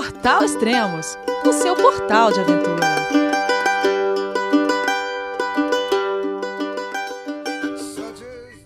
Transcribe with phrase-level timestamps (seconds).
[0.00, 2.86] Portal Extremos, o seu portal de aventura.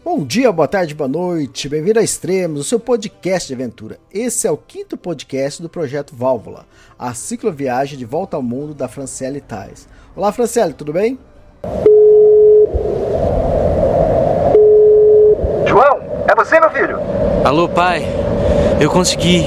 [0.04, 3.98] Bom dia, boa tarde, boa noite, bem-vindo a Extremos, o seu podcast de aventura.
[4.12, 6.66] Esse é o quinto podcast do projeto Válvula,
[6.96, 9.88] a cicloviagem de volta ao mundo da Franciele Tais.
[10.14, 11.18] Olá, Franciele, tudo bem?
[15.66, 15.98] João,
[16.28, 16.96] é você, meu filho?
[17.44, 18.04] Alô, pai.
[18.80, 19.46] Eu consegui.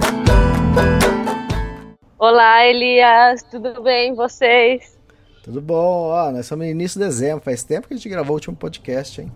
[2.23, 4.95] Olá, Elias, tudo bem vocês?
[5.43, 6.11] Tudo bom?
[6.11, 8.55] Ó, nós estamos no início de dezembro, faz tempo que a gente gravou o último
[8.55, 9.31] podcast, hein?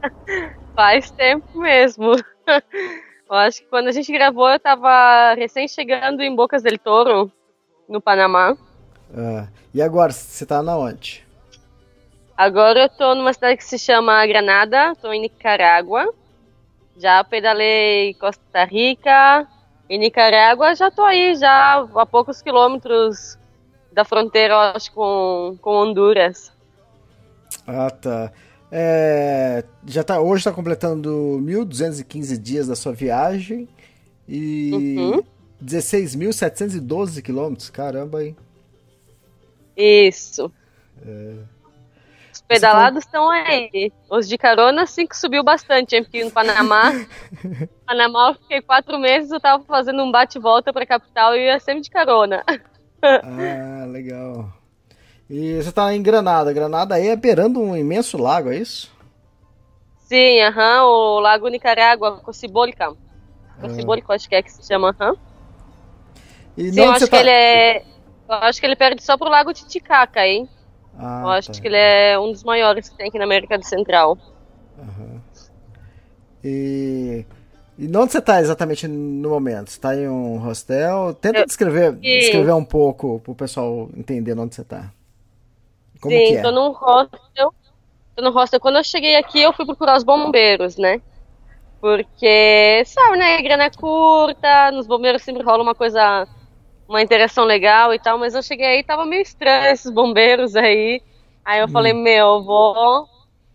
[0.74, 2.12] faz tempo mesmo.
[3.28, 7.30] Eu acho que quando a gente gravou eu estava recém chegando em Bocas del Toro,
[7.86, 8.56] no Panamá.
[9.14, 11.22] Ah, e agora, você está na onde?
[12.34, 16.14] Agora eu estou numa cidade que se chama Granada, estou em Nicarágua.
[16.96, 19.46] Já pedalei Costa Rica,
[19.90, 23.36] em Nicarágua já tô aí, já a poucos quilômetros
[23.92, 26.52] da fronteira, acho, com, com Honduras.
[27.66, 28.32] Ah, tá.
[28.70, 33.68] É, já tá, hoje está completando 1.215 dias da sua viagem
[34.28, 35.22] e uhum.
[35.62, 37.68] 16.712 quilômetros.
[37.68, 38.36] Caramba, hein?
[39.76, 40.52] Isso.
[41.04, 41.59] É
[42.50, 43.92] pedalados estão aí.
[44.10, 46.02] Os de carona, sim que subiu bastante, hein?
[46.02, 46.92] Porque no Panamá,
[47.86, 51.82] Panamá eu fiquei quatro meses, eu tava fazendo um bate-volta pra capital e ia sempre
[51.82, 52.42] de carona.
[53.02, 54.52] ah, legal.
[55.28, 56.52] E você tá em Granada.
[56.52, 58.90] Granada aí é beirando um imenso lago, é isso?
[59.98, 62.92] Sim, aham, o Lago Nicarágua, Cocibolica.
[63.60, 64.16] Cocibolica, ah.
[64.16, 65.14] acho que é que se chama, aham.
[66.56, 67.16] Sim, eu acho tá...
[67.16, 67.84] que ele é.
[68.28, 70.48] Eu acho que ele perde só pro Lago Titicaca, hein?
[70.98, 71.60] Ah, eu acho tá.
[71.60, 74.18] que ele é um dos maiores que tem aqui na América do Central.
[74.78, 75.20] Uhum.
[76.44, 77.24] E,
[77.78, 79.70] e onde você está exatamente no momento?
[79.70, 81.14] Você está em um hostel?
[81.14, 81.46] Tenta eu...
[81.46, 84.90] descrever, descrever um pouco para o pessoal entender onde você está.
[86.00, 86.54] Como Sim, estou é?
[86.54, 87.54] num hostel.
[88.16, 88.60] Tô no hostel.
[88.60, 91.00] Quando eu cheguei aqui, eu fui procurar os bombeiros, né?
[91.80, 93.40] Porque, sabe, né?
[93.42, 96.26] Grana é curta, nos bombeiros sempre rola uma coisa
[96.90, 101.00] uma interação legal e tal, mas eu cheguei aí tava meio estranho esses bombeiros aí.
[101.44, 101.68] Aí eu hum.
[101.68, 103.08] falei, meu, vou,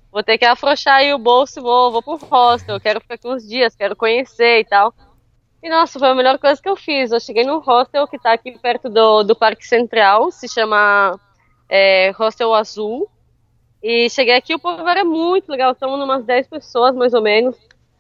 [0.09, 3.16] vou ter que afrouxar aí o bolso e vou, vou pro hostel, eu quero ficar
[3.16, 4.94] aqui uns dias, quero conhecer e tal.
[5.62, 7.12] E nossa, foi a melhor coisa que eu fiz.
[7.12, 11.19] Eu cheguei no hostel que tá aqui perto do, do Parque Central, se chama
[11.67, 13.09] é, Hostel Azul.
[13.84, 17.57] E cheguei aqui, o povo era muito legal, estamos umas 10 pessoas mais ou menos.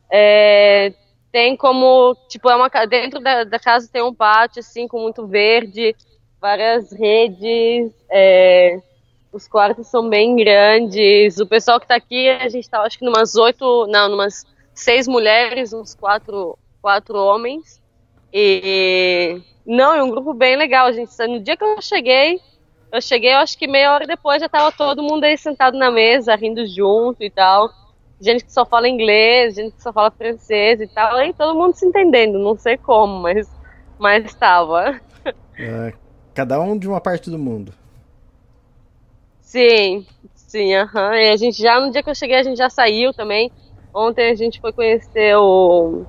[0.09, 0.93] É,
[1.35, 5.27] tem como, tipo, é uma dentro da, da, casa tem um pátio assim com muito
[5.27, 5.93] verde,
[6.39, 8.79] várias redes, é,
[9.33, 11.37] os quartos são bem grandes.
[11.37, 15.09] O pessoal que tá aqui, a gente tá acho que numas oito, não, numas seis
[15.09, 17.81] mulheres, uns quatro, quatro homens.
[18.31, 21.11] E não, é um grupo bem legal, gente.
[21.27, 22.39] No dia que eu cheguei,
[22.93, 25.91] eu cheguei, eu acho que meia hora depois já tava todo mundo aí sentado na
[25.91, 27.69] mesa, rindo junto e tal
[28.19, 31.73] gente que só fala inglês, gente que só fala francês e tal, e todo mundo
[31.75, 33.47] se entendendo, não sei como, mas
[33.97, 34.99] mas estava.
[35.57, 35.93] É,
[36.33, 37.73] cada um de uma parte do mundo.
[39.39, 41.15] Sim, sim, aham.
[41.15, 43.49] E a gente já, no dia que eu cheguei, a gente já saiu também.
[43.93, 46.05] Ontem a gente foi conhecer o,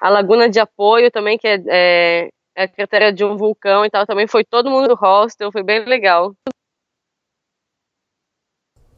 [0.00, 3.90] a Laguna de Apoio também, que é, é, é a cratera de um vulcão e
[3.90, 4.06] tal.
[4.06, 6.32] Também foi todo mundo do hostel, foi bem legal.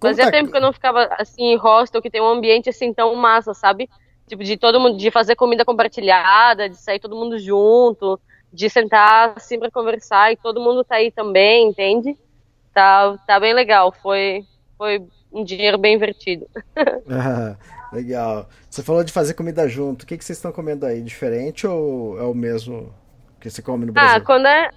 [0.01, 0.31] Fazia tá...
[0.31, 3.53] tempo que eu não ficava assim em hostel que tem um ambiente assim tão massa,
[3.55, 3.89] sabe?
[4.27, 8.21] Tipo, de todo mundo, de fazer comida compartilhada, de sair todo mundo junto,
[8.53, 12.17] de sentar assim pra conversar e todo mundo tá aí também, entende?
[12.73, 14.45] Tá, tá bem legal, foi,
[14.77, 15.03] foi
[15.33, 16.47] um dinheiro bem invertido.
[17.11, 17.57] ah,
[17.93, 18.49] legal.
[18.69, 21.03] Você falou de fazer comida junto, o que, que vocês estão comendo aí?
[21.03, 22.95] Diferente ou é o mesmo
[23.41, 24.17] que você come no ah, Brasil?
[24.19, 24.71] Ah, quando é,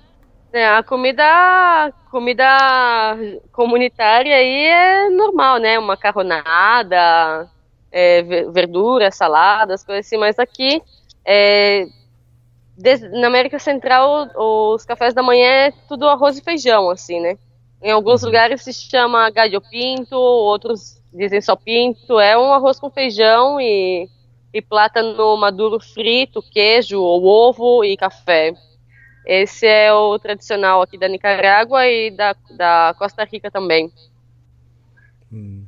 [0.53, 3.18] é, a comida, comida
[3.51, 5.80] comunitária aí é normal, né?
[5.80, 7.50] Uma macarronada,
[7.92, 8.21] é,
[8.51, 10.18] verdura, saladas, coisas assim.
[10.18, 10.81] Mas aqui,
[11.25, 11.86] é,
[13.12, 17.38] na América Central, os cafés da manhã é tudo arroz e feijão, assim, né?
[17.81, 18.27] Em alguns uhum.
[18.27, 22.19] lugares se chama galho pinto, outros dizem só pinto.
[22.19, 24.07] É um arroz com feijão e,
[24.54, 28.54] e plátano maduro frito, queijo ou ovo e café.
[29.25, 33.91] Esse é o tradicional aqui da Nicarágua e da, da Costa Rica também.
[35.31, 35.65] Hum.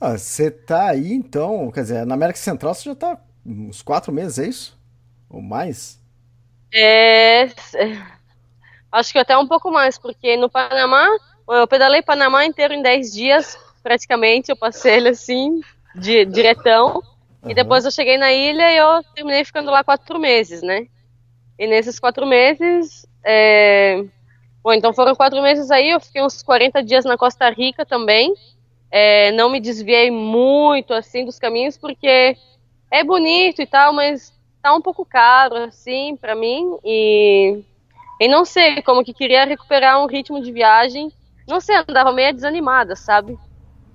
[0.00, 4.12] Ah, você tá aí então, quer dizer, na América Central você já tá uns quatro
[4.12, 4.78] meses, é isso?
[5.30, 6.00] Ou mais?
[6.72, 7.48] É.
[8.90, 11.06] Acho que até um pouco mais, porque no Panamá,
[11.48, 14.50] eu pedalei Panamá inteiro em 10 dias, praticamente.
[14.50, 15.60] Eu passei ele assim,
[15.94, 17.02] de, diretão.
[17.42, 17.50] Uhum.
[17.50, 20.86] E depois eu cheguei na ilha e eu terminei ficando lá quatro meses, né?
[21.62, 23.06] E nesses quatro meses.
[23.24, 24.04] É...
[24.64, 28.34] Bom, então foram quatro meses aí, eu fiquei uns 40 dias na Costa Rica também.
[28.90, 32.36] É, não me desviei muito assim dos caminhos porque
[32.90, 37.62] é bonito e tal, mas tá um pouco caro assim para mim e
[38.20, 41.12] e não sei como que queria recuperar um ritmo de viagem.
[41.46, 43.38] Não sei, andava meio desanimada, sabe?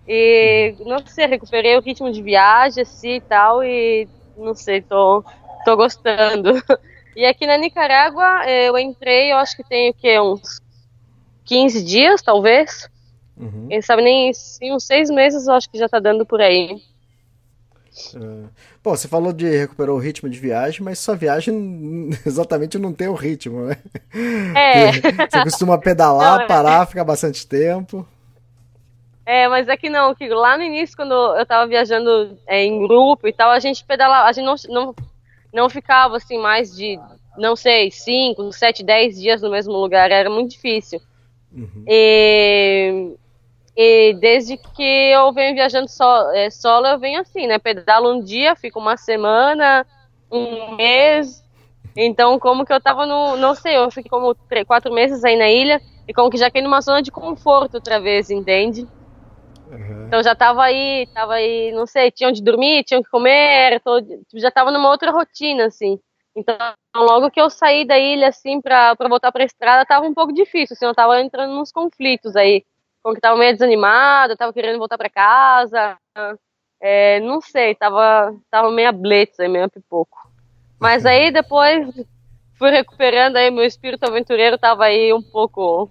[0.08, 5.22] E não sei, recuperei o ritmo de viagem assim e tal e não sei, tô
[5.66, 6.54] tô gostando.
[7.18, 10.62] E aqui na Nicarágua eu entrei, eu acho que tem o que uns
[11.46, 12.88] 15 dias, talvez.
[13.36, 13.66] Uhum.
[13.70, 14.32] Quem sabe nem
[14.62, 16.80] em uns seis meses eu acho que já tá dando por aí.
[18.14, 18.48] Uh,
[18.84, 23.08] bom, você falou de recuperar o ritmo de viagem, mas sua viagem exatamente não tem
[23.08, 23.78] o ritmo, né?
[24.56, 24.92] É.
[25.28, 26.48] Você costuma pedalar, não, é.
[26.48, 28.08] parar, ficar bastante tempo.
[29.26, 32.88] É, mas é que não, que lá no início, quando eu tava viajando é, em
[32.88, 34.96] grupo e tal, a gente pedalava, a gente não, não,
[35.54, 37.00] não ficava assim mais de,
[37.38, 41.02] não sei, 5, 7, 10 dias no mesmo lugar, era muito difícil.
[41.52, 41.84] Uhum.
[41.88, 43.16] E
[43.80, 46.04] e desde que eu venho viajando so,
[46.34, 47.60] é, solo, eu venho assim, né?
[47.60, 49.86] Pedalo um dia, fico uma semana,
[50.32, 51.44] um mês.
[51.96, 53.38] Então, como que eu tava no.
[53.38, 56.50] Não sei, eu fiquei como três, quatro meses aí na ilha e como que já
[56.50, 58.88] caí numa zona de conforto outra vez, entende?
[59.72, 60.08] Uhum.
[60.08, 64.00] Então já tava aí, tava aí, não sei, tinha onde dormir, tinha que comer, tô,
[64.36, 66.00] já tava numa outra rotina, assim.
[66.36, 66.56] Então,
[66.96, 70.32] logo que eu saí da ilha, assim, pra, pra voltar pra estrada, tava um pouco
[70.32, 72.64] difícil, assim, eu tava entrando nos conflitos aí
[73.08, 75.98] como que tava meio desanimada, tava querendo voltar para casa.
[76.82, 80.30] É, não sei, tava, tava meio blitz aí, meio pipoco.
[80.78, 81.88] Mas aí depois
[82.58, 85.90] fui recuperando aí, meu espírito aventureiro tava aí um pouco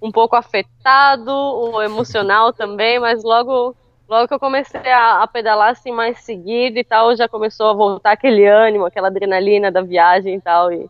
[0.00, 3.74] um pouco afetado, o emocional também, mas logo
[4.08, 7.74] logo que eu comecei a, a, pedalar assim mais seguido e tal, já começou a
[7.74, 10.88] voltar aquele ânimo, aquela adrenalina da viagem e tal, e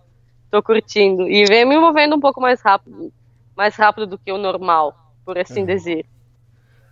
[0.50, 1.23] tô curtindo.
[1.23, 3.12] E vem me movendo um pouco mais rápido,
[3.56, 4.94] mais rápido do que o normal
[5.25, 5.67] por assim uhum.
[5.67, 6.06] dizer.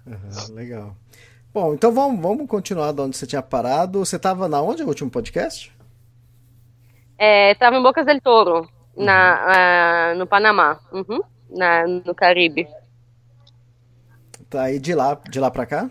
[0.06, 0.96] Uhum, legal.
[1.52, 4.00] Bom, então vamos, vamos continuar de onde você tinha parado.
[4.00, 5.72] Você estava na onde, o último podcast?
[7.16, 9.04] É, estava em Bocas del Toro, uhum.
[9.04, 11.20] na, uh, no Panamá, uhum,
[11.54, 12.68] na, no Caribe.
[14.50, 15.90] Tá, e de lá, de lá para cá?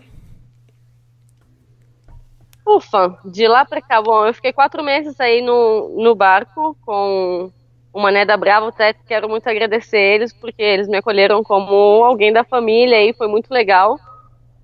[2.66, 7.52] Ufa, de lá para cá, bom, eu fiquei quatro meses aí no, no barco com
[7.92, 12.32] o Mané da Brava, até quero muito agradecer eles, porque eles me acolheram como alguém
[12.32, 14.00] da família e foi muito legal.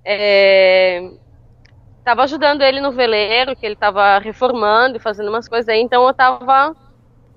[0.05, 1.11] É...
[2.03, 6.07] Tava ajudando ele no veleiro, que ele tava reformando e fazendo umas coisas aí, então
[6.07, 6.75] eu tava,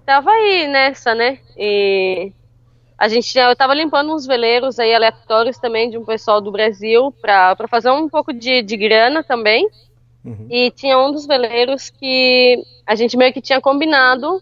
[0.06, 1.40] tava aí nessa, né?
[1.58, 2.32] E
[3.04, 7.12] a gente, eu tava limpando uns veleiros aí aleatórios também de um pessoal do Brasil
[7.22, 9.68] para fazer um pouco de, de grana também.
[10.24, 10.48] Uhum.
[10.50, 14.42] E tinha um dos veleiros que a gente meio que tinha combinado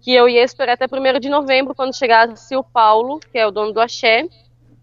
[0.00, 3.52] que eu ia esperar até 1 de novembro, quando chegasse o Paulo, que é o
[3.52, 4.26] dono do Axé,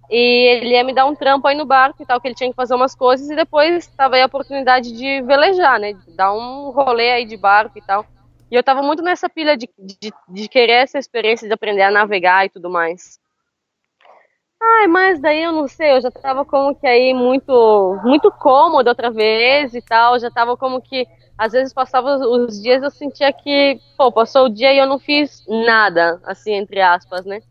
[0.09, 2.49] e ele ia me dar um trampo aí no barco e tal, que ele tinha
[2.49, 6.31] que fazer umas coisas, e depois tava aí a oportunidade de velejar, né, de dar
[6.31, 8.05] um rolê aí de barco e tal.
[8.51, 11.91] E eu tava muito nessa pilha de, de, de querer essa experiência de aprender a
[11.91, 13.19] navegar e tudo mais.
[14.61, 18.89] Ai, mas daí eu não sei, eu já tava como que aí muito, muito cômodo
[18.89, 23.31] outra vez e tal, já tava como que às vezes passava os dias eu sentia
[23.31, 27.41] que, pô, passou o dia e eu não fiz nada, assim, entre aspas, né?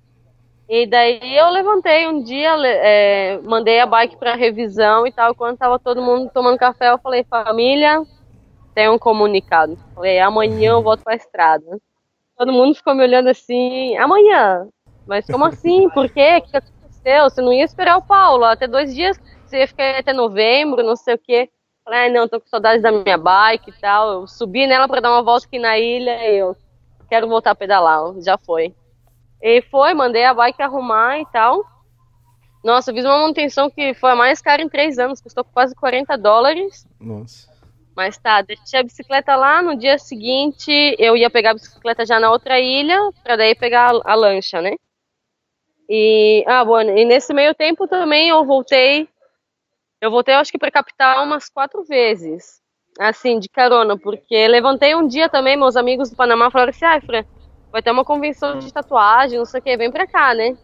[0.69, 5.57] E daí eu levantei um dia, é, mandei a bike para revisão e tal, quando
[5.57, 8.03] tava todo mundo tomando café, eu falei, família,
[8.79, 9.77] tem um comunicado.
[9.93, 11.81] Falei, amanhã eu volto pra estrada.
[12.37, 14.69] Todo mundo ficou me olhando assim, amanhã?
[15.05, 15.91] Mas como assim?
[15.91, 16.37] Por quê?
[16.37, 17.25] O que aconteceu?
[17.25, 20.95] Você não ia esperar o Paulo até dois dias, você ia ficar até novembro, não
[20.95, 21.51] sei o quê.
[21.85, 24.13] Falei, ah, não, tô com saudades da minha bike e tal.
[24.13, 26.57] Eu subi nela para dar uma volta aqui na ilha e eu
[27.09, 28.15] quero voltar a pedalar.
[28.21, 28.73] Já foi.
[29.43, 31.65] E foi, mandei a bike arrumar e tal.
[32.63, 36.17] Nossa, fiz uma manutenção que foi a mais cara em três anos, custou quase 40
[36.17, 36.87] dólares.
[37.01, 37.58] Nossa.
[37.99, 39.61] Mas tá, deixei a bicicleta lá.
[39.61, 43.91] No dia seguinte, eu ia pegar a bicicleta já na outra ilha, pra daí pegar
[43.91, 44.77] a, a lancha, né?
[45.91, 49.09] E, ah, bom, e nesse meio tempo também eu voltei
[50.01, 52.61] eu voltei, acho que para capital umas quatro vezes,
[53.01, 57.01] assim, de carona, porque levantei um dia também, meus amigos do Panamá falaram assim, ah,
[57.01, 57.25] Fran,
[57.73, 60.57] vai ter uma convenção de tatuagem, não sei o que, vem pra cá, né?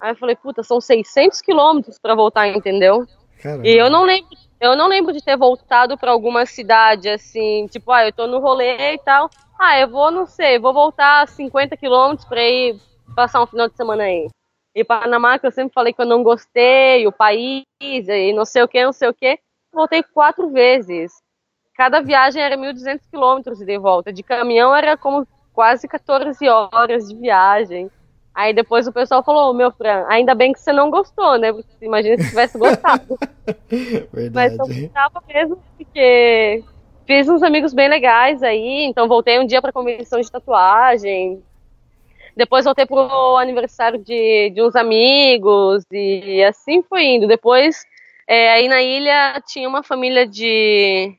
[0.00, 3.06] Aí eu falei, puta, são 600 quilômetros pra voltar, entendeu?
[3.40, 3.64] Caramba.
[3.64, 4.28] E eu não lembro,
[4.60, 8.38] eu não lembro de ter voltado pra alguma cidade, assim, tipo, ah, eu tô no
[8.38, 9.30] rolê e tal.
[9.58, 12.78] Ah, eu vou, não sei, vou voltar 50 quilômetros pra ir
[13.16, 14.28] passar um final de semana aí.
[14.74, 18.62] E Panamá, que eu sempre falei que eu não gostei, o país, e não sei
[18.62, 19.38] o que, não sei o que,
[19.72, 21.12] voltei quatro vezes.
[21.74, 24.12] Cada viagem era 1.200 quilômetros de volta.
[24.12, 27.90] De caminhão era como quase 14 horas de viagem.
[28.34, 31.52] Aí depois o pessoal falou, meu Fran, ainda bem que você não gostou, né?
[31.52, 33.18] Porque imagina se tivesse gostado.
[34.12, 34.30] Verdade.
[34.32, 36.62] Mas eu gostava mesmo porque
[37.06, 41.42] fiz uns amigos bem legais aí, então voltei um dia para convenção de tatuagem.
[42.36, 47.26] Depois voltei pro aniversário de, de uns amigos e assim foi indo.
[47.26, 47.84] Depois,
[48.26, 51.16] é, aí na ilha tinha uma família de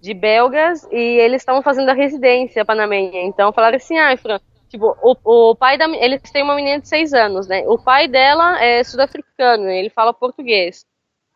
[0.00, 3.22] de belgas e eles estavam fazendo a residência panamenha.
[3.22, 4.38] Então falaram assim, ah, Fran,
[4.74, 7.62] tipo, o, o pai da eles têm uma menina de seis anos, né?
[7.66, 10.84] O pai dela é sul-africano, ele fala português.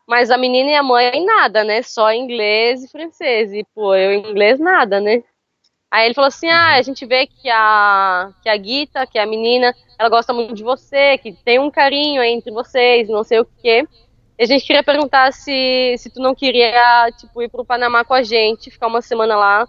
[0.07, 1.81] Mas a menina e a mãe nada, né?
[1.81, 3.53] Só inglês e francês.
[3.53, 5.23] E, pô, eu inglês nada, né?
[5.91, 9.23] Aí ele falou assim: ah, a gente vê que a, que a Guita, que é
[9.23, 13.39] a menina, ela gosta muito de você, que tem um carinho entre vocês, não sei
[13.39, 13.87] o quê.
[14.37, 18.13] E a gente queria perguntar se, se tu não queria, tipo, ir pro Panamá com
[18.13, 19.67] a gente, ficar uma semana lá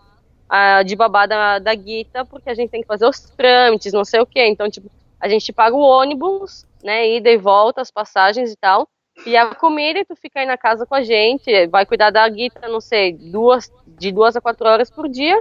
[0.85, 4.21] de babá da, da Guita, porque a gente tem que fazer os trâmites, não sei
[4.21, 4.47] o quê.
[4.47, 4.91] Então, tipo,
[5.21, 8.89] a gente paga o ônibus, né, ida e volta, as passagens e tal.
[9.27, 12.29] E a comida, e tu fica aí na casa com a gente, vai cuidar da
[12.29, 15.41] Guita, não sei, duas, de duas a quatro horas por dia.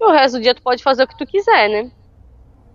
[0.00, 1.90] E o resto do dia tu pode fazer o que tu quiser, né?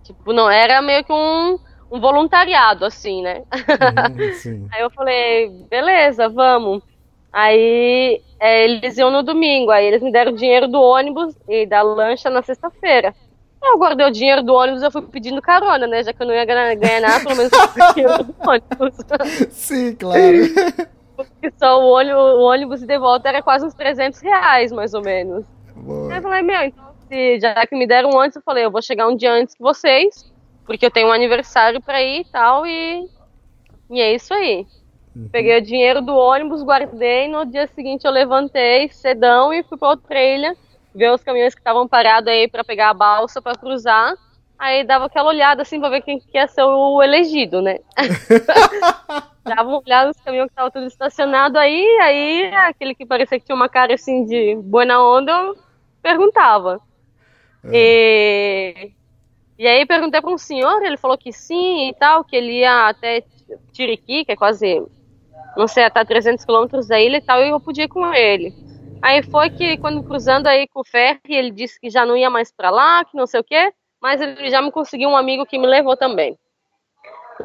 [0.04, 1.58] Tipo, não era meio que um
[1.94, 3.44] um voluntariado, assim, né?
[3.54, 6.82] Uhum, aí eu falei, beleza, vamos.
[7.34, 11.82] Aí é, eles iam no domingo, aí eles me deram dinheiro do ônibus e da
[11.82, 13.13] lancha na sexta-feira.
[13.62, 16.04] Eu guardei o dinheiro do ônibus eu fui pedindo carona, né?
[16.04, 18.96] Já que eu não ia ganhar, nada, pelo menos o dinheiro do ônibus.
[19.50, 20.20] Sim, claro.
[21.16, 25.02] Porque só o ônibus, o ônibus de volta era quase uns 300 reais, mais ou
[25.02, 25.46] menos.
[25.75, 26.12] Boa.
[26.12, 28.82] Aí eu falei, meu, então, se, já que me deram antes, eu falei, eu vou
[28.82, 30.32] chegar um dia antes que vocês
[30.66, 33.08] porque eu tenho um aniversário para ir e tal, e,
[33.90, 34.66] e é isso aí.
[35.15, 35.29] Uhum.
[35.32, 39.89] Peguei o dinheiro do ônibus, guardei, no dia seguinte eu levantei cedão e fui para
[39.89, 40.55] outra trilha,
[40.93, 44.15] ver os caminhões que estavam parados aí para pegar a balsa para cruzar.
[44.58, 47.79] Aí dava aquela olhada assim para ver quem que ia ser o elegido, né?
[49.43, 53.46] dava uma olhada nos caminhões que estavam tudo estacionado aí, aí aquele que parecia que
[53.46, 55.58] tinha uma cara assim de boa onda, eu
[56.01, 56.79] perguntava.
[57.65, 58.88] É.
[58.88, 58.93] E
[59.58, 62.89] e aí perguntei para um senhor, ele falou que sim e tal, que ele ia
[62.89, 63.24] até
[63.72, 64.84] Tiriqui, que é quase,
[65.57, 68.53] não sei, até 300 quilômetros da ilha e tal, e eu podia ir com ele.
[69.01, 72.29] Aí foi que quando cruzando aí com o ferry, ele disse que já não ia
[72.29, 75.45] mais para lá, que não sei o quê, mas ele já me conseguiu um amigo
[75.45, 76.38] que me levou também.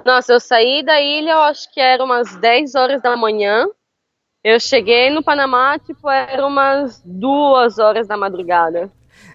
[0.04, 3.66] Nossa, eu saí da ilha, eu acho que era umas 10 horas da manhã.
[4.44, 8.90] Eu cheguei no Panamá, tipo, era umas duas horas da madrugada.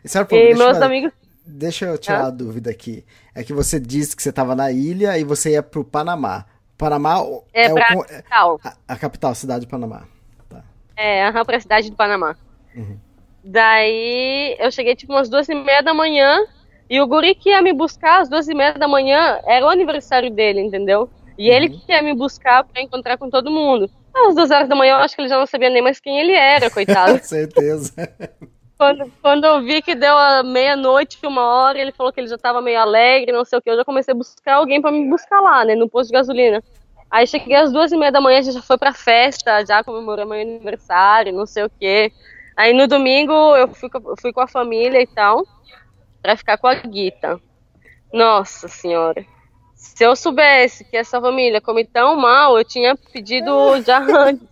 [0.06, 1.12] Certo, e meus amigos
[1.46, 2.28] Deixa eu tirar ah?
[2.28, 3.06] a dúvida aqui.
[3.36, 6.46] É que você disse que você estava na ilha e você ia pro Panamá.
[6.84, 7.16] Panamá
[7.54, 8.60] é, é pra o, capital.
[8.64, 10.04] A, a, capital, cidade do Panamá.
[10.50, 10.64] Tá.
[10.98, 12.36] É, aham, pra cidade do Panamá.
[12.76, 12.98] Uhum.
[13.44, 16.46] Daí eu cheguei tipo umas duas e meia da manhã
[16.90, 19.70] e o guri que ia me buscar às duas e meia da manhã era o
[19.70, 21.10] aniversário dele, entendeu?
[21.38, 21.56] E uhum.
[21.56, 23.90] ele que ia me buscar para encontrar com todo mundo.
[24.14, 26.20] Às duas horas da manhã eu acho que ele já não sabia nem mais quem
[26.20, 27.18] ele era, coitado.
[27.24, 27.94] Certeza.
[28.78, 32.38] Quando, quando eu vi que deu a meia-noite, uma hora, ele falou que ele já
[32.38, 35.08] tava meio alegre, não sei o que, eu já comecei a buscar alguém para me
[35.10, 36.64] buscar lá, né, no posto de gasolina.
[37.10, 39.84] Aí cheguei às duas e meia da manhã, a gente já foi pra festa, já
[39.84, 42.12] comemorou meu aniversário, não sei o que.
[42.58, 43.90] Aí no domingo eu fui,
[44.20, 45.46] fui com a família e tal,
[46.22, 47.40] pra ficar com a Guita.
[48.12, 49.24] Nossa senhora.
[49.76, 54.48] Se eu soubesse que essa família come tão mal, eu tinha pedido já antes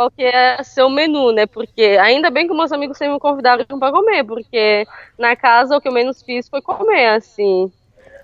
[0.00, 1.44] qual que é seu menu, né?
[1.44, 4.86] Porque ainda bem que meus amigos sempre me convidaram para comer, porque
[5.18, 7.70] na casa o que eu menos fiz foi comer, assim.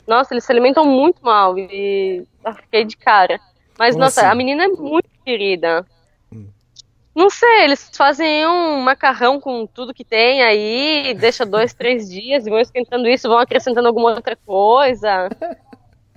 [0.06, 3.38] Nossa, eles se alimentam muito mal e eu fiquei de cara.
[3.78, 4.30] Mas, Como nossa, assim?
[4.30, 5.84] a menina é muito querida.
[6.32, 6.46] Hum.
[7.14, 12.46] Não sei, eles fazem um macarrão com tudo que tem aí, deixa dois, três dias
[12.46, 15.28] e vão esquentando isso, vão acrescentando alguma outra coisa.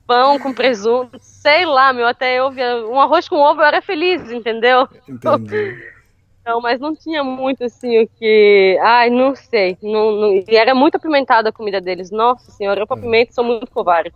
[0.09, 3.79] pão com presunto, sei lá, meu, até eu via um arroz com ovo eu era
[3.79, 4.89] feliz, entendeu?
[5.07, 5.77] Entendi.
[6.43, 8.75] Não, mas não tinha muito assim o que.
[8.81, 9.77] Ai, não sei.
[9.83, 10.33] Não, não...
[10.33, 12.09] E era muito apimentada a comida deles.
[12.09, 13.01] Nossa senhora, eu pra hum.
[13.01, 14.15] pimenta sou muito covarde.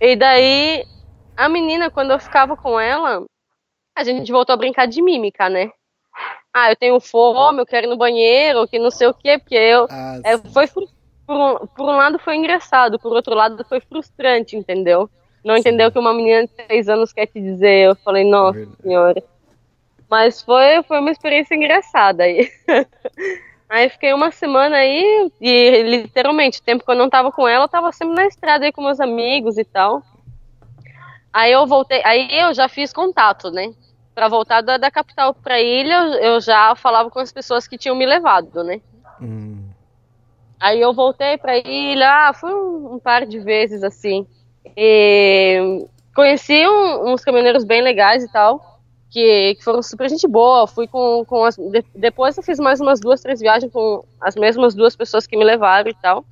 [0.00, 0.84] E daí,
[1.36, 3.24] a menina, quando eu ficava com ela,
[3.96, 5.72] a gente voltou a brincar de mímica, né?
[6.54, 9.56] Ah, eu tenho fome, eu quero ir no banheiro, que não sei o quê, porque
[9.56, 9.88] eu.
[9.90, 10.68] Ah, é, foi
[11.26, 15.10] por um, por um lado foi engraçado, por outro lado foi frustrante, entendeu?
[15.44, 17.88] Não entendeu o que uma menina de seis anos quer te dizer.
[17.88, 19.22] Eu falei, nossa senhora.
[20.10, 22.50] Mas foi, foi uma experiência engraçada aí.
[23.68, 27.64] aí fiquei uma semana aí e literalmente, o tempo que eu não tava com ela,
[27.64, 30.02] eu tava sempre na estrada aí com meus amigos e tal.
[31.32, 33.72] Aí eu voltei, aí eu já fiz contato, né?
[34.14, 37.94] Para voltar da, da capital para ilha, eu já falava com as pessoas que tinham
[37.94, 38.80] me levado, né?
[39.20, 39.55] Hum.
[40.58, 44.26] Aí eu voltei para ilha, ah, fui um, um, par de vezes assim.
[44.76, 50.66] E conheci um, uns caminhoneiros bem legais e tal, que, que foram super gente boa.
[50.66, 54.34] Fui com, com as, de, depois eu fiz mais umas duas, três viagens com as
[54.34, 56.24] mesmas duas pessoas que me levaram e tal.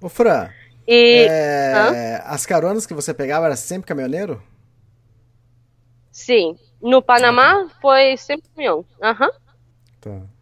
[0.00, 0.48] Ô Fran,
[0.86, 4.42] e, é, as caronas que você pegava era sempre caminhoneiro?
[6.10, 6.56] Sim.
[6.80, 8.84] No Panamá foi sempre caminhão.
[9.02, 9.26] Aham.
[9.26, 9.32] Uhum.
[10.00, 10.37] Tá.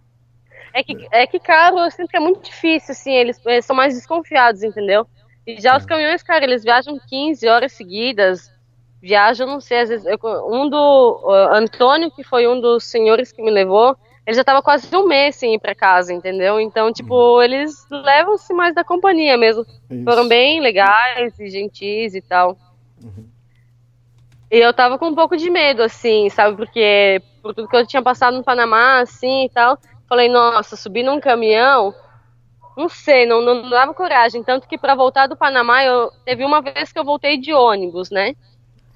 [0.76, 3.74] É que, é que carro eu sinto que é muito difícil, assim, eles, eles são
[3.74, 5.06] mais desconfiados, entendeu?
[5.46, 8.52] E já os caminhões, cara, eles viajam 15 horas seguidas,
[9.00, 10.18] viajam, não sei, às vezes, eu,
[10.52, 14.60] um do, uh, Antônio, que foi um dos senhores que me levou, ele já tava
[14.60, 16.60] quase um mês sem ir pra casa, entendeu?
[16.60, 17.42] Então, tipo, uhum.
[17.42, 19.64] eles levam-se mais da companhia mesmo.
[19.88, 20.04] Isso.
[20.04, 22.58] Foram bem legais e gentis e tal.
[23.02, 23.24] Uhum.
[24.50, 26.54] E eu tava com um pouco de medo, assim, sabe?
[26.54, 29.78] Porque por tudo que eu tinha passado no Panamá, assim e tal.
[30.08, 31.94] Falei, nossa, subir num caminhão,
[32.76, 34.42] não sei, não, não dava coragem.
[34.42, 38.10] Tanto que para voltar do Panamá, eu teve uma vez que eu voltei de ônibus,
[38.10, 38.34] né?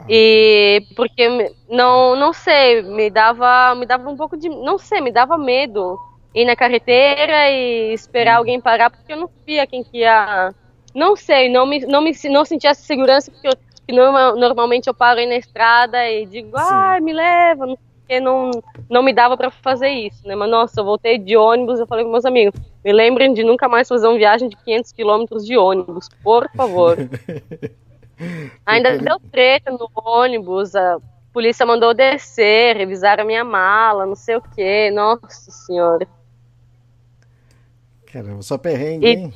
[0.09, 5.12] E porque não, não sei, me dava, me dava um pouco de, não sei, me
[5.12, 5.99] dava medo
[6.35, 10.55] ir na carreteira e esperar alguém parar porque eu não via quem que ia,
[10.95, 15.19] não sei, não me, não me, não sentia essa segurança porque eu, normalmente eu paro
[15.19, 17.79] aí na estrada e digo, ai, ah, me leva, não
[18.11, 18.50] porque não,
[18.88, 20.35] não me dava para fazer isso, né?
[20.35, 23.69] Mas nossa, eu voltei de ônibus, eu falei com meus amigos, me lembrem de nunca
[23.69, 26.97] mais fazer uma viagem de 500 quilômetros de ônibus, por favor.
[28.67, 30.99] Ainda deu treta no ônibus, a
[31.33, 36.07] polícia mandou descer, revisar a minha mala, não sei o que, nossa senhora.
[38.12, 39.35] Caramba, só perrengue, e, hein?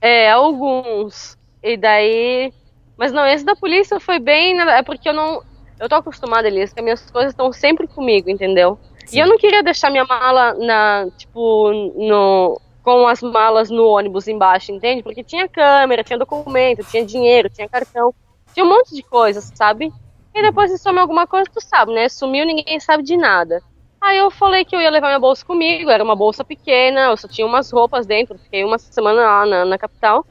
[0.00, 1.38] É, alguns.
[1.62, 2.52] E daí.
[2.96, 4.58] Mas não, esse da polícia foi bem.
[4.60, 5.42] É porque eu não.
[5.78, 8.78] Eu tô acostumada, Elias, que as minhas coisas estão sempre comigo, entendeu?
[9.04, 9.16] Sim.
[9.16, 14.26] E eu não queria deixar minha mala na, tipo, no, com as malas no ônibus
[14.26, 15.02] embaixo, entende?
[15.02, 18.14] Porque tinha câmera, tinha documento, tinha dinheiro, tinha cartão,
[18.54, 19.92] tinha um monte de coisas, sabe?
[20.34, 22.08] E depois se some alguma coisa, tu sabe, né?
[22.08, 23.62] Sumiu, ninguém sabe de nada.
[24.00, 27.16] Aí eu falei que eu ia levar minha bolsa comigo, era uma bolsa pequena, eu
[27.16, 30.24] só tinha umas roupas dentro, fiquei uma semana lá na, na capital.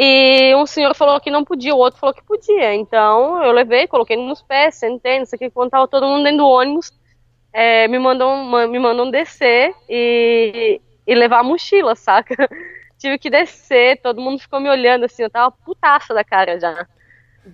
[0.00, 2.72] E um senhor falou que não podia, o outro falou que podia.
[2.72, 6.22] Então eu levei, coloquei nos pés, sentei, não sei o que, quando tava todo mundo
[6.22, 6.92] dentro do ônibus,
[7.52, 12.48] é, me, mandam, me mandam descer e, e levar a mochila, saca?
[12.96, 16.86] Tive que descer, todo mundo ficou me olhando assim, eu tava putaça da cara já.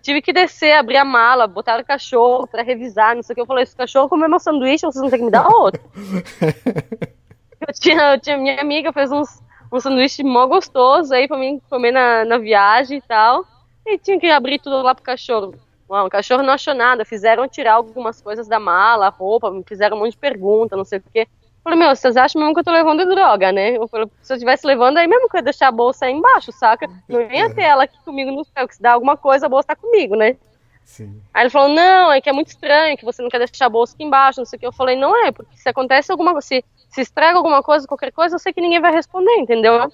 [0.02, 3.40] Tive que descer, abrir a mala, botar o cachorro para revisar, não sei o que.
[3.40, 5.80] Eu falei, esse cachorro comeu meu sanduíche, vocês não tem que me dar outro.
[7.66, 11.60] eu, tinha, eu tinha minha amiga, fez uns um sanduíche mó gostoso aí pra mim
[11.68, 13.44] comer na, na viagem e tal.
[13.86, 15.54] E tinha que abrir tudo lá pro cachorro.
[15.86, 19.96] Bom, o cachorro não achou nada, fizeram tirar algumas coisas da mala, roupa, me fizeram
[19.96, 21.28] um monte de pergunta, não sei o quê.
[21.62, 23.76] falei, meu, vocês acham mesmo que eu tô levando droga, né?
[23.76, 26.12] Eu falei, se eu estivesse levando aí mesmo que eu ia deixar a bolsa aí
[26.12, 26.88] embaixo, saca?
[27.06, 29.68] Não ia ter ela aqui comigo no céu, que se dá alguma coisa, a bolsa
[29.68, 30.36] tá comigo, né?
[30.84, 31.20] Sim.
[31.32, 33.70] Aí ele falou, não, é que é muito estranho, que você não quer deixar a
[33.70, 34.66] bolsa aqui embaixo, não sei o que.
[34.66, 38.12] Eu falei, não é, porque se acontece alguma coisa, se se estraga alguma coisa, qualquer
[38.12, 39.90] coisa, eu sei que ninguém vai responder, entendeu?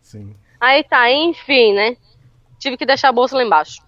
[0.00, 0.36] Sim.
[0.60, 1.96] Aí tá, enfim, né?
[2.56, 3.82] Tive que deixar a bolsa lá embaixo.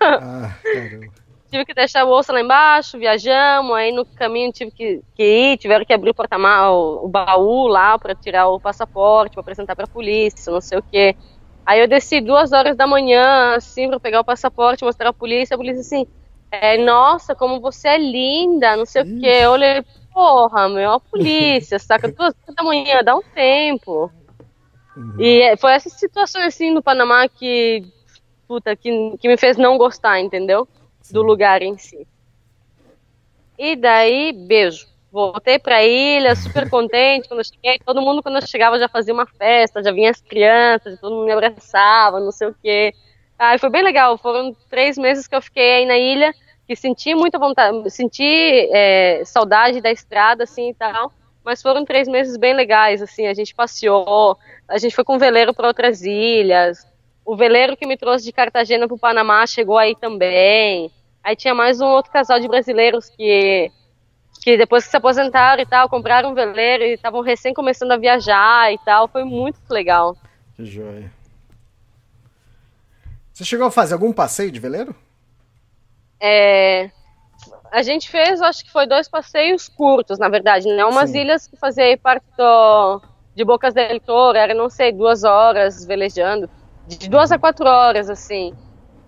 [0.00, 1.12] Ah, caramba.
[1.48, 5.58] tive que deixar a bolsa lá embaixo, viajamos, aí no caminho tive que, que ir,
[5.58, 9.76] tiveram que abrir o porta o, o baú lá para tirar o passaporte, para apresentar
[9.76, 11.14] para a polícia, não sei o quê.
[11.64, 15.54] Aí eu desci duas horas da manhã, assim, para pegar o passaporte, mostrar a polícia,
[15.54, 16.06] a polícia assim,
[16.50, 19.40] é, nossa, como você é linda, não sei o quê.
[19.42, 22.10] Eu olhei, porra, meu, a polícia, saca?
[22.10, 24.10] Duas da manhã, dá um tempo.
[24.96, 25.16] Uhum.
[25.18, 27.82] E foi essa situação assim no Panamá que,
[28.46, 30.68] puta, que, que me fez não gostar, entendeu?
[31.02, 31.14] Sim.
[31.14, 32.06] Do lugar em si.
[33.58, 34.86] E daí, beijo.
[35.10, 37.78] Voltei pra ilha, super contente quando eu cheguei.
[37.84, 41.26] Todo mundo, quando eu chegava, já fazia uma festa, já vinha as crianças, todo mundo
[41.26, 42.92] me abraçava, não sei o quê.
[43.38, 44.18] Ah, foi bem legal.
[44.18, 46.34] Foram três meses que eu fiquei aí na ilha
[46.66, 48.24] que senti muita vontade, senti
[48.72, 51.12] é, saudade da estrada, assim, e tal,
[51.44, 55.52] mas foram três meses bem legais, assim, a gente passeou, a gente foi com veleiro
[55.52, 56.86] para outras ilhas,
[57.24, 60.90] o veleiro que me trouxe de Cartagena para o Panamá chegou aí também,
[61.22, 63.70] aí tinha mais um outro casal de brasileiros que
[64.42, 67.96] que depois que se aposentaram e tal, compraram um veleiro e estavam recém começando a
[67.96, 70.14] viajar e tal, foi muito legal.
[70.54, 71.10] Que joia.
[73.32, 74.94] Você chegou a fazer algum passeio de veleiro?
[76.20, 76.90] É,
[77.70, 80.84] a gente fez, acho que foi dois passeios curtos, na verdade, né?
[80.84, 81.22] Umas Sim.
[81.22, 83.02] ilhas que fazia parte do,
[83.34, 86.48] de Bocas del Toro, era, não sei, duas horas velejando,
[86.86, 88.54] de duas a quatro horas, assim.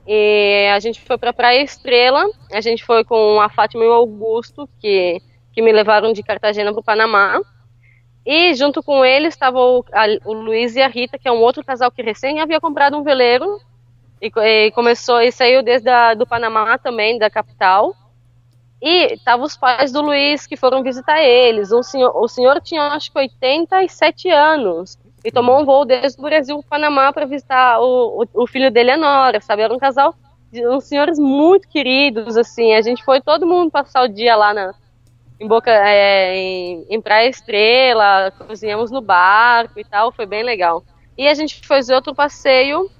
[0.07, 3.92] E a gente foi para Praia Estrela, a gente foi com a Fátima e o
[3.92, 5.21] Augusto, que,
[5.53, 7.40] que me levaram de Cartagena para o Panamá.
[8.25, 9.85] E junto com eles estava o,
[10.25, 13.05] o Luiz e a Rita, que é um outro casal que recém havia comprado um
[13.05, 13.61] veleiro
[14.21, 17.95] e, e começou e saiu desde a, do Panamá também, da capital.
[18.81, 21.73] E estavam os pais do Luiz que foram visitar eles.
[21.73, 26.23] Um senhor, o senhor tinha acho que 87 anos e tomou um voo desde o
[26.23, 29.63] Brasil para o Panamá para visitar o, o, o, filho dele, a Nora, sabe?
[29.63, 30.15] Era um casal
[30.53, 32.75] uns senhores muito queridos, assim.
[32.75, 34.75] A gente foi todo mundo passar o dia lá na,
[35.41, 40.85] em Boca, é, em, em Praia Estrela, cozinhamos no barco e tal, foi bem legal.
[41.19, 42.91] E a gente fez outro passeio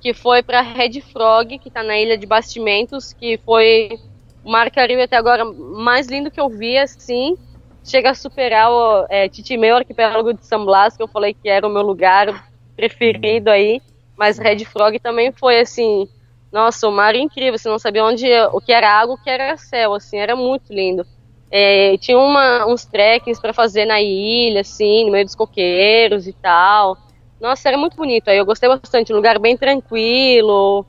[0.00, 3.98] que foi para Red Frog, que está na Ilha de Bastimentos, que foi
[4.44, 7.36] o Mar Caribe até agora mais lindo que eu vi, assim.
[7.84, 11.66] Chega a superar o é, Titimeu, arquipélago de San Blas, que eu falei que era
[11.66, 13.80] o meu lugar preferido aí.
[14.16, 16.08] Mas Red Frog também foi, assim,
[16.50, 19.56] nossa, o mar incrível, você não sabia onde, o que era água, o que era
[19.56, 21.06] céu, assim, era muito lindo.
[21.50, 26.32] É, tinha uma, uns trekkings para fazer na ilha, assim, no meio dos coqueiros e
[26.32, 26.96] tal.
[27.40, 28.28] Nossa, era muito bonito.
[28.28, 30.84] Aí eu gostei bastante, um lugar bem tranquilo.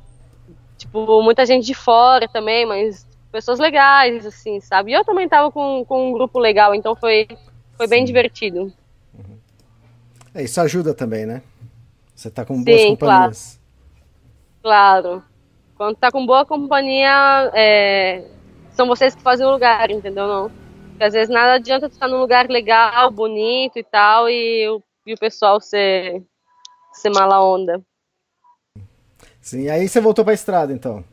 [0.78, 4.92] Tipo, muita gente de fora também, mas pessoas legais, assim, sabe?
[4.92, 7.28] E eu também tava com, com um grupo legal, então foi,
[7.78, 8.74] foi bem divertido.
[9.14, 9.38] Uhum.
[10.34, 11.42] É, isso ajuda também, né?
[12.16, 13.60] Você tá com boas Sim, companhias.
[14.62, 15.04] Claro.
[15.04, 15.24] claro.
[15.76, 18.26] Quando tá com boa companhia, é,
[18.72, 20.28] são vocês que fazem o lugar, entendeu?
[20.28, 20.52] Não?
[20.90, 24.84] Porque às vezes nada adianta tu estar num lugar legal, bonito e tal, e o,
[25.06, 26.22] e o pessoal ser,
[27.00, 27.82] ser mala onda.
[29.42, 31.04] Sim, aí você voltou pra estrada, então.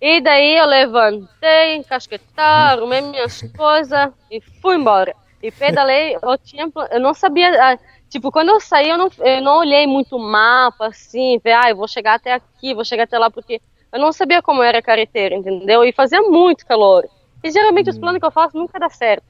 [0.00, 5.14] E daí eu levantei, encasquetar, arrumei minhas coisas e fui embora.
[5.40, 9.40] E pedalei, eu tinha, eu não sabia, ah, tipo, quando eu saí eu não, eu
[9.42, 13.04] não olhei muito o mapa, assim, ver, ah, eu vou chegar até aqui, vou chegar
[13.04, 13.60] até lá, porque
[13.92, 15.84] eu não sabia como era a carreteira, entendeu?
[15.84, 17.06] E fazia muito calor.
[17.44, 19.26] E geralmente os planos que eu faço nunca dá certo,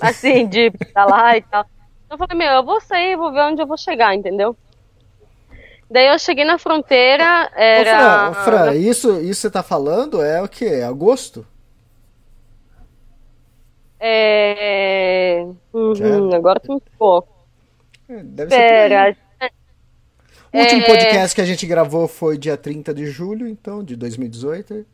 [0.00, 1.66] assim, de pedalar e tal.
[2.06, 4.56] Então eu falei, meu, eu vou sair, vou ver onde eu vou chegar, entendeu?
[5.90, 8.30] Daí eu cheguei na fronteira, era...
[8.30, 10.82] Ô, Fran, Fran isso, isso você tá falando é o que?
[10.82, 11.46] Agosto?
[14.00, 15.46] É...
[15.72, 17.26] Uhum, agora tu me ficou.
[18.08, 19.16] É, deve Pera.
[19.40, 19.52] ser
[20.52, 20.86] O último é...
[20.86, 24.84] podcast que a gente gravou foi dia 30 de julho, então, de 2018.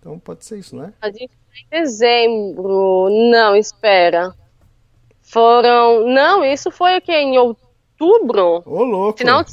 [0.00, 0.92] Então pode ser isso, né?
[1.00, 3.08] A gente em dezembro.
[3.30, 4.34] Não, espera.
[5.22, 6.06] Foram.
[6.06, 7.12] Não, isso foi o que?
[7.12, 8.62] Em outubro?
[8.64, 9.18] Ô, louco.
[9.18, 9.52] Final de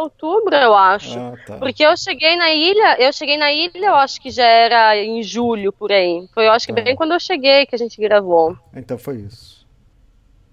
[0.00, 1.18] outubro, eu acho.
[1.18, 1.56] Ah, tá.
[1.58, 5.22] Porque eu cheguei na ilha, eu cheguei na ilha, eu acho que já era em
[5.22, 6.26] julho por aí.
[6.32, 6.82] Foi, eu acho que ah.
[6.82, 8.56] bem quando eu cheguei que a gente gravou.
[8.74, 9.66] Então foi isso.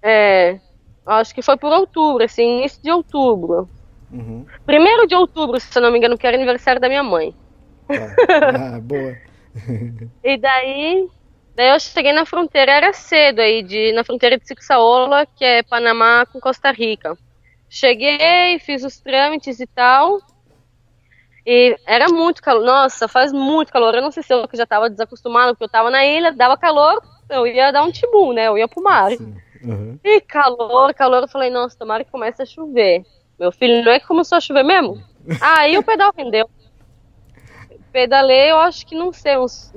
[0.02, 0.58] É.
[1.04, 3.68] Acho que foi por outubro, assim, início de outubro.
[4.10, 4.44] Uhum.
[4.64, 7.34] Primeiro de outubro, se eu não me engano, que era aniversário da minha mãe.
[7.86, 8.14] Tá.
[8.74, 9.16] Ah, boa.
[10.22, 11.08] e daí,
[11.54, 15.62] daí eu cheguei na fronteira, era cedo aí, de, na fronteira de Sixaola, que é
[15.62, 17.16] Panamá com Costa Rica.
[17.68, 20.20] Cheguei, fiz os trâmites e tal.
[21.46, 22.64] E era muito calor.
[22.64, 23.94] Nossa, faz muito calor.
[23.94, 27.00] Eu não sei se eu já estava desacostumado, porque eu estava na ilha, dava calor,
[27.30, 28.48] eu ia dar um tibu, né?
[28.48, 29.10] Eu ia pro mar.
[29.62, 29.98] Uhum.
[30.02, 31.22] E calor, calor.
[31.22, 33.04] Eu falei, nossa, tomara que comece a chover.
[33.38, 35.02] Meu filho, não é que começou a chover mesmo?
[35.40, 36.48] Aí o pedal rendeu.
[37.92, 39.72] Pedalei, eu acho que não sei, uns,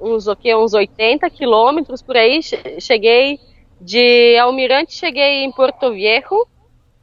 [0.00, 0.54] uns, o quê?
[0.54, 2.40] uns 80 quilômetros por aí.
[2.80, 3.38] Cheguei
[3.80, 6.46] de Almirante, cheguei em Porto Viejo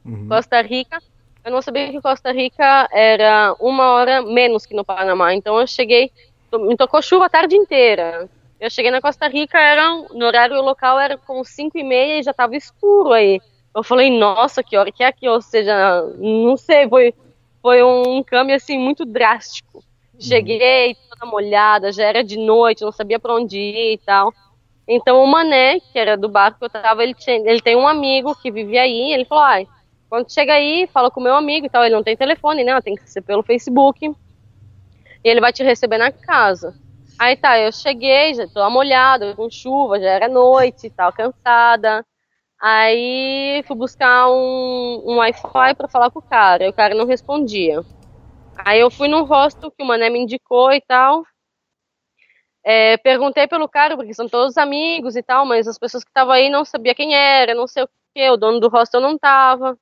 [0.04, 0.28] uhum.
[0.28, 0.98] Costa Rica.
[1.44, 5.34] Eu não sabia que Costa Rica era uma hora menos que no Panamá.
[5.34, 6.10] Então eu cheguei,
[6.52, 8.28] me tocou chuva a tarde inteira.
[8.58, 12.22] Eu cheguei na Costa Rica, era, no horário local era com 5 e meia e
[12.22, 13.40] já estava escuro aí.
[13.74, 15.28] Eu falei, nossa, que hora que é aqui?
[15.28, 17.12] Ou seja, não sei, foi,
[17.60, 19.84] foi um câmbio assim muito drástico.
[20.18, 24.32] Cheguei toda molhada, já era de noite, não sabia para onde ir e tal.
[24.86, 27.88] Então o Mané, que era do barco que eu tava, ele, tinha, ele tem um
[27.88, 29.66] amigo que vivia aí, ele falou, ai,
[30.08, 32.80] quando chega aí, fala com o meu amigo e tal, ele não tem telefone, né?
[32.80, 34.06] Tem que ser pelo Facebook.
[34.06, 36.74] E ele vai te receber na casa.
[37.18, 42.04] Aí tá, eu cheguei, já tô molhada, com chuva, já era noite e tal, cansada.
[42.60, 47.06] Aí fui buscar um, um Wi-Fi pra falar com o cara, e o cara não
[47.06, 47.82] respondia.
[48.56, 51.24] Aí eu fui num rosto que o mané me indicou e tal.
[52.64, 56.32] É, perguntei pelo cara, porque são todos amigos e tal, mas as pessoas que estavam
[56.32, 59.78] aí não sabia quem era, não sei o que, o dono do hostel não tava.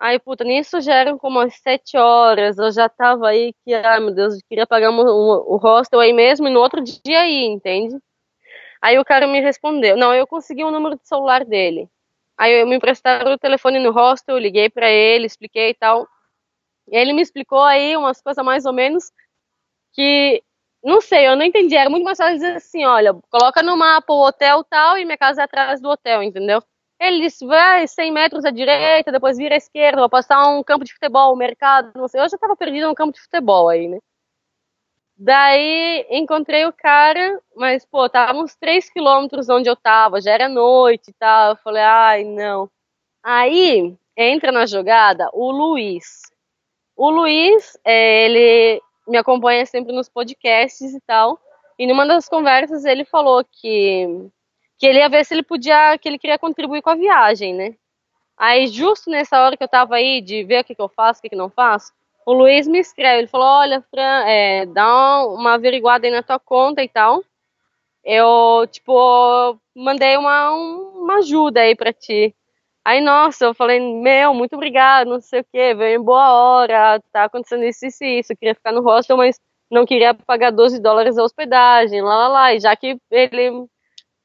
[0.00, 4.00] Aí, puta, nisso já eram como as sete horas, eu já tava aí que, ai
[4.00, 7.20] meu Deus, eu queria pagar um, um, o hostel aí mesmo e no outro dia
[7.20, 7.98] aí, entende?
[8.82, 11.88] Aí o cara me respondeu, não, eu consegui o um número de celular dele.
[12.38, 16.08] Aí eu me emprestaram o telefone no hostel, liguei para ele, expliquei e tal.
[16.88, 19.12] E ele me explicou aí umas coisas mais ou menos
[19.94, 20.42] que,
[20.84, 24.12] não sei, eu não entendi, era muito mais fácil dizer assim, olha, coloca no mapa
[24.12, 26.62] o hotel tal e minha casa é atrás do hotel, entendeu?
[27.00, 30.92] Ele vai 100 metros à direita, depois vira à esquerda, vou passar um campo de
[30.92, 32.20] futebol, um mercado, não sei.
[32.20, 33.98] Eu já estava perdido no campo de futebol aí, né?
[35.16, 40.48] Daí encontrei o cara, mas, pô, tava uns 3 quilômetros onde eu tava, já era
[40.48, 41.50] noite e tal.
[41.50, 42.70] Eu falei, ai, não.
[43.22, 46.22] Aí entra na jogada o Luiz.
[46.96, 51.40] O Luiz, é, ele me acompanha sempre nos podcasts e tal.
[51.78, 54.30] E numa das conversas ele falou que
[54.80, 57.74] que ele ia ver se ele podia, que ele queria contribuir com a viagem, né?
[58.36, 61.18] Aí, justo nessa hora que eu tava aí, de ver o que, que eu faço,
[61.20, 61.92] o que, que não faço,
[62.24, 66.38] o Luiz me escreve, ele falou, olha, Fran, é, dá uma averiguada aí na tua
[66.38, 67.22] conta e tal.
[68.02, 72.34] Eu, tipo, mandei uma, uma ajuda aí pra ti.
[72.82, 77.02] Aí, nossa, eu falei, meu, muito obrigado, não sei o que, veio em boa hora,
[77.12, 79.38] tá acontecendo isso, isso e isso, eu queria ficar no hostel, mas
[79.70, 83.68] não queria pagar 12 dólares a hospedagem, lá, lá, lá, e já que ele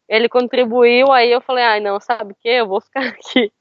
[0.07, 2.49] ele contribuiu, aí eu falei, ai, não, sabe o que?
[2.49, 3.51] Eu vou ficar aqui.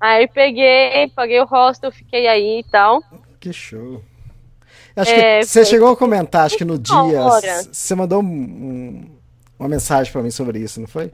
[0.00, 3.02] Aí peguei, paguei o hostel, fiquei aí e tal.
[3.40, 4.02] Que show.
[4.94, 5.70] Acho é, que você foi...
[5.70, 6.94] chegou a comentar, acho que no dia,
[7.70, 9.18] você mandou um, um,
[9.58, 11.12] uma mensagem para mim sobre isso, não foi?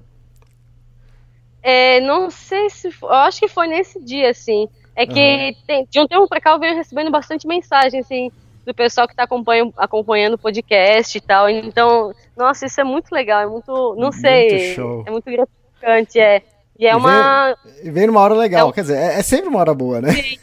[1.63, 4.69] É, não sei se foi, eu acho que foi nesse dia, assim.
[4.95, 5.55] É que uhum.
[5.67, 8.31] tem, de um tempo pra cá eu venho recebendo bastante mensagem, assim,
[8.65, 9.25] do pessoal que está
[9.77, 11.49] acompanhando, o podcast e tal.
[11.49, 15.05] Então, nossa, isso é muito legal, é muito, não muito sei, show.
[15.07, 16.43] é muito gratificante, é.
[16.79, 17.57] E é e uma.
[17.83, 20.13] Vem, vem numa hora legal, é, quer dizer, é, é, sempre uma hora boa, né?
[20.13, 20.39] Sim.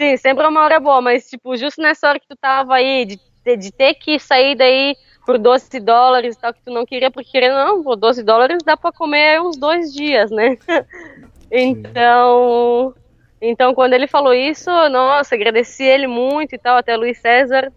[0.00, 3.04] Sim, sempre é uma hora boa, mas, tipo, justo nessa hora que tu tava aí,
[3.04, 4.96] de, de, de ter que sair daí
[5.26, 8.62] por 12 dólares e tal, que tu não queria, porque querendo não, por 12 dólares
[8.64, 10.56] dá pra comer uns dois dias, né?
[11.52, 12.94] então,
[13.40, 17.72] então, quando ele falou isso, nossa, agradeci ele muito e tal, até Luiz César,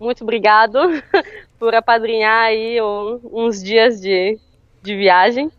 [0.00, 0.78] muito obrigado
[1.58, 4.38] por apadrinhar aí uns dias de,
[4.82, 5.50] de viagem.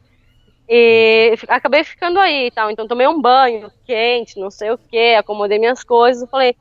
[0.70, 5.16] E acabei ficando aí e tal, então tomei um banho quente, não sei o que,
[5.16, 6.58] acomodei minhas coisas, falei,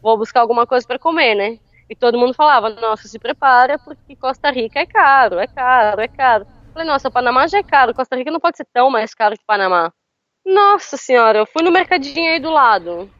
[0.00, 1.58] vou buscar alguma coisa para comer, né?
[1.88, 6.08] E todo mundo falava, nossa, se prepara, porque Costa Rica é caro, é caro, é
[6.08, 6.46] caro.
[6.72, 9.44] Falei, nossa, Panamá já é caro, Costa Rica não pode ser tão mais caro que
[9.44, 9.92] Panamá.
[10.44, 13.10] Nossa senhora, eu fui no mercadinho aí do lado.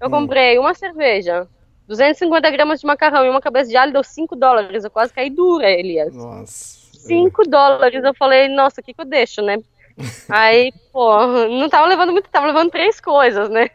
[0.00, 0.10] Eu hum.
[0.10, 1.46] comprei uma cerveja,
[1.86, 4.84] 250 gramas de macarrão e uma cabeça de alho deu 5 dólares.
[4.84, 6.14] Eu quase caí dura, Elias.
[6.14, 6.80] Nossa.
[6.92, 8.02] 5 dólares.
[8.04, 9.58] Eu falei, nossa, o que, que eu deixo, né?
[10.28, 13.70] Aí, pô, não tava levando muito, tava levando três coisas, né?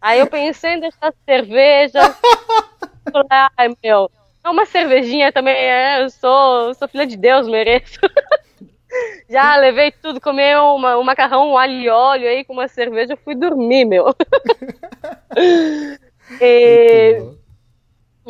[0.00, 2.00] Aí eu pensei em deixar cerveja.
[3.12, 4.10] falei, ai, meu,
[4.46, 8.00] uma cervejinha também, é, eu sou, sou filha de Deus, mereço.
[9.28, 13.16] Já levei tudo, comi uma, um macarrão, um alho e óleo aí com uma cerveja,
[13.16, 14.14] fui dormir, meu.
[16.40, 17.20] e,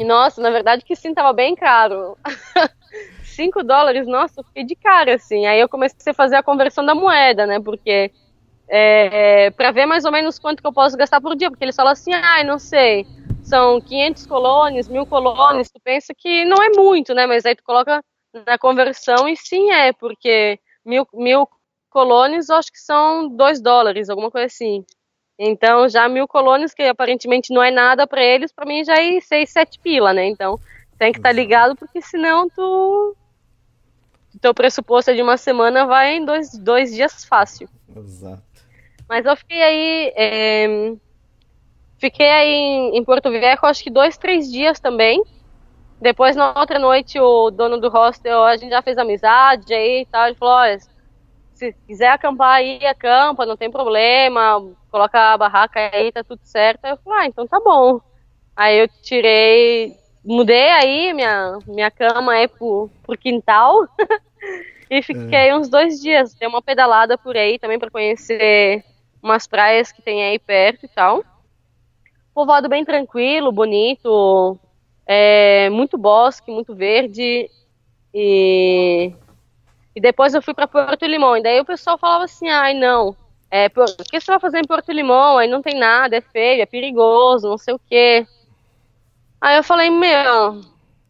[0.04, 2.16] nossa, na verdade que sim, tava bem caro.
[3.22, 5.46] 5 dólares, nossa, eu fiquei de cara, assim.
[5.46, 7.60] Aí eu comecei a fazer a conversão da moeda, né?
[7.60, 8.10] Porque
[8.68, 11.64] é, é, para ver mais ou menos quanto que eu posso gastar por dia, porque
[11.64, 13.06] eles falam assim, ai, ah, não sei,
[13.42, 17.26] são 500 colones, mil colones, tu pensa que não é muito, né?
[17.26, 18.02] Mas aí tu coloca
[18.46, 21.48] na conversão, e sim é, porque mil, mil
[21.90, 24.84] colones acho que são dois dólares, alguma coisa assim.
[25.38, 29.20] Então, já mil colones, que aparentemente não é nada para eles, para mim já é
[29.20, 30.26] seis, sete pila, né?
[30.26, 30.58] Então,
[30.98, 33.16] tem que estar tá ligado, porque senão tu.
[34.40, 37.68] Teu pressuposto é de uma semana vai em dois, dois dias fácil.
[37.96, 38.42] Exato.
[39.08, 40.12] Mas eu fiquei aí.
[40.16, 40.92] É,
[41.98, 45.22] fiquei aí em, em Porto Velho, acho que dois, três dias também.
[46.00, 50.06] Depois, na outra noite, o dono do hostel, a gente já fez amizade aí e
[50.06, 50.26] tal.
[50.26, 50.78] Ele falou: olha,
[51.52, 56.84] se quiser acampar aí, acampa, não tem problema, coloca a barraca aí, tá tudo certo.
[56.84, 58.00] Aí eu falei: ah, então tá bom.
[58.54, 63.88] Aí eu tirei, mudei aí minha, minha cama aí pro, pro quintal
[64.90, 65.56] e fiquei é.
[65.56, 66.34] uns dois dias.
[66.34, 68.84] Dei uma pedalada por aí também para conhecer
[69.20, 71.24] umas praias que tem aí perto e tal.
[72.32, 74.56] Povoado bem tranquilo, bonito,
[75.08, 77.50] é, muito bosque, muito verde.
[78.12, 79.10] E,
[79.96, 81.34] e depois eu fui para Porto Limão.
[81.36, 83.16] E daí o pessoal falava assim: ai, não,
[83.50, 85.38] é, por, o que você vai fazer em Porto Limão?
[85.38, 88.26] Aí não tem nada, é feio, é perigoso, não sei o quê.
[89.40, 90.60] Aí eu falei: meu,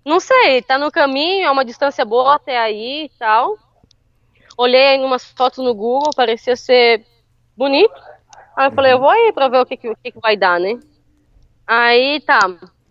[0.05, 3.59] não sei, tá no caminho, é uma distância boa até aí e tal.
[4.57, 7.05] Olhei umas fotos no Google, parecia ser
[7.57, 7.95] bonito.
[8.57, 10.37] Aí eu falei, eu vou aí pra ver o que, que, o que, que vai
[10.37, 10.81] dar, né?
[11.65, 12.41] Aí tá.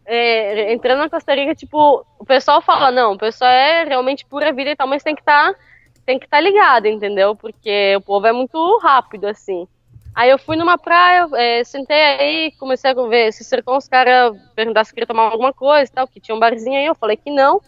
[0.10, 4.54] É, entrando na Costa Rica, tipo, o pessoal fala, não, o pessoal é realmente pura
[4.54, 5.60] vida e tal, mas tem que estar tá,
[6.06, 7.36] tem que estar tá ligado, entendeu?
[7.36, 9.68] Porque o povo é muito rápido, assim.
[10.16, 14.34] Aí eu fui numa praia, é, sentei aí, comecei a ver, se cercou os caras,
[14.56, 17.18] perguntar se queria tomar alguma coisa e tal, que tinha um barzinho aí, eu falei
[17.18, 17.62] que não.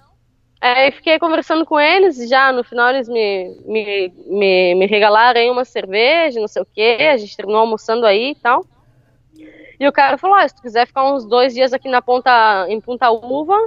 [0.62, 5.50] Aí fiquei conversando com eles, já no final eles me, me, me, me regalaram aí
[5.50, 8.66] uma cerveja, não sei o que, a gente terminou almoçando aí e tal.
[9.80, 12.66] E o cara falou, ah, se tu quiser ficar uns dois dias aqui na ponta,
[12.68, 13.58] em Punta Uva,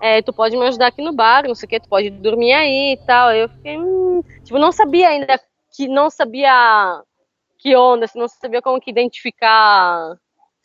[0.00, 2.52] é, tu pode me ajudar aqui no bar, não sei o que, tu pode dormir
[2.52, 3.32] aí e tal.
[3.32, 5.40] Eu fiquei, hum, tipo, não sabia ainda,
[5.74, 7.00] que não sabia
[7.58, 10.16] que onda, se não sabia como que identificar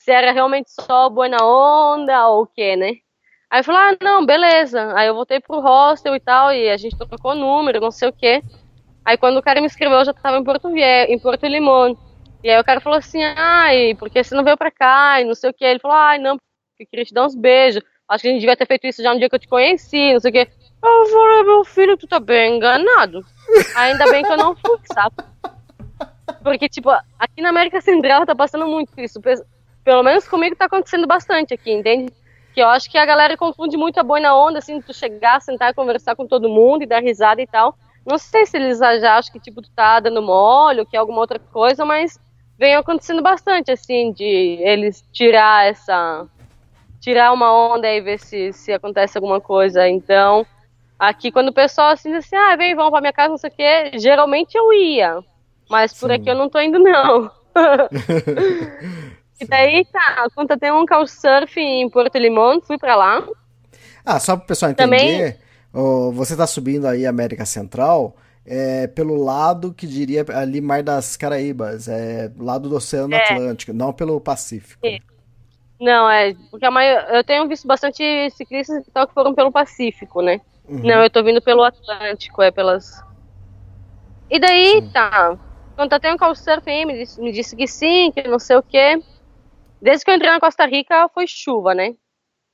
[0.07, 2.93] se era realmente só boa na onda ou o que, né?
[3.49, 4.93] Aí eu falei, ah, não, beleza.
[4.95, 8.13] Aí eu voltei pro hostel e tal, e a gente trocou número, não sei o
[8.13, 8.41] que.
[9.03, 11.97] Aí quando o cara me escreveu, eu já tava em Porto, Vie em Porto Limão.
[12.43, 15.21] E aí o cara falou assim, ai, por que você não veio pra cá?
[15.21, 15.65] E não sei o que.
[15.65, 17.81] Ele falou, ai, não, porque eu queria te dar uns beijos.
[18.07, 20.13] Acho que a gente devia ter feito isso já no dia que eu te conheci,
[20.13, 20.47] não sei o que.
[20.83, 23.25] Eu falei, meu filho, tu tá bem enganado.
[23.75, 25.15] Ainda bem que eu não fui, sabe?
[26.43, 29.19] Porque, tipo, aqui na América Central tá passando muito isso.
[29.83, 32.13] Pelo menos comigo tá acontecendo bastante aqui, entende?
[32.53, 35.71] Que eu acho que a galera confunde muito a boina onda, assim, tu chegar, sentar
[35.71, 37.77] e conversar com todo mundo e dar risada e tal.
[38.05, 40.99] Não sei se eles já acham que, tipo, tu tá dando mole ou que é
[40.99, 42.17] alguma outra coisa, mas
[42.57, 46.25] vem acontecendo bastante, assim, de eles tirar essa.
[46.99, 49.87] tirar uma onda e ver se, se acontece alguma coisa.
[49.87, 50.45] Então,
[50.97, 53.49] aqui, quando o pessoal assim diz assim, ah, vem, vamos pra minha casa, não sei
[53.49, 55.19] o quê, geralmente eu ia.
[55.69, 56.15] Mas por Sim.
[56.15, 57.29] aqui eu não tô indo, não.
[59.39, 63.23] e daí, tá, quando tem um couchsurf em Porto Limão, fui pra lá.
[64.05, 65.35] Ah, só pro pessoal entender, Também...
[65.73, 68.15] oh, você tá subindo aí América Central,
[68.47, 73.23] é, pelo lado que diria ali Mar das Caraíbas, é lado do Oceano é.
[73.23, 74.87] Atlântico, não pelo Pacífico.
[74.87, 74.99] É.
[75.79, 80.39] Não, é, porque a maior, eu tenho visto bastante ciclistas que foram pelo Pacífico, né?
[80.67, 80.79] Uhum.
[80.79, 83.03] Não, eu tô vindo pelo Atlântico, é pelas.
[84.29, 84.89] E daí, Sim.
[84.89, 85.37] tá.
[85.75, 88.99] Contatei um couchsurfing, me disse, me disse que sim, que não sei o quê.
[89.79, 91.93] Desde que eu entrei na Costa Rica, foi chuva, né?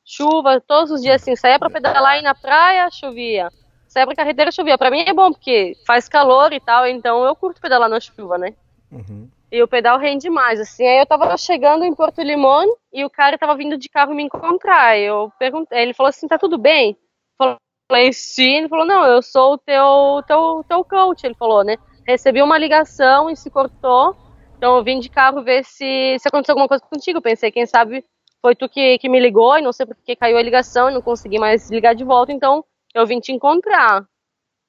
[0.03, 3.49] Chuva, todos os dias assim, saía pra pedalar e na praia, chovia.
[3.93, 4.75] Saía pra carreteira, chovia.
[4.75, 8.39] Pra mim é bom, porque faz calor e tal, então eu curto pedalar na chuva,
[8.39, 8.55] né?
[8.91, 9.29] Uhum.
[9.51, 10.83] E o pedal rende mais, assim.
[10.83, 14.23] Aí eu tava chegando em Porto Limão e o cara tava vindo de carro me
[14.23, 14.97] encontrar.
[14.97, 16.97] Eu perguntei, ele falou assim, tá tudo bem?
[17.39, 17.55] Eu
[17.87, 18.55] falei, sim.
[18.55, 21.77] Ele falou, não, eu sou o teu, teu, teu coach, ele falou, né?
[22.07, 24.15] recebi uma ligação e se cortou.
[24.57, 27.21] Então eu vim de carro ver se, se aconteceu alguma coisa contigo.
[27.21, 28.03] pensei, quem sabe
[28.41, 31.01] foi tu que, que me ligou e não sei porque caiu a ligação e não
[31.01, 32.31] consegui mais ligar de volta.
[32.31, 34.05] Então eu vim te encontrar.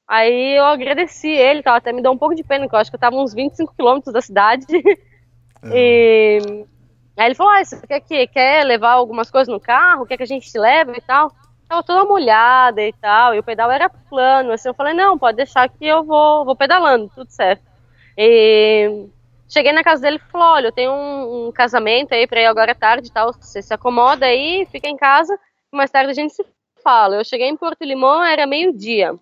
[0.07, 1.77] Aí eu agradeci ele, tá?
[1.77, 3.75] até me deu um pouco de pena, porque eu acho que eu tava uns 25
[3.75, 4.67] quilômetros da cidade.
[5.73, 6.39] E
[7.17, 10.05] aí ele falou: ah, você quer, que, quer levar algumas coisas no carro?
[10.05, 11.33] Quer que a gente te leve e tal?
[11.69, 15.37] tava toda molhada e tal, e o pedal era plano, assim, eu falei, não, pode
[15.37, 17.63] deixar que eu vou, vou pedalando, tudo certo.
[18.17, 19.07] E
[19.49, 22.47] cheguei na casa dele e falou, olha, eu tenho um, um casamento aí pra ir
[22.47, 25.39] agora à tarde e tal, você se acomoda aí, fica em casa,
[25.73, 26.45] mais tarde a gente se
[26.85, 27.17] fala.
[27.17, 29.19] Eu cheguei em Porto Limão, era meio-dia.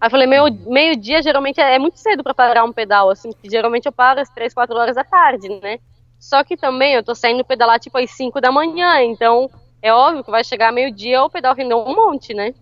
[0.00, 3.30] Aí eu falei, meio, meio-dia geralmente é, é, muito cedo para parar um pedal, assim,
[3.30, 5.78] porque geralmente eu paro às 3, 4 horas da tarde, né?
[6.18, 9.50] Só que também eu tô saindo pedalar tipo às 5 da manhã, então
[9.82, 12.54] é óbvio que vai chegar meio-dia o pedal rendeu um monte, né?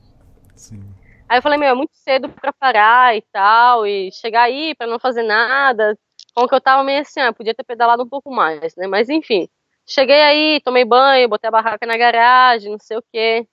[0.55, 0.83] Sim.
[1.29, 4.87] Aí eu falei, meu, é muito cedo pra parar e tal, e chegar aí pra
[4.87, 5.97] não fazer nada.
[6.35, 8.87] Como que eu tava meio assim, ah, podia ter pedalado um pouco mais, né?
[8.87, 9.49] Mas enfim.
[9.87, 13.47] Cheguei aí, tomei banho, botei a barraca na garagem, não sei o quê.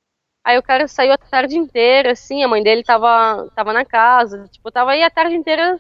[0.43, 4.47] Aí o cara saiu a tarde inteira, assim, a mãe dele tava, tava na casa,
[4.51, 5.80] tipo, tava aí a tarde inteira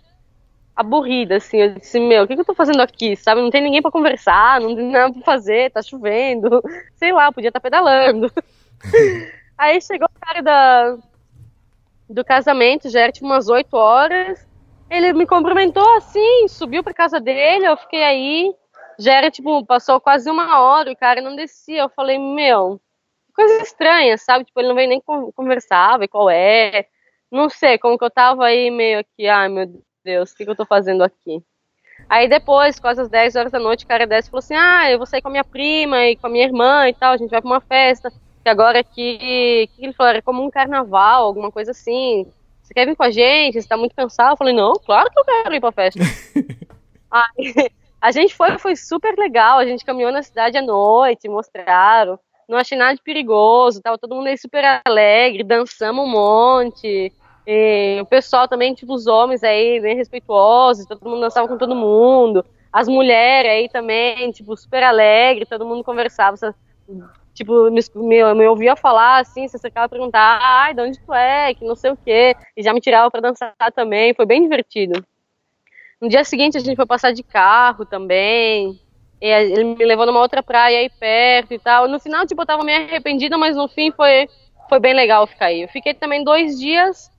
[0.75, 1.57] aburrida, assim.
[1.57, 3.41] Eu disse, meu, o que, que eu tô fazendo aqui, sabe?
[3.41, 6.61] Não tem ninguém para conversar, não tem nada pra fazer, tá chovendo,
[6.95, 8.31] sei lá, podia estar tá pedalando.
[9.57, 10.97] Aí chegou o cara da,
[12.09, 14.47] do casamento, já era tipo umas 8 horas.
[14.89, 18.53] Ele me cumprimentou assim, subiu pra casa dele, eu fiquei aí.
[18.99, 21.81] Já era tipo, passou quase uma hora, o cara não descia.
[21.81, 22.81] Eu falei, meu,
[23.47, 24.45] coisa estranha, sabe?
[24.45, 25.01] Tipo, ele não veio nem
[25.35, 26.85] conversar, ver qual é.
[27.31, 29.67] Não sei, como que eu tava aí meio aqui, ai meu
[30.03, 31.41] Deus, o que, que eu tô fazendo aqui?
[32.09, 34.91] Aí depois, quase às 10 horas da noite, o cara desce e falou assim: Ah,
[34.91, 37.17] eu vou sair com a minha prima e com a minha irmã e tal, a
[37.17, 38.11] gente vai pra uma festa.
[38.43, 40.09] Que agora aqui, o que ele falou?
[40.09, 42.25] Era como um carnaval, alguma coisa assim.
[42.61, 43.61] Você quer vir com a gente?
[43.61, 44.33] Você tá muito cansado?
[44.33, 45.99] Eu falei: Não, claro que eu quero ir pra festa.
[47.11, 47.71] Aí,
[48.01, 49.59] a gente foi, foi super legal.
[49.59, 52.19] A gente caminhou na cidade à noite, mostraram.
[52.51, 57.09] Não achei nada de perigoso, tava todo mundo aí super alegre, dançamos um monte.
[57.47, 61.73] E o pessoal também, tipo, os homens aí, bem respeituosos, todo mundo dançava com todo
[61.73, 62.45] mundo.
[62.69, 66.35] as mulheres aí também, tipo, super alegre, todo mundo conversava,
[67.33, 71.53] tipo, me, me, me ouvia falar assim, você ficava perguntar, ai, de onde tu é,
[71.53, 75.01] que não sei o quê, e já me tirava para dançar também, foi bem divertido.
[76.01, 78.77] No dia seguinte a gente foi passar de carro também,
[79.27, 81.87] ele me levou numa outra praia aí perto e tal.
[81.87, 84.27] No final, tipo, eu tava meio arrependida, mas no fim foi,
[84.67, 85.61] foi bem legal ficar aí.
[85.61, 87.11] Eu fiquei também dois dias,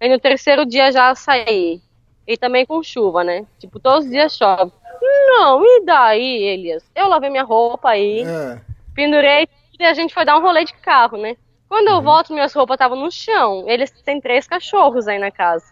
[0.00, 1.80] aí no terceiro dia já saí.
[2.26, 3.46] E também com chuva, né?
[3.58, 4.72] Tipo, todos os dias chove.
[5.00, 6.82] Não, e daí, Elias?
[6.94, 8.58] Eu lavei minha roupa aí, é.
[8.94, 9.46] pendurei
[9.78, 11.36] e a gente foi dar um rolê de carro, né?
[11.68, 12.02] Quando eu uhum.
[12.02, 13.64] volto, minhas roupas estavam no chão.
[13.66, 15.66] Eles têm três cachorros aí na casa.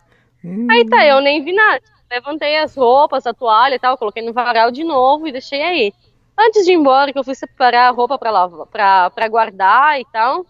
[0.45, 0.67] Uhum.
[0.71, 1.81] Aí tá, eu nem vi nada.
[2.13, 5.95] Levantei as roupas, a toalha e tal, coloquei no varal de novo e deixei aí.
[6.39, 9.99] Antes de ir embora, que eu fui separar a roupa pra, lavar, pra, pra guardar
[9.99, 10.45] e tal,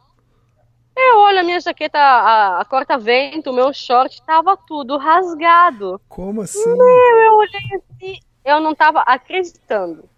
[0.96, 6.00] eu olho a minha jaqueta, a, a corta-vento, o meu short, tava tudo rasgado.
[6.08, 6.68] Como assim?
[6.68, 10.10] Meu, eu olhei assim, eu não tava acreditando.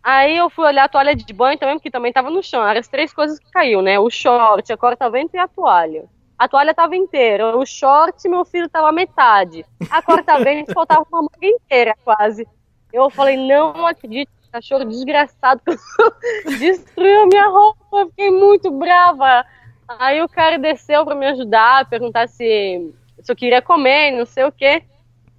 [0.00, 2.64] Aí eu fui olhar a toalha de banho também, porque também tava no chão.
[2.64, 3.98] Eram as três coisas que caiu, né?
[3.98, 6.08] O short, a corta-vento e a toalha.
[6.42, 7.56] A toalha tava inteira.
[7.56, 9.64] O short, meu filho, tava metade.
[9.88, 12.48] A corta-vento faltava uma manga inteira, quase.
[12.92, 15.62] Eu falei, não acredito, cachorro desgraçado
[16.58, 17.78] destruiu minha roupa.
[17.92, 19.46] Eu fiquei muito brava.
[19.86, 24.42] Aí o cara desceu para me ajudar, perguntar se, se eu queria comer, não sei
[24.42, 24.82] o quê.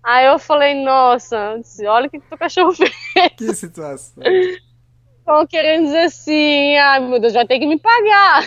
[0.01, 2.87] Aí eu falei, nossa, olha o que, que o cachorro fez.
[3.35, 4.23] Que situação.
[5.19, 8.43] Estão querendo dizer assim, ai meu Deus, vai ter que me pagar.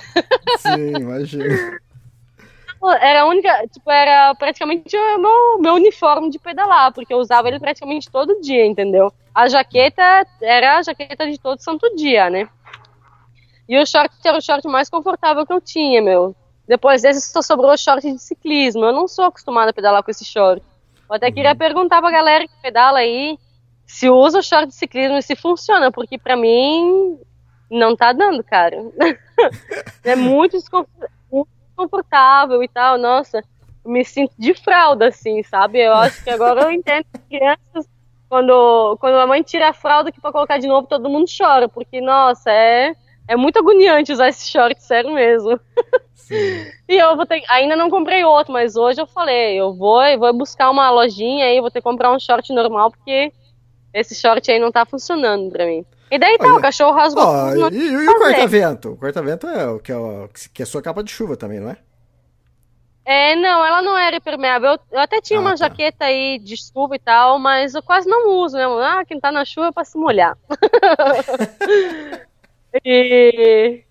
[0.59, 1.85] Sim, imagina
[3.01, 7.49] era a única, tipo, era praticamente o meu, meu uniforme de pedalar, porque eu usava
[7.49, 9.13] ele praticamente todo dia, entendeu?
[9.35, 12.49] A jaqueta era a jaqueta de todo santo dia, né?
[13.69, 16.35] E o short era o short mais confortável que eu tinha, meu.
[16.69, 18.85] Depois desse só sobrou o short de ciclismo.
[18.85, 20.63] Eu não sou acostumada a pedalar com esse short.
[21.09, 21.57] Eu até queria uhum.
[21.57, 23.39] perguntar pra galera que pedala aí
[23.87, 27.19] se usa o short de ciclismo e se funciona, porque pra mim
[27.71, 28.77] não tá dando, cara.
[30.05, 31.16] é muito desconfortável
[31.77, 33.43] confortável e tal, nossa,
[33.85, 35.81] me sinto de fralda, assim, sabe?
[35.81, 37.89] Eu acho que agora eu entendo que crianças,
[38.29, 41.69] quando, quando a mãe tira a fralda que para colocar de novo, todo mundo chora,
[41.69, 42.95] porque, nossa, é,
[43.29, 45.61] é muito agoniante usar esse short, sério mesmo.
[46.89, 50.19] e eu vou ter, ainda não comprei outro, mas hoje eu falei, eu vou, eu
[50.19, 53.33] vou buscar uma lojinha aí, vou ter que comprar um short normal, porque
[53.95, 55.85] esse short aí não tá funcionando pra mim.
[56.11, 57.25] E daí tá, o cachorro rasgou.
[57.73, 58.93] E, e o corta-vento?
[58.93, 61.59] O corta-vento é o que, é o que é a sua capa de chuva também,
[61.59, 61.77] não é?
[63.09, 64.73] É, não, ela não era impermeável.
[64.73, 65.57] Eu, eu até tinha ah, uma tá.
[65.57, 68.65] jaqueta aí de chuva e tal, mas eu quase não uso, né?
[68.83, 70.37] Ah, quem tá na chuva é pra se molhar.
[72.85, 73.85] e...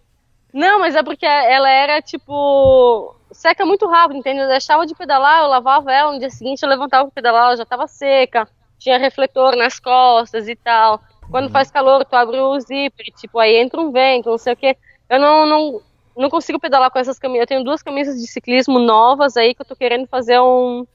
[0.53, 3.15] Não, mas é porque ela era tipo.
[3.31, 4.43] seca muito rápido, entendeu?
[4.43, 7.57] Eu deixava de pedalar, eu lavava ela, no dia seguinte eu levantava pra pedalar, ela
[7.57, 8.47] já tava seca,
[8.77, 11.01] tinha refletor nas costas e tal.
[11.29, 14.57] Quando faz calor, tu abre o zíper, tipo, aí entra um vento, não sei o
[14.57, 14.77] que.
[15.09, 15.81] Eu não, não,
[16.15, 17.41] não consigo pedalar com essas camisas.
[17.41, 20.85] Eu tenho duas camisas de ciclismo novas aí que eu tô querendo fazer um,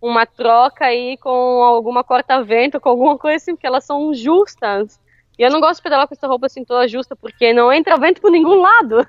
[0.00, 1.30] uma troca aí com
[1.62, 5.00] alguma corta-vento, com alguma coisa assim, porque elas são justas.
[5.38, 7.98] E eu não gosto de pedalar com essa roupa assim toda justa, porque não entra
[7.98, 9.06] vento por nenhum lado.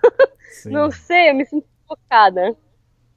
[0.66, 2.56] não sei, eu me sinto focada.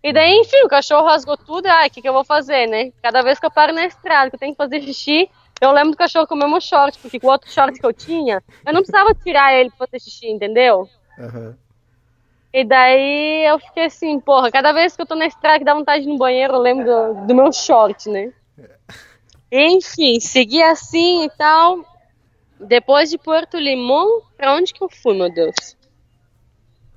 [0.02, 2.90] E daí, enfim, o cachorro rasgou tudo, ai, o que, que eu vou fazer, né?
[3.02, 5.28] Cada vez que eu paro na estrada, que eu tenho que fazer xixi,
[5.60, 7.92] eu lembro do cachorro com o mesmo short, porque com o outro short que eu
[7.92, 10.88] tinha, eu não precisava tirar ele pra fazer xixi, entendeu?
[11.18, 11.54] Uhum.
[12.52, 15.74] E daí eu fiquei assim, porra, cada vez que eu tô na estrada que dá
[15.74, 18.32] vontade de ir no banheiro, eu lembro do, do meu short, né?
[19.52, 21.84] Enfim, segui assim e tal.
[22.58, 25.76] Depois de Porto Limão, pra onde que eu fui, meu Deus?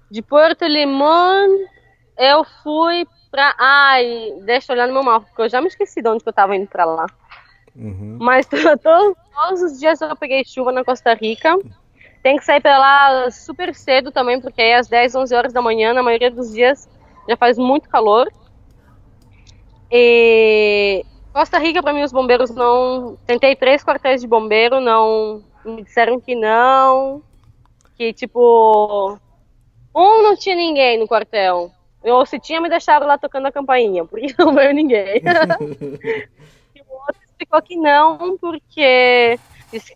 [0.10, 1.48] De Porto Limão,
[2.18, 3.56] eu fui pra.
[3.58, 6.30] Ai, deixa eu olhar no meu mapa, porque eu já me esqueci de onde que
[6.30, 7.06] eu tava indo pra lá.
[7.76, 8.18] Uhum.
[8.20, 8.64] Mas todos,
[9.34, 11.58] todos os dias eu peguei chuva na Costa Rica.
[12.22, 15.62] Tem que sair pra lá super cedo também, porque aí às 10, 11 horas da
[15.62, 16.88] manhã, na maioria dos dias,
[17.28, 18.32] já faz muito calor.
[19.92, 23.18] E Costa Rica, para mim, os bombeiros não.
[23.26, 25.44] Tentei três quartéis de bombeiro, não.
[25.66, 27.22] Me disseram que não.
[27.98, 29.18] Que, tipo.
[29.96, 31.72] Um não tinha ninguém no quartel.
[32.04, 35.22] Ou se tinha, me deixaram lá tocando a campainha, porque não veio ninguém.
[37.46, 39.38] ficou que não, porque,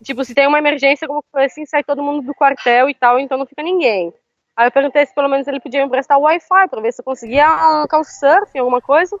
[0.04, 3.18] tipo, se tem uma emergência, como foi assim, sai todo mundo do quartel e tal,
[3.18, 4.12] então não fica ninguém.
[4.56, 7.00] Aí eu perguntei se pelo menos ele podia me emprestar o Wi-Fi pra ver se
[7.00, 7.46] eu conseguia
[7.82, 9.18] um couchsurfing, alguma coisa.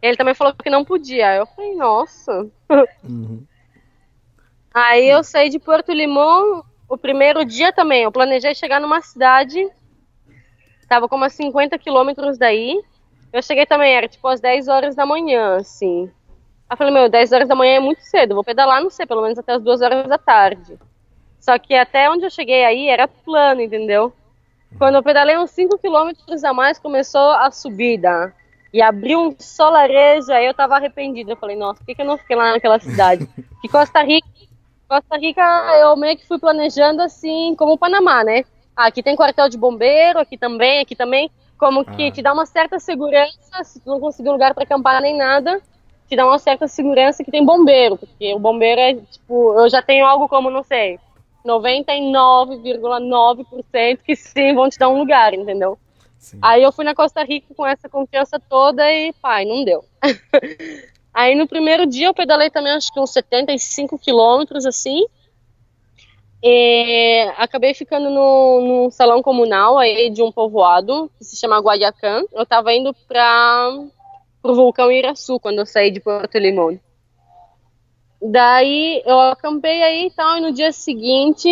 [0.00, 1.30] Ele também falou que não podia.
[1.30, 2.48] Aí eu falei, nossa.
[3.02, 3.44] Uhum.
[4.72, 8.04] Aí eu saí de Porto Limão o primeiro dia também.
[8.04, 9.68] Eu planejei chegar numa cidade,
[10.88, 12.80] tava como a 50 quilômetros daí.
[13.32, 16.10] Eu cheguei também, era tipo às 10 horas da manhã, assim.
[16.70, 19.22] Eu falei, meu, 10 horas da manhã é muito cedo, vou pedalar, não sei, pelo
[19.22, 20.78] menos até as 2 horas da tarde.
[21.38, 24.12] Só que até onde eu cheguei aí era plano, entendeu?
[24.76, 28.34] Quando eu pedalei uns 5 quilômetros a mais, começou a subida.
[28.72, 31.32] E abriu um solarejo, aí eu tava arrependida.
[31.32, 33.28] Eu falei, nossa, por que, que eu não fiquei lá naquela cidade?
[33.62, 34.28] Que Costa Rica,
[34.88, 35.42] Costa Rica
[35.80, 38.44] eu meio que fui planejando assim, como o Panamá, né?
[38.76, 41.30] Ah, aqui tem quartel de bombeiro, aqui também, aqui também.
[41.58, 42.12] Como que ah.
[42.12, 45.60] te dá uma certa segurança, se tu não conseguir lugar para acampar nem nada,
[46.08, 49.82] te dá uma certa segurança que tem bombeiro, porque o bombeiro é, tipo, eu já
[49.82, 50.98] tenho algo como, não sei,
[51.44, 55.78] 99,9% que sim vão te dar um lugar, entendeu?
[56.18, 56.38] Sim.
[56.42, 59.84] Aí eu fui na Costa Rica com essa confiança toda e, pai, não deu.
[61.14, 65.06] Aí no primeiro dia eu pedalei também acho que uns 75 quilômetros, assim,
[66.42, 72.24] e acabei ficando no, num salão comunal aí de um povoado que se chama Guayacán.
[72.32, 73.72] Eu estava indo para
[74.52, 76.78] o vulcão Iraçu quando eu saí de Porto Limão.
[78.20, 81.48] Daí eu acampei aí e tal, e no dia seguinte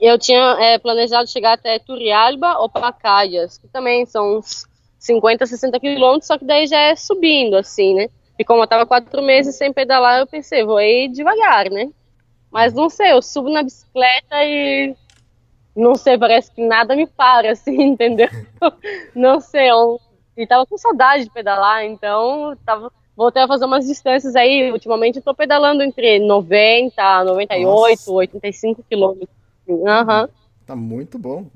[0.00, 4.66] eu tinha é, planejado chegar até Turialba ou Pacaias, que também são uns
[4.98, 8.08] 50, 60 quilômetros, só que daí já é subindo, assim, né?
[8.38, 11.90] E como eu tava quatro meses sem pedalar, eu pensei, vou ir devagar, né?
[12.50, 14.96] Mas não sei, eu subo na bicicleta e
[15.76, 18.28] não sei, parece que nada me para, assim, entendeu?
[19.14, 20.00] não sei, eu,
[20.36, 24.70] e tava com saudade de pedalar, então tava, voltei a fazer umas distâncias aí.
[24.70, 28.12] Ultimamente eu tô pedalando entre 90, 98, Nossa.
[28.12, 29.28] 85 quilômetros.
[29.66, 30.28] Uhum.
[30.66, 31.46] Tá muito bom.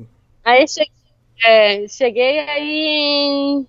[0.45, 0.93] Aí cheguei,
[1.45, 3.67] é, cheguei aí em,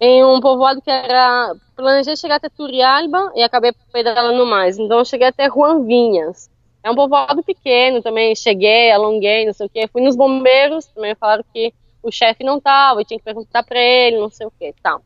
[0.00, 4.78] em um povoado que era planejei chegar até Turialba e acabei pedalando mais.
[4.78, 6.50] Então eu cheguei até Juan Vinhas.
[6.82, 8.34] É um povoado pequeno também.
[8.34, 9.86] Cheguei, alonguei, não sei o que.
[9.88, 13.78] Fui nos bombeiros, também falaram que o chefe não tava, eu tinha que perguntar para
[13.78, 15.02] ele, não sei o que, tal.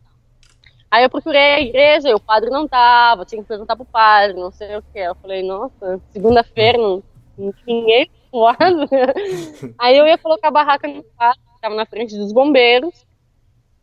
[0.90, 4.38] Aí eu procurei a igreja, e o padre não tava, tinha que perguntar pro padre,
[4.38, 4.98] não sei o que.
[4.98, 7.02] Eu falei, nossa, segunda-feira não,
[7.36, 8.88] não tinha ninguém voado.
[9.78, 13.04] Aí eu ia colocar a barraca no padre, tava na frente dos bombeiros.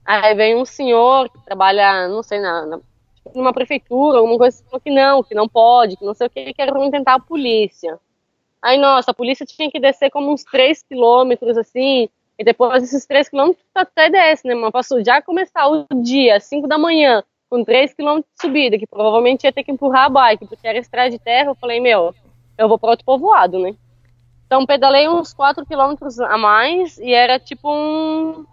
[0.06, 2.80] Aí vem um senhor que trabalha, não sei, na, na
[3.34, 6.54] numa prefeitura, alguma coisa, falou que não, que não pode, que não sei o que,
[6.54, 7.98] que era tentar a polícia.
[8.62, 13.06] Aí, nossa, a polícia tinha que descer como uns 3 quilômetros, assim, e depois desses
[13.06, 17.64] 3 quilômetros até desce, né, mas passou já começar o dia, 5 da manhã, com
[17.64, 21.10] 3 quilômetros de subida, que provavelmente ia ter que empurrar a bike, porque era estrada
[21.10, 22.14] de terra, eu falei, meu,
[22.58, 23.76] eu vou para outro povoado, né.
[24.46, 28.46] Então, pedalei uns 4 quilômetros a mais, e era tipo um,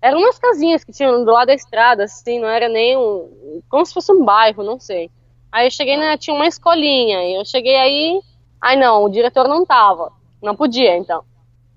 [0.00, 3.60] eram umas casinhas que tinham do lado da estrada, assim, não era nem um.
[3.68, 5.10] como se fosse um bairro, não sei.
[5.50, 8.20] Aí eu cheguei, né, tinha uma escolinha, e eu cheguei aí.
[8.60, 10.12] Ai não, o diretor não tava.
[10.42, 11.24] Não podia, então.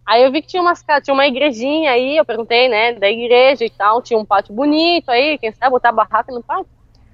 [0.09, 3.63] Aí eu vi que tinha, umas, tinha uma igrejinha aí, eu perguntei, né, da igreja
[3.63, 6.65] e tal, tinha um pátio bonito aí, quem sabe botar barraca no pátio.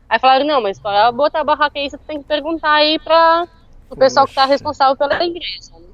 [0.07, 3.49] Aí falaram, não, mas para botar barraca aí, você tem que perguntar aí para
[3.89, 5.73] o pessoal que tá responsável pela igreja.
[5.77, 5.87] Né?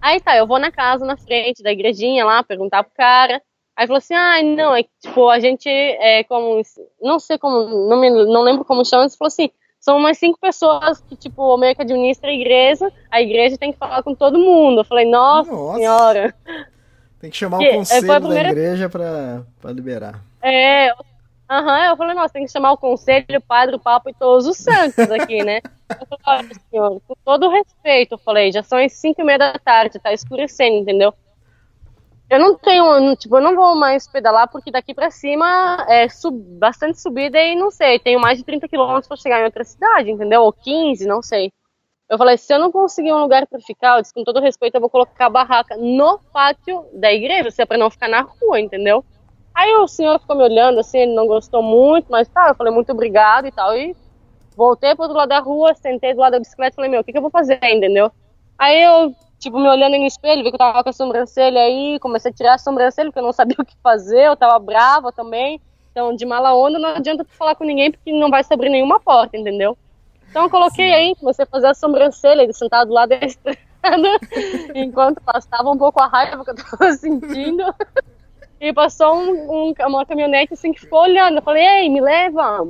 [0.00, 3.42] Aí tá, eu vou na casa, na frente da igrejinha lá, perguntar pro cara.
[3.76, 6.62] Aí falou assim, ah, não, é que, tipo, a gente é como,
[7.02, 9.50] não sei como, não, me, não lembro como chama, mas falou assim,
[9.80, 13.78] são umas cinco pessoas que, tipo, meio que administra a igreja, a igreja tem que
[13.78, 14.80] falar com todo mundo.
[14.80, 15.78] Eu falei, nossa, nossa.
[15.78, 16.34] senhora.
[17.20, 18.44] Tem que chamar que, o conselho primeira...
[18.44, 20.20] da igreja pra, pra liberar.
[20.40, 20.90] É,
[21.50, 24.14] aham, uhum, eu falei, nossa, tem que chamar o conselho, o padre, o papa e
[24.14, 25.60] todos os santos aqui, né?
[25.88, 29.38] Eu falei, olha, senhor, com todo respeito, eu falei, já são as cinco e meia
[29.38, 31.12] da tarde, tá escurecendo, entendeu?
[32.30, 36.38] Eu não tenho, tipo, eu não vou mais pedalar porque daqui para cima é sub,
[36.58, 40.10] bastante subida e não sei, tenho mais de 30 quilômetros para chegar em outra cidade,
[40.10, 40.42] entendeu?
[40.42, 41.50] Ou 15, não sei.
[42.08, 44.74] Eu falei, se eu não conseguir um lugar para ficar, eu disse, com todo respeito,
[44.74, 48.20] eu vou colocar a barraca no pátio da igreja, se é para não ficar na
[48.20, 49.02] rua, entendeu?
[49.54, 52.72] Aí o senhor ficou me olhando assim, ele não gostou muito, mas tá, eu falei
[52.72, 53.96] muito obrigado e tal, e
[54.54, 57.04] voltei pro outro lado da rua, sentei do lado da bicicleta e falei, meu, o
[57.04, 58.12] que, que eu vou fazer, entendeu?
[58.58, 61.98] Aí eu tipo, me olhando no espelho, vi que eu tava com a sobrancelha aí,
[62.00, 65.12] comecei a tirar a sobrancelha porque eu não sabia o que fazer, eu tava brava
[65.12, 65.60] também.
[65.90, 68.68] Então, de mala onda, não adianta tu falar com ninguém porque não vai se abrir
[68.68, 69.76] nenhuma porta, entendeu?
[70.30, 70.94] Então, eu coloquei Sim.
[70.94, 73.58] aí, comecei a fazer a sobrancelha, ele sentado do lado da estrada,
[74.74, 77.64] enquanto passava um pouco a raiva que eu tava sentindo.
[78.60, 81.38] e passou um, um, uma caminhonete assim que ficou olhando.
[81.38, 82.68] Eu falei, ei, me leva.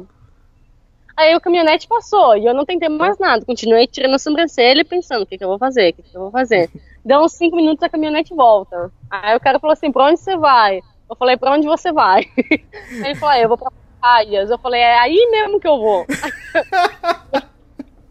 [1.18, 3.44] Aí o caminhonete passou e eu não tentei mais nada.
[3.44, 5.90] Continuei tirando a sobrancelha e pensando: o que, que eu vou fazer?
[5.90, 6.70] O que, que eu vou fazer?
[7.04, 8.92] Deu uns cinco minutos a caminhonete volta.
[9.10, 10.80] Aí o cara falou assim: pra onde você vai?
[11.10, 12.22] Eu falei: pra onde você vai?
[13.04, 14.48] Ele falou: ah, eu vou pra praias.
[14.48, 16.06] Eu falei: é aí mesmo que eu vou.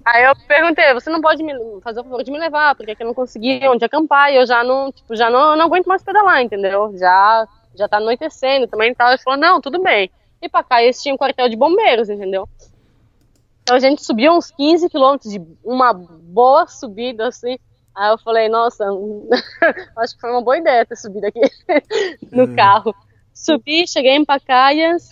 [0.09, 3.07] Aí eu perguntei, você não pode me fazer o favor de me levar, porque eu
[3.07, 6.41] não consegui onde acampar, e eu já não, tipo, já não, não aguento mais pedalar,
[6.41, 6.97] entendeu?
[6.97, 7.45] Já,
[7.75, 9.09] já tá anoitecendo também e tal.
[9.09, 10.09] Ele falou, não, tudo bem.
[10.41, 12.47] E pra cá eles tinham um quartel de bombeiros, entendeu?
[13.67, 17.59] Então a gente subiu uns 15 quilômetros de uma boa subida, assim.
[17.93, 18.85] Aí eu falei, nossa,
[19.97, 21.41] acho que foi uma boa ideia ter subido aqui
[22.31, 22.55] no uhum.
[22.55, 22.95] carro.
[23.33, 25.09] Subi, cheguei em Pacaias,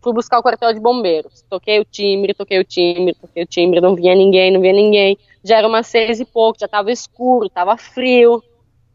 [0.00, 1.42] fui buscar o quartel de bombeiros.
[1.50, 5.18] Toquei o timbre, toquei o timbre, toquei o timbre, não vinha ninguém, não vinha ninguém.
[5.42, 8.40] Já era umas seis e pouco, já tava escuro, tava frio.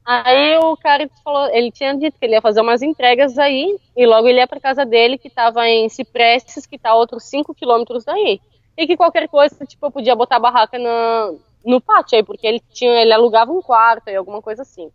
[0.05, 4.05] Aí o cara falou, ele tinha dito que ele ia fazer umas entregas aí, e
[4.05, 8.05] logo ele ia para casa dele, que tava em Ciprestes, que tá outros 5 quilômetros
[8.05, 8.39] daí.
[8.78, 11.34] E que qualquer coisa, tipo, eu podia botar a barraca na,
[11.65, 14.89] no pátio aí, porque ele tinha, ele alugava um quarto e alguma coisa assim.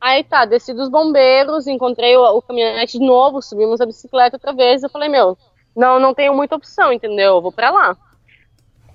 [0.00, 4.52] Aí tá, desci dos bombeiros, encontrei o, o caminhonete de novo, subimos a bicicleta outra
[4.52, 5.36] vez, eu falei, meu,
[5.76, 7.36] não, não tenho muita opção, entendeu?
[7.36, 7.96] Eu vou para lá.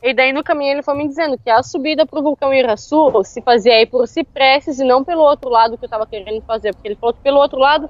[0.01, 3.41] E daí no caminho ele foi me dizendo que a subida pro vulcão Iraçu se
[3.41, 6.89] fazia aí por Ciprestes e não pelo outro lado que eu tava querendo fazer, porque
[6.89, 7.89] ele falou que pelo outro lado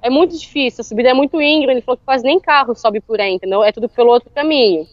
[0.00, 3.00] é muito difícil, a subida é muito íngreme, ele falou que quase nem carro sobe
[3.00, 3.64] por aí, entendeu?
[3.64, 4.86] É tudo pelo outro caminho.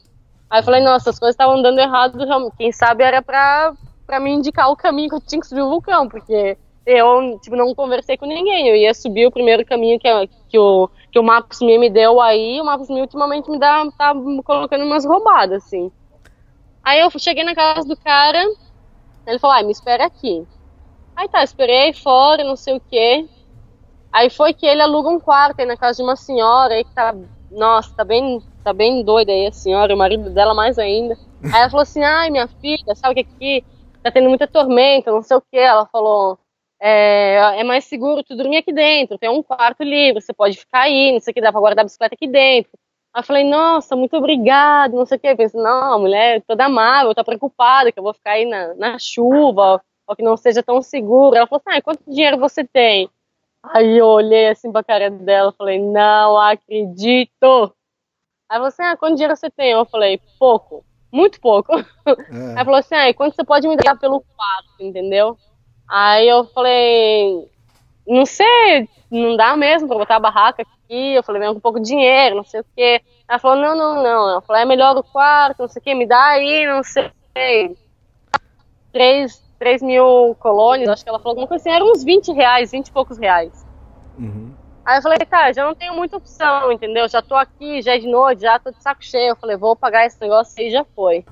[0.50, 2.18] Aí eu falei, nossa, as coisas estavam andando errado,
[2.58, 3.74] quem sabe era pra,
[4.06, 7.56] pra me indicar o caminho que eu tinha que subir o vulcão, porque eu tipo,
[7.56, 10.08] não conversei com ninguém, eu ia subir o primeiro caminho que,
[10.50, 14.14] que, o, que o Maps me deu aí, o Maps me ultimamente me dá, tá
[14.44, 15.92] colocando umas roubadas, assim.
[16.84, 18.44] Aí eu cheguei na casa do cara,
[19.26, 20.46] ele falou, ah, me espera aqui.
[21.16, 23.26] Aí tá, esperei fora, não sei o quê.
[24.16, 26.96] Aí foi que ele aluga um quarto aí na casa de uma senhora aí que
[26.96, 27.14] tá,
[27.52, 31.18] nossa, tá bem, tá bem doida aí a senhora, o marido dela mais ainda.
[31.44, 33.66] Aí ela falou assim, ai, minha filha, sabe que aqui
[34.02, 35.58] tá tendo muita tormenta, não sei o quê.
[35.58, 36.40] Ela falou,
[36.80, 40.84] é, é, mais seguro tu dormir aqui dentro, tem um quarto livre, você pode ficar
[40.84, 42.72] aí, não sei o que, dá pra guardar a bicicleta aqui dentro.
[43.14, 45.28] Aí eu falei, nossa, muito obrigado, não sei o que.
[45.28, 48.98] Eu pensei, não, mulher toda amável, tá preocupada que eu vou ficar aí na, na
[48.98, 51.36] chuva, ou que não seja tão seguro.
[51.36, 53.10] Ela falou assim, ah, quanto dinheiro você tem?
[53.74, 57.74] Aí eu olhei assim pra cara dela, falei, não acredito.
[58.50, 59.72] Aí você, assim, ah, quanto dinheiro você tem?
[59.72, 61.74] Eu falei, pouco, muito pouco.
[61.78, 62.58] É.
[62.58, 65.38] Aí falou assim, ah, quanto você pode me dar pelo quarto, entendeu?
[65.88, 67.50] Aí eu falei,
[68.08, 71.14] não sei, não dá mesmo pra botar a barraca aqui.
[71.14, 73.02] Eu falei, vem com pouco dinheiro, não sei o quê.
[73.28, 74.30] Ela falou, não, não, não.
[74.30, 77.76] Ela falou, é melhor o quarto, não sei o quê, me dá aí, não sei.
[78.92, 82.70] Três, três mil colônias, acho que ela falou alguma coisa assim, eram uns 20 reais,
[82.70, 83.66] 20 e poucos reais.
[84.16, 84.54] Uhum.
[84.86, 87.10] Aí eu falei, cara, já não tenho muita opção, entendeu?
[87.10, 89.30] Já tô aqui, já é de noite, já tô de saco cheio.
[89.30, 91.26] Eu falei, vou pagar esse negócio aí já foi.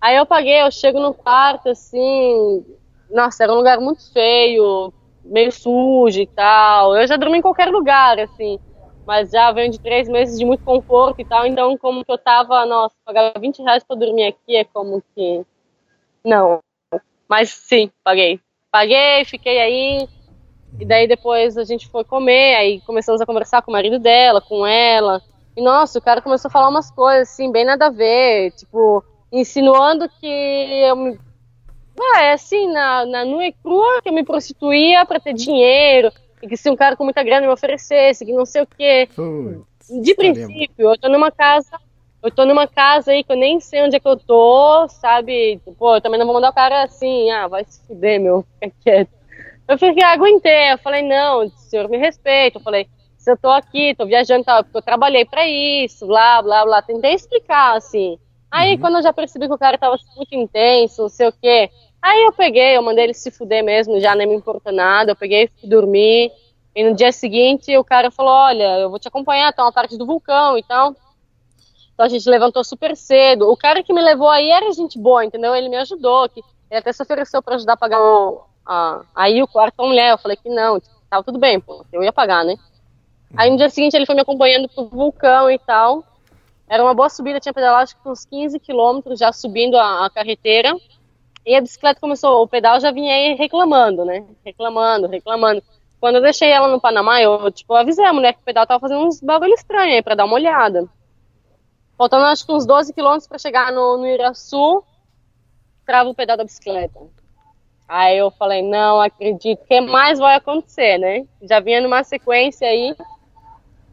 [0.00, 2.66] Aí eu paguei, eu chego no quarto, assim,
[3.08, 4.92] nossa, era um lugar muito feio,
[5.24, 6.96] meio sujo e tal.
[6.96, 8.58] Eu já dormi em qualquer lugar, assim,
[9.06, 12.18] mas já venho de três meses de muito conforto e tal, então como que eu
[12.18, 15.46] tava, nossa, pagar 20 reais pra dormir aqui é como que.
[16.24, 16.58] Não.
[17.30, 18.40] Mas sim, paguei.
[18.72, 20.08] Paguei, fiquei aí,
[20.80, 24.40] e daí depois a gente foi comer, aí começamos a conversar com o marido dela,
[24.40, 25.22] com ela.
[25.56, 29.04] E nossa, o cara começou a falar umas coisas assim, bem nada a ver, tipo,
[29.32, 31.18] insinuando que eu me
[32.14, 36.10] ah, é assim, na, na nua e crua, que eu me prostituía para ter dinheiro,
[36.42, 39.08] e que se um cara com muita grana me oferecesse, que não sei o quê.
[39.14, 41.78] Putz, de princípio, eu tô numa casa,
[42.22, 45.60] eu tô numa casa aí que eu nem sei onde é que eu tô, sabe?
[45.78, 48.74] Pô, eu também não vou mandar o cara assim, ah, vai se fuder, meu, fica
[48.82, 49.10] quieto.
[49.68, 53.48] Eu fiquei, aguentei, eu falei, não, o senhor me respeita, eu falei, se eu tô
[53.48, 58.18] aqui, tô viajando, tá, porque eu trabalhei para isso, blá, blá, blá, tentei explicar, assim.
[58.50, 58.80] Aí, uhum.
[58.80, 61.70] quando eu já percebi que o cara tava muito intenso, não sei o quê,
[62.02, 65.12] Aí eu peguei, eu mandei ele se fuder mesmo, já nem me importa nada.
[65.12, 66.32] Eu peguei, fui dormir.
[66.74, 69.98] E no dia seguinte o cara falou: Olha, eu vou te acompanhar, tá uma parte
[69.98, 70.94] do vulcão e tal.
[72.00, 73.50] Então a gente levantou super cedo.
[73.50, 75.54] O cara que me levou aí era gente boa, entendeu?
[75.54, 76.30] Ele me ajudou.
[76.30, 76.40] Que,
[76.70, 79.88] ele até se ofereceu para ajudar a pagar o, a, aí o quarto com a
[79.88, 80.12] mulher.
[80.12, 80.80] Eu falei que não,
[81.10, 82.56] tava tudo bem, pô, eu ia pagar, né?
[83.36, 86.02] Aí no dia seguinte ele foi me acompanhando pro vulcão e tal.
[86.66, 90.08] Era uma boa subida, tinha pedalado acho que uns 15 quilômetros já subindo a, a
[90.08, 90.74] carreteira.
[91.44, 94.24] E a bicicleta começou, o pedal já vinha aí reclamando, né?
[94.42, 95.62] Reclamando, reclamando.
[96.00, 98.80] Quando eu deixei ela no Panamá, eu, tipo, avisei a mulher que o pedal tava
[98.80, 100.88] fazendo uns bagulho estranho aí pra dar uma olhada.
[102.00, 104.82] Faltando acho que uns 12 quilômetros pra chegar no, no Iraçu,
[105.84, 106.98] trava o pedal da bicicleta.
[107.86, 111.26] Aí eu falei, não acredito, o que mais vai acontecer, né?
[111.42, 112.96] Já vinha numa sequência aí.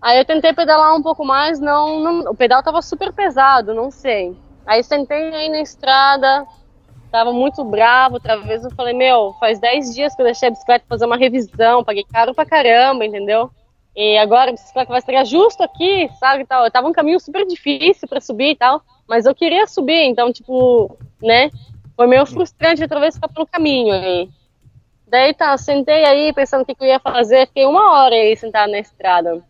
[0.02, 3.92] Aí eu tentei pedalar um pouco mais, não, não o pedal tava super pesado, não
[3.92, 4.38] sei.
[4.66, 6.48] Aí sentei aí na estrada,
[7.12, 8.16] Tava muito bravo.
[8.16, 11.18] Outra vez eu falei, meu, faz 10 dias que eu deixei a bicicleta fazer uma
[11.18, 13.52] revisão, paguei caro pra caramba, entendeu?
[13.98, 16.46] E agora a bicicleta vai estrear justo aqui, sabe?
[16.46, 16.64] Tal.
[16.64, 20.32] Eu tava um caminho super difícil para subir e tal, mas eu queria subir, então,
[20.32, 21.50] tipo, né?
[21.96, 24.30] Foi meio frustrante ficar pelo caminho aí.
[25.08, 28.38] Daí tá, sentei aí pensando o que, que eu ia fazer, fiquei uma hora aí
[28.38, 29.44] sentada na estrada.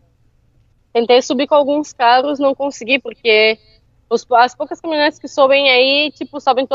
[0.94, 3.58] Tentei subir com alguns carros, não consegui porque
[4.08, 6.66] os, as poucas caminhonetes que sobem aí, tipo, sobem,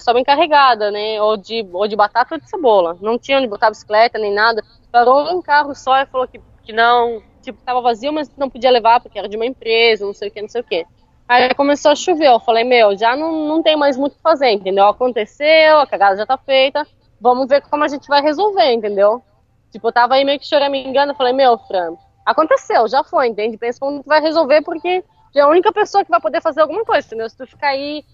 [0.00, 1.22] sobem carregada, né?
[1.22, 2.98] Ou de, ou de batata ou de cebola.
[3.00, 4.62] Não tinha onde botar bicicleta nem nada.
[4.90, 8.70] Parou um carro só e falou que, que não, tipo, tava vazio, mas não podia
[8.70, 10.86] levar porque era de uma empresa, não sei o que, não sei o que.
[11.28, 14.22] Aí começou a chover, eu falei, meu, já não, não tem mais muito o que
[14.22, 14.86] fazer, entendeu?
[14.86, 16.86] Aconteceu, a cagada já tá feita,
[17.20, 19.22] vamos ver como a gente vai resolver, entendeu?
[19.70, 21.94] Tipo, eu tava aí meio que choramingando, eu falei, meu, Fran,
[22.26, 23.56] aconteceu, já foi, entende?
[23.56, 25.02] Pensa como tu vai resolver, porque
[25.34, 27.30] é a única pessoa que vai poder fazer alguma coisa, entendeu?
[27.30, 28.04] Se tu ficar aí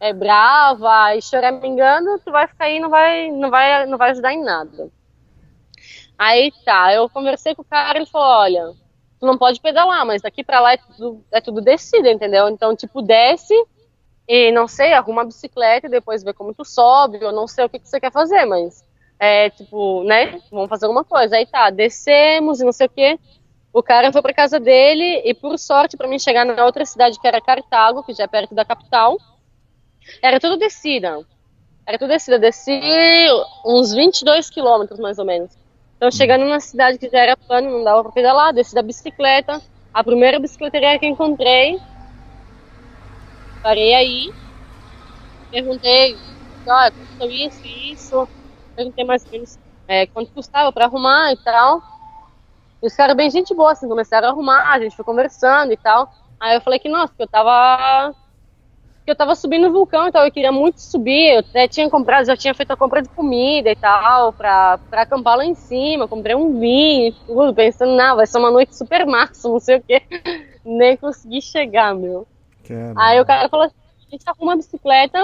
[0.00, 4.32] é, brava e choramingando, tu vai ficar aí não vai, não vai, não vai ajudar
[4.32, 4.90] em nada.
[6.18, 8.72] Aí tá, eu conversei com o cara, ele falou, olha,
[9.18, 12.48] tu não pode pedalar, mas daqui para lá é tudo, é tudo descida, entendeu?
[12.48, 13.54] Então, tipo, desce
[14.28, 17.64] e, não sei, arruma a bicicleta e depois vê como tu sobe, eu não sei
[17.64, 18.84] o que, que você quer fazer, mas,
[19.18, 21.36] é, tipo, né, vamos fazer alguma coisa.
[21.36, 23.18] Aí tá, descemos e não sei o que.
[23.72, 27.18] O cara foi para casa dele e, por sorte, para mim chegar na outra cidade
[27.18, 29.16] que era Cartago, que já é perto da capital,
[30.20, 31.20] era tudo descida.
[31.86, 32.38] Era tudo descida.
[32.38, 32.80] Desci
[33.64, 35.61] uns 22 quilômetros, mais ou menos.
[36.02, 39.62] Então, chegando na cidade que já era plano, não dava para pedalar, desci da bicicleta.
[39.94, 41.78] A primeira bicicleteria que encontrei,
[43.62, 44.32] parei aí,
[45.48, 46.16] perguntei,
[46.66, 47.60] olha, custou isso,
[47.92, 48.28] isso,
[48.74, 51.80] perguntei mais ou menos é, quanto custava para arrumar e tal.
[52.82, 55.76] E os caras bem gente boa, assim, começaram a arrumar, a gente foi conversando e
[55.76, 56.10] tal.
[56.40, 58.12] Aí eu falei que, nossa, que eu tava.
[59.04, 61.34] Que eu tava subindo o vulcão, então eu queria muito subir.
[61.34, 65.02] Eu até tinha comprado, já tinha feito a compra de comida e tal, pra, pra
[65.02, 66.06] acampar lá em cima.
[66.06, 69.78] Comprei um vinho e tudo, pensando, não, vai ser uma noite super massa, não sei
[69.78, 70.02] o quê.
[70.64, 72.26] Nem consegui chegar, meu.
[72.66, 73.02] Caramba.
[73.02, 73.76] Aí o cara falou assim:
[74.06, 75.18] a gente arruma a bicicleta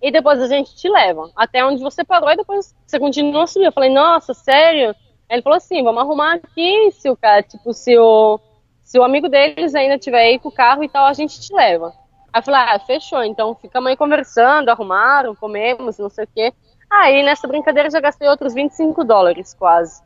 [0.00, 3.46] e depois a gente te leva até onde você parou e depois você continua a
[3.46, 3.66] subir.
[3.66, 4.94] Eu falei, nossa, sério?
[5.30, 8.38] Ele falou assim, vamos arrumar aqui, se o cara, tipo, se o,
[8.82, 11.54] se o amigo deles ainda tiver aí com o carro e tal, a gente te
[11.54, 11.92] leva.
[12.32, 16.52] Aí falei, ah, fechou, então ficamos aí conversando, arrumaram, comemos, não sei o quê.
[16.90, 20.02] Aí nessa brincadeira já gastei outros 25 dólares quase.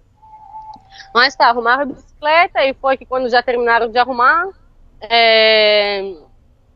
[1.15, 4.49] Mas tá, arrumaram a bicicleta e foi que quando já terminaram de arrumar,
[5.01, 6.15] é,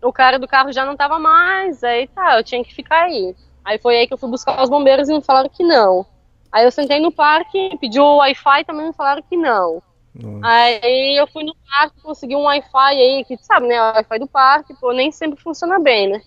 [0.02, 3.34] o cara do carro já não tava mais, aí tá, eu tinha que ficar aí.
[3.64, 6.06] Aí foi aí que eu fui buscar os bombeiros e me falaram que não.
[6.50, 9.82] Aí eu sentei no parque, pedi o Wi-Fi também me falaram que não.
[10.14, 10.46] Nossa.
[10.46, 13.80] Aí eu fui no parque, consegui um Wi-Fi aí, que sabe, né?
[13.80, 16.20] Wi-Fi do parque, pô, nem sempre funciona bem, né?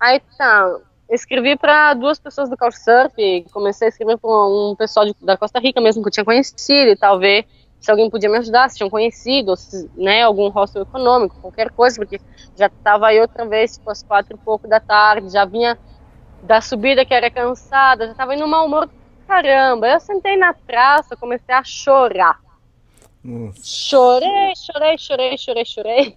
[0.00, 0.78] Aí tá,
[1.10, 3.14] escrevi para duas pessoas do Couchsurf,
[3.52, 6.90] comecei a escrever para um pessoal de, da Costa Rica mesmo que eu tinha conhecido
[6.90, 7.46] e tal, ver
[7.80, 11.96] se alguém podia me ajudar, se tinham conhecido, se, né, algum hostel econômico, qualquer coisa,
[11.96, 12.20] porque
[12.56, 15.78] já estava aí outra vez, tipo, às quatro e pouco da tarde, já vinha
[16.42, 18.88] da subida que era cansada, já estava indo mau humor
[19.26, 19.88] caramba.
[19.88, 22.36] Eu sentei na praça, comecei a chorar.
[23.22, 23.60] Nossa.
[23.62, 26.16] Chorei, chorei, chorei, chorei, chorei.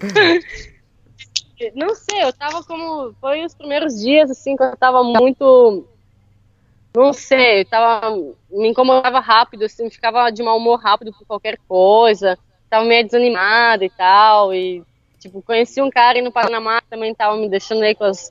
[1.74, 3.14] Não sei, eu tava como.
[3.20, 5.86] Foi os primeiros dias, assim, que eu tava muito.
[6.94, 8.14] Não sei, eu tava.
[8.50, 12.38] Me incomodava rápido, assim, ficava de mau humor rápido por qualquer coisa.
[12.68, 14.52] Tava meio desanimada e tal.
[14.52, 14.82] E,
[15.18, 18.30] tipo, conheci um cara aí no Panamá também tava me deixando aí com as,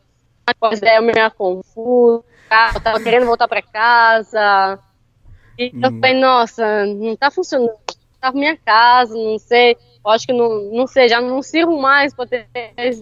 [0.59, 2.23] com as ideias meio confusas
[2.73, 4.79] eu tava querendo voltar para casa.
[5.57, 5.99] E eu hum.
[5.99, 7.73] falei, nossa, não tá funcionando.
[8.19, 9.77] Tá minha casa, não sei.
[10.05, 12.47] Eu acho que não, não sei, já não sirvo mais pra ter.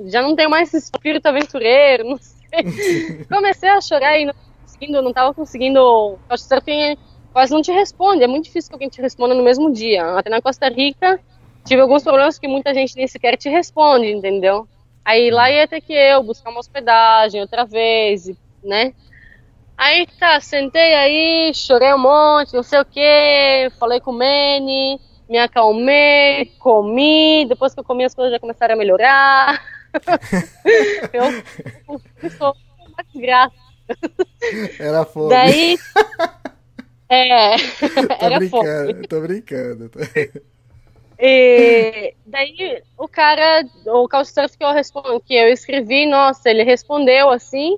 [0.05, 3.23] Já não tenho mais esse espírito aventureiro, não sei.
[3.29, 6.19] Comecei a chorar e não conseguindo, não tava conseguindo.
[6.29, 6.97] Acho que surfing
[7.31, 8.23] quase não te responde.
[8.23, 10.17] É muito difícil que alguém te responda no mesmo dia.
[10.17, 11.19] Até na Costa Rica
[11.65, 14.67] tive alguns problemas que muita gente nem sequer te responde, entendeu?
[15.03, 18.31] Aí lá ia ter que eu buscar uma hospedagem outra vez,
[18.63, 18.93] né?
[19.83, 24.97] Aí tá, sentei aí, chorei um monte, não sei o que, falei com o Manny,
[25.27, 29.61] me acalmei, comi, depois que eu comi as coisas já começaram a melhorar.
[31.11, 33.53] eu sou uma desgraça.
[34.79, 35.29] Era fome.
[35.29, 35.77] Daí.
[37.09, 39.07] É, tô era brincando, fome.
[39.07, 39.91] Tô brincando.
[41.19, 47.29] E daí o cara, o Couchsurf que eu respondo, que eu escrevi, nossa, ele respondeu
[47.29, 47.77] assim.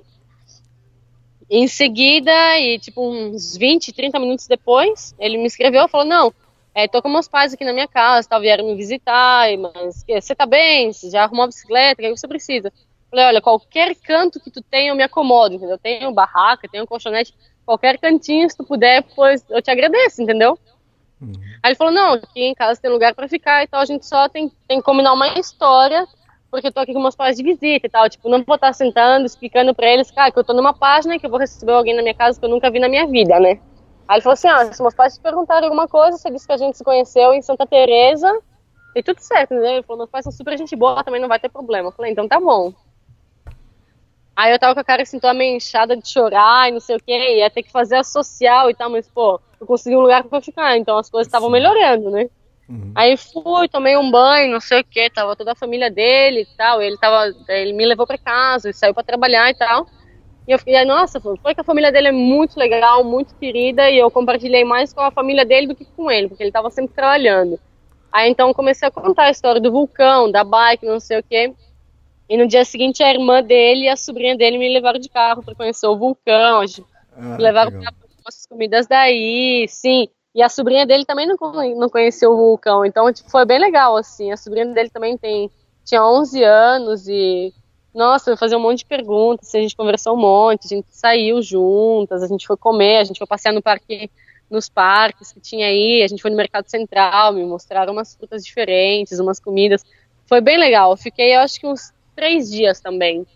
[1.48, 6.34] Em seguida, e tipo uns 20, 30 minutos depois, ele me escreveu e falou: Não,
[6.74, 10.34] é, tô com meus pais aqui na minha casa, tal, vieram me visitar, mas você
[10.34, 10.92] tá bem?
[10.92, 12.02] Você já arrumou a bicicleta?
[12.02, 12.72] O que você precisa?
[13.08, 15.76] Falei: Olha, qualquer canto que tu tenha, eu me acomodo, entendeu?
[15.76, 17.32] Eu tenho barraca, tenho colchonete,
[17.64, 20.58] qualquer cantinho, se tu puder, pois eu te agradeço, entendeu?
[21.20, 21.32] Uhum.
[21.62, 24.04] Aí ele falou: Não, aqui em casa tem lugar para ficar e tal, a gente
[24.04, 26.06] só tem, tem que combinar uma história
[26.56, 28.08] porque eu tô aqui com meus pais de visita e tal.
[28.08, 31.26] Tipo, não vou estar sentando, explicando pra eles, cara, que eu tô numa página que
[31.26, 33.60] eu vou receber alguém na minha casa que eu nunca vi na minha vida, né?
[34.08, 36.52] Aí ele falou assim, ah, se meus pais te perguntarem alguma coisa, você disse que
[36.52, 38.32] a gente se conheceu em Santa Teresa
[38.96, 39.74] tem tudo certo, né?
[39.74, 41.88] Ele falou, meus pais são super gente boa, também não vai ter problema.
[41.88, 42.72] Eu falei, então tá bom.
[44.34, 46.96] Aí eu tava com a cara assim, toda meio inchada de chorar e não sei
[46.96, 50.00] o que, ia ter que fazer a social e tal, mas pô, eu consegui um
[50.00, 52.30] lugar pra ficar, então as coisas estavam melhorando, né?
[52.68, 52.92] Uhum.
[52.94, 56.46] Aí fui, tomei um banho, não sei o que, tava toda a família dele e
[56.56, 59.86] tal, ele tava, ele me levou para casa, e saiu para trabalhar e tal.
[60.48, 63.98] E eu fiquei, nossa, foi que a família dele é muito legal, muito querida, e
[63.98, 66.94] eu compartilhei mais com a família dele do que com ele, porque ele tava sempre
[66.94, 67.58] trabalhando.
[68.12, 71.52] Aí então comecei a contar a história do vulcão, da bike, não sei o que.
[72.28, 75.42] E no dia seguinte a irmã dele e a sobrinha dele me levaram de carro
[75.42, 76.62] para conhecer o vulcão.
[77.12, 77.92] Ah, levaram para
[78.26, 80.08] as comidas daí, sim.
[80.36, 81.36] E a sobrinha dele também não,
[81.76, 84.30] não conheceu o vulcão, então tipo, foi bem legal, assim.
[84.30, 85.50] A sobrinha dele também tem,
[85.82, 87.54] tinha 11 anos e,
[87.94, 91.40] nossa, eu fazer um monte de perguntas, a gente conversou um monte, a gente saiu
[91.40, 94.10] juntas, a gente foi comer, a gente foi passear no parque,
[94.50, 98.44] nos parques que tinha aí, a gente foi no Mercado Central, me mostraram umas frutas
[98.44, 99.82] diferentes, umas comidas.
[100.26, 103.26] Foi bem legal, eu fiquei, eu acho que uns três dias também.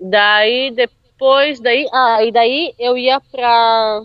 [0.00, 4.02] Daí, depois, daí, ah, e daí eu ia pra.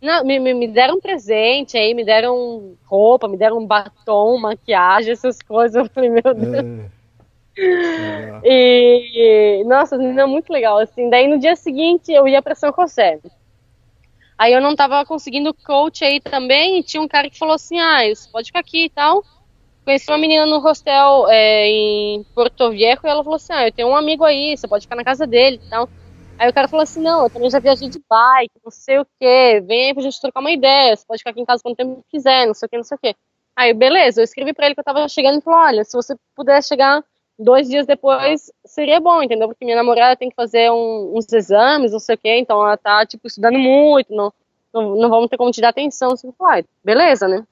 [0.00, 5.12] Não, me, me deram um presente aí, me deram roupa, me deram um batom, maquiagem,
[5.12, 5.76] essas coisas.
[5.76, 6.90] Eu falei, meu Deus.
[7.58, 8.40] É.
[8.42, 11.10] E, nossa, não, muito legal, assim.
[11.10, 13.18] Daí no dia seguinte eu ia para São José.
[14.38, 17.78] Aí eu não tava conseguindo coach aí também, e tinha um cara que falou assim,
[17.78, 19.22] ah, você pode ficar aqui e tal
[19.90, 23.72] conheci uma menina no hostel é, em Porto Viejo e ela falou assim: Ah, eu
[23.72, 25.88] tenho um amigo aí, você pode ficar na casa dele e tal.
[26.40, 29.04] Aí o cara falou assim: Não, eu também já viajei de bike, não sei o
[29.04, 31.76] que, vem aí pra gente trocar uma ideia, você pode ficar aqui em casa quanto
[31.76, 33.14] tempo quiser, não sei o que, não sei o que.
[33.54, 36.16] Aí, beleza, eu escrevi pra ele que eu tava chegando e falou: Olha, se você
[36.34, 37.04] puder chegar
[37.38, 39.48] dois dias depois, seria bom, entendeu?
[39.48, 42.78] Porque minha namorada tem que fazer um, uns exames, não sei o que, então ela
[42.78, 44.32] tá, tipo, estudando muito, não,
[44.72, 46.16] não, não vamos ter como te dar atenção.
[46.16, 47.44] Falou, ah, beleza, né?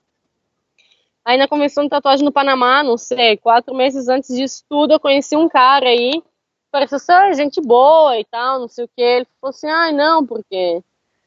[1.27, 5.01] Aí na convenção de tatuagem no Panamá, não sei, quatro meses antes disso tudo, eu
[5.01, 6.23] conheci um cara aí,
[6.71, 9.03] pareceu ser gente boa e tal, não sei o que.
[9.03, 10.83] Ele falou assim, ai ah, não, porque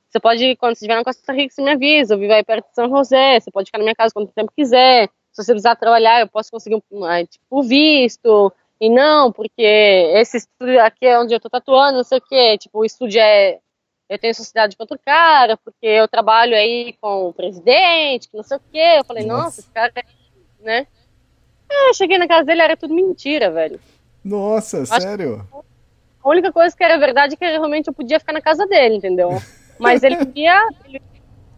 [0.09, 2.67] você pode, quando você estiver na Costa Rica, você me avisa, eu vivo aí perto
[2.67, 5.07] de São José, você pode ficar na minha casa quanto tempo quiser.
[5.31, 8.51] Se você precisar trabalhar, eu posso conseguir um tipo, visto.
[8.79, 12.57] E não, porque esse estúdio aqui é onde eu tô tatuando, não sei o que,
[12.57, 13.59] tipo, o estúdio é
[14.11, 18.43] eu tenho sociedade com outro cara, porque eu trabalho aí com o presidente, que não
[18.43, 18.95] sei o quê.
[18.97, 19.93] Eu falei, nossa, nossa esse cara,
[20.59, 20.85] né?
[21.69, 23.79] É, eu cheguei na casa dele, era tudo mentira, velho.
[24.23, 25.47] Nossa, sério?
[26.23, 28.95] A única coisa que era verdade é que realmente eu podia ficar na casa dele,
[28.95, 29.29] entendeu?
[29.79, 31.01] Mas ele vivia, ele,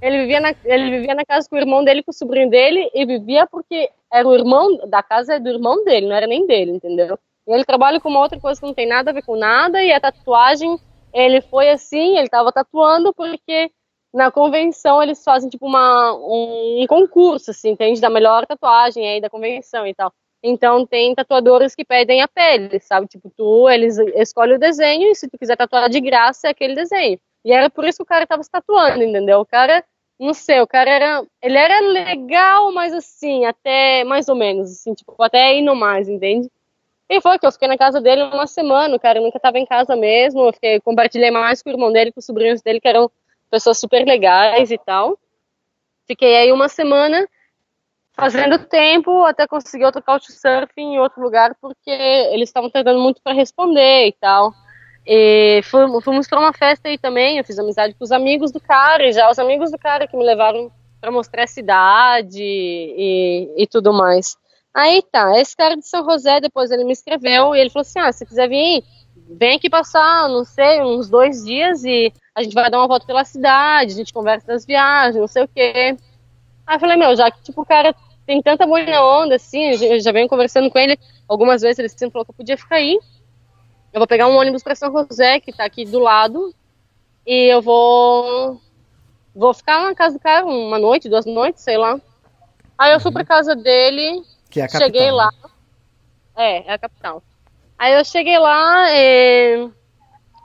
[0.01, 2.89] ele, vivia na, ele vivia na casa com o irmão dele, com o sobrinho dele,
[2.93, 6.47] e vivia porque era o irmão da casa é do irmão dele, não era nem
[6.47, 7.19] dele, entendeu?
[7.45, 9.83] E ele trabalha com uma outra coisa que não tem nada a ver com nada,
[9.83, 10.79] e a tatuagem
[11.13, 13.69] ele foi assim, ele estava tatuando porque
[14.13, 17.99] na convenção eles fazem tipo uma, um, um, concurso, assim, entende?
[17.99, 20.13] Da melhor tatuagem aí da convenção e tal.
[20.43, 23.07] Então tem tatuadores que pedem a pele, sabe?
[23.07, 26.75] Tipo, tu, eles escolhem o desenho e se tu quiser tatuar de graça é aquele
[26.75, 27.17] desenho.
[27.45, 29.39] E era por isso que o cara tava se tatuando, entendeu?
[29.39, 29.83] O cara,
[30.19, 34.93] não sei, o cara era, ele era legal, mas assim, até mais ou menos, assim,
[34.93, 36.49] tipo, até indo mais, entende?
[37.09, 39.65] E foi que eu fiquei na casa dele uma semana, o cara nunca estava em
[39.65, 42.87] casa mesmo, eu fiquei, compartilhei mais com o irmão dele, com os sobrinhos dele, que
[42.87, 43.09] eram
[43.49, 45.17] pessoas super legais e tal.
[46.05, 47.27] Fiquei aí uma semana
[48.13, 53.33] fazendo tempo até conseguir outro couchsurfing em outro lugar, porque eles estavam tentando muito para
[53.33, 54.53] responder e tal.
[55.05, 55.61] E
[56.03, 59.11] fomos para uma festa aí também, eu fiz amizade com os amigos do cara, e
[59.11, 63.91] já os amigos do cara que me levaram para mostrar a cidade e, e tudo
[63.91, 64.37] mais.
[64.73, 67.99] Aí tá, esse cara de São José, depois ele me escreveu e ele falou assim:
[67.99, 68.83] ah, se quiser vir,
[69.37, 73.05] vem aqui passar, não sei, uns dois dias e a gente vai dar uma volta
[73.05, 75.97] pela cidade, a gente conversa das viagens, não sei o quê.
[76.65, 77.95] Aí eu falei, meu, já que tipo, o cara
[78.25, 78.79] tem tanta boa
[79.21, 80.97] onda assim, eu já venho conversando com ele
[81.27, 82.99] algumas vezes, ele sempre falou que eu podia ficar aí.
[83.91, 86.53] Eu vou pegar um ônibus para São José, que tá aqui do lado,
[87.25, 88.59] e eu vou
[89.35, 91.99] vou ficar na casa do cara uma noite, duas noites, sei lá.
[92.77, 94.87] Aí eu fui pra casa dele, que é a capital.
[94.87, 95.31] Cheguei lá.
[95.31, 95.49] Né?
[96.35, 97.21] É, é a capital.
[97.77, 99.69] Aí eu cheguei lá, e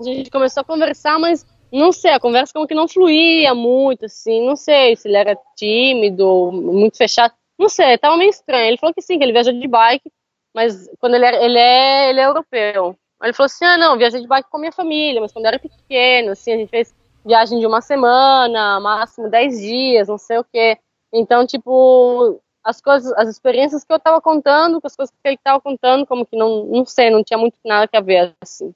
[0.00, 4.06] a gente começou a conversar, mas não sei, a conversa como que não fluía muito,
[4.06, 8.66] assim, não sei se ele era tímido, muito fechado, não sei, tava meio estranho.
[8.66, 10.10] Ele falou que sim, que ele viajou de bike,
[10.54, 12.96] mas quando ele, era, ele, é, ele é europeu.
[13.22, 15.58] Ele falou assim, ah, não, viajei de bike com minha família, mas quando eu era
[15.58, 16.94] pequeno, assim, a gente fez
[17.24, 20.78] viagem de uma semana, máximo dez dias, não sei o quê.
[21.12, 25.36] Então, tipo, as coisas, as experiências que eu estava contando, com as coisas que ele
[25.36, 28.72] estava contando, como que não, não sei, não tinha muito nada a ver, assim.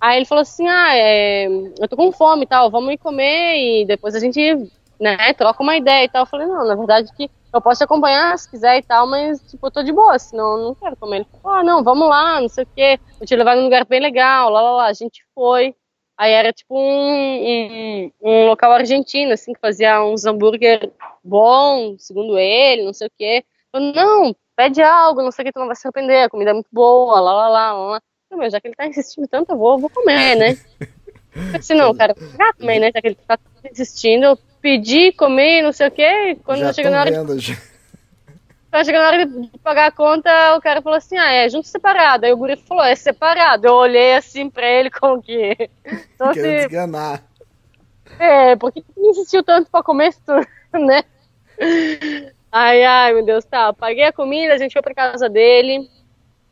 [0.00, 3.82] Aí ele falou assim, ah, é, eu tô com fome e tal, vamos ir comer
[3.82, 4.40] e depois a gente
[4.98, 6.22] né, troca uma ideia e tal.
[6.22, 9.40] Eu falei, não, na verdade que eu posso te acompanhar se quiser e tal, mas,
[9.50, 11.16] tipo, eu tô de boa, senão eu não quero comer.
[11.16, 13.84] Ele falou, ah, não, vamos lá, não sei o quê, vou te levar num lugar
[13.84, 14.86] bem legal, lá, lá, lá.
[14.86, 15.74] A gente foi,
[16.16, 20.92] aí era, tipo, um, um, um local argentino, assim, que fazia uns hambúrguer
[21.24, 23.44] bom, segundo ele, não sei o quê.
[23.72, 26.50] Eu, não, pede algo, não sei o que, tu não vai se arrepender, a comida
[26.50, 28.02] é muito boa, lá, lá, lá, lá.
[28.30, 30.56] Eu, meu, já que ele tá insistindo tanto, eu vou, vou comer, né?
[31.60, 32.14] Se não, cara,
[32.58, 32.90] também, né?
[32.94, 33.38] Já que ele tá
[33.70, 36.38] insistindo, eu pedi, comi, não sei o quê.
[36.44, 37.10] Quando já chega na hora.
[37.10, 37.56] Vendo, já.
[38.70, 41.66] Quando chega na hora de pagar a conta, o cara falou assim: ah, é junto
[41.66, 42.24] separado.
[42.24, 43.66] Aí o guri falou: é separado.
[43.66, 45.68] Eu olhei assim pra ele como que.
[46.14, 47.24] Então, assim, desganar.
[48.18, 50.20] É, porque insistiu tanto pra comer isso,
[50.78, 51.02] né?
[52.52, 53.72] Ai, ai, meu Deus, tá.
[53.72, 55.88] Paguei a comida, a gente foi pra casa dele.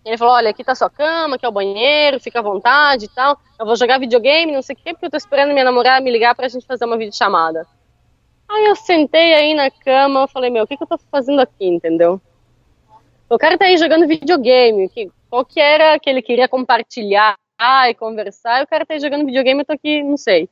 [0.08, 3.08] Ele falou: olha, aqui tá sua cama, aqui é o banheiro, fica à vontade e
[3.08, 3.38] tal.
[3.60, 6.10] Eu vou jogar videogame, não sei o quê, porque eu tô esperando minha namorada me
[6.10, 7.66] ligar pra gente fazer uma videochamada.
[8.48, 11.40] Aí eu sentei aí na cama, eu falei, meu, o que, que eu tô fazendo
[11.40, 12.18] aqui, entendeu?
[13.28, 17.36] O cara tá aí jogando videogame, que, qual que era que ele queria compartilhar
[17.86, 20.48] e conversar, e o cara tá aí jogando videogame, eu tô aqui, não sei.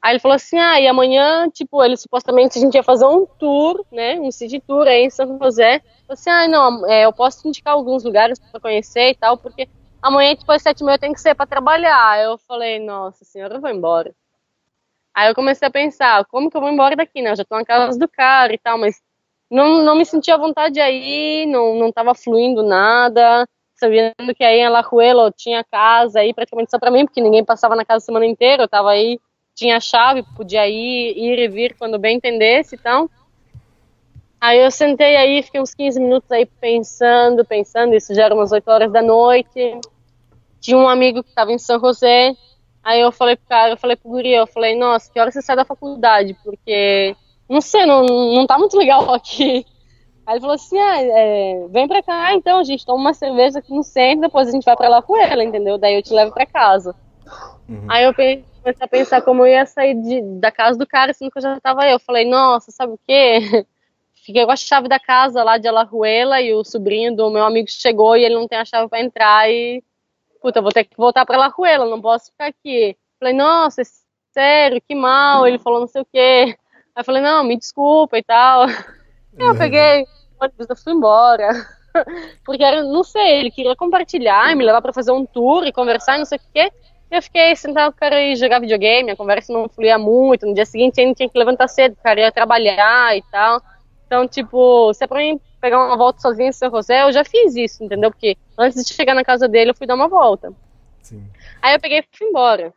[0.00, 3.26] Aí ele falou assim, ah, e amanhã, tipo, ele supostamente a gente ia fazer um
[3.26, 5.82] tour, né, um city tour aí em São José.
[6.08, 9.36] Eu assim, ah, não, é, eu posso te indicar alguns lugares para conhecer e tal,
[9.36, 9.68] porque
[10.00, 12.22] amanhã, tipo, às sete e meia eu tenho que ser para trabalhar.
[12.22, 14.14] Eu falei, nossa senhora, eu vou embora.
[15.14, 17.32] Aí eu comecei a pensar, como que eu vou embora daqui, né?
[17.32, 19.02] Eu já tô na casa do cara e tal, mas
[19.50, 24.58] não, não me sentia à vontade aí, não, não tava fluindo nada, sabendo que aí
[24.58, 27.98] em Alajuela eu tinha casa aí praticamente só pra mim, porque ninguém passava na casa
[27.98, 29.18] a semana inteira, eu tava aí,
[29.58, 33.10] tinha chave, podia ir, ir e vir quando bem entendesse e tal.
[34.40, 38.52] Aí eu sentei aí, fiquei uns 15 minutos aí pensando, pensando, isso já era umas
[38.52, 39.80] 8 horas da noite.
[40.60, 42.34] Tinha um amigo que estava em São José,
[42.88, 45.42] Aí eu falei pro cara, eu falei pro guri, eu falei, nossa, que hora você
[45.42, 46.34] sai da faculdade?
[46.42, 47.14] Porque,
[47.46, 49.66] não sei, não, não tá muito legal aqui.
[50.26, 53.58] Aí ele falou assim, ah, é, vem pra cá, então, a gente toma uma cerveja
[53.58, 55.76] aqui no centro, depois a gente vai pra lá com ela, entendeu?
[55.76, 56.94] Daí eu te levo pra casa.
[57.68, 57.84] Uhum.
[57.88, 58.14] Aí eu
[58.68, 61.42] comecei a pensar como eu ia sair de, da casa do cara, sendo que eu
[61.42, 61.92] já tava aí.
[61.92, 63.38] Eu falei, nossa, sabe o quê?
[64.14, 67.68] Fiquei com a chave da casa lá de Alajuela e o sobrinho do meu amigo
[67.70, 69.82] chegou e ele não tem a chave pra entrar e
[70.42, 72.96] puta, vou ter que voltar pra La Ruela, não posso ficar aqui.
[73.18, 73.82] Falei, nossa,
[74.32, 75.46] sério, que mal.
[75.46, 76.54] Ele falou não sei o quê.
[76.94, 78.64] Aí eu falei, não, me desculpa e tal.
[78.64, 78.68] Aí
[79.38, 81.48] eu peguei, eu fui embora.
[82.44, 86.16] Porque era, não sei, ele queria compartilhar, me levar para fazer um tour e conversar
[86.16, 86.70] e não sei o quê.
[87.10, 90.46] Eu fiquei sentado com o cara e jogar videogame, a conversa não fluía muito.
[90.46, 93.62] No dia seguinte ainda tinha que levantar cedo, o cara ia trabalhar e tal.
[94.06, 97.24] Então, tipo, se é pra mim pegar uma volta sozinha em São José, eu já
[97.24, 98.10] fiz isso, entendeu?
[98.10, 100.52] Porque antes de chegar na casa dele, eu fui dar uma volta.
[101.02, 101.24] Sim.
[101.62, 102.72] Aí eu peguei e fui embora.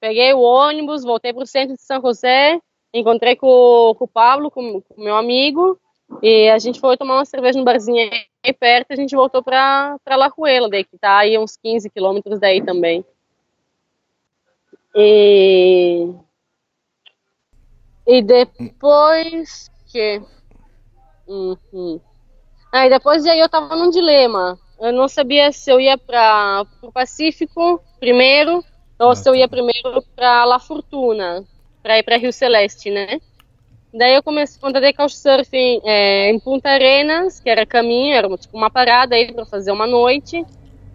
[0.00, 2.58] Peguei o ônibus, voltei pro centro de São José,
[2.92, 5.78] encontrei com, com o Pablo, com o meu amigo,
[6.22, 8.10] e a gente foi tomar uma cerveja no barzinho
[8.44, 11.88] aí perto, a gente voltou pra, pra La Ruela, daí, que tá aí uns 15
[11.90, 13.04] quilômetros daí também.
[14.94, 16.12] E...
[18.06, 20.20] E depois que...
[21.26, 22.00] Uhum.
[22.72, 24.58] Aí depois aí eu tava num dilema.
[24.80, 28.64] Eu não sabia se eu ia para o Pacífico primeiro
[28.98, 31.44] ou se eu ia primeiro para La Fortuna,
[31.82, 33.20] para ir para Rio Celeste, né?
[33.92, 38.70] Daí eu comecei, contratei couchsurfing é, em Punta Arenas, que era caminho, era tipo uma
[38.70, 40.44] parada aí para fazer uma noite,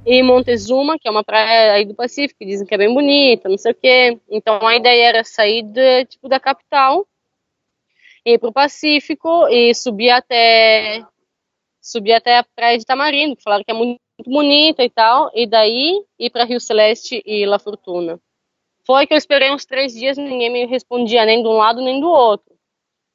[0.05, 3.49] e Montezuma, que é uma praia aí do Pacífico, que dizem que é bem bonita,
[3.49, 4.19] não sei o quê.
[4.29, 7.07] Então a ideia era sair de, tipo da capital,
[8.23, 11.03] ir para o Pacífico e subir até
[11.81, 15.45] subir até a praia de Tamarindo, que falaram que é muito bonita e tal, e
[15.45, 18.19] daí ir para Rio Celeste e La Fortuna.
[18.85, 21.99] Foi que eu esperei uns três dias, ninguém me respondia nem de um lado nem
[21.99, 22.55] do outro.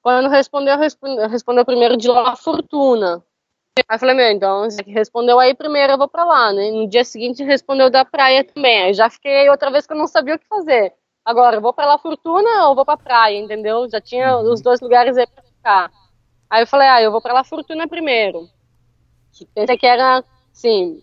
[0.02, 3.24] Quando respondeu, respondeu, respondeu primeiro de La Fortuna.
[3.76, 6.70] Aí eu falei, meu, então, que respondeu aí primeiro, eu vou pra lá, né?
[6.70, 8.82] No dia seguinte respondeu da praia também.
[8.84, 10.92] Aí já fiquei outra vez que eu não sabia o que fazer.
[11.24, 13.88] Agora, eu vou pra La Fortuna ou vou pra praia, entendeu?
[13.88, 15.90] Já tinha os dois lugares aí pra ficar.
[16.50, 18.48] Aí eu falei, ah, eu vou pra La Fortuna primeiro
[19.32, 21.02] que pensa que era, assim,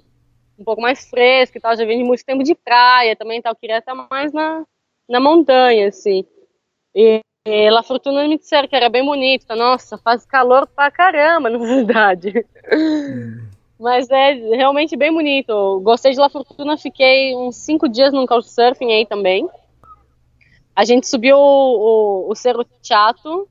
[0.59, 3.55] um pouco mais fresco e tal, já vim de muito tempo de praia também tal,
[3.55, 4.65] queria estar mais na,
[5.09, 6.26] na montanha, assim.
[6.95, 11.48] E, e La Fortuna me disseram que era bem bonito, nossa, faz calor pra caramba,
[11.50, 12.45] na verdade.
[12.74, 13.48] Hum.
[13.80, 15.80] Mas é realmente bem bonito.
[15.80, 19.48] Gostei de La Fortuna, fiquei uns cinco dias num couchsurfing aí também.
[20.76, 23.48] A gente subiu o, o, o Cerro Chato,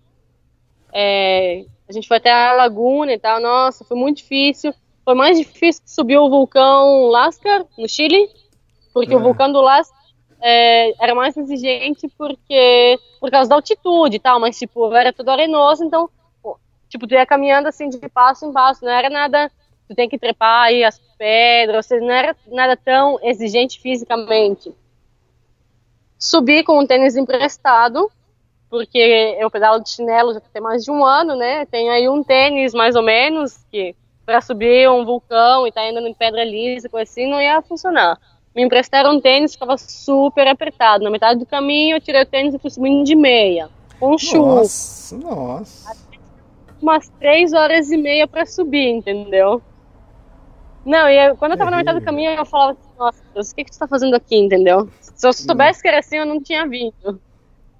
[0.93, 3.41] é, a gente foi até a laguna e tal.
[3.41, 4.75] Nossa, foi muito difícil.
[5.07, 8.29] Foi mais difícil subir o vulcão Lascar, no Chile,
[8.93, 9.17] porque é.
[9.17, 9.96] o vulcão do Lascar
[10.41, 15.31] é, era mais exigente porque por causa da altitude e tal, mas tipo, era tudo
[15.31, 16.09] arenoso, então
[16.89, 19.51] tipo, tu ia caminhando assim de passo em passo, não era nada,
[19.89, 24.73] tu tem que trepar aí as pedras, ou seja, não era nada tão exigente fisicamente.
[26.19, 28.11] Subi com um tênis emprestado,
[28.71, 31.67] porque eu pedalo de chinelo já tem mais de um ano, né?
[31.67, 36.09] Tenho aí um tênis mais ou menos que para subir um vulcão e tá andando
[36.09, 38.19] em pedra lisa, coisa assim, não ia funcionar.
[38.57, 41.05] Me emprestaram um tênis, ficava super apertado.
[41.05, 43.69] Na metade do caminho eu tirei o tênis e fui subindo de meia,
[44.01, 44.61] com chuva.
[44.61, 45.97] Nossa, nossa.
[46.81, 49.61] Umas três horas e meia para subir, entendeu?
[50.87, 53.51] Não, e eu, quando eu tava na metade do caminho, eu falava assim, nossa, Deus,
[53.51, 54.89] o que, que tu tá fazendo aqui, entendeu?
[55.01, 57.21] Se eu soubesse que era assim, eu não tinha vindo.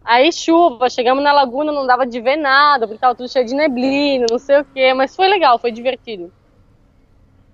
[0.05, 3.55] Aí chuva, chegamos na laguna, não dava de ver nada, porque tava tudo cheio de
[3.55, 6.31] neblina, não sei o quê, mas foi legal, foi divertido.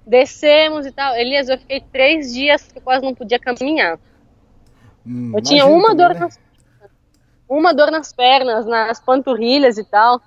[0.07, 1.15] Descemos e tal.
[1.15, 3.99] Elias, eu fiquei três dias que quase não podia caminhar.
[5.07, 6.21] Hum, eu tinha uma dor, né?
[6.21, 6.39] nas,
[7.49, 10.21] uma dor nas pernas, nas panturrilhas e tal.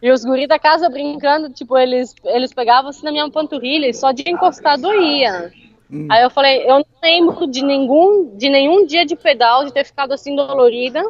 [0.00, 3.94] E os guris da casa brincando, tipo, eles, eles pegavam assim na minha panturrilha e
[3.94, 5.52] só de encostar doía.
[5.90, 6.06] Hum.
[6.10, 9.84] Aí eu falei, eu não lembro de nenhum, de nenhum dia de pedal de ter
[9.84, 11.02] ficado assim dolorida,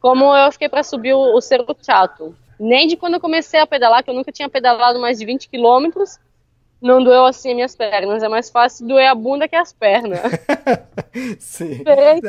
[0.00, 2.36] como eu fiquei para subir o, o Cerro Chato.
[2.60, 5.48] Nem de quando eu comecei a pedalar, que eu nunca tinha pedalado mais de 20
[5.48, 6.18] quilômetros,
[6.80, 8.22] não doeu assim as minhas pernas.
[8.22, 10.20] É mais fácil doer a bunda que as pernas.
[11.38, 11.72] Sim.
[11.72, 12.20] Esperei,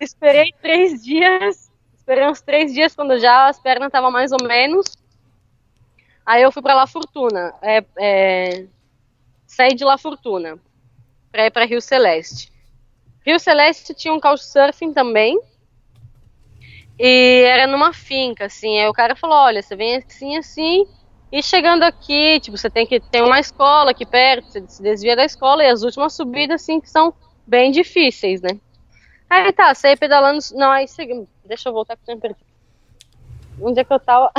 [0.00, 4.86] esperei três dias, esperei uns três dias quando já as pernas estavam mais ou menos.
[6.24, 8.66] Aí eu fui para La Fortuna, é, é,
[9.46, 10.58] saí de La Fortuna
[11.30, 12.52] para ir para Rio Celeste.
[13.24, 15.40] Rio Celeste tinha um couchsurfing também,
[16.98, 18.78] e era numa finca, assim.
[18.78, 20.86] Aí o cara falou: olha, você vem assim, assim.
[21.30, 25.16] E chegando aqui, tipo, você tem que ter uma escola aqui perto, você se desvia
[25.16, 27.12] da escola e as últimas subidas, assim, que são
[27.46, 28.50] bem difíceis, né?
[29.28, 30.38] Aí tá, saí pedalando.
[30.54, 31.26] Não, aí segui.
[31.44, 32.46] Deixa eu voltar que eu tinha perdido.
[33.60, 34.30] Onde é que eu tava?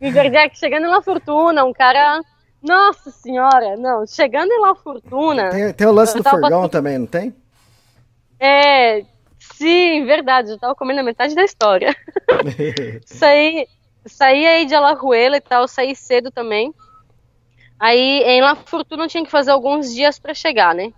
[0.00, 2.20] Me perdi aqui, chegando em La Fortuna, um cara.
[2.60, 5.48] Nossa senhora, não, chegando em La Fortuna.
[5.50, 6.70] Tem, tem o lance do furgão passando...
[6.70, 7.34] também, não tem?
[8.40, 9.04] É,
[9.58, 11.94] Sim, verdade, eu tava comendo a metade da história.
[13.06, 13.66] saí,
[14.08, 16.72] saí aí de Alajuela e tal, saí cedo também.
[17.78, 20.92] Aí em La Fortuna tinha que fazer alguns dias para chegar, né?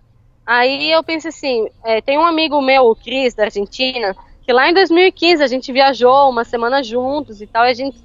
[0.45, 4.69] Aí eu pensei assim, é, tem um amigo meu, o Cris, da Argentina, que lá
[4.69, 7.99] em 2015 a gente viajou uma semana juntos e tal, e a gente,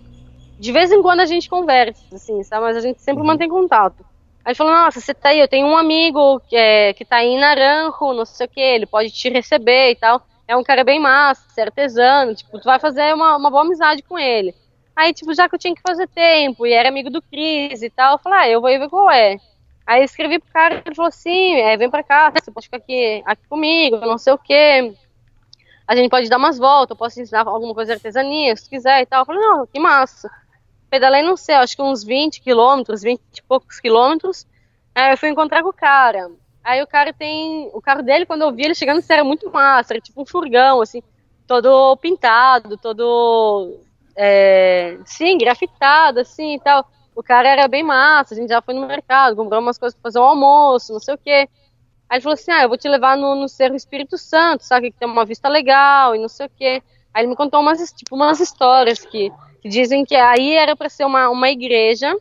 [0.59, 2.64] de vez em quando a gente conversa, assim, sabe?
[2.64, 3.28] Mas a gente sempre uhum.
[3.28, 4.04] mantém contato.
[4.44, 7.28] Aí falou, nossa, você tá aí, eu tenho um amigo que, é, que tá aí
[7.28, 10.84] em Naranjo, não sei o que, ele pode te receber e tal é um cara
[10.84, 14.54] bem massa, é artesano, tipo, tu vai fazer uma, uma boa amizade com ele.
[14.97, 17.90] Aí, tipo, já que eu tinha que fazer tempo, e era amigo do Cris e
[17.90, 19.36] tal, eu falei, ah, eu vou ver qual é.
[19.86, 23.22] Aí escrevi pro cara, ele falou assim, é, vem pra cá, você pode ficar aqui,
[23.26, 24.94] aqui comigo, não sei o quê.
[25.86, 28.68] A gente pode dar umas voltas, eu posso te ensinar alguma coisa de artesania, se
[28.68, 29.20] quiser e tal.
[29.20, 30.28] Eu falei, não, que massa.
[30.90, 34.47] Pedalei, não sei, acho que uns 20 quilômetros, 20 e poucos quilômetros.
[34.94, 36.30] Aí eu fui encontrar com o cara.
[36.64, 37.70] Aí o cara tem.
[37.72, 40.80] O carro dele, quando eu vi ele chegando, era muito massa, era tipo um furgão,
[40.80, 41.01] assim,
[41.47, 43.78] todo pintado, todo.
[44.17, 46.89] É, sim, grafitado, assim e tal.
[47.14, 50.03] O cara era bem massa, a gente já foi no mercado, comprou umas coisas pra
[50.03, 51.49] fazer um almoço, não sei o quê.
[52.09, 54.91] Aí ele falou assim: ah, eu vou te levar no, no Cerro Espírito Santo, sabe?
[54.91, 56.83] Que tem uma vista legal e não sei o quê.
[57.12, 60.89] Aí ele me contou umas, tipo, umas histórias que, que dizem que aí era para
[60.89, 62.14] ser uma, uma igreja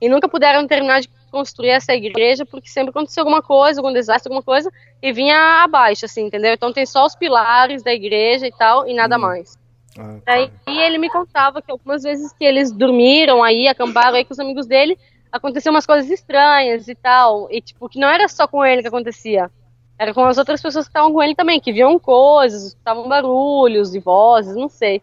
[0.00, 4.28] e nunca puderam terminar de construir essa igreja porque sempre aconteceu alguma coisa, algum desastre,
[4.28, 4.72] alguma coisa,
[5.02, 6.52] e vinha abaixo, assim, entendeu?
[6.52, 9.20] Então tem só os pilares da igreja e tal, e nada hum.
[9.20, 9.56] mais.
[9.98, 10.32] Ah, tá.
[10.32, 14.38] Aí ele me contava que algumas vezes que eles dormiram aí, acamparam aí com os
[14.38, 14.98] amigos dele,
[15.30, 18.88] aconteciam umas coisas estranhas e tal, e tipo, que não era só com ele que
[18.88, 19.50] acontecia,
[19.98, 23.94] era com as outras pessoas que estavam com ele também, que viam coisas, escutavam barulhos
[23.94, 25.00] e vozes, não sei.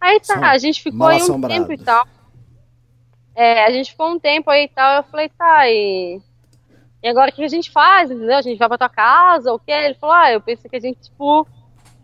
[0.00, 2.06] Aí tá, a gente ficou aí um tempo e tal.
[3.34, 6.20] É, a gente ficou um tempo aí e tal, eu falei, tá, e,
[7.02, 8.36] e agora o que a gente faz, entendeu?
[8.36, 9.72] A gente vai pra tua casa, o quê?
[9.72, 11.46] Ele falou, ah, eu pensei que a gente, tipo,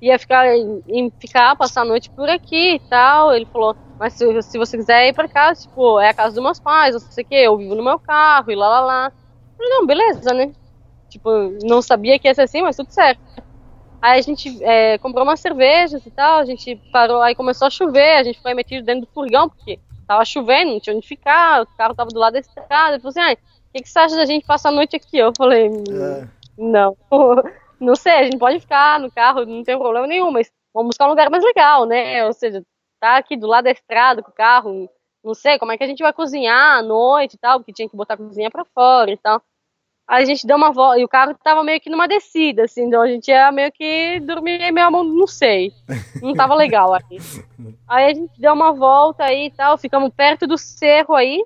[0.01, 3.35] ia ficar, em ficar, passar a noite por aqui e tal.
[3.35, 6.45] Ele falou, mas se, se você quiser ir pra casa, tipo, é a casa dos
[6.45, 9.07] meus pais, não sei o quê, eu vivo no meu carro e lá, lá, lá.
[9.07, 10.53] Eu falei, não, beleza, né?
[11.09, 11.31] Tipo,
[11.63, 13.21] não sabia que ia ser assim, mas tudo certo.
[14.01, 17.71] Aí a gente é, comprou umas cervejas e tal, a gente parou, aí começou a
[17.71, 21.63] chover, a gente foi metido dentro do furgão, porque tava chovendo, não tinha onde ficar,
[21.63, 22.95] o carro tava do lado da estrada.
[22.95, 25.19] Ele falou assim: ah, o que, que você acha da gente passar a noite aqui?
[25.19, 26.29] Eu falei: é.
[27.81, 31.07] não, sei, a gente pode ficar no carro, não tem problema nenhum, mas vamos buscar
[31.07, 32.25] um lugar mais legal, né?
[32.27, 32.63] Ou seja,
[33.01, 34.89] tá aqui do lado da estrada com o carro,
[35.25, 37.89] não sei como é que a gente vai cozinhar à noite e tal, porque tinha
[37.89, 39.43] que botar a cozinha pra fora e tal.
[40.09, 42.85] Aí a gente deu uma volta, e o carro tava meio que numa descida, assim,
[42.85, 45.71] então a gente ia meio que dormir meio mão, não sei.
[46.23, 47.19] Não tava legal aí.
[47.87, 51.45] Aí a gente deu uma volta aí e tal, ficamos perto do cerro aí,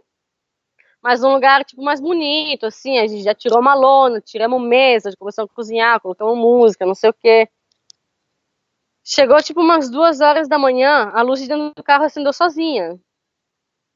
[1.03, 5.13] mas num lugar, tipo, mais bonito, assim, a gente já tirou uma lona, tiramos mesa,
[5.19, 7.49] começamos a cozinhar, colocamos música, não sei o quê.
[9.05, 12.97] Chegou, tipo, umas duas horas da manhã, a luz de dentro do carro acendeu sozinha.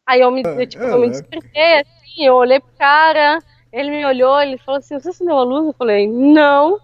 [0.05, 3.39] Aí eu me, eu, tipo, eu me despertei, assim, eu olhei pro cara,
[3.73, 5.67] ele me olhou, ele falou assim, você acendeu a luz?
[5.67, 6.81] Eu falei, não.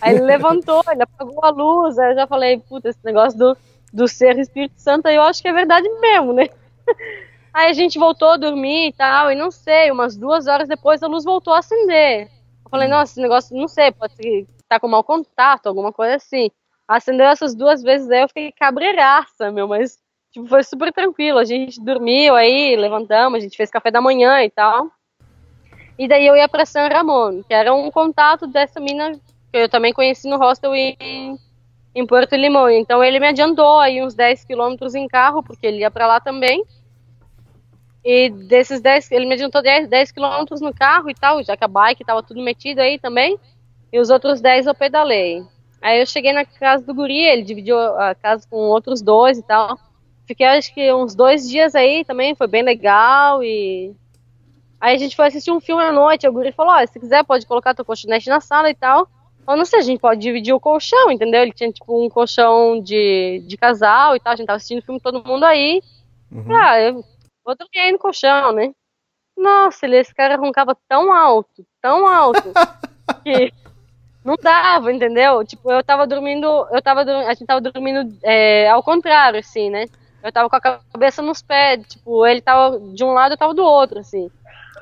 [0.00, 3.56] Aí ele levantou, ele apagou a luz, aí eu já falei, puta, esse negócio do,
[3.92, 6.48] do ser Espírito Santo aí eu acho que é verdade mesmo, né?
[7.52, 11.02] Aí a gente voltou a dormir e tal, e não sei, umas duas horas depois
[11.02, 12.28] a luz voltou a acender.
[12.64, 16.16] Eu falei, nossa, esse negócio, não sei, pode ser tá com mau contato, alguma coisa
[16.16, 16.50] assim.
[16.86, 19.98] Acendeu essas duas vezes, aí eu fiquei cabreiraça, meu, mas
[20.30, 21.38] tipo, foi super tranquilo.
[21.38, 24.90] A gente dormiu aí, levantamos, a gente fez café da manhã e tal.
[25.98, 29.68] E daí eu ia para San Ramon, que era um contato dessa mina que eu
[29.68, 31.36] também conheci no hostel em,
[31.94, 32.70] em Porto Limão.
[32.70, 36.20] Então ele me adiantou aí uns 10 quilômetros em carro, porque ele ia para lá
[36.20, 36.62] também.
[38.04, 41.64] E desses 10, ele me adiantou 10, 10 quilômetros no carro e tal, já que
[41.64, 43.38] a bike tava tudo metido aí também.
[43.92, 45.42] E os outros 10 eu pedalei.
[45.80, 49.42] Aí eu cheguei na casa do guri, ele dividiu a casa com outros dois e
[49.42, 49.78] tal.
[50.26, 53.94] Fiquei acho que uns dois dias aí também, foi bem legal e
[54.80, 57.24] Aí a gente foi assistir um filme à noite, o guri falou, oh, se quiser
[57.24, 59.08] pode colocar teu colchonete na sala e tal.
[59.46, 61.42] Eu não sei, a gente pode dividir o colchão, entendeu?
[61.42, 64.82] Ele tinha, tipo, um colchão de, de casal e tal, a gente tava assistindo o
[64.82, 65.82] filme todo mundo aí.
[66.30, 66.54] Uhum.
[66.54, 67.04] Ah, eu
[67.48, 68.72] vou dormir aí no colchão, né?
[69.34, 72.52] Nossa, ele, esse cara roncava tão alto, tão alto,
[73.24, 73.50] que
[74.22, 75.42] não dava, entendeu?
[75.46, 79.86] Tipo, eu tava dormindo, eu tava, a gente tava dormindo é, ao contrário, assim, né?
[80.22, 83.54] Eu tava com a cabeça nos pés, tipo, ele tava de um lado, eu tava
[83.54, 84.30] do outro, assim.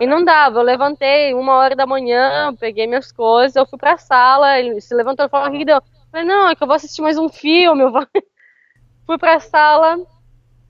[0.00, 3.96] E não dava, eu levantei uma hora da manhã, peguei minhas coisas, eu fui pra
[3.96, 5.76] sala, ele se levantou e falou, o que deu?
[5.76, 8.04] Eu falei, não, é que eu vou assistir mais um filme, eu vou...
[9.06, 9.98] fui pra sala,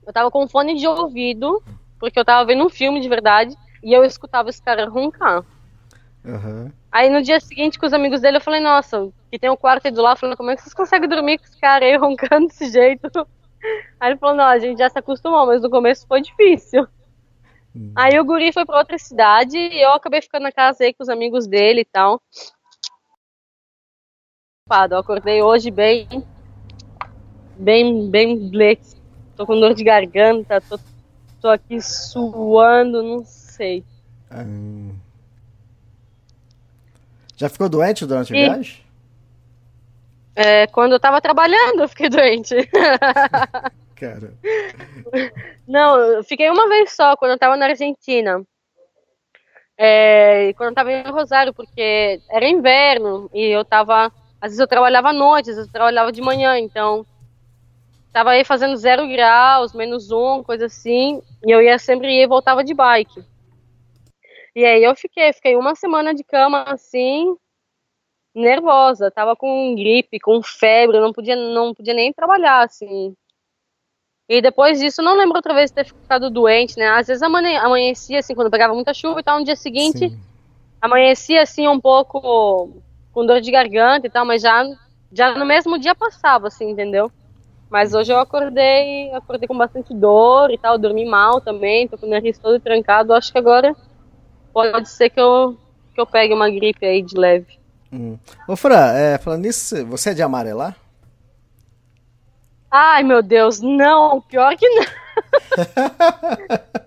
[0.05, 1.63] eu tava com fone de ouvido,
[1.99, 5.43] porque eu tava vendo um filme de verdade, e eu escutava esse cara roncar.
[6.23, 6.71] Uhum.
[6.91, 9.85] Aí no dia seguinte, com os amigos dele, eu falei, nossa, que tem um quarto
[9.85, 12.47] aí do lado, falando, como é que vocês conseguem dormir com esse cara aí roncando
[12.47, 13.09] desse jeito?
[13.99, 16.87] Aí ele falou, não, a gente já se acostumou, mas no começo foi difícil.
[17.75, 17.91] Hum.
[17.95, 21.01] Aí o guri foi pra outra cidade e eu acabei ficando na casa aí com
[21.01, 22.21] os amigos dele e tal.
[24.89, 26.07] Eu acordei hoje bem.
[27.57, 28.95] Bem, bem blex.
[29.35, 30.79] Tô com dor de garganta, tô,
[31.41, 33.83] tô aqui suando, não sei.
[34.31, 34.95] Hum.
[37.35, 38.81] Já ficou doente durante a viagem?
[40.35, 42.55] É, quando eu tava trabalhando, eu fiquei doente.
[43.95, 44.33] Cara.
[45.67, 48.43] Não, eu fiquei uma vez só, quando eu tava na Argentina.
[49.75, 54.11] É, quando eu tava em Rosário, porque era inverno e eu tava.
[54.39, 57.05] Às vezes eu trabalhava à noite, às vezes eu trabalhava de manhã, então.
[58.17, 61.21] Tava aí fazendo zero graus, menos um, coisa assim.
[61.45, 63.23] E eu ia sempre ir e voltava de bike.
[64.55, 67.37] E aí eu fiquei, fiquei uma semana de cama assim,
[68.33, 69.11] nervosa.
[69.11, 73.13] Tava com gripe, com febre, não podia, não podia nem trabalhar, assim.
[74.27, 76.87] E depois disso, não lembro outra vez de ter ficado doente, né?
[76.87, 80.19] Às vezes amanhecia, assim, quando pegava muita chuva e tal, no dia seguinte, Sim.
[80.81, 82.81] amanhecia, assim, um pouco
[83.13, 84.65] com dor de garganta e tal, mas já,
[85.11, 87.11] já no mesmo dia passava, assim, entendeu?
[87.69, 92.05] Mas hoje eu acordei, acordei com bastante dor e tal, dormi mal também, tô com
[92.05, 93.75] o nariz todo trancado, acho que agora
[94.53, 95.57] pode ser que eu,
[95.93, 97.59] que eu pegue uma gripe aí de leve.
[97.91, 98.17] Hum.
[98.47, 100.75] Ô Fran, é, falando nisso, você é de amarelar?
[102.71, 104.85] Ai, meu Deus, não, pior que não.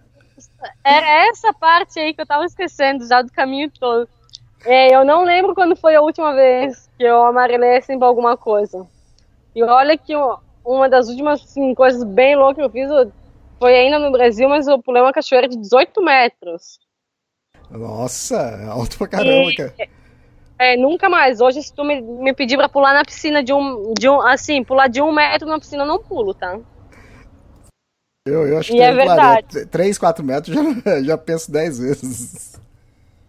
[0.84, 4.08] Era essa parte aí que eu tava esquecendo já do caminho todo.
[4.64, 8.36] É, eu não lembro quando foi a última vez que eu amarelei assim pra alguma
[8.36, 8.86] coisa.
[9.54, 10.12] E olha que
[10.64, 12.90] uma das últimas assim, coisas bem loucas que eu fiz
[13.58, 16.78] foi ainda no Brasil, mas eu pulei uma cachoeira de 18 metros.
[17.70, 19.74] Nossa, é alto pra caramba, e, cara.
[20.58, 21.40] É, nunca mais.
[21.40, 24.20] Hoje, se tu me, me pedir pra pular na piscina de um, de um.
[24.20, 26.58] Assim, pular de um metro na piscina, eu não pulo, tá?
[28.26, 29.66] Eu, eu acho e que é verdade.
[29.66, 30.54] 3, 4 metros
[30.84, 32.60] já, já penso 10 vezes.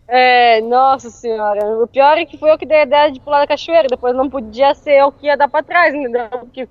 [0.07, 1.81] É, nossa senhora.
[1.81, 3.87] O pior é que foi eu que dei a ideia de pular na cachoeira.
[3.87, 6.27] Depois não podia ser eu que ia dar pra trás, entendeu?
[6.29, 6.67] Porque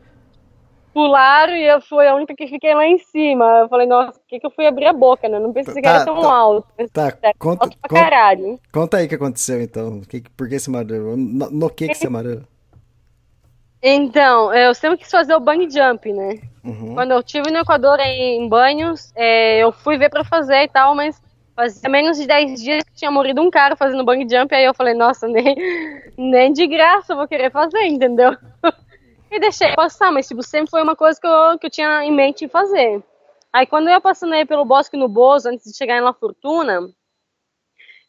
[0.93, 3.45] pularam e eu fui a única que fiquei lá em cima.
[3.61, 5.39] Eu falei, nossa, por que, que eu fui abrir a boca, né?
[5.39, 6.69] Não pensei tá, que era tão tá, alto.
[6.93, 8.61] Tá, é, conta, alto conta, caralho.
[8.73, 10.01] Conta aí o que aconteceu, então.
[10.01, 11.17] Que, por que você marou?
[11.17, 12.41] No, no que, que você marou?
[13.83, 16.41] Então, eu sempre quis fazer o bang jump, né?
[16.62, 16.95] Uhum.
[16.95, 20.69] Quando eu estive no Equador em, em banhos, é, eu fui ver pra fazer e
[20.69, 21.21] tal, mas
[21.61, 24.73] Fazia menos de 10 dias que tinha morrido um cara fazendo bang jump, aí eu
[24.73, 25.55] falei, nossa, nem,
[26.17, 28.35] nem de graça eu vou querer fazer, entendeu?
[29.31, 32.12] E deixei passar, mas tipo, sempre foi uma coisa que eu, que eu tinha em
[32.12, 33.02] mente fazer.
[33.52, 36.12] Aí quando eu ia passando aí pelo bosque no Bozo, antes de chegar em La
[36.12, 36.89] Fortuna,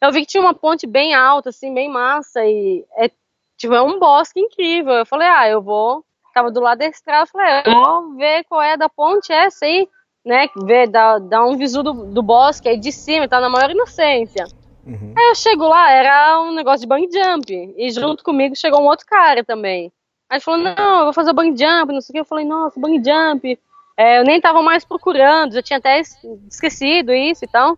[0.00, 3.10] eu vi que tinha uma ponte bem alta, assim, bem massa, e é,
[3.56, 4.94] tipo, é um bosque incrível.
[4.94, 6.04] Eu falei, ah, eu vou.
[6.34, 9.66] Tava do lado da estrada, eu falei, eu vou ver qual é da ponte essa
[9.66, 9.88] aí
[10.24, 13.70] né, ver, dar, dar um visu do, do bosque aí de cima, tá na maior
[13.70, 14.44] inocência.
[14.86, 15.14] Uhum.
[15.16, 18.86] Aí eu chego lá, era um negócio de bang jump, e junto comigo chegou um
[18.86, 19.92] outro cara também.
[20.32, 22.46] Aí falou, não, eu vou fazer o bang jump, não sei o que, eu falei,
[22.46, 23.58] nossa, bang jump,
[23.98, 26.00] é, eu nem tava mais procurando, já tinha até
[26.48, 27.76] esquecido isso e tal.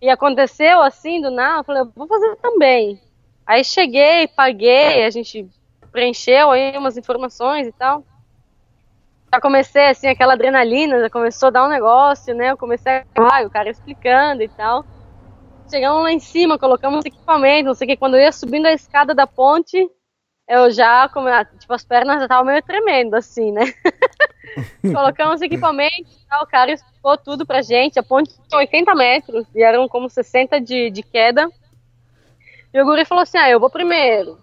[0.00, 2.98] E aconteceu assim, do nada, eu falei, vou fazer também.
[3.46, 5.46] Aí cheguei, paguei, a gente
[5.92, 8.02] preencheu aí umas informações e tal
[9.32, 12.50] já comecei assim, aquela adrenalina, já começou a dar um negócio, né?
[12.50, 14.84] Eu comecei a o cara explicando e tal.
[15.70, 17.96] Chegamos lá em cima, colocamos equipamento, não sei o que.
[17.96, 19.88] Quando eu ia subindo a escada da ponte,
[20.50, 23.62] eu já, ah, tipo, as pernas já estavam meio tremendo, assim, né?
[24.92, 28.00] colocamos equipamento e tal, o cara explicou tudo pra gente.
[28.00, 31.48] A ponte tinha 80 metros e eram como 60 de, de queda.
[32.74, 34.38] E o guri falou assim: ah, eu vou primeiro.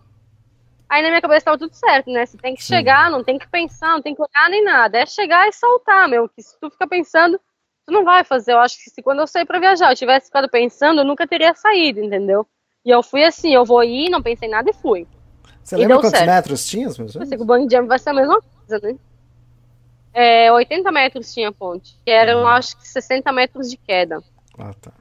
[0.88, 2.26] Aí na minha cabeça tava tudo certo, né?
[2.26, 2.76] Você tem que Sim.
[2.76, 5.00] chegar, não tem que pensar, não tem que olhar nem nada.
[5.00, 6.30] É chegar e saltar, meu.
[6.30, 7.38] Que se tu fica pensando,
[7.86, 8.54] tu não vai fazer.
[8.54, 11.28] Eu acho que se quando eu saí pra viajar eu tivesse ficado pensando, eu nunca
[11.28, 12.48] teria saído, entendeu?
[12.86, 15.06] E eu fui assim, eu vou ir, não pensei nada e fui.
[15.68, 16.30] Você e lembra quantos certo.
[16.30, 16.90] metros tinha?
[16.90, 18.96] Sei que o bungee jump vai ser a mesma coisa, né?
[20.14, 22.48] É, 80 metros tinha a ponte, que eram, uhum.
[22.48, 24.24] acho que 60 metros de queda.
[24.58, 24.94] Ah, tá.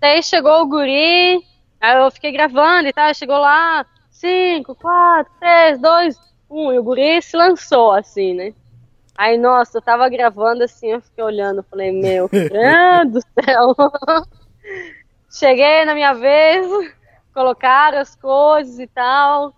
[0.00, 1.44] Aí chegou o guri,
[1.78, 6.16] aí eu fiquei gravando e tal, chegou lá, 5, 4, 3, 2,
[6.48, 6.72] 1.
[6.72, 8.54] E o guri se lançou, assim, né?
[9.18, 12.26] Aí, nossa, eu tava gravando assim, eu fiquei olhando, falei, meu
[13.06, 13.76] do céu.
[15.30, 16.66] Cheguei na minha vez,
[17.32, 19.54] colocaram as coisas e tal.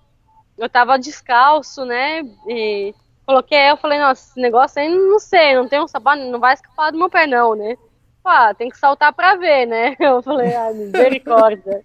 [0.57, 2.23] Eu tava descalço, né?
[2.47, 2.95] E
[3.27, 6.55] coloquei, eu falei, nossa, esse negócio aí não sei, não tem um sapato, não vai
[6.55, 7.77] escapar do meu pé, não, né?
[8.23, 9.97] Pá, tem que saltar pra ver, né?
[10.01, 11.85] Eu falei, ah, misericórdia.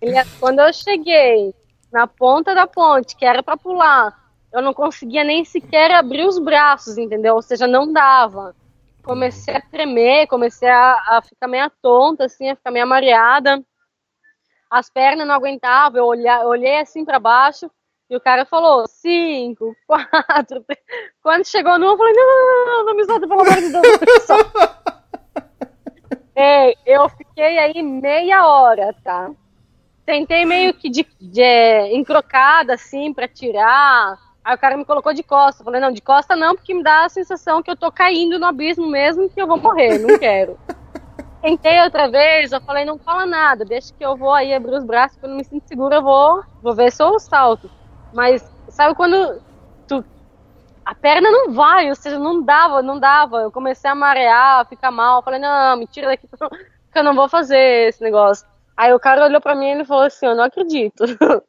[0.00, 1.54] E quando eu cheguei
[1.92, 4.18] na ponta da ponte, que era para pular,
[4.52, 7.34] eu não conseguia nem sequer abrir os braços, entendeu?
[7.34, 8.54] Ou seja, não dava.
[9.02, 13.62] Comecei a tremer, comecei a, a ficar meio tonta, assim, a ficar meio mareada.
[14.70, 17.68] As pernas não aguentavam, eu, olhar, eu olhei assim para baixo
[18.08, 20.62] e o cara falou: cinco, quatro.
[20.62, 20.80] Três.
[21.22, 24.30] Quando chegou no, eu falei: não, não, não, não me solta, pelo amor de Deus.
[26.36, 29.30] é, eu fiquei aí meia hora, tá?
[30.06, 34.18] Tentei meio que de, de encrocada, assim, para tirar.
[34.42, 35.62] Aí o cara me colocou de costa.
[35.62, 38.46] falei, não, de costa não, porque me dá a sensação que eu tô caindo no
[38.46, 40.58] abismo mesmo, que eu vou morrer, não quero.
[41.42, 44.84] Tentei outra vez, eu falei, não fala nada, deixa que eu vou aí abrir os
[44.84, 47.70] braços, quando eu me sinto segura, eu vou, vou ver se eu salto.
[48.12, 49.40] Mas, sabe quando
[49.88, 50.04] tu,
[50.84, 53.38] a perna não vai, ou seja, não dava, não dava.
[53.38, 56.28] Eu comecei a marear, ficar mal, falei, não, me tira daqui,
[56.92, 58.46] que eu não vou fazer esse negócio.
[58.76, 61.04] Aí o cara olhou pra mim e ele falou assim, eu não acredito.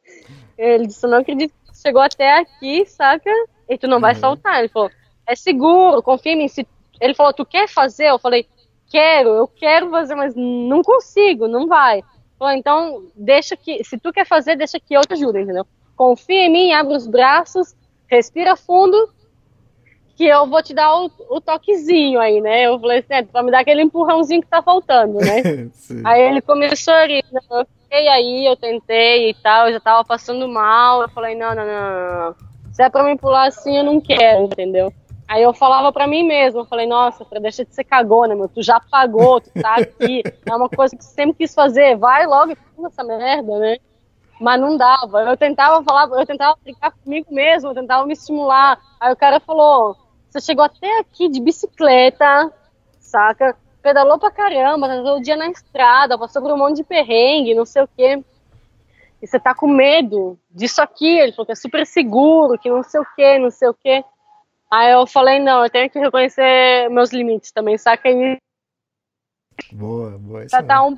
[0.56, 3.30] ele disse, eu não acredito que chegou até aqui, saca?
[3.68, 4.20] E tu não vai uhum.
[4.20, 4.58] saltar.
[4.58, 4.90] Ele falou,
[5.26, 6.48] é seguro, confia em mim.
[6.48, 6.66] Se...
[7.00, 8.06] Ele falou, tu quer fazer?
[8.06, 8.46] Eu falei,
[8.92, 12.04] quero, eu quero fazer, mas não consigo, não vai.
[12.54, 15.66] Então, deixa que, se tu quer fazer, deixa que eu te ajudo, entendeu?
[15.96, 17.74] Confia em mim, abre os braços,
[18.06, 19.08] respira fundo
[20.16, 22.66] que eu vou te dar o, o, toquezinho aí, né?
[22.66, 25.70] Eu falei assim, é, pra me dar aquele empurrãozinho que tá faltando, né?
[26.04, 30.04] aí ele começou a rir, eu fiquei aí, eu tentei e tal, eu já tava
[30.04, 32.34] passando mal, eu falei, não, não, não, não,
[32.72, 34.92] se é pra me pular assim, eu não quero, entendeu?
[35.32, 38.62] Aí eu falava pra mim mesmo, eu falei, nossa, deixa de ser cagona, meu, tu
[38.62, 42.54] já pagou, tu tá aqui, é uma coisa que sempre quis fazer, vai logo e
[42.54, 43.78] faz essa merda, né?
[44.38, 48.78] Mas não dava, eu tentava falar, eu tentava brincar comigo mesmo, eu tentava me estimular,
[49.00, 49.96] aí o cara falou,
[50.28, 52.52] você chegou até aqui de bicicleta,
[53.00, 53.56] saca?
[53.80, 57.64] Pedalou pra caramba, tá todo dia na estrada, passou por um monte de perrengue, não
[57.64, 58.22] sei o quê.
[59.22, 61.06] E você tá com medo disso aqui.
[61.06, 64.04] Ele falou que é super seguro, que não sei o quê, não sei o quê.
[64.72, 68.08] Aí eu falei, não, eu tenho que reconhecer meus limites também, saca?
[68.08, 68.38] E
[69.70, 70.48] boa, boa.
[70.48, 70.96] Já tá um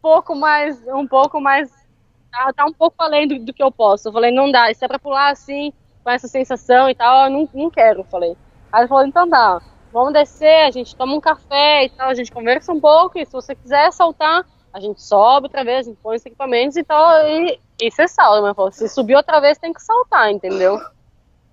[0.00, 1.68] pouco mais, um pouco mais,
[2.30, 4.06] tá, tá um pouco além do, do, que eu posso.
[4.06, 5.72] Eu falei, não dá, isso é pra pular assim,
[6.04, 8.36] com essa sensação e tal, eu não, não quero, falei.
[8.70, 9.60] Aí ele falou, então dá,
[9.92, 13.26] vamos descer, a gente toma um café e tal, a gente conversa um pouco, e
[13.26, 16.84] se você quiser saltar, a gente sobe outra vez, a gente põe os equipamentos e
[16.84, 18.42] tal, e, e você salta.
[18.42, 20.78] Mas falou, se subir outra vez tem que saltar, entendeu?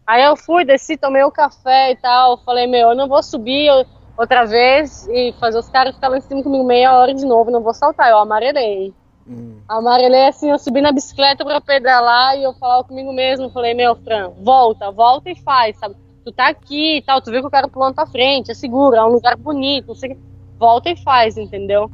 [0.10, 3.22] Aí eu fui, desci, tomei o um café e tal, falei, meu, eu não vou
[3.22, 3.69] subir,
[4.18, 7.61] outra vez e fazer os caras ficarem em cima comigo meia hora de novo, não
[7.61, 8.91] vou saltar, eu amarelei.
[9.27, 9.60] Hum.
[9.68, 13.95] Amarelei assim, eu subi na bicicleta pra pedalar e eu falava comigo mesmo, falei, meu,
[13.98, 15.95] Fran, volta, volta e faz, sabe?
[16.26, 18.95] Tu tá aqui e tal, tu viu que o cara pulando pra frente, é seguro,
[18.95, 20.18] é um lugar bonito, não sei
[20.57, 21.88] Volta e faz, entendeu?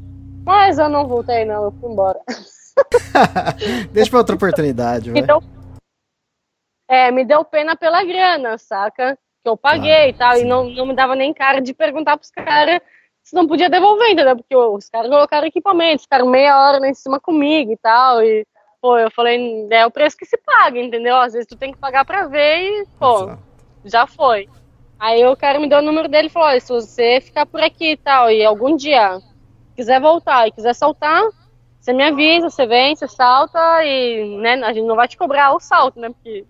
[0.45, 2.21] Mas eu não voltei, não, eu fui embora.
[3.91, 5.21] Deixa pra outra oportunidade, vai.
[6.87, 9.17] É, me deu pena pela grana, saca?
[9.43, 10.41] Que eu paguei ah, e tal, sim.
[10.41, 12.79] e não, não me dava nem cara de perguntar pros caras
[13.25, 14.37] se não podia devolver, entendeu?
[14.37, 18.45] Porque os caras colocaram equipamento, ficaram meia hora lá em cima comigo e tal, e,
[18.79, 21.15] pô, eu falei, é o preço que se paga, entendeu?
[21.15, 23.43] Às vezes tu tem que pagar pra ver e, pô, Exato.
[23.83, 24.47] já foi.
[24.99, 27.93] Aí o cara me deu o número dele e falou, se você ficar por aqui
[27.93, 29.19] e tal, e algum dia
[29.75, 31.23] quiser voltar e quiser saltar,
[31.81, 35.51] você me avisa, você vem, você salta e, né, a gente não vai te cobrar
[35.55, 36.45] o salto, né, porque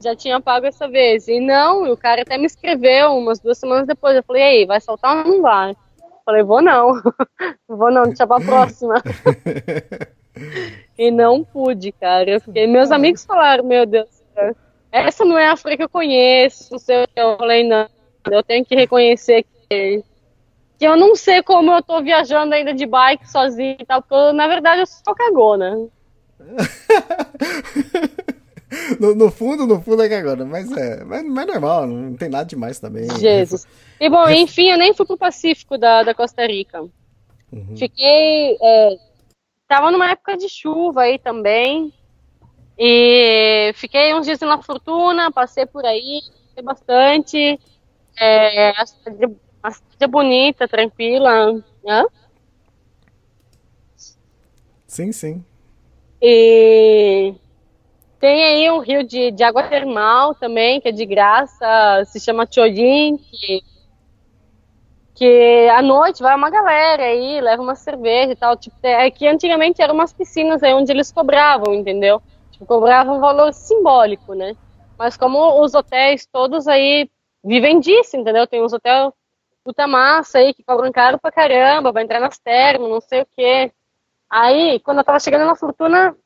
[0.00, 1.28] já tinha pago essa vez.
[1.28, 4.16] E não, o cara até me escreveu umas duas semanas depois.
[4.16, 5.70] Eu falei, e aí, vai saltar ou não vai?
[5.70, 5.76] Eu
[6.24, 7.02] falei, vou não.
[7.68, 9.02] vou não, deixa pra próxima.
[10.98, 12.30] e não pude, cara.
[12.30, 14.08] Eu fiquei, meus amigos falaram, meu Deus,
[14.92, 16.76] essa não é a África que eu conheço.
[17.14, 17.88] Eu falei, não,
[18.30, 20.02] eu tenho que reconhecer que,
[20.78, 24.14] que eu não sei como eu tô viajando ainda de bike sozinha e tal, porque
[24.14, 25.88] eu, na verdade eu sou cagona.
[29.00, 32.14] no, no, fundo, no fundo é que agora, mas é, mas, mas é normal, não
[32.14, 33.08] tem nada demais também.
[33.18, 33.66] Jesus.
[34.00, 36.82] E bom, enfim, eu nem fui pro Pacífico da, da Costa Rica.
[37.52, 37.76] Uhum.
[37.76, 38.56] Fiquei.
[38.60, 38.96] É,
[39.68, 41.92] tava numa época de chuva aí também.
[42.78, 47.60] E fiquei uns dias na Fortuna, passei por aí, passei bastante.
[48.18, 51.62] É, a, cidade, a cidade é bonita, tranquila.
[51.86, 52.04] Hã?
[54.86, 55.44] Sim, sim.
[56.20, 57.34] E
[58.18, 62.46] tem aí um rio de, de água termal também, que é de graça, se chama
[62.50, 63.62] Chorin, que,
[65.14, 68.56] que à noite vai uma galera aí, leva uma cerveja e tal.
[68.56, 72.22] Tipo, é que antigamente eram umas piscinas aí onde eles cobravam, entendeu?
[72.50, 74.56] Tipo, cobravam um valor simbólico, né?
[74.98, 77.10] Mas como os hotéis todos aí
[77.44, 78.46] vivem disso, entendeu?
[78.46, 79.12] Tem uns hotéis
[79.62, 83.26] puta massa aí que cobram caro pra caramba, vai entrar nas termas, não sei o
[83.36, 83.72] quê.
[84.30, 86.16] Aí, quando eu tava chegando na Fortuna,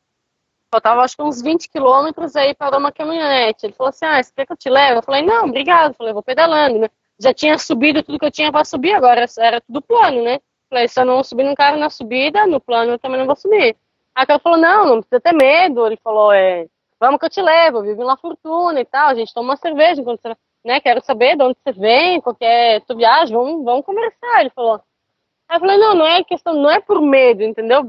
[0.71, 3.67] faltava acho que uns 20 quilômetros, aí parou uma caminhonete.
[3.67, 4.99] Ele falou assim, ah, você quer que eu te leve?
[4.99, 5.91] Eu falei, não, obrigado.
[5.91, 6.89] Eu falei, vou pedalando, né?
[7.19, 10.35] Já tinha subido tudo que eu tinha para subir, agora era tudo plano, né?
[10.37, 10.41] Eu
[10.71, 13.37] falei, se eu não subir num carro na subida, no plano eu também não vou
[13.37, 13.77] subir.
[14.15, 15.87] Aí ela falou, não, não precisa ter medo.
[15.87, 16.67] Ele falou, é,
[16.99, 20.01] vamos que eu te levo, eu vivo Fortuna e tal, a gente toma uma cerveja
[20.01, 24.41] enquanto você, né, quero saber de onde você vem, qualquer tu viagem, vamos, vamos conversar.
[24.41, 24.81] Ele falou.
[25.49, 27.83] Aí eu falei, não, não é questão, não é por medo, entendeu?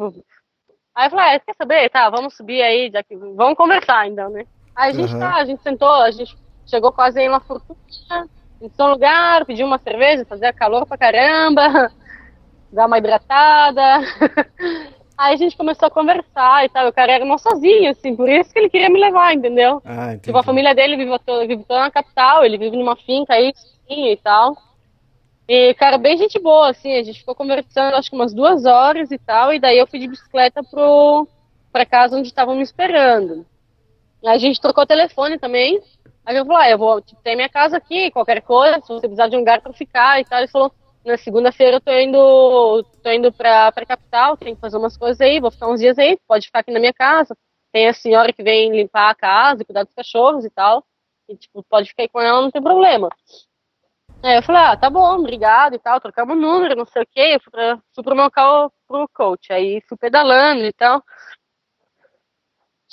[0.95, 1.89] Aí eu falei, ah, quer saber?
[1.89, 4.45] Tá, vamos subir aí, já que vamos conversar então, né?
[4.75, 5.19] Aí a gente uhum.
[5.19, 8.29] tá, a gente sentou, a gente chegou quase em La Fortuna,
[8.61, 11.91] em um lugar, pediu uma cerveja, fazia calor pra caramba,
[12.71, 13.81] dar uma hidratada.
[15.17, 16.87] Aí a gente começou a conversar e tal.
[16.87, 19.79] O cara era mal sozinho, assim, por isso que ele queria me levar, entendeu?
[19.85, 21.11] Ah, tipo, a família dele vive,
[21.47, 23.53] vive toda na capital, ele vive numa finca aí,
[23.87, 24.57] e tal.
[25.53, 29.11] E, cara, bem gente boa, assim, a gente ficou conversando acho que umas duas horas
[29.11, 31.27] e tal, e daí eu fui de bicicleta pro,
[31.73, 33.45] pra casa onde estavam me esperando.
[34.25, 35.83] A gente trocou telefone também.
[36.25, 39.01] Aí eu falei, ah, eu vou, tipo, tem minha casa aqui, qualquer coisa, se você
[39.01, 40.39] precisar de um lugar pra ficar e tal.
[40.39, 40.71] Ele falou,
[41.03, 45.19] na segunda-feira eu tô indo, tô indo pra, pra capital, tenho que fazer umas coisas
[45.19, 47.35] aí, vou ficar uns dias aí, pode ficar aqui na minha casa.
[47.73, 50.81] Tem a senhora que vem limpar a casa, cuidar dos cachorros e tal.
[51.27, 53.09] E, tipo, pode ficar aí com ela, não tem problema.
[54.23, 57.35] Aí eu falei, ah, tá bom, obrigado e tal, trocamos número, não sei o quê.
[57.35, 59.51] Eu fui, pra, fui pro meu carro pro coach.
[59.51, 61.03] Aí fui pedalando e tal.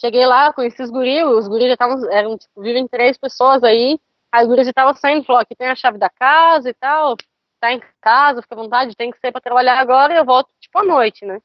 [0.00, 3.98] Cheguei lá, conheci os guris, os guris já estavam, eram, tipo, vivem três pessoas aí.
[4.32, 7.16] Aí os guris já estavam saindo, falou, aqui tem a chave da casa e tal,
[7.60, 10.78] tá em casa, fica à vontade, tem que sair pra trabalhar agora eu volto, tipo,
[10.78, 11.40] à noite, né?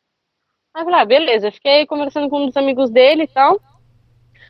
[0.73, 1.47] Aí eu falei, ah, beleza.
[1.47, 3.59] Eu fiquei conversando com um dos amigos dele e tal.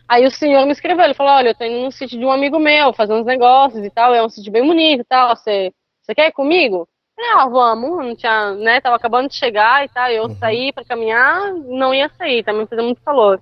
[0.07, 2.31] Aí o senhor me escreveu, ele falou, olha, eu tô indo no sítio de um
[2.31, 5.71] amigo meu, fazer uns negócios e tal, é um sítio bem bonito e tal, você,
[6.01, 6.87] você quer ir comigo?
[7.17, 10.35] Ah, vamos, não tinha, né, tava acabando de chegar e tal, eu uhum.
[10.35, 13.41] saí pra caminhar, não ia sair, também fazia muito calor.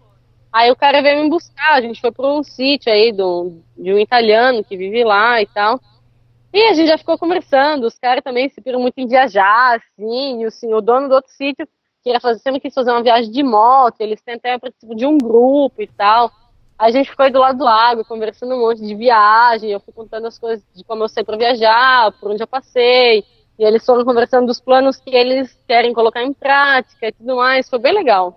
[0.51, 3.93] Aí o cara veio me buscar, a gente foi para um sítio aí do, de
[3.93, 5.79] um italiano que vive lá e tal.
[6.53, 10.43] E a gente já ficou conversando, os caras também se piram muito em viajar, assim,
[10.43, 11.65] e o, dono do outro sítio
[12.03, 15.17] queria fazer, sempre quis fazer uma viagem de moto, eles têm até participo de um
[15.17, 16.29] grupo e tal.
[16.81, 20.25] A gente aí do lado do lago, conversando um monte de viagem, eu fui contando
[20.25, 23.23] as coisas de como eu sei para viajar, por onde eu passei,
[23.59, 27.69] e eles foram conversando dos planos que eles querem colocar em prática e tudo mais,
[27.69, 28.35] foi bem legal.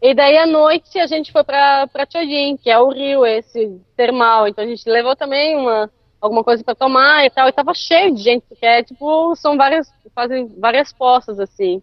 [0.00, 4.48] E daí à noite a gente foi para Chodin, que é o rio esse termal.
[4.48, 8.14] Então a gente levou também uma, alguma coisa para tomar e tal, e tava cheio
[8.14, 11.82] de gente, porque é tipo, são várias, fazem várias postas assim.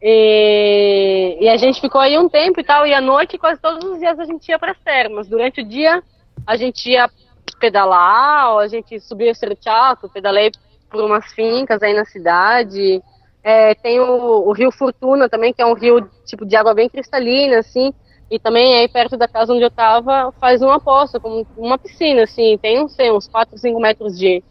[0.00, 3.84] E, e, a gente ficou aí um tempo e tal, e à noite quase todos
[3.90, 5.28] os dias a gente ia para as termas.
[5.28, 6.02] Durante o dia
[6.46, 7.10] a gente ia
[7.58, 10.52] pedalar, ou a gente subia o Cerchato, pedalei
[10.88, 13.02] por umas fincas aí na cidade.
[13.42, 16.88] É, tem o, o, Rio Fortuna também, que é um rio tipo de água bem
[16.88, 17.92] cristalina, assim,
[18.30, 22.22] e também aí perto da casa onde eu tava faz uma poça, como uma piscina,
[22.22, 24.42] assim, tem não sei, uns 4, 5 metros de,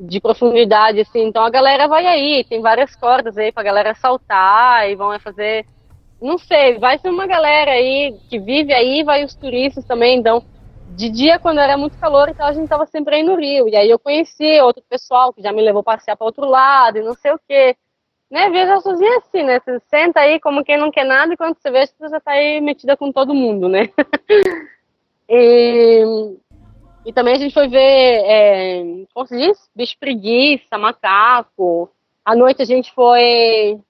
[0.00, 4.88] de profundidade, assim, então a galera vai aí, tem várias cordas aí pra galera saltar
[4.88, 5.66] e vão fazer,
[6.20, 10.42] não sei, vai ser uma galera aí que vive aí, vai os turistas também, então
[10.96, 13.68] de dia, quando era muito calor, então a gente tava sempre aí no Rio.
[13.68, 17.02] E aí eu conheci outro pessoal que já me levou passear para outro lado e
[17.02, 17.76] não sei o quê.
[18.30, 19.58] Né, veja sozinha assim, né?
[19.60, 22.32] Você senta aí como quem não quer nada e quando você vê, você já tá
[22.32, 23.88] aí metida com todo mundo, né?
[25.28, 26.04] e,
[27.04, 28.82] e também a gente foi ver, é,
[29.14, 29.58] como se diz?
[29.74, 31.90] Bicho preguiça, macaco.
[32.24, 33.80] À noite a gente foi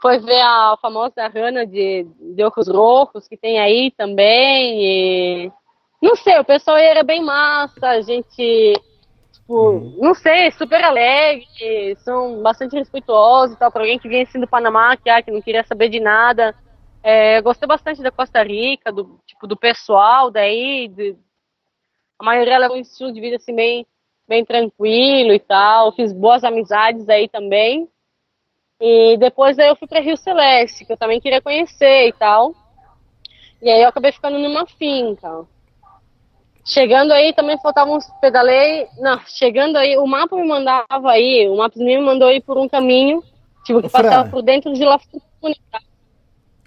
[0.00, 5.46] foi ver a famosa rana de, de Ocos Rojos, que tem aí também.
[5.46, 5.52] E
[6.00, 8.74] não sei, o pessoal era bem massa, a gente,
[9.32, 9.98] tipo, uhum.
[10.00, 14.46] não sei, super alegre, são bastante respeituosos e tal, para alguém que vinha assim do
[14.46, 16.54] Panamá, que, ah, que não queria saber de nada.
[17.02, 21.16] É, gostei bastante da Costa Rica, do tipo do pessoal daí, de,
[22.18, 23.86] a maioria leva um estilo de vida assim bem,
[24.28, 25.92] bem tranquilo e tal.
[25.92, 27.88] Fiz boas amizades aí também.
[28.80, 32.54] E depois aí eu fui para Rio Celeste, que eu também queria conhecer e tal.
[33.60, 35.44] E aí eu acabei ficando numa finca.
[36.64, 38.88] Chegando aí também faltavam uns pedalei.
[38.98, 42.68] Não, chegando aí, o mapa me mandava aí, o mapa me mandou ir por um
[42.68, 43.22] caminho,
[43.64, 45.54] tipo, que passava por dentro de La Fortuna.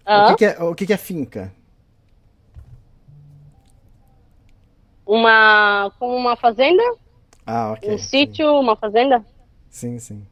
[0.06, 0.26] Ah?
[0.26, 1.54] O, que, que, é, o que, que é finca?
[5.10, 5.92] Uma.
[5.98, 6.84] como uma fazenda?
[7.46, 7.90] Ah, ok.
[7.90, 8.04] Um sim.
[8.04, 9.26] sítio, uma fazenda?
[9.70, 10.26] Sim, sim.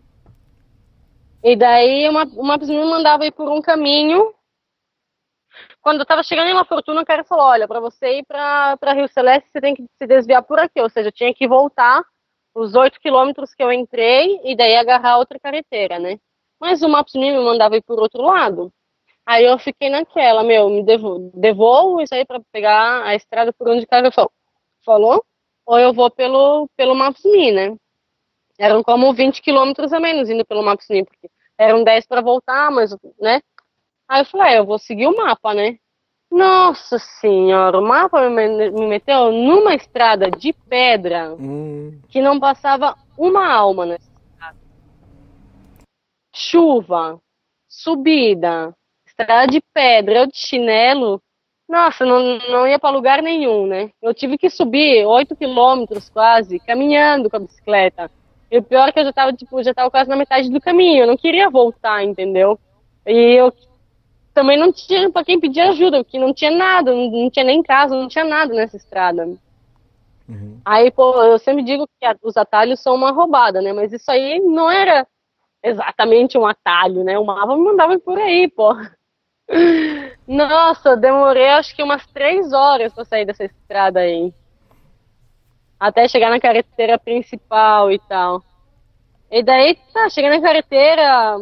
[1.44, 4.34] E daí uma, o mapa me mandava ir por um caminho
[5.82, 8.94] quando eu estava chegando em La Fortuna, o cara falou: olha, para você ir para
[8.94, 10.82] Rio Celeste, você tem que se desviar por aqui.
[10.82, 12.04] Ou seja, eu tinha que voltar
[12.54, 16.20] os 8 quilômetros que eu entrei e daí agarrar outra carreteira, né?
[16.60, 18.72] Mas o Maps me mandava ir por outro lado.
[19.26, 23.70] Aí eu fiquei naquela, meu, me devolvo, devolvo isso aí para pegar a estrada por
[23.70, 24.32] onde o cara falou,
[25.66, 27.76] ou eu vou pelo, pelo Maps.me, né?
[28.58, 32.96] Eram como 20 quilômetros a menos indo pelo Maps.me, porque eram 10 para voltar, mas,
[33.20, 33.42] né?
[34.08, 35.78] Aí eu falei, ah, eu vou seguir o mapa, né?
[36.30, 42.02] Nossa senhora, o mapa me, me meteu numa estrada de pedra hum.
[42.10, 44.58] que não passava uma alma nessa estrada.
[46.34, 47.20] Chuva,
[47.68, 48.74] subida,
[49.06, 51.22] estrada de pedra, eu de chinelo.
[51.68, 53.92] Nossa, não, não ia para lugar nenhum, né?
[54.02, 58.10] Eu tive que subir 8 quilômetros quase, caminhando com a bicicleta.
[58.50, 60.62] E o pior é que eu já tava, tipo, já tava quase na metade do
[60.62, 61.04] caminho.
[61.04, 62.58] Eu não queria voltar, entendeu?
[63.06, 63.54] E eu
[64.34, 67.62] também não tinha para quem pedir ajuda, porque não tinha nada, não, não, tinha nem
[67.62, 69.26] casa, não tinha nada nessa estrada.
[70.30, 70.60] Uhum.
[70.64, 73.74] Aí, pô, eu sempre digo que os atalhos são uma roubada, né?
[73.74, 75.06] Mas isso aí não era
[75.64, 77.18] exatamente um atalho, né?
[77.18, 78.74] O mapa me mandava por aí, pô.
[80.28, 84.34] Nossa, demorei acho que umas três horas para sair dessa estrada aí.
[85.80, 88.44] Até chegar na carreteira principal e tal.
[89.30, 91.38] E daí, tá, cheguei na carreteira,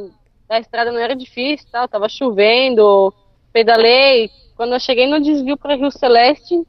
[0.49, 3.14] a estrada não era difícil, tal, tava chovendo,
[3.53, 4.30] pedalei.
[4.56, 6.65] Quando eu cheguei no desvio para Rio Celeste,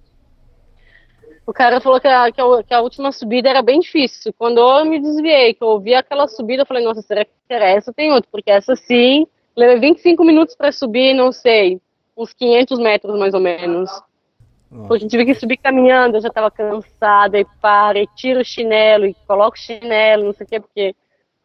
[1.47, 4.33] o cara falou que a, que a, que, a, última subida era bem difícil.
[4.37, 7.93] Quando eu me desviei, que eu ouvi aquela subida, eu falei, nossa, será que essa
[7.93, 8.29] tem outra?
[8.31, 9.27] Porque essa sim,
[9.57, 11.81] levei 25 minutos para subir, não sei,
[12.17, 13.91] uns 500 metros mais ou menos.
[14.71, 14.89] Nossa.
[14.89, 19.07] Porque tive que subir caminhando, eu já estava cansada, e para, e tiro o chinelo,
[19.07, 20.95] e coloco o chinelo, não sei o quê, porque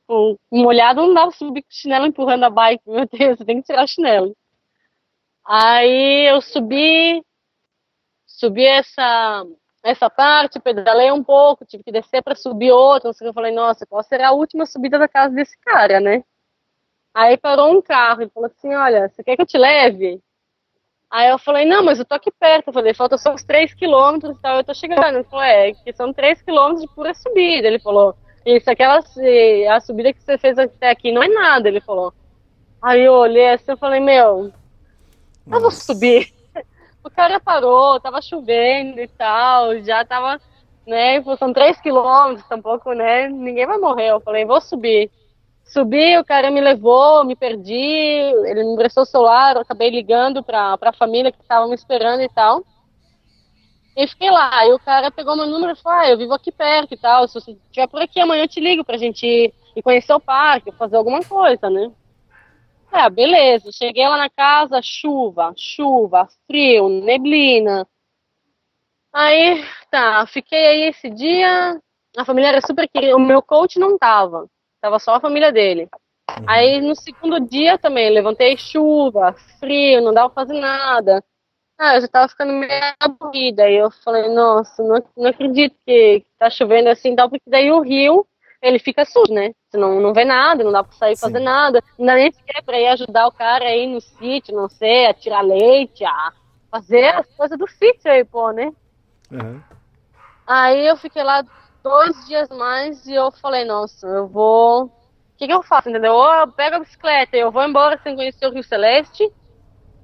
[0.09, 3.45] um, molhado não dá pra subir com o chinelo empurrando a bike, meu Deus, você
[3.45, 4.35] tem que tirar o chinelo.
[5.45, 7.23] Aí eu subi,
[8.25, 9.45] subi essa,
[9.83, 13.53] essa parte, pedalei um pouco, tive que descer para subir outra, não sei eu falei,
[13.53, 16.23] nossa, qual será a última subida da casa desse cara, né?
[17.13, 20.21] Aí parou um carro e falou assim, olha, você quer que eu te leve?
[21.09, 22.67] Aí eu falei, não, mas eu tô aqui perto.
[22.67, 25.15] Eu falei, falta só uns 3 quilômetros e tal, eu tô chegando.
[25.15, 27.67] Ele falou, é, que são 3 quilômetros de pura subida.
[27.67, 28.15] Ele falou,
[28.45, 32.13] isso, aquela a subida que você fez até aqui não é nada, ele falou.
[32.81, 34.51] Aí eu olhei assim e falei, meu,
[35.51, 36.33] eu vou subir.
[37.03, 40.39] O cara parou, tava chovendo e tal, já tava,
[40.85, 44.11] né, são três quilômetros, tampouco, né, ninguém vai morrer.
[44.11, 45.09] Eu falei, vou subir.
[45.71, 50.43] Subi, o cara me levou, me perdi, ele me emprestou o celular, eu acabei ligando
[50.43, 52.61] pra, pra família que estava me esperando e tal.
[53.95, 54.65] E fiquei lá.
[54.67, 57.25] E o cara pegou meu número e falou: Ah, eu vivo aqui perto e tal.
[57.25, 60.19] Se você estiver por aqui amanhã eu te ligo pra gente ir, ir conhecer o
[60.19, 61.89] parque, fazer alguma coisa, né?
[62.91, 63.71] É, beleza.
[63.71, 67.87] Cheguei lá na casa, chuva, chuva, frio, neblina.
[69.13, 71.79] Aí, tá, fiquei aí esse dia.
[72.17, 73.15] A família era super querida.
[73.15, 74.49] O meu coach não tava.
[74.81, 75.87] Tava só a família dele.
[76.37, 76.45] Uhum.
[76.47, 81.23] Aí no segundo dia também, levantei chuva, frio, não dava pra fazer nada.
[81.77, 83.63] Ah, eu já tava ficando meio aburrida.
[83.63, 87.81] Aí eu falei, nossa, não, não acredito que tá chovendo assim tal, porque daí o
[87.81, 88.25] rio,
[88.61, 89.53] ele fica sujo, né?
[89.69, 91.21] Você não, não vê nada, não dá pra sair Sim.
[91.21, 91.83] fazer nada.
[91.97, 95.13] Não dá nem sequer pra ir ajudar o cara aí no sítio, não sei, a
[95.13, 96.33] tirar leite, a
[96.69, 98.71] fazer as coisas do sítio aí, pô, né?
[99.31, 99.61] Uhum.
[100.45, 101.43] Aí eu fiquei lá
[101.83, 104.85] dois dias mais e eu falei, nossa, eu vou.
[104.85, 104.91] O
[105.37, 106.13] que, que eu faço, entendeu?
[106.13, 109.31] Ou eu pego a bicicleta e eu vou embora sem conhecer o Rio Celeste,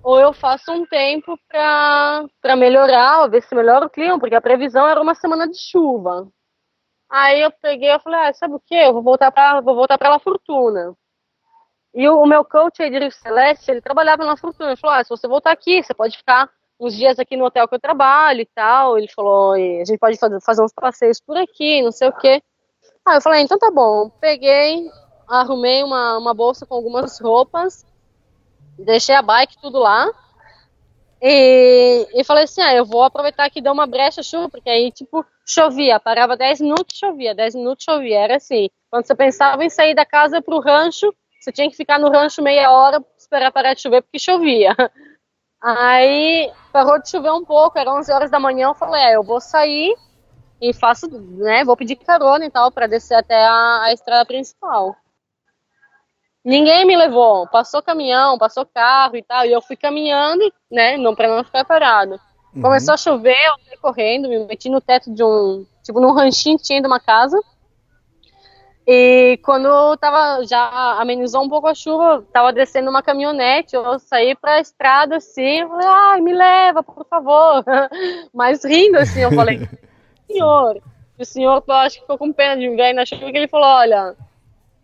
[0.04, 4.41] ou eu faço um tempo pra, pra melhorar, ver se melhora o clima, porque a
[4.41, 6.28] previsão era uma semana de chuva.
[7.10, 8.76] Aí eu peguei e falei, ah, sabe o que?
[8.76, 10.94] Eu vou voltar pra, vou voltar pra La Fortuna.
[11.94, 14.70] E o, o meu coach aí de Rio Celeste, ele trabalhava na Fortuna.
[14.70, 16.49] Ele falou, ah, se você voltar aqui, você pode ficar
[16.80, 18.98] uns dias aqui no hotel que eu trabalho e tal.
[18.98, 22.41] Ele falou, a gente pode fazer, uns passeios por aqui, não sei o quê.
[23.06, 24.10] Aí eu falei, então tá bom.
[24.20, 24.90] Peguei,
[25.28, 27.86] arrumei uma, uma bolsa com algumas roupas,
[28.78, 30.10] deixei a bike tudo lá.
[31.22, 34.91] E, e falei assim, ah, eu vou aproveitar que deu uma brecha chuva, porque aí,
[34.91, 38.70] tipo, chovia, parava 10 minutos, chovia, 10 minutos, chovia, era assim.
[38.91, 42.41] Quando você pensava em sair da casa pro rancho, você tinha que ficar no rancho
[42.41, 44.76] meia hora, esperar parar de chover, porque chovia.
[45.62, 49.24] Aí parou de chover um pouco, eram 11 horas da manhã, eu falei, é, eu
[49.24, 49.96] vou sair
[50.62, 54.96] e faço, né, vou pedir carona e tal, para descer até a, a estrada principal.
[56.46, 61.14] Ninguém me levou, passou caminhão, passou carro e tal, e eu fui caminhando, né, não
[61.14, 62.20] para não ficar parado.
[62.56, 62.62] Uhum.
[62.62, 66.58] Começou a chover, eu fui correndo, me meti no teto de um, tipo, num ranchinho
[66.58, 67.38] que tinha de uma casa.
[68.90, 74.34] E quando tava, já amenizou um pouco a chuva, tava descendo uma caminhonete, eu saí
[74.34, 77.66] pra estrada assim, falei, ai, me leva, por favor.
[78.34, 79.68] Mas rindo assim, eu falei,
[80.32, 80.82] senhor,
[81.20, 83.50] o senhor, eu acho que ficou com pena de me ver na chuva, que ele
[83.50, 84.16] falou, olha,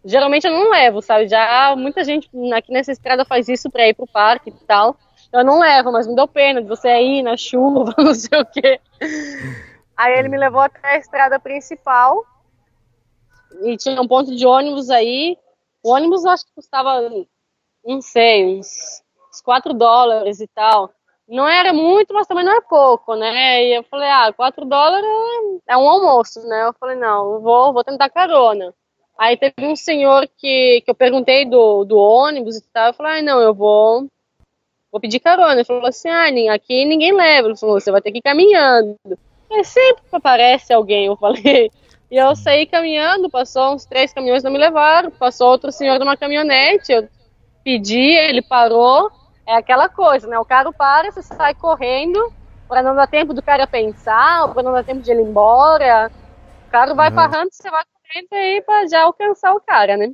[0.04, 1.30] geralmente eu não levo, sabe?
[1.30, 4.98] Já muita gente aqui nessa estrada faz isso pra ir pro parque e tal.
[5.32, 8.46] Eu não levo, mas me deu pena de você ir na chuva, não sei o
[8.46, 8.82] quê.
[9.96, 12.26] Aí ele me levou até a estrada principal
[13.62, 15.38] e tinha um ponto de ônibus aí.
[15.84, 17.10] O ônibus acho que custava,
[17.86, 20.92] não sei, uns, uns 4 dólares e tal.
[21.28, 23.64] Não era muito, mas também não é pouco, né?
[23.66, 25.08] E eu falei, ah, 4 dólares
[25.68, 26.68] é um almoço, né?
[26.68, 28.74] Eu falei, não, eu vou, vou tentar carona.
[29.18, 33.20] Aí teve um senhor que, que eu perguntei do, do ônibus e tal, eu falei,
[33.20, 34.08] ah, não, eu vou,
[34.92, 35.54] vou pedir carona.
[35.54, 37.48] Ele falou assim, ah, aqui ninguém leva.
[37.48, 38.98] Ele falou, você vai ter que ir caminhando.
[39.52, 41.72] É sempre aparece alguém, eu falei.
[42.14, 45.10] E eu saí caminhando, passou uns três caminhões, não me levaram.
[45.10, 47.10] Passou outro senhor numa caminhonete, eu
[47.64, 49.12] pedi, ele parou.
[49.48, 50.38] É aquela coisa, né?
[50.38, 52.32] O carro para, você sai correndo,
[52.68, 56.12] para não dar tempo do cara pensar, para não dar tempo de ele ir embora.
[56.68, 57.16] O carro vai uhum.
[57.16, 60.12] parando, você vai correndo aí para já alcançar o cara, né?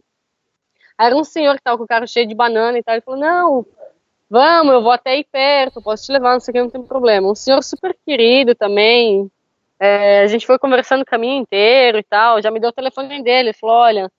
[0.98, 2.96] Era um senhor que tava com o carro cheio de banana e tal.
[2.96, 3.66] Ele falou: Não,
[4.30, 6.82] vamos, eu vou até aí perto, posso te levar, não sei o que, não tem
[6.82, 7.30] problema.
[7.30, 9.30] Um senhor super querido também,
[9.80, 12.42] é, a gente foi conversando o caminho inteiro e tal.
[12.42, 13.50] Já me deu o telefone dele.
[13.50, 14.12] Ele falou: olha,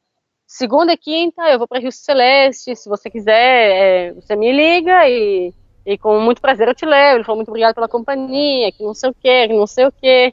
[0.46, 2.74] segunda e quinta eu vou para Rio Celeste.
[2.74, 5.52] Se você quiser, é, você me liga e,
[5.84, 7.18] e com muito prazer eu te levo.
[7.18, 10.32] Ele falou: muito obrigado pela companhia, que não sei o que não sei o que.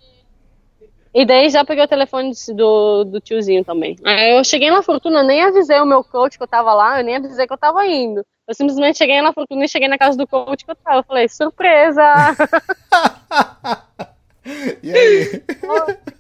[1.14, 3.96] E daí já peguei o telefone do, do tiozinho também.
[4.06, 7.04] Aí eu cheguei na Fortuna, nem avisei o meu coach que eu tava lá, eu
[7.04, 8.24] nem avisei que eu tava indo.
[8.48, 11.00] Eu simplesmente cheguei na Fortuna e cheguei na casa do coach que eu tava.
[11.00, 12.04] Eu falei, surpresa!
[14.82, 15.44] E aí?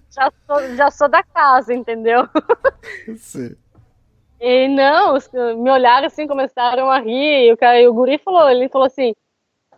[0.09, 2.27] já, sou, já sou da casa, entendeu?
[3.17, 3.55] Sim.
[4.39, 5.17] E não,
[5.57, 7.47] me olharam assim, começaram a rir.
[7.47, 9.13] E o, cara, e o guri falou, ele falou assim,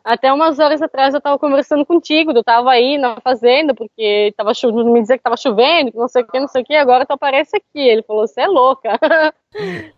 [0.04, 4.54] até umas horas atrás eu tava conversando contigo, tu tava aí na fazenda, porque tava
[4.54, 6.76] chovendo, me dizer que tava chovendo, que não sei o que, não sei o que,
[6.76, 7.80] agora tu aparece aqui.
[7.80, 8.90] Ele falou, você é louca.
[9.04, 9.34] É.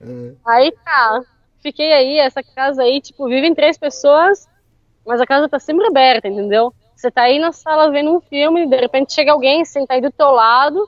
[0.45, 1.22] Aí tá,
[1.61, 4.48] fiquei aí, essa casa aí, tipo, vivem três pessoas,
[5.06, 6.73] mas a casa tá sempre aberta, entendeu?
[7.02, 10.11] Você tá aí na sala vendo um filme, de repente chega alguém, senta aí do
[10.11, 10.88] teu lado,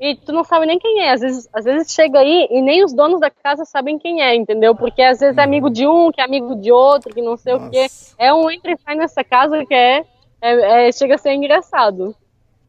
[0.00, 1.10] e tu não sabe nem quem é.
[1.10, 4.36] Às vezes, às vezes chega aí e nem os donos da casa sabem quem é,
[4.36, 4.76] entendeu?
[4.76, 7.54] Porque às vezes é amigo de um, que é amigo de outro, que não sei
[7.54, 7.66] Nossa.
[7.66, 7.86] o quê.
[8.16, 10.04] É um entra e sai nessa casa que é,
[10.40, 12.14] é, é, chega a ser engraçado.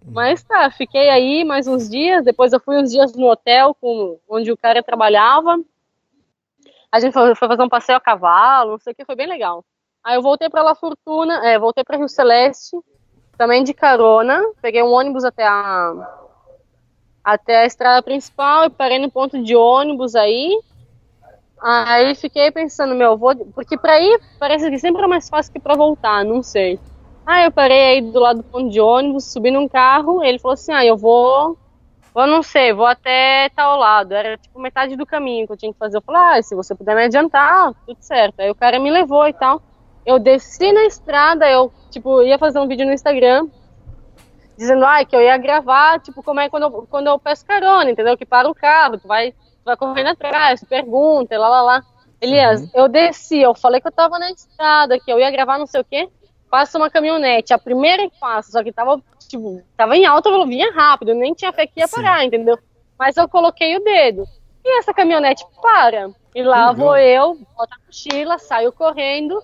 [0.04, 4.18] Mas tá, fiquei aí mais uns dias, depois eu fui uns dias no hotel com,
[4.28, 5.60] onde o cara trabalhava.
[6.92, 9.28] A gente foi, foi fazer um passeio a cavalo, não sei o que, foi bem
[9.28, 9.64] legal.
[10.06, 12.78] Aí eu voltei para La Fortuna, é, voltei para Rio Celeste
[13.36, 16.22] também de carona, peguei um ônibus até a
[17.24, 20.56] até a estrada principal e parei no ponto de ônibus aí.
[21.60, 23.36] Aí fiquei pensando, meu, vou.
[23.56, 26.80] Porque pra ir parece que sempre é mais fácil que pra voltar, não sei.
[27.26, 30.54] Aí eu parei aí do lado do ponto de ônibus, subi num carro, ele falou
[30.54, 31.58] assim: ah, eu vou.
[32.16, 34.14] Eu não sei, vou até tal lado.
[34.14, 35.98] Era tipo metade do caminho que eu tinha que fazer.
[35.98, 38.40] Eu falei, ah, se você puder me adiantar, tudo certo.
[38.40, 39.62] Aí o cara me levou e tal.
[40.06, 43.48] Eu desci na estrada, eu, tipo, ia fazer um vídeo no Instagram,
[44.58, 47.90] dizendo, ai, que eu ia gravar, tipo, como é quando eu, quando eu peço carona,
[47.90, 48.18] entendeu?
[48.18, 51.84] Que para o carro, tu vai, tu vai correndo atrás, pergunta, lá, lá, lá.
[52.22, 52.70] Elias, uhum.
[52.74, 55.82] eu desci, eu falei que eu tava na estrada, que eu ia gravar não sei
[55.82, 56.10] o quê,
[56.50, 60.46] passa uma caminhonete, a primeira que passa, só que tava, tipo, tava em alta, eu
[60.46, 61.96] vinha rápido, nem tinha fé que ia Sim.
[61.98, 62.58] parar, entendeu?
[62.98, 64.26] Mas eu coloquei o dedo.
[64.64, 66.10] E essa caminhonete para.
[66.34, 66.76] E lá uhum.
[66.76, 69.42] vou eu, boto a mochila, saio correndo,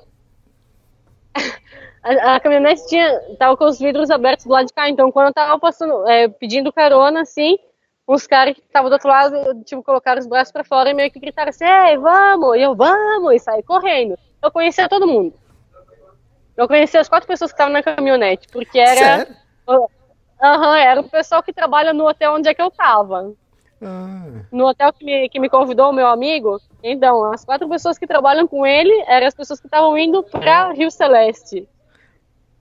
[2.04, 5.28] a, a, caminhonete tinha, tava com os vidros abertos do lado de cá, então quando
[5.28, 7.58] eu tava passando, é, pedindo carona, assim,
[8.08, 11.12] os caras que estavam do outro lado, tipo, colocaram os braços para fora e meio
[11.12, 14.18] que gritaram assim, ei, vamos, e eu, vamos, e saí correndo.
[14.42, 15.34] Eu conhecia todo mundo.
[16.58, 19.28] Eu conhecia as quatro pessoas que estavam na caminhonete, porque era...
[20.44, 23.34] Aham, uhum, era o pessoal que trabalha no hotel onde é que eu tava.
[23.82, 24.44] Ah.
[24.52, 28.06] No hotel que me, que me convidou o meu amigo, então, as quatro pessoas que
[28.06, 31.68] trabalham com ele eram as pessoas que estavam indo para Rio Celeste.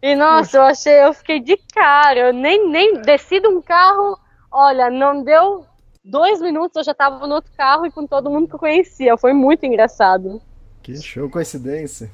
[0.03, 4.19] E nossa, eu achei, eu fiquei de cara, eu nem, nem desci de um carro,
[4.51, 5.67] olha, não deu
[6.03, 9.17] dois minutos, eu já tava no outro carro e com todo mundo que eu conhecia.
[9.19, 10.41] Foi muito engraçado.
[10.83, 12.11] Que show, coincidência.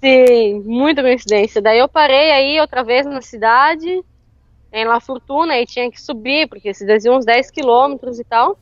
[0.00, 1.62] Sim, muita coincidência.
[1.62, 4.04] Daí eu parei aí outra vez na cidade,
[4.72, 8.58] em La Fortuna, e tinha que subir, porque se descia uns 10 quilômetros e tal.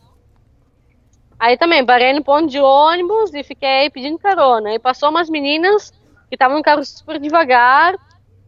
[1.38, 4.70] Aí também parei no ponto de ônibus e fiquei pedindo carona.
[4.70, 5.92] Aí passou umas meninas
[6.30, 7.94] que tava no carro super devagar.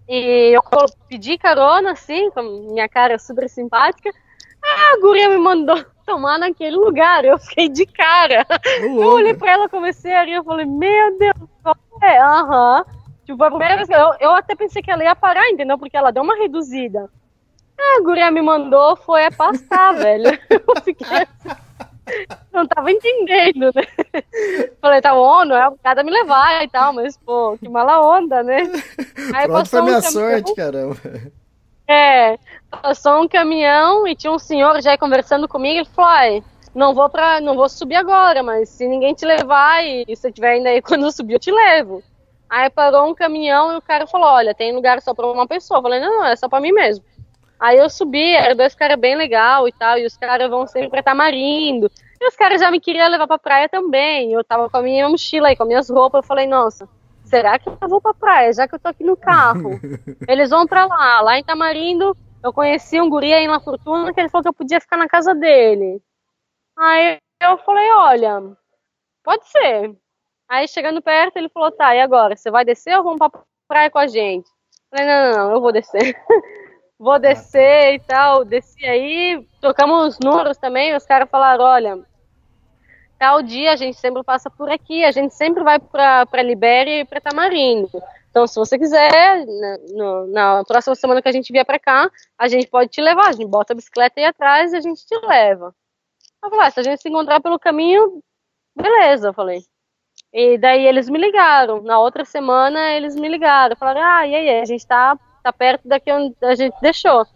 [0.09, 0.63] E eu
[1.07, 4.11] pedi carona, assim, com minha cara super simpática.
[4.65, 7.25] Ah, a guria me mandou tomar naquele lugar.
[7.25, 8.47] Eu fiquei de cara.
[8.81, 10.35] eu olhei pra ela, comecei a rir.
[10.35, 11.37] Eu falei, meu Deus,
[12.03, 12.19] é?
[12.19, 12.85] Aham.
[13.27, 15.77] Tipo, a primeira vez que eu, eu até pensei que ela ia parar, entendeu?
[15.77, 17.11] Porque ela deu uma reduzida.
[17.79, 20.39] Ah, a guria me mandou foi é passar, velho.
[20.51, 21.69] Eu fiquei assim
[22.53, 24.23] não tava entendendo, né?
[24.81, 28.01] Falei, tá bom, não é o cara me levar e tal, mas, pô, que mala
[28.01, 28.63] onda, né?
[29.35, 30.97] Aí Pronto foi um minha caminhão, sorte, caramba.
[31.87, 32.39] É,
[32.71, 36.45] passou um caminhão e tinha um senhor já conversando comigo, ele falou, ai,
[36.75, 40.31] não vou pra, não vou subir agora, mas se ninguém te levar e, e se
[40.31, 42.03] tiver ainda aí quando eu subir, eu te levo.
[42.51, 45.79] Aí parou um caminhão e o cara falou, olha, tem lugar só pra uma pessoa.
[45.79, 47.05] Eu falei, não, não, é só pra mim mesmo.
[47.59, 50.91] Aí eu subi, eram dois caras bem legal e tal, e os caras vão sempre
[50.91, 51.91] pra Tamarindo.
[52.21, 54.33] E os caras já me queriam levar pra praia também.
[54.33, 56.89] Eu tava com a minha mochila aí, com as minhas roupas, eu falei, nossa,
[57.25, 59.71] será que eu vou pra praia, já que eu tô aqui no carro?
[60.29, 64.21] Eles vão pra lá, lá em Tamarindo, eu conheci um guri aí na Fortuna que
[64.21, 66.01] ele falou que eu podia ficar na casa dele.
[66.77, 68.43] Aí eu falei, olha,
[69.25, 69.97] pode ser.
[70.49, 72.37] Aí chegando perto, ele falou, tá, e agora?
[72.37, 73.31] Você vai descer ou vamos pra
[73.67, 74.49] praia com a gente?
[74.49, 76.17] Eu falei, não, não, não, eu vou descer.
[76.99, 78.45] vou descer e tal.
[78.45, 80.95] Desci aí, tocamos números também.
[80.97, 81.99] Os caras falaram: olha,
[83.19, 87.05] tal dia a gente sempre passa por aqui, a gente sempre vai para Libéria e
[87.05, 88.03] para Tamarindo.
[88.31, 92.11] Então, se você quiser, na, no, na, próxima semana que a gente vier para cá,
[92.39, 93.29] a gente pode te levar.
[93.29, 95.75] A gente bota a bicicleta aí atrás e a gente te leva.
[96.43, 98.23] Eu falei, ah, se a gente se encontrar pelo caminho,
[98.77, 99.63] beleza, eu falei.
[100.33, 101.83] E daí eles me ligaram.
[101.83, 103.75] Na outra semana eles me ligaram.
[103.77, 107.27] Falaram, ah, e aí, a gente tá tá perto daqui onde a gente deixou.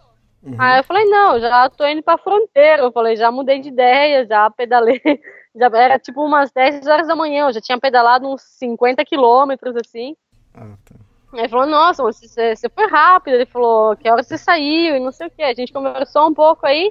[0.43, 0.57] Uhum.
[0.59, 2.83] Aí eu falei, não, já tô indo pra fronteira.
[2.83, 5.01] Eu falei, já mudei de ideia, já pedalei.
[5.55, 9.77] Já era tipo umas 10 horas da manhã, eu já tinha pedalado uns 50 quilômetros,
[9.77, 10.16] assim.
[10.55, 10.95] Ah, tá.
[11.35, 13.35] Aí ele falou, nossa, você, você foi rápido.
[13.35, 15.43] Ele falou, que hora você saiu e não sei o que.
[15.43, 16.91] A gente conversou um pouco aí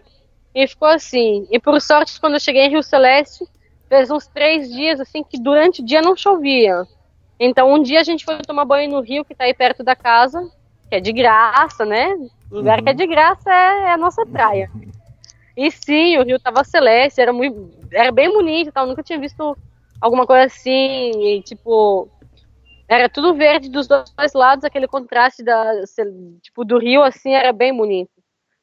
[0.53, 1.47] e ficou assim.
[1.49, 3.47] E por sorte, quando eu cheguei em Rio Celeste,
[3.89, 6.85] fez uns três dias, assim, que durante o dia não chovia.
[7.39, 9.95] Então, um dia a gente foi tomar banho no rio, que tá aí perto da
[9.95, 10.47] casa
[10.91, 12.13] que é de graça, né?
[12.51, 12.83] O lugar uhum.
[12.83, 14.69] que é de graça é, é, a nossa praia.
[15.55, 18.85] E sim, o rio tava celeste, era muito, era bem bonito, tal.
[18.85, 19.57] nunca tinha visto
[20.01, 22.09] alguma coisa assim, e, tipo,
[22.89, 25.63] era tudo verde dos dois lados, aquele contraste da,
[26.41, 28.11] tipo, do rio, assim, era bem bonito.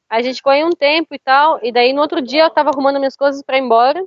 [0.07, 2.49] Aí a gente ficou aí um tempo e tal, e daí no outro dia eu
[2.51, 4.05] tava arrumando minhas coisas para ir embora.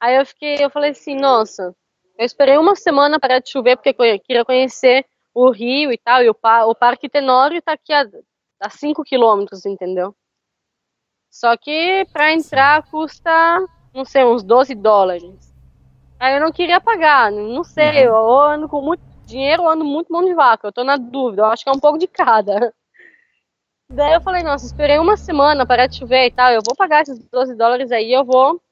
[0.00, 1.72] Aí eu fiquei, eu falei assim, nossa,
[2.18, 6.22] eu esperei uma semana para de chover porque eu queria conhecer o rio e tal,
[6.22, 6.36] e o,
[6.68, 10.14] o Parque Tenório está aqui a 5 quilômetros, entendeu?
[11.30, 15.52] Só que para entrar custa, não sei, uns 12 dólares.
[16.20, 18.14] Aí eu não queria pagar, não sei, uhum.
[18.14, 20.68] eu ando com muito dinheiro ou ando muito mão de vaca.
[20.68, 22.72] Eu tô na dúvida, eu acho que é um pouco de cada.
[23.90, 27.18] Daí eu falei, nossa, esperei uma semana para chover e tal, eu vou pagar esses
[27.28, 28.62] 12 dólares aí, eu vou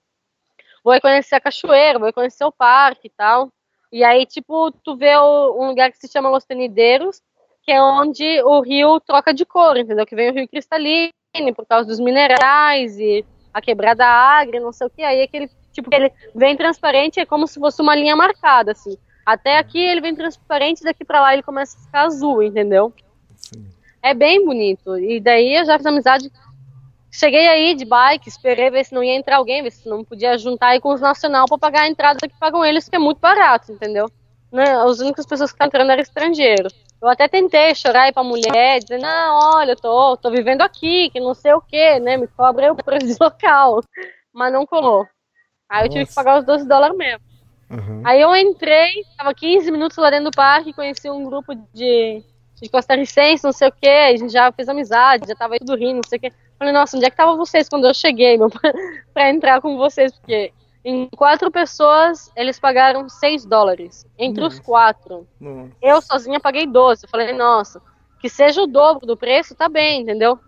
[0.85, 3.53] vou conhecer a cachoeira, vou conhecer o parque e tal.
[3.93, 7.21] E aí, tipo, tu vê o, um lugar que se chama Los Tenideiros,
[7.63, 10.07] que é onde o rio troca de cor, entendeu?
[10.07, 11.13] Que vem o rio cristalino
[11.55, 15.03] por causa dos minerais e a quebrada agra, não sei o que.
[15.03, 18.97] Aí aquele tipo ele vem transparente, é como se fosse uma linha marcada, assim.
[19.25, 22.93] Até aqui ele vem transparente, daqui para lá ele começa a ficar azul, entendeu?
[23.37, 23.67] Sim.
[24.03, 24.99] É bem bonito.
[24.99, 26.31] E daí eu já fiz amizade.
[27.15, 30.39] Cheguei aí de bike, esperei ver se não ia entrar alguém, ver se não podia
[30.39, 33.21] juntar aí com os nacional para pagar a entrada que pagam eles, que é muito
[33.21, 34.11] barato, entendeu?
[34.51, 34.65] Né?
[34.79, 36.73] As únicas pessoas que estão entrando eram estrangeiros.
[37.03, 41.11] Eu até tentei chorar aí pra mulher, dizer, não, olha, eu tô, tô vivendo aqui,
[41.11, 42.17] que não sei o que, né?
[42.17, 43.83] Me cobra o preço local.
[44.33, 45.07] Mas não colou.
[45.69, 45.99] Aí eu Nossa.
[45.99, 47.21] tive que pagar os 12 dólares mesmo.
[47.69, 48.03] Uhum.
[48.05, 52.23] Aí eu entrei, tava 15 minutos lá dentro do parque, conheci um grupo de,
[52.61, 55.75] de costarricenses, não sei o que, a gente já fez amizade, já tava aí tudo
[55.75, 56.33] rindo, não sei o que.
[56.63, 58.49] Falei, nossa, onde é que tava vocês quando eu cheguei, meu,
[59.13, 60.13] pra, entrar com vocês?
[60.13, 60.53] Porque
[60.85, 64.07] em quatro pessoas, eles pagaram 6 dólares.
[64.17, 64.59] Entre Nossa.
[64.59, 65.27] os quatro.
[65.41, 65.73] Nossa.
[65.83, 67.05] Eu sozinha paguei 12.
[67.05, 67.83] Eu falei, nossa,
[68.21, 70.35] que seja o dobro do preço, tá bem, entendeu?
[70.35, 70.39] Uhum.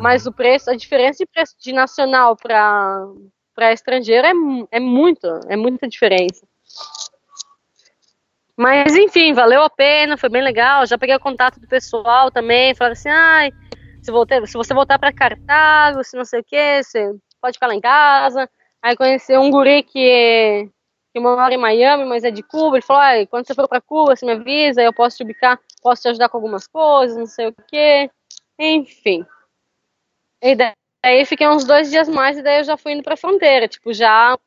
[0.00, 3.08] Mas o preço, a diferença de preço de nacional para
[3.52, 4.32] para estrangeiro é,
[4.76, 6.46] é muito, é muita diferença.
[8.56, 10.86] Mas enfim, valeu a pena, foi bem legal.
[10.86, 13.52] Já peguei o contato do pessoal também, falaram assim, ai,
[14.04, 17.68] se, voltar, se você voltar para Cartago, se não sei o que, você pode ficar
[17.68, 18.48] lá em casa.
[18.82, 20.68] Aí conheci um guri que,
[21.12, 22.76] que mora em Miami, mas é de Cuba.
[22.76, 26.02] Ele falou: quando você for para Cuba, você me avisa, eu posso te ubicar, posso
[26.02, 28.10] te ajudar com algumas coisas, não sei o quê.
[28.58, 29.24] Enfim.
[30.42, 33.66] E daí fiquei uns dois dias mais e daí eu já fui indo pra fronteira.
[33.66, 34.38] Tipo, já,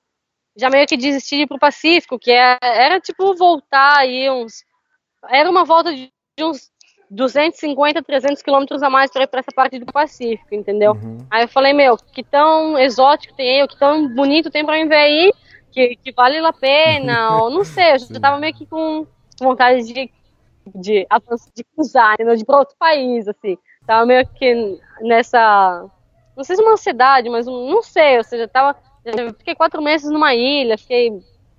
[0.56, 4.30] já meio que desisti de ir pro Pacífico, que era, é, era tipo voltar aí
[4.30, 4.64] uns.
[5.28, 6.72] Era uma volta de uns
[7.10, 10.94] 250, 300 quilômetros a mais para ir para essa parte do Pacífico, entendeu?
[10.94, 11.18] Uhum.
[11.30, 14.88] Aí eu falei, meu, que tão exótico tem aí, que tão bonito tem para mim
[14.88, 15.34] ver aí,
[15.72, 19.08] que, que vale a pena, ou não sei, eu já tava meio que com
[19.40, 20.12] vontade de,
[20.76, 21.08] de,
[21.56, 23.58] de cruzar, né, de ir para outro país, assim.
[23.86, 25.86] Tava meio que nessa,
[26.36, 28.78] não sei se uma ansiedade, mas não sei, ou seja, tava,
[29.38, 31.10] fiquei quatro meses numa ilha, fiquei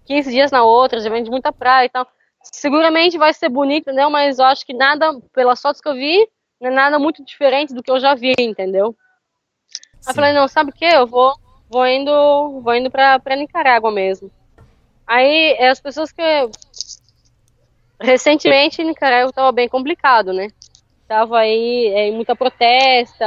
[0.05, 2.07] 15 dias na outra, já vem de muita praia e tal
[2.53, 4.11] seguramente vai ser bonito, entendeu?
[4.11, 6.29] Mas eu acho que nada, pelas fotos que eu vi,
[6.61, 8.95] não é nada muito diferente do que eu já vi, entendeu?
[9.69, 9.81] Sim.
[10.07, 10.85] Aí eu falei, não, sabe o que?
[10.85, 11.35] Eu vou,
[11.69, 14.31] vou indo, vou indo pra, pra Nicarágua mesmo.
[15.07, 16.23] Aí é, as pessoas que.
[18.01, 20.49] Recentemente Nicarágua estava bem complicado, né?
[21.09, 23.25] Tava aí é, muita protesta,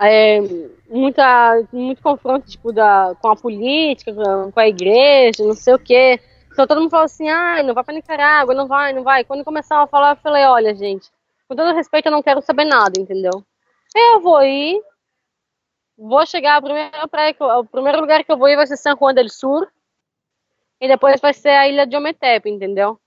[0.00, 0.40] é,
[0.88, 6.20] muita, muito confronto tipo, da, com a política, com a igreja, não sei o quê.
[6.54, 9.24] Então todo mundo falou assim, ah, não vai para Nicarágua, não vai, não vai.
[9.24, 11.10] Quando começaram a falar, eu falei, olha, gente,
[11.48, 13.44] com todo respeito, eu não quero saber nada, entendeu?
[13.92, 14.80] Eu vou ir,
[15.98, 18.96] vou chegar, a primeira praia, o primeiro lugar que eu vou ir vai ser San
[18.96, 19.68] Juan del Sur,
[20.80, 23.00] e depois vai ser a ilha de Ometepe, entendeu?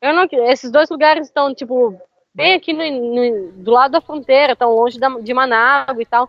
[0.00, 2.00] Eu não, esses dois lugares estão, tipo,
[2.32, 6.28] bem aqui no, no, do lado da fronteira, estão longe da, de Manágua e tal.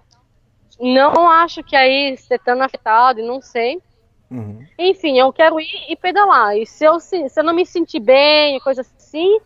[0.80, 3.80] Não acho que aí estando afetado, não sei.
[4.34, 4.66] Uhum.
[4.80, 6.58] Enfim, eu quero ir e pedalar.
[6.58, 9.40] E se eu, se, eu não me sentir bem, coisa assim,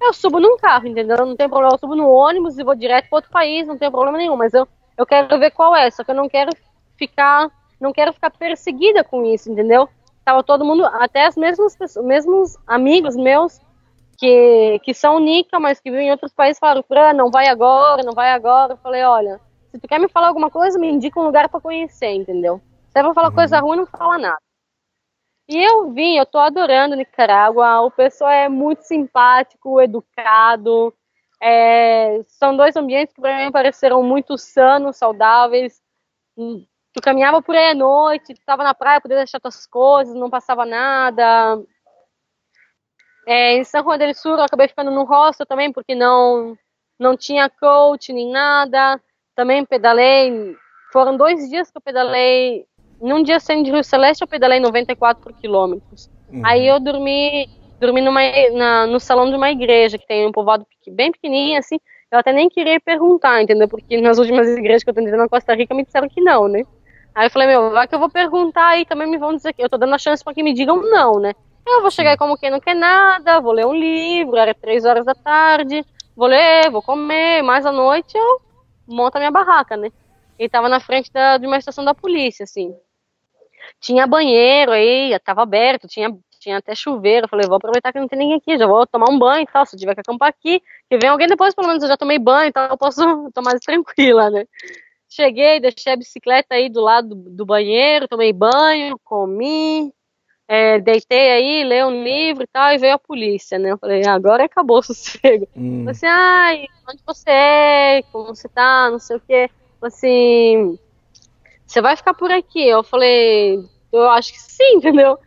[0.00, 1.16] eu subo num carro, entendeu?
[1.24, 3.90] Não tem problema, eu subo no ônibus e vou direto para outro país, não tem
[3.90, 4.36] problema nenhum.
[4.36, 4.68] Mas eu,
[4.98, 6.50] eu quero ver qual é, só que eu não quero
[6.98, 7.50] ficar,
[7.80, 9.88] não quero ficar perseguida com isso, entendeu?
[10.24, 13.60] Tava todo mundo, até as mesmas pessoas, mesmos amigos meus
[14.18, 18.02] que, que são Nica, mas que vivem em outros países, falaram, Fran, não vai agora,
[18.02, 18.74] não vai agora.
[18.74, 19.40] Eu falei, olha,
[19.70, 22.60] se tu quer me falar alguma coisa, me indica um lugar para conhecer, entendeu?
[22.94, 23.34] Se vai falar uhum.
[23.34, 24.38] coisa ruim, não fala nada.
[25.48, 27.80] E eu vim, eu tô adorando Nicarágua.
[27.80, 30.94] O pessoal é muito simpático, educado.
[31.42, 35.82] É, são dois ambientes que para mim pareceram muito sanos, saudáveis.
[36.36, 40.30] Tu caminhava por aí à noite, tu tava na praia, podia deixar tuas coisas, não
[40.30, 41.60] passava nada.
[43.26, 46.56] É, em São Juan del Sur eu acabei ficando no hostel também, porque não,
[46.98, 49.00] não tinha coach nem nada.
[49.34, 50.56] Também pedalei.
[50.92, 52.64] Foram dois dias que eu pedalei
[53.04, 56.10] num dia saindo de Rio Celeste, eu pedalei 94 quilômetros.
[56.32, 56.40] Uhum.
[56.42, 57.46] Aí eu dormi,
[57.78, 58.20] dormi numa,
[58.54, 61.78] na, no salão de uma igreja, que tem um povoado bem pequenininho, assim.
[62.10, 63.68] Eu até nem queria perguntar, entendeu?
[63.68, 66.62] Porque nas últimas igrejas que eu tentei na Costa Rica me disseram que não, né?
[67.14, 69.62] Aí eu falei, meu, vai que eu vou perguntar e também me vão dizer que
[69.62, 71.32] eu tô dando a chance para que me digam não, né?
[71.66, 75.04] Eu vou chegar como quem não quer nada, vou ler um livro, era três horas
[75.04, 75.84] da tarde,
[76.16, 78.40] vou ler, vou comer, mais à noite eu
[78.86, 79.90] monto a minha barraca, né?
[80.38, 82.74] E tava na frente da, de uma estação da polícia, assim
[83.80, 87.24] tinha banheiro aí, estava aberto, tinha, tinha até chuveiro.
[87.26, 89.46] Eu falei, vou aproveitar que não tem ninguém aqui, já vou tomar um banho e
[89.46, 89.66] tal.
[89.66, 92.48] Se tiver que acampar aqui, que vem alguém depois, pelo menos eu já tomei banho
[92.48, 93.00] e tal, eu posso
[93.32, 94.46] tomar mais tranquila, né?
[95.08, 99.92] Cheguei, deixei a bicicleta aí do lado do, do banheiro, tomei banho, comi,
[100.46, 103.72] é, deitei aí, lei um livro e tal, e veio a polícia, né?
[103.72, 105.48] Eu falei, agora acabou o sossego.
[105.56, 105.84] Hum.
[105.84, 108.02] Falei assim, ai, onde você é?
[108.12, 108.90] Como você tá?
[108.90, 109.50] Não sei o quê.
[109.80, 110.78] Falei assim,
[111.74, 112.64] você vai ficar por aqui?
[112.68, 113.58] Eu falei,
[113.92, 115.18] eu acho que sim, entendeu?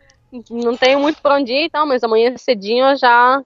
[0.50, 3.42] Não tenho muito pra onde ir e tal, mas amanhã cedinho eu já,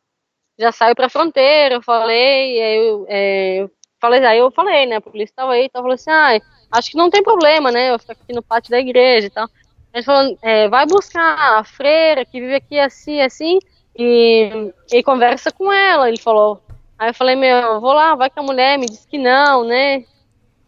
[0.59, 1.77] já saio pra fronteira.
[1.77, 3.71] Eu falei, eu, é, eu
[4.01, 4.97] falei, aí eu falei, né?
[4.97, 7.91] A polícia tava aí, então falou assim, ah, acho que não tem problema, né?
[7.91, 9.49] Eu ficar aqui no pátio da igreja e tal.
[9.93, 13.59] Ele falou, é, vai buscar a freira que vive aqui assim, assim,
[13.97, 16.09] e, e conversa com ela.
[16.09, 16.63] Ele falou.
[16.99, 19.65] Aí eu falei, meu, eu vou lá, vai que a mulher me disse que não,
[19.65, 20.05] né?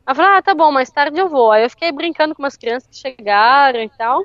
[0.07, 1.51] Eu falei, ah, tá bom, mais tarde eu vou.
[1.51, 4.23] Aí eu fiquei brincando com umas crianças que chegaram e tal.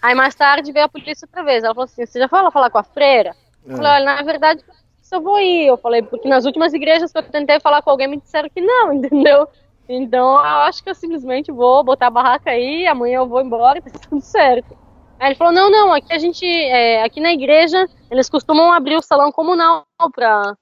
[0.00, 1.62] Aí mais tarde veio a polícia outra vez.
[1.62, 3.36] Ela falou assim: você já foi falar com a freira?
[3.66, 4.64] Eu falei, olha, na verdade,
[5.12, 5.66] eu vou ir.
[5.66, 8.60] Eu falei, porque nas últimas igrejas que eu tentei falar com alguém me disseram que
[8.60, 9.46] não, entendeu?
[9.88, 13.78] Então eu acho que eu simplesmente vou botar a barraca aí, amanhã eu vou embora
[13.78, 14.78] e tá tudo certo.
[15.18, 18.96] Aí ele falou, não, não, aqui a gente, é, aqui na igreja, eles costumam abrir
[18.96, 19.84] o salão comunal
[20.14, 20.56] pra,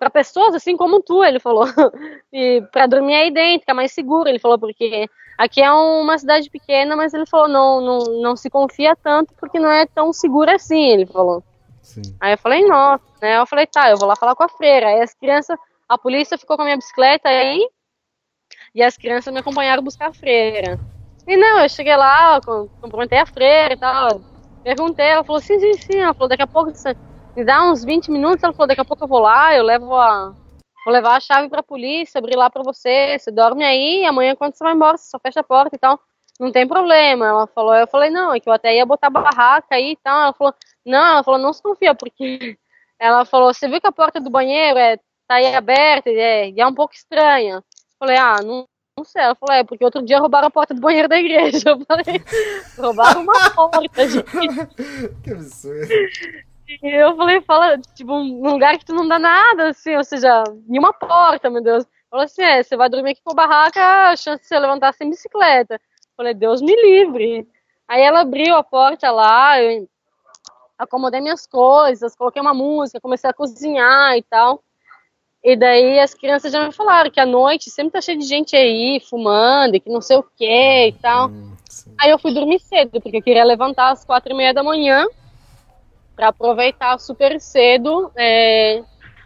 [0.00, 1.66] pra pessoas assim como tu, ele falou.
[2.32, 5.08] e pra dormir aí dentro, ficar mais seguro, ele falou, porque
[5.40, 9.58] Aqui é uma cidade pequena, mas ele falou, não, não, não se confia tanto porque
[9.58, 11.42] não é tão seguro assim, ele falou.
[11.80, 12.02] Sim.
[12.20, 13.38] Aí eu falei, nossa, né?
[13.38, 14.88] Eu falei, tá, eu vou lá falar com a freira.
[14.88, 15.58] Aí as crianças,
[15.88, 17.66] a polícia ficou com a minha bicicleta aí,
[18.74, 20.78] e as crianças me acompanharam buscar a freira.
[21.26, 22.38] E não, eu cheguei lá,
[22.82, 24.20] cumprimentei a freira e tal.
[24.62, 26.00] Perguntei, ela falou, sim, sim, sim.
[26.00, 26.70] Ela falou, daqui a pouco,
[27.40, 28.42] me dá uns 20 minutos.
[28.44, 30.34] Ela falou, daqui a pouco eu vou lá, eu levo a,
[30.84, 34.54] Vou levar a chave pra polícia, abrir lá pra você, você dorme aí, amanhã quando
[34.54, 36.00] você vai embora, você só fecha a porta e tal.
[36.38, 37.26] Não tem problema.
[37.26, 40.22] Ela falou, eu falei, não, é que eu até ia botar barraca aí e tal.
[40.22, 40.54] Ela falou,
[40.84, 42.56] não, ela falou, não se confia, porque
[42.98, 44.96] ela falou, você viu que a porta do banheiro é,
[45.28, 47.56] tá aí aberta e é, é um pouco estranha.
[47.56, 47.62] Eu
[47.98, 49.22] falei, ah, não, não sei.
[49.22, 51.60] Ela falou, é, porque outro dia roubaram a porta do banheiro da igreja.
[51.68, 52.22] Eu falei,
[52.78, 54.24] roubaram uma porta, gente.
[55.22, 55.88] que absurdo.
[56.82, 60.44] E eu falei, fala, tipo, um lugar que tu não dá nada, assim, ou seja,
[60.68, 61.84] em uma porta, meu Deus.
[62.08, 65.10] Falou assim, é, você vai dormir aqui com barraca, a chance de você levantar sem
[65.10, 65.74] bicicleta.
[65.74, 65.80] Eu
[66.16, 67.46] falei, Deus me livre.
[67.88, 69.88] Aí ela abriu a porta lá, eu
[70.78, 74.62] acomodei minhas coisas, coloquei uma música, comecei a cozinhar e tal.
[75.42, 78.54] E daí as crianças já me falaram que à noite sempre tá cheio de gente
[78.54, 81.28] aí, fumando, e que não sei o que e tal.
[81.28, 81.56] Hum,
[81.98, 85.06] aí eu fui dormir cedo, porque eu queria levantar às quatro e meia da manhã
[86.20, 88.82] para aproveitar super cedo é,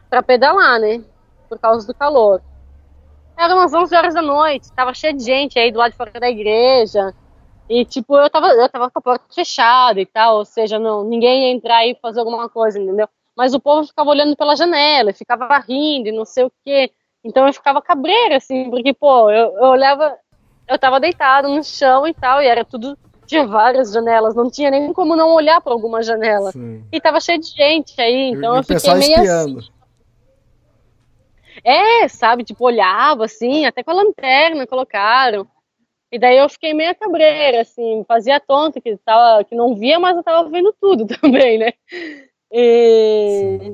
[0.09, 1.03] para pedalar, né?
[1.49, 2.41] Por causa do calor.
[3.37, 6.13] Era umas 11 horas da noite, tava cheio de gente aí do lado de fora
[6.21, 7.13] da igreja.
[7.69, 11.03] E, tipo, eu tava, eu tava com a porta fechada e tal, ou seja, não,
[11.03, 13.09] ninguém ia entrar e fazer alguma coisa, entendeu?
[13.37, 16.93] Mas o povo ficava olhando pela janela, ficava rindo e não sei o quê.
[17.25, 20.17] Então eu ficava cabreira, assim, porque, pô, eu, eu olhava,
[20.69, 24.71] eu tava deitado no chão e tal, e era tudo tinha várias janelas, não tinha
[24.71, 26.53] nem como não olhar para alguma janela.
[26.53, 26.85] Sim.
[26.93, 29.59] E tava cheio de gente aí, então e eu fiquei meio espiando.
[29.59, 29.75] assim.
[31.65, 35.47] É, sabe, tipo, olhava assim, até com a lanterna colocaram.
[36.11, 40.17] E daí eu fiquei meio cabreira, assim, fazia tonto que, tava, que não via, mas
[40.17, 41.73] eu tava vendo tudo também, né?
[42.53, 43.73] E,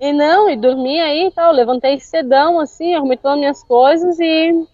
[0.00, 4.18] e não, e dormi aí e tal, levantei cedão, assim, arrumei todas as minhas coisas
[4.18, 4.66] e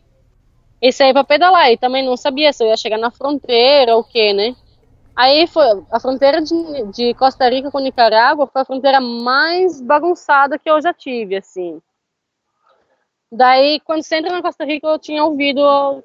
[0.81, 1.71] e saí pra pedalar.
[1.71, 4.55] E também não sabia se eu ia chegar na fronteira ou o que, né?
[5.15, 6.55] Aí foi a fronteira de,
[6.93, 11.81] de, Costa Rica com Nicarágua foi a fronteira mais bagunçada que eu já tive, assim.
[13.31, 15.63] Daí, quando você entra na Costa Rica, eu tinha ouvido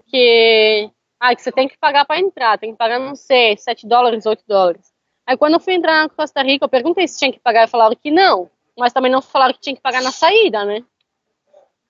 [0.07, 3.87] que, ah, que você tem que pagar para entrar, tem que pagar, não sei, 7
[3.87, 4.93] dólares, 8 dólares.
[5.25, 7.71] Aí, quando eu fui entrar na Costa Rica, eu perguntei se tinha que pagar e
[7.71, 10.83] falaram que não, mas também não falaram que tinha que pagar na saída, né?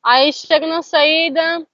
[0.03, 1.65] Aí, chego na saída,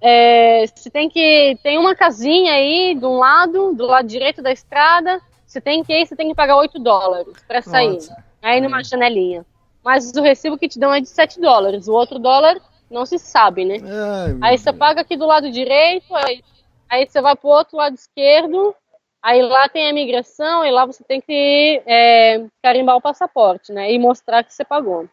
[0.00, 1.58] é, você tem que.
[1.62, 5.20] Tem uma casinha aí de um lado, do lado direito da estrada.
[5.44, 7.94] Você tem que ir, você tem que pagar 8 dólares para sair.
[7.94, 8.24] Nossa.
[8.42, 9.44] Aí numa janelinha.
[9.82, 11.88] Mas o recibo que te dão é de 7 dólares.
[11.88, 12.60] O outro dólar
[12.90, 13.76] não se sabe, né?
[13.82, 16.42] Ai, aí você paga aqui do lado direito, aí,
[16.88, 18.74] aí você vai pro outro lado esquerdo.
[19.22, 23.92] Aí lá tem a imigração e lá você tem que é, carimbar o passaporte, né?
[23.92, 25.08] E mostrar que você pagou.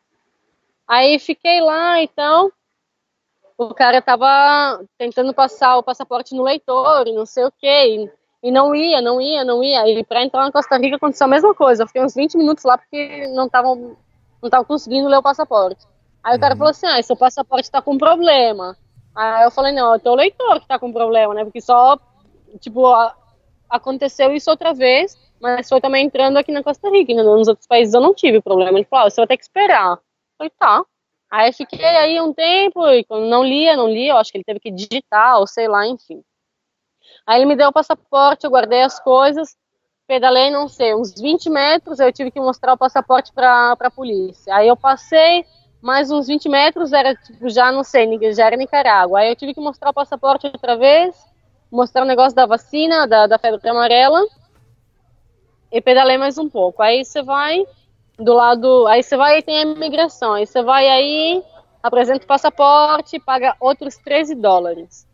[0.87, 2.51] Aí fiquei lá, então
[3.57, 8.09] o cara tava tentando passar o passaporte no leitor e não sei o que,
[8.43, 9.87] e, não ia, não ia, não ia.
[9.87, 11.83] E para entrar na Costa Rica aconteceu a mesma coisa.
[11.83, 15.85] Eu fiquei uns 20 minutos lá porque não tava, não tava conseguindo ler o passaporte.
[16.23, 16.37] Aí uhum.
[16.37, 16.57] o cara uhum.
[16.57, 18.77] falou assim: ah, seu passaporte tá com problema.
[19.15, 21.43] Aí eu falei: não, é o leitor que tá com problema, né?
[21.43, 21.97] Porque só,
[22.59, 23.15] tipo, a,
[23.69, 27.37] aconteceu isso outra vez, mas foi também entrando aqui na Costa Rica, entendeu?
[27.37, 28.77] Nos outros países eu não tive problema.
[28.77, 29.93] Ele falou, ah, você vai ter que esperar.
[29.93, 29.99] Eu
[30.37, 30.83] falei, tá.
[31.35, 34.57] Aí fiquei aí um tempo e não lia, não lia, eu acho que ele teve
[34.57, 36.23] que digitar, ou sei lá, enfim.
[37.27, 39.53] Aí ele me deu o passaporte, eu guardei as coisas,
[40.07, 44.55] pedalei, não sei, uns 20 metros, eu tive que mostrar o passaporte para a polícia.
[44.55, 45.43] Aí eu passei
[45.81, 49.19] mais uns 20 metros, era tipo, já não sei, já era Nicarágua.
[49.19, 51.21] Aí eu tive que mostrar o passaporte outra vez,
[51.69, 54.25] mostrar o negócio da vacina, da, da febre amarela,
[55.69, 56.81] e pedalei mais um pouco.
[56.81, 57.65] Aí você vai
[58.17, 61.43] do lado, aí você vai e tem a imigração, aí você vai aí,
[61.83, 65.07] apresenta o passaporte, paga outros 13 dólares.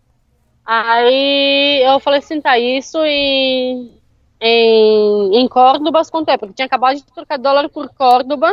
[0.65, 3.91] Aí eu falei assim, tá, isso e
[4.39, 6.37] em, em Córdobas quanto é?
[6.37, 8.51] Porque tinha acabado de trocar dólar por Córdoba.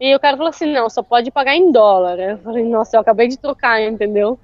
[0.00, 2.18] E o cara falou assim, não, só pode pagar em dólar.
[2.18, 4.38] Eu falei, nossa, eu acabei de trocar, entendeu?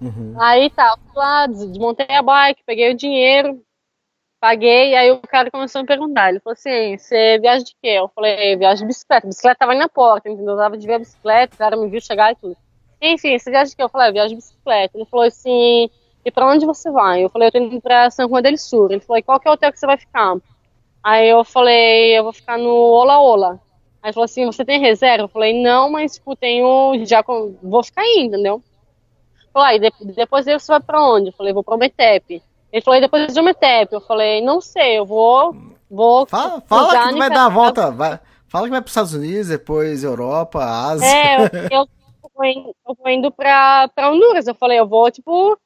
[0.00, 0.34] Uhum.
[0.38, 3.60] Aí tá, lá, desmontei a bike, peguei o dinheiro,
[4.46, 6.30] paguei, aí o cara começou a me perguntar.
[6.30, 7.88] Ele falou assim, você viaja de quê?
[7.88, 9.26] Eu falei, viaja de bicicleta.
[9.26, 10.54] A bicicleta tava aí na porta, entendeu?
[10.54, 12.56] Eu tava de ver a bicicleta, o cara me viu chegar e tudo.
[13.02, 13.82] Enfim, você viaja de quê?
[13.82, 14.96] Eu falei, viaja de bicicleta.
[14.96, 15.90] Ele falou assim,
[16.24, 17.24] e para onde você vai?
[17.24, 18.92] Eu falei, eu tô indo pra São Juan del Sur.
[18.92, 20.36] Ele falou, qual que é o hotel que você vai ficar?
[21.02, 23.60] Aí eu falei, eu vou ficar no Ola Ola.
[24.00, 25.24] Aí ele falou assim, você tem reserva?
[25.24, 27.24] Eu falei, não, mas tipo, tenho, já
[27.62, 28.62] vou ficar aí, entendeu?
[29.52, 31.30] Falei, ah, de, depois você vai pra onde?
[31.30, 32.40] Eu falei, vou pro Metep.
[32.72, 33.92] Ele falou, e depois de Metep?
[33.92, 35.54] Eu falei, não sei, eu vou,
[35.90, 38.18] vou Fala, fala que vai dar a volta, vai,
[38.48, 41.06] fala que vai pros Estados Unidos, depois Europa, Ásia.
[41.06, 41.88] É, eu, eu,
[42.88, 44.46] eu vou indo pra, pra Honduras.
[44.46, 45.58] Eu falei, eu vou, tipo,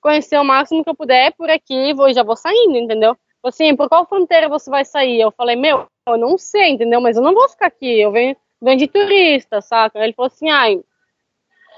[0.00, 3.16] conhecer o máximo que eu puder por aqui vou, já vou saindo, entendeu?
[3.44, 5.20] Assim, por qual fronteira você vai sair?
[5.20, 7.00] Eu falei, meu, eu não sei, entendeu?
[7.00, 9.98] Mas eu não vou ficar aqui, eu venho, venho de turista, saca?
[9.98, 10.80] Ele falou assim, ai,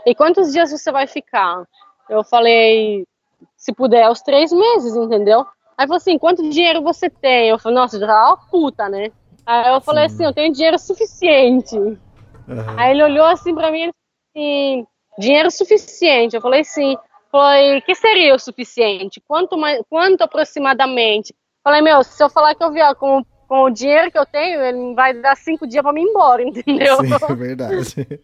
[0.06, 1.64] e quantos dias você vai ficar?
[2.08, 3.04] Eu falei,
[3.58, 5.46] se puder, os três meses, entendeu?
[5.76, 7.50] Aí falou assim, quanto dinheiro você tem?
[7.50, 9.10] Eu falei, nossa, já uma puta, né?
[9.44, 10.14] Aí eu falei Sim.
[10.14, 11.76] assim, eu tenho dinheiro suficiente.
[11.76, 11.98] Uhum.
[12.78, 14.86] Aí ele olhou assim pra mim e assim,
[15.18, 16.34] dinheiro suficiente.
[16.34, 16.96] Eu falei, sim
[17.30, 19.22] foi que seria o suficiente?
[19.26, 21.34] Quanto, mais, quanto aproximadamente?
[21.62, 24.60] Falei, meu, se eu falar que eu vier com, com o dinheiro que eu tenho,
[24.62, 26.96] ele vai dar cinco dias para mim ir embora, entendeu?
[26.96, 28.20] Sim, é verdade.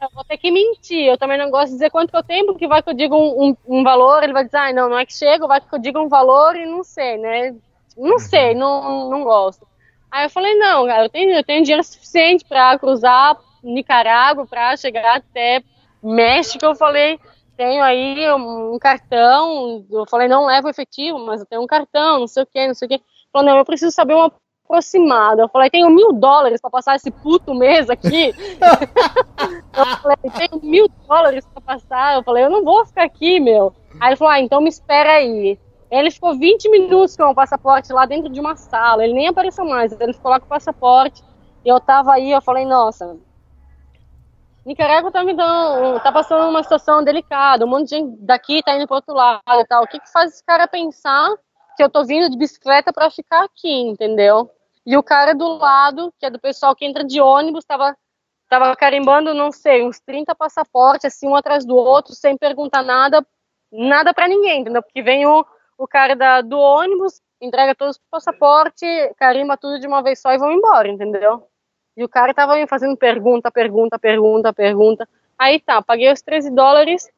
[0.00, 1.06] Eu vou ter que mentir.
[1.06, 3.16] Eu também não gosto de dizer quanto que eu tenho, porque vai que eu digo
[3.16, 5.74] um, um, um valor, ele vai dizer, ah, não, não é que chega, vai que
[5.74, 7.54] eu digo um valor e não sei, né?
[7.96, 9.66] Não sei, não, não gosto.
[10.10, 14.76] Aí eu falei, não, cara, eu tenho, eu tenho dinheiro suficiente para cruzar Nicarágua, para
[14.76, 15.62] chegar até
[16.02, 16.64] México.
[16.64, 17.18] Eu falei,
[17.56, 22.26] tenho aí um cartão, eu falei, não levo efetivo, mas eu tenho um cartão, não
[22.28, 23.00] sei o que, não sei o que.
[23.32, 24.30] Falou, não, eu preciso saber uma
[24.66, 25.42] aproximada.
[25.42, 28.34] Eu falei, tenho mil dólares para passar esse puto mês aqui.
[29.74, 32.16] eu falei, tenho mil dólares para passar.
[32.16, 33.72] Eu falei, eu não vou ficar aqui, meu.
[34.00, 35.58] Aí ele falou, ah, então me espera aí.
[35.90, 39.64] Ele ficou 20 minutos com o passaporte lá dentro de uma sala, ele nem apareceu
[39.64, 41.22] mais, ele ficou lá com o passaporte,
[41.64, 43.16] e eu tava aí, eu falei, nossa,
[44.66, 48.76] Nicarágua tá me dando, tá passando uma situação delicada, um monte de gente daqui tá
[48.76, 49.84] indo pro outro lado e tal.
[49.84, 51.30] O que que faz esse cara pensar
[51.76, 54.50] que eu tô vindo de bicicleta para ficar aqui, entendeu?
[54.86, 57.96] E o cara do lado, que é do pessoal que entra de ônibus, tava,
[58.48, 63.26] tava carimbando, não sei, uns 30 passaportes, assim, um atrás do outro, sem perguntar nada,
[63.72, 64.80] nada para ninguém, entendeu?
[64.80, 65.44] Porque vem o,
[65.76, 70.32] o cara da, do ônibus, entrega todos os passaportes, carimba tudo de uma vez só
[70.32, 71.48] e vão embora, entendeu?
[71.96, 75.08] E o cara tava me fazendo pergunta, pergunta, pergunta, pergunta.
[75.36, 77.10] Aí tá, paguei os 13 dólares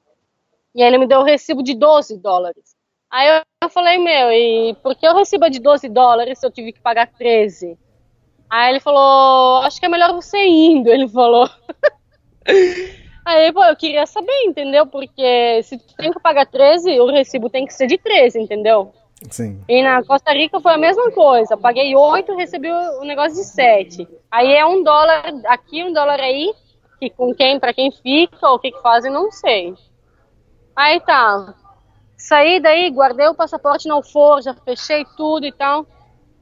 [0.74, 2.77] e ele me deu o recibo de 12 dólares.
[3.10, 6.72] Aí eu falei, meu, e por que eu recebo de 12 dólares se eu tive
[6.72, 7.78] que pagar 13?
[8.51, 11.48] Aí ele falou, acho que é melhor você indo, ele falou.
[13.24, 14.86] Aí, pô, eu queria saber, entendeu?
[14.86, 18.93] Porque se tu tem que pagar 13, o recibo tem que ser de 13, entendeu?
[19.30, 19.62] Sim.
[19.68, 21.56] E na Costa Rica foi a mesma coisa.
[21.56, 24.09] Paguei 8, recebi o negócio de 7.
[24.30, 26.55] Aí é um dólar aqui, um dólar aí,
[26.98, 29.74] que com quem, para quem fica, ou o que, que fazem, não sei.
[30.74, 31.55] Aí tá.
[32.19, 34.03] Saí daí, guardei o passaporte no
[34.43, 35.86] já fechei tudo e tal.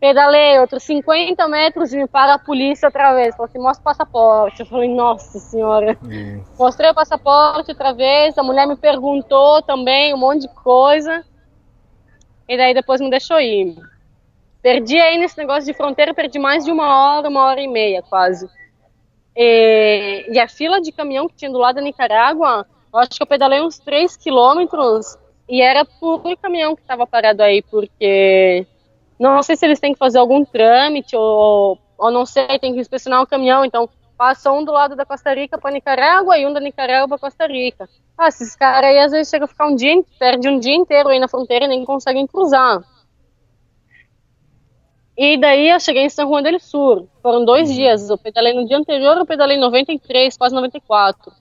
[0.01, 3.37] Pedalei outros 50 metros e me para a polícia outra vez.
[3.37, 4.61] Falei assim, mostra o passaporte.
[4.61, 5.99] Eu falei, nossa senhora.
[6.03, 6.43] Hum.
[6.59, 8.37] Mostrei o passaporte outra vez.
[8.39, 11.23] A mulher me perguntou também um monte de coisa.
[12.49, 13.77] E daí depois me deixou ir.
[14.63, 18.03] Perdi aí nesse negócio de fronteira, perdi mais de uma hora, uma hora e meia
[18.03, 18.49] quase.
[19.37, 23.23] E, e a fila de caminhão que tinha do lado da Nicarágua, eu acho que
[23.23, 25.17] eu pedalei uns 3 quilômetros
[25.49, 28.67] e era por caminhão que estava parado aí, porque
[29.19, 32.81] não sei se eles têm que fazer algum trâmite ou, ou não sei, tem que
[32.81, 36.53] inspecionar o caminhão, então passa um do lado da Costa Rica para Nicarágua e um
[36.53, 37.89] da Nicarágua para Costa Rica.
[38.17, 41.11] Ah, esses caras aí às vezes chegam a ficar um dia, perde um dia inteiro
[41.11, 42.83] aí na fronteira e nem conseguem cruzar.
[45.17, 47.07] E daí eu cheguei em São Juan del Sur.
[47.23, 47.75] Foram dois uhum.
[47.75, 48.11] dias.
[48.11, 51.33] Eu pedalei no dia anterior, eu pedalei 93, quase 94.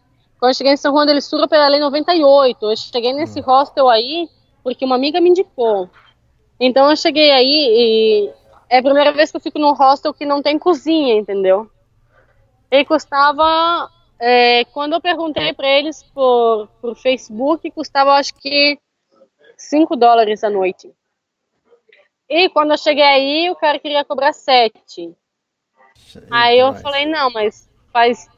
[0.46, 2.70] Quando eu cheguei em São Juan del Sur, eu pedalei 98.
[2.70, 3.46] Eu cheguei nesse uhum.
[3.48, 4.30] hostel aí
[4.62, 5.90] porque uma amiga me indicou.
[6.60, 8.34] Então eu cheguei aí e
[8.70, 11.68] é a primeira vez que eu fico num hostel que não tem cozinha, entendeu?
[12.70, 13.90] E custava,
[14.20, 18.78] é, quando eu perguntei para eles por, por Facebook, custava acho que
[19.58, 20.94] 5 dólares a noite.
[22.30, 25.12] E quando eu cheguei aí, o cara queria cobrar 7.
[26.30, 28.30] Aí eu falei, não, mas faz.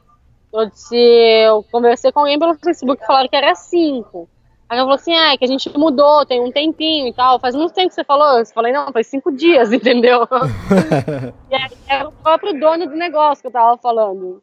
[0.52, 4.28] Eu, disse, eu conversei com alguém pelo Facebook e falaram que era 5.
[4.68, 7.40] Aí ela falou assim, ah, é que a gente mudou, tem um tempinho e tal.
[7.40, 8.38] Faz muito tempo que você falou.
[8.38, 10.28] Eu falei, não, faz cinco dias, entendeu?
[11.50, 14.42] e aí era o próprio dono do negócio que eu tava falando.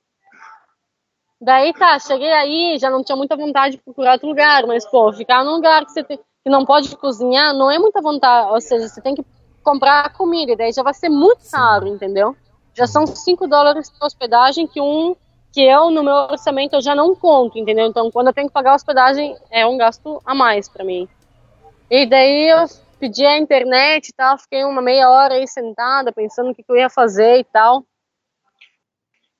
[1.40, 5.12] Daí tá, cheguei aí, já não tinha muita vontade de procurar outro lugar, mas pô,
[5.14, 8.62] ficar num lugar que você tem, que não pode cozinhar não é muita vontade, ou
[8.62, 9.24] seja, você tem que
[9.62, 12.36] comprar comida, daí já vai ser muito caro, entendeu?
[12.74, 15.16] Já são 5 dólares de hospedagem que um
[15.56, 17.88] que eu no meu orçamento eu já não conto, entendeu?
[17.88, 21.08] Então quando eu tenho que pagar a hospedagem é um gasto a mais para mim.
[21.90, 22.66] E daí eu
[23.00, 26.70] pedi a internet e tal, fiquei uma meia hora aí sentada pensando o que, que
[26.70, 27.86] eu ia fazer e tal.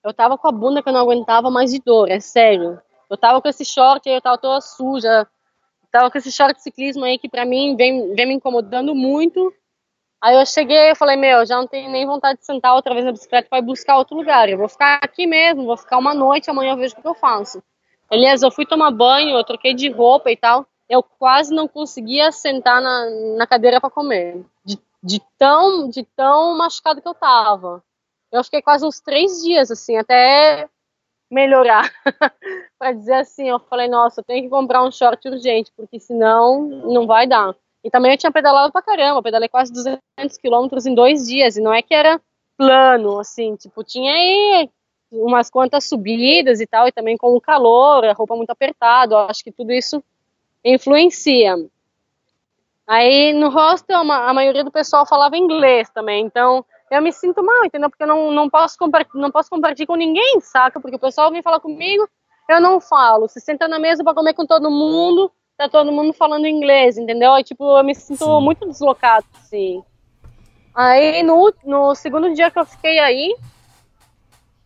[0.02, 2.80] Eu tava com a bunda que eu não aguentava mais de dor, é sério.
[3.10, 5.28] Eu tava com esse short aí, eu tava toda suja.
[5.92, 9.54] Tava com esse short de ciclismo aí que pra mim vem, vem me incomodando muito.
[10.22, 13.06] Aí eu cheguei e falei, meu, já não tenho nem vontade de sentar outra vez
[13.06, 14.50] na bicicleta para buscar outro lugar.
[14.50, 17.14] Eu vou ficar aqui mesmo, vou ficar uma noite, amanhã eu vejo o que eu
[17.14, 17.62] faço.
[18.10, 20.66] Aliás, eu fui tomar banho, eu troquei de roupa e tal.
[20.88, 24.44] Eu quase não conseguia sentar na, na cadeira para comer.
[24.64, 27.84] De, de, tão, de tão machucado que eu tava.
[28.32, 30.70] Eu fiquei quase uns três dias, assim, até
[31.30, 31.92] melhorar.
[32.78, 36.62] para dizer assim, eu falei, nossa, eu tenho que comprar um short urgente, porque senão
[36.62, 37.56] não vai dar.
[37.86, 40.02] E também eu tinha pedalado pra caramba, pedalei quase 200
[40.42, 42.20] quilômetros em dois dias, e não é que era
[42.58, 44.68] plano, assim, tipo, tinha aí
[45.12, 49.44] umas quantas subidas e tal, e também com o calor, a roupa muito apertada, acho
[49.44, 50.04] que tudo isso
[50.64, 51.56] influencia.
[52.88, 57.66] Aí no hostel a maioria do pessoal falava inglês também, então eu me sinto mal,
[57.66, 57.88] entendeu?
[57.88, 58.78] Porque eu não, não, posso,
[59.14, 60.80] não posso compartilhar com ninguém, saca?
[60.80, 62.10] Porque o pessoal vem falar comigo,
[62.50, 63.28] eu não falo.
[63.28, 67.34] Se senta na mesa para comer com todo mundo, tá todo mundo falando inglês, entendeu?
[67.34, 68.42] Aí, tipo, eu me sinto Sim.
[68.42, 69.84] muito deslocado, assim.
[70.74, 73.36] Aí, no, no segundo dia que eu fiquei aí,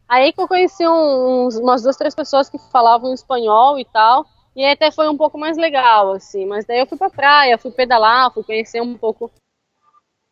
[0.07, 4.25] aí que eu conheci uns, umas duas, três pessoas que falavam espanhol e tal,
[4.55, 6.45] e até foi um pouco mais legal, assim.
[6.45, 9.31] Mas daí eu fui pra praia, fui pedalar, fui conhecer um pouco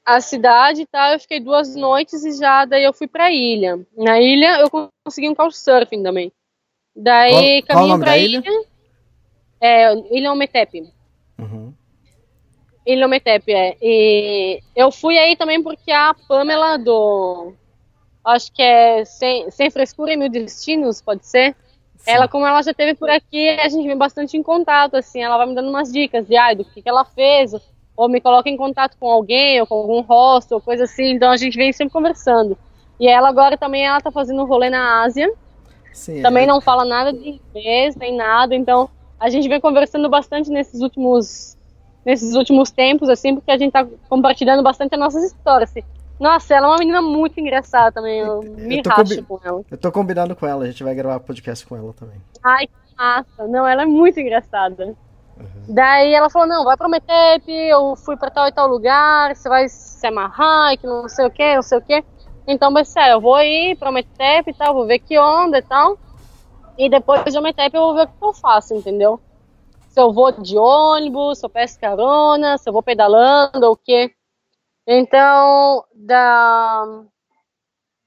[0.04, 1.14] a cidade e tal.
[1.14, 3.80] Eu fiquei duas noites e já daí eu fui pra ilha.
[3.96, 4.70] Na ilha eu
[5.06, 6.32] consegui um couchsurfing também.
[6.96, 8.44] Daí qual, caminho qual pra ilha?
[8.44, 8.77] ilha
[9.60, 10.84] é, Ilha Ometep.
[11.38, 11.74] Uhum.
[12.86, 13.78] Ilha Ometep, é.
[13.82, 17.54] E eu fui aí também porque a Pamela do.
[18.24, 21.56] Acho que é Sem, Sem Frescura e Mil Destinos, pode ser?
[21.98, 22.12] Sim.
[22.12, 25.22] Ela, como ela já teve por aqui, a gente vem bastante em contato, assim.
[25.22, 27.54] Ela vai me dando umas dicas de ah, do que, que ela fez,
[27.96, 31.12] ou me coloca em contato com alguém, ou com algum hostel, coisa assim.
[31.12, 32.58] Então a gente vem sempre conversando.
[33.00, 35.32] E ela agora também ela tá fazendo um rolê na Ásia.
[35.94, 36.48] Sim, também é.
[36.48, 38.90] não fala nada de inglês, nem nada, então
[39.20, 41.58] a gente vem conversando bastante nesses últimos
[42.06, 45.70] nesses últimos tempos, assim, porque a gente tá compartilhando bastante as nossas histórias.
[45.70, 45.84] Assim.
[46.18, 48.20] Nossa, ela é uma menina muito engraçada também.
[48.20, 49.62] Eu, eu me racho com ela.
[49.70, 52.16] Eu tô combinando com ela, a gente vai gravar podcast com ela também.
[52.42, 53.48] Ai, que massa.
[53.48, 54.86] Não, ela é muito engraçada.
[54.86, 54.96] Uhum.
[55.68, 59.50] Daí ela falou, não, vai pro Metep, eu fui pra tal e tal lugar, você
[59.50, 62.04] vai se amarrar, que não sei o que, não sei o que.
[62.48, 65.62] Então, mas sério, eu vou ir pro Metep e tal, vou ver que onda e
[65.62, 65.98] tal.
[66.78, 69.20] E depois de uma etapa eu vou ver o que eu faço, entendeu?
[69.90, 73.78] Se eu vou de ônibus, se eu peço carona, se eu vou pedalando ou o
[73.78, 74.14] quê.
[74.86, 76.86] Então, da,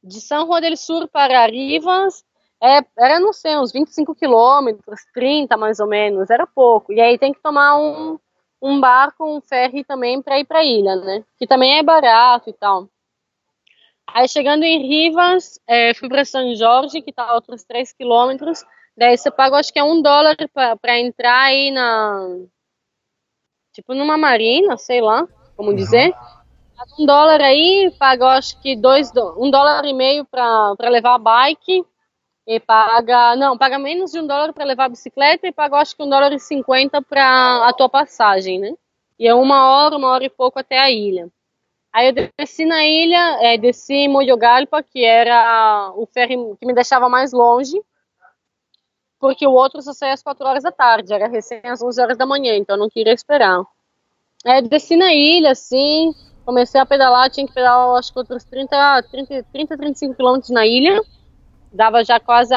[0.02, 2.24] de São Juan del Sur para Rivas,
[2.62, 6.92] é, era, não sei, uns 25 quilômetros, 30 mais ou menos, era pouco.
[6.92, 8.18] E aí tem que tomar um,
[8.62, 11.24] um barco, um ferry também para ir para a ilha, né?
[11.38, 12.88] Que também é barato e tal.
[14.15, 18.65] Aí chegando em Rivas, é, fui para São Jorge, que está a outros 3 quilômetros.
[18.97, 20.37] Daí você paga, acho que é um dólar
[20.81, 22.27] para entrar aí na.
[23.73, 25.27] Tipo numa marina, sei lá,
[25.57, 26.15] como dizer.
[26.99, 31.85] Um dólar aí, paga, acho que dois, um dólar e meio para levar a bike.
[32.47, 35.95] E paga, não, paga menos de um dólar para levar a bicicleta e paga, acho
[35.95, 38.74] que um dólar e cinquenta para a tua passagem, né?
[39.19, 41.31] E é uma hora, uma hora e pouco até a ilha.
[41.93, 46.75] Aí eu desci na ilha, é, desci em Moyogalpa, que era o ferry que me
[46.75, 47.81] deixava mais longe,
[49.19, 52.17] porque o outro só saía às 4 horas da tarde, era recém às 11 horas
[52.17, 53.62] da manhã, então eu não queria esperar.
[54.47, 56.15] Aí desci na ilha, assim,
[56.45, 60.67] comecei a pedalar, tinha que pedalar acho que outros 30, 30, 30 35 quilômetros na
[60.67, 61.01] ilha.
[61.73, 62.53] Dava já quase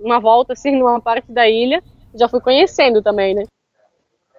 [0.00, 1.82] uma volta assim numa parte da ilha.
[2.14, 3.44] Já fui conhecendo também, né?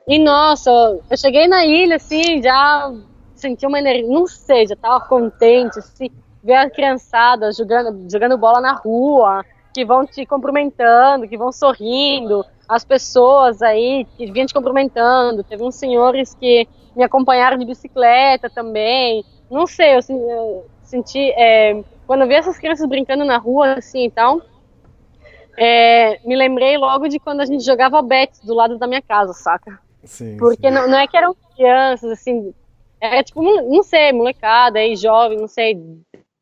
[0.08, 0.70] E nossa,
[1.10, 2.92] eu cheguei na ilha assim, já
[3.40, 6.10] senti uma energia, não sei, já tava contente, assim,
[6.44, 9.44] ver a criançada jogando, jogando bola na rua,
[9.74, 15.64] que vão te cumprimentando, que vão sorrindo, as pessoas aí que vinham te cumprimentando, teve
[15.64, 22.22] uns senhores que me acompanharam de bicicleta também, não sei, eu, eu senti, é, quando
[22.22, 24.42] eu vi essas crianças brincando na rua, assim e tal,
[25.58, 29.34] é, me lembrei logo de quando a gente jogava bet do lado da minha casa,
[29.34, 29.80] saca?
[30.04, 30.74] Sim, Porque sim.
[30.74, 32.54] Não, não é que eram crianças, assim,
[33.02, 35.80] é tipo, não sei, molecada aí, jovem, não sei,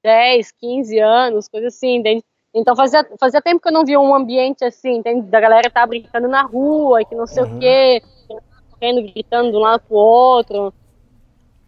[0.04, 2.24] 10, 15 anos, coisa assim, entende?
[2.54, 5.28] Então fazia, fazia tempo que eu não via um ambiente assim, entende?
[5.28, 7.56] Da galera tá brincando na rua, que não sei uhum.
[7.56, 8.02] o quê,
[8.72, 10.74] correndo, gritando de um lado pro outro.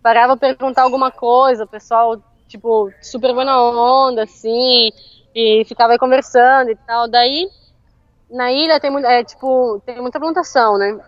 [0.02, 2.18] Parava pra perguntar alguma coisa, o pessoal,
[2.48, 4.90] tipo, super boa onda, assim,
[5.36, 7.08] e ficava aí conversando e tal.
[7.08, 7.48] Daí,
[8.32, 11.00] na ilha tem, é, tipo, tem muita plantação, né?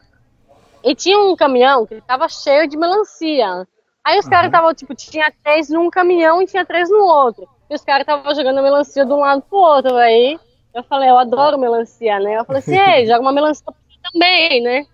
[0.83, 3.67] E tinha um caminhão que tava cheio de melancia.
[4.03, 4.31] Aí os uhum.
[4.31, 7.47] caras estavam, tipo, tinha três num caminhão e tinha três no outro.
[7.69, 10.39] E os caras estavam jogando melancia de um lado pro outro, aí
[10.73, 12.39] eu falei, eu adoro melancia, né?
[12.39, 13.65] Eu falei assim, ei, joga uma melancia
[14.11, 14.85] também, né?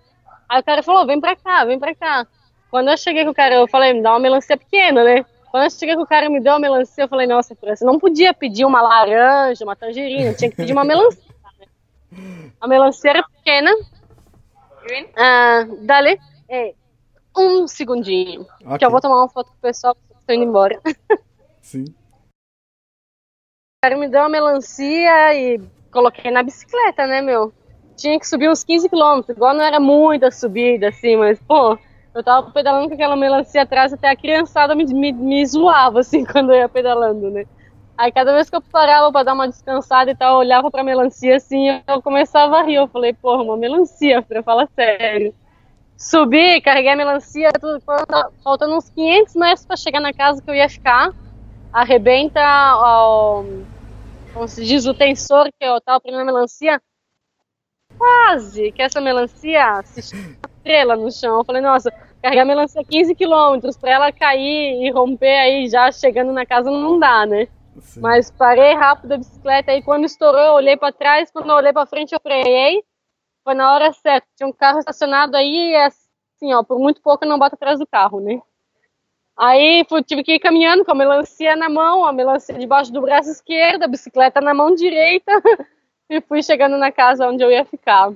[0.50, 2.28] Aí o cara falou, vem pra cá, vem pra cá.
[2.70, 5.26] Quando eu cheguei com o cara, eu falei, me dá uma melancia pequena, né?
[5.50, 7.98] Quando eu cheguei com o cara me deu uma melancia, eu falei, nossa, você não
[7.98, 11.24] podia pedir uma laranja, uma tangerina, tinha que pedir uma melancia.
[11.60, 12.52] Né?
[12.60, 13.72] A melancia era pequena,
[15.16, 16.20] ah, dale
[16.50, 16.74] é,
[17.38, 18.46] um segundinho.
[18.62, 18.80] Okay.
[18.80, 20.80] Que eu vou tomar uma foto com o pessoal que tô indo embora.
[21.62, 21.86] Sim.
[23.78, 25.62] O cara me deu uma melancia e
[25.92, 27.54] coloquei na bicicleta, né, meu?
[27.96, 31.78] Tinha que subir uns 15 quilômetros, igual não era muita subida, assim, mas, pô,
[32.14, 36.26] eu tava pedalando com aquela melancia atrás, até a criançada me, me, me zoava, assim,
[36.26, 37.46] quando eu ia pedalando, né?
[37.98, 40.84] Aí cada vez que eu parava pra dar uma descansada e tal, eu olhava pra
[40.84, 42.76] melancia assim, eu começava a rir.
[42.76, 45.34] Eu falei, porra, uma melancia, pra falar sério.
[45.98, 47.82] Subi, carreguei a melancia, tudo,
[48.44, 51.12] faltando uns 500 metros pra chegar na casa que eu ia ficar.
[51.74, 52.40] Arrebenta,
[52.76, 53.44] ó,
[54.32, 56.80] como se diz, o tensor que eu tava prendendo a melancia.
[57.98, 61.40] Quase que essa melancia se estrela no chão.
[61.40, 61.92] Eu falei, nossa,
[62.22, 66.70] carregar a melancia 15 quilômetros pra ela cair e romper aí já chegando na casa
[66.70, 67.48] não dá, né?
[67.98, 71.74] Mas parei rápido a bicicleta e quando estourou eu olhei para trás, quando eu olhei
[71.74, 72.84] para frente eu freiei.
[73.44, 74.28] Foi na hora certa.
[74.36, 77.80] Tinha um carro estacionado aí e assim, ó, por muito pouco eu não bato atrás
[77.80, 78.42] do carro, né?
[79.38, 83.02] Aí fui, tive que ir caminhando com a melancia na mão, a melancia debaixo do
[83.02, 85.32] braço esquerdo, a bicicleta na mão direita
[86.10, 88.12] e fui chegando na casa onde eu ia ficar.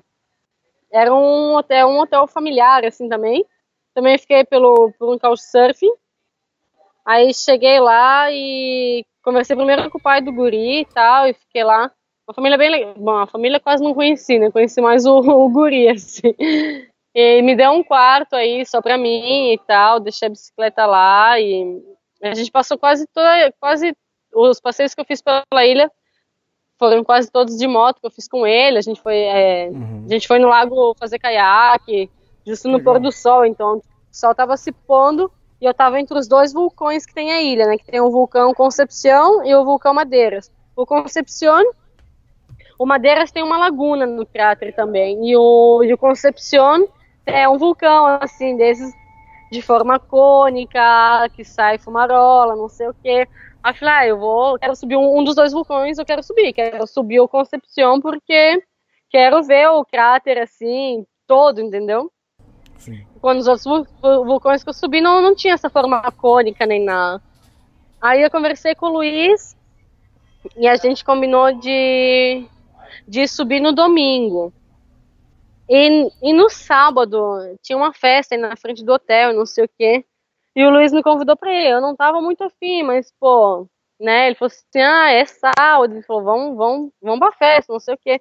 [0.92, 3.46] Era um hotel, um hotel familiar assim também.
[3.94, 5.94] Também fiquei pelo por um couchsurfing.
[7.06, 11.64] Aí cheguei lá e conversei primeiro com o pai do guri e tal, e fiquei
[11.64, 11.91] lá.
[12.27, 12.93] Uma família bem legal.
[12.98, 14.52] Bom, a família quase não conheci, né?
[14.52, 16.34] Conheci mais o, o guri, assim.
[17.14, 21.39] E me deu um quarto aí só pra mim e tal, deixei a bicicleta lá
[21.39, 21.81] e
[22.23, 23.93] a gente passou quase toda, quase
[24.34, 25.91] os passeios que eu fiz pela ilha
[26.80, 28.77] foram quase todos de moto que eu fiz com ele.
[28.77, 30.06] A gente foi, é, uhum.
[30.06, 32.10] a gente foi no lago fazer caiaque,
[32.45, 32.93] justo no Legal.
[32.93, 33.81] pôr do sol, então o
[34.11, 35.31] sol tava se pondo
[35.62, 37.78] e eu estava entre os dois vulcões que tem a ilha, né?
[37.78, 40.52] Que tem o vulcão Concepción e o vulcão Madeiras.
[40.76, 41.64] O Concepción,
[42.80, 45.30] o Madeiras tem uma laguna no cráter também.
[45.30, 46.88] E o, e o Concepción
[47.28, 48.92] é um vulcão, assim, desses
[49.52, 53.28] de forma cônica, que sai fumarola, não sei o quê.
[53.62, 56.24] Aí eu falei, ah, eu vou, quero subir um, um, dos dois vulcões, eu quero
[56.24, 56.54] subir.
[56.54, 58.64] Quero subir o Concepción porque
[59.12, 62.12] quero ver o cráter, assim, todo, entendeu?
[62.82, 63.06] Sim.
[63.22, 67.22] Quando os outros vulcões que eu subi não, não tinha essa forma cônica nem nada.
[68.02, 69.56] Aí eu conversei com o Luiz
[70.58, 72.44] e a gente combinou de,
[73.08, 74.52] de subir no domingo.
[75.70, 79.70] E, e no sábado tinha uma festa aí na frente do hotel, não sei o
[79.78, 80.03] quê.
[80.56, 81.68] E o Luiz me convidou para ir.
[81.68, 83.68] Eu não tava muito afim, mas, pô,
[83.99, 84.26] né?
[84.26, 85.94] Ele falou assim: ah, é sábado.
[85.94, 88.20] Ele falou: vamos, vamos, vamos pra festa, não sei o quê.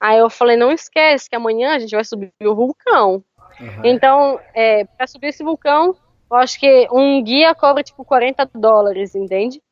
[0.00, 3.22] Aí eu falei: não esquece que amanhã a gente vai subir o vulcão.
[3.60, 3.82] Uhum.
[3.84, 5.96] Então, é, para subir esse vulcão,
[6.30, 9.62] eu acho que um guia cobra tipo 40 dólares, entende?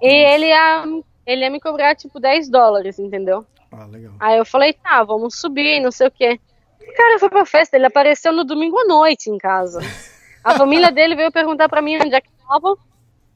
[0.00, 0.84] E ele ia,
[1.26, 3.44] ele ia me cobrar tipo 10 dólares, entendeu?
[3.72, 4.12] Ah, legal.
[4.20, 6.40] Aí eu falei, tá, vamos subir, não sei o quê.
[6.80, 9.80] O cara foi pra festa, ele apareceu no domingo à noite em casa.
[10.42, 12.76] A família dele veio perguntar pra mim onde é que tava,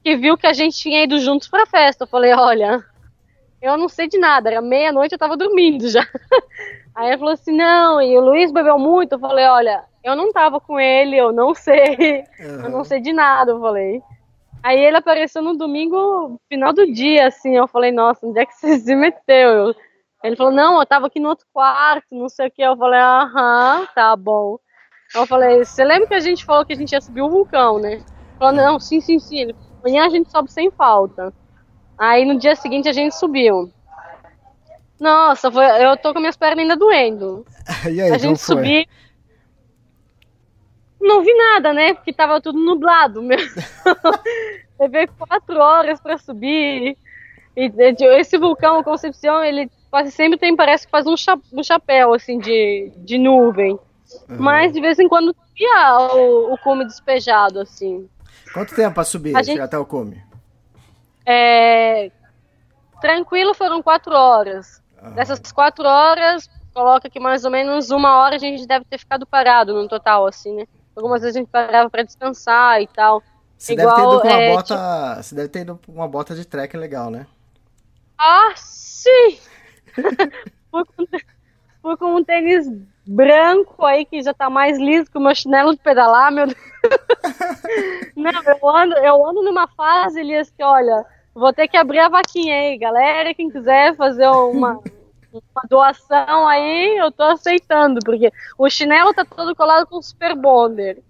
[0.02, 2.04] que viu que a gente tinha ido juntos pra festa.
[2.04, 2.82] Eu falei, olha,
[3.62, 6.02] eu não sei de nada, era meia-noite, eu tava dormindo já.
[6.94, 9.12] Aí ele falou assim, não, e o Luiz bebeu muito.
[9.12, 12.64] Eu falei, olha, eu não tava com ele, eu não sei, uhum.
[12.64, 14.02] eu não sei de nada, eu falei.
[14.62, 18.54] Aí ele apareceu no domingo, final do dia, assim, eu falei, nossa, onde é que
[18.54, 19.74] você se meteu?
[20.22, 22.62] Ele falou, não, eu tava aqui no outro quarto, não sei o que.
[22.62, 24.58] Eu falei, aham, tá bom.
[25.14, 27.78] Eu falei, você lembra que a gente falou que a gente ia subir o vulcão,
[27.78, 27.94] né?
[27.94, 28.04] Ele
[28.38, 29.40] falou, não, sim, sim, sim.
[29.40, 31.32] Ele, amanhã a gente sobe sem falta.
[32.02, 33.70] Aí no dia seguinte a gente subiu.
[34.98, 37.46] Nossa, foi, eu tô com minhas pernas ainda doendo.
[37.88, 38.84] E aí, a gente subiu.
[41.00, 41.94] Não vi nada, né?
[41.94, 43.62] Porque tava tudo nublado mesmo.
[44.80, 46.98] Levei quatro horas para subir.
[47.56, 47.72] E
[48.18, 52.14] esse vulcão, a Concepção, ele quase sempre tem, parece que faz um, cha um chapéu,
[52.14, 53.78] assim, de, de nuvem.
[54.28, 54.38] Uhum.
[54.40, 58.08] Mas de vez em quando via o, o cume despejado, assim.
[58.52, 59.60] Quanto tempo para subir, gente...
[59.60, 60.31] até o cume?
[61.26, 62.10] É...
[63.00, 64.82] Tranquilo foram quatro horas.
[65.14, 69.26] Dessas quatro horas, coloca que mais ou menos uma hora a gente deve ter ficado
[69.26, 70.66] parado no total, assim, né?
[70.94, 73.22] Algumas vezes a gente parava para descansar e tal.
[73.58, 74.74] Você Igual, deve ter ido com uma é, bota.
[74.74, 75.22] Tipo...
[75.22, 77.26] Você deve ter ido com uma bota de trek legal, né?
[78.18, 79.38] Ah, sim!
[81.82, 82.66] fui com um tênis
[83.06, 86.58] branco aí que já tá mais liso que o meu chinelo de pedalar, meu Deus.
[88.16, 91.04] Não, eu ando, eu ando numa fase, Elias, que olha,
[91.34, 93.34] vou ter que abrir a vaquinha aí, galera.
[93.34, 94.80] Quem quiser fazer uma,
[95.32, 101.02] uma doação aí, eu tô aceitando, porque o chinelo tá todo colado com super bonder.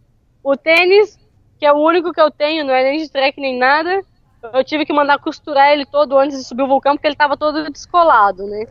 [0.42, 1.18] O tênis,
[1.58, 4.02] que é o único que eu tenho, não é nem de trek nem nada,
[4.52, 7.36] eu tive que mandar costurar ele todo antes de subir o vulcão, porque ele tava
[7.36, 8.66] todo descolado, né?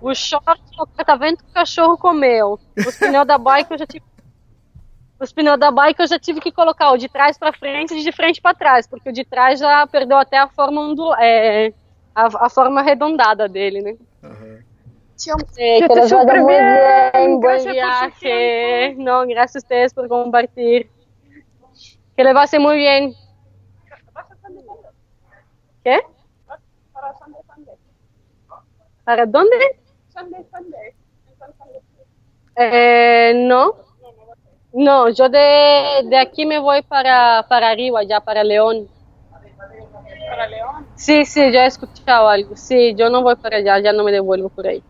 [0.00, 2.58] O short, o catavento que o cachorro comeu.
[2.76, 4.04] Os pneus da bike eu já tive
[5.18, 8.02] os pneus da bike eu já tive que colocar o de trás para frente e
[8.02, 11.72] de frente para trás, porque o de trás já perdeu até a forma ondul é,
[12.14, 13.96] a, a forma arredondada dele, né?
[14.22, 14.56] Uhum.
[15.88, 18.94] Vaya muy bien, buen viaje.
[18.98, 20.90] No, gracias a ustedes por compartir.
[22.14, 23.14] Que les vaya muy bien.
[25.86, 26.00] ¿Qué?
[29.04, 29.56] ¿Para dónde?
[32.56, 33.76] Eh, no.
[34.72, 38.88] No, yo de, de aquí me voy para, para arriba, ya para León.
[40.28, 40.88] ¿Para León?
[40.96, 42.56] Sí, sí, ya he escuchado algo.
[42.56, 44.82] Sí, yo no voy para allá, ya no me devuelvo por ahí.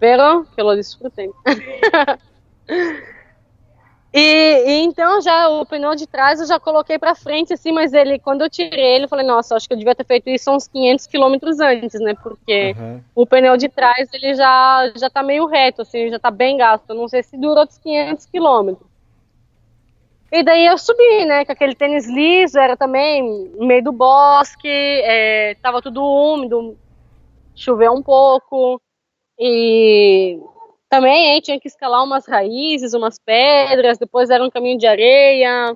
[0.00, 1.30] Pero que lo disfrutem.
[4.12, 7.94] e, e, então já o pneu de trás eu já coloquei para frente assim, mas
[7.94, 10.50] ele quando eu tirei ele eu falei, nossa, acho que eu devia ter feito isso
[10.50, 12.14] uns 500 quilômetros antes, né?
[12.22, 13.00] Porque uhum.
[13.14, 16.90] o pneu de trás ele já já tá meio reto assim, já tá bem gasto.
[16.90, 18.92] Eu não sei se dura outros 500 quilômetros.
[20.30, 24.66] E daí eu subi, né, com aquele tênis liso, era também no meio do bosque,
[24.66, 26.76] é, tava tudo úmido,
[27.54, 28.80] choveu um pouco.
[29.38, 30.38] E
[30.92, 35.74] também hein, tinha que escalar umas raízes, umas pedras, depois era um caminho de areia.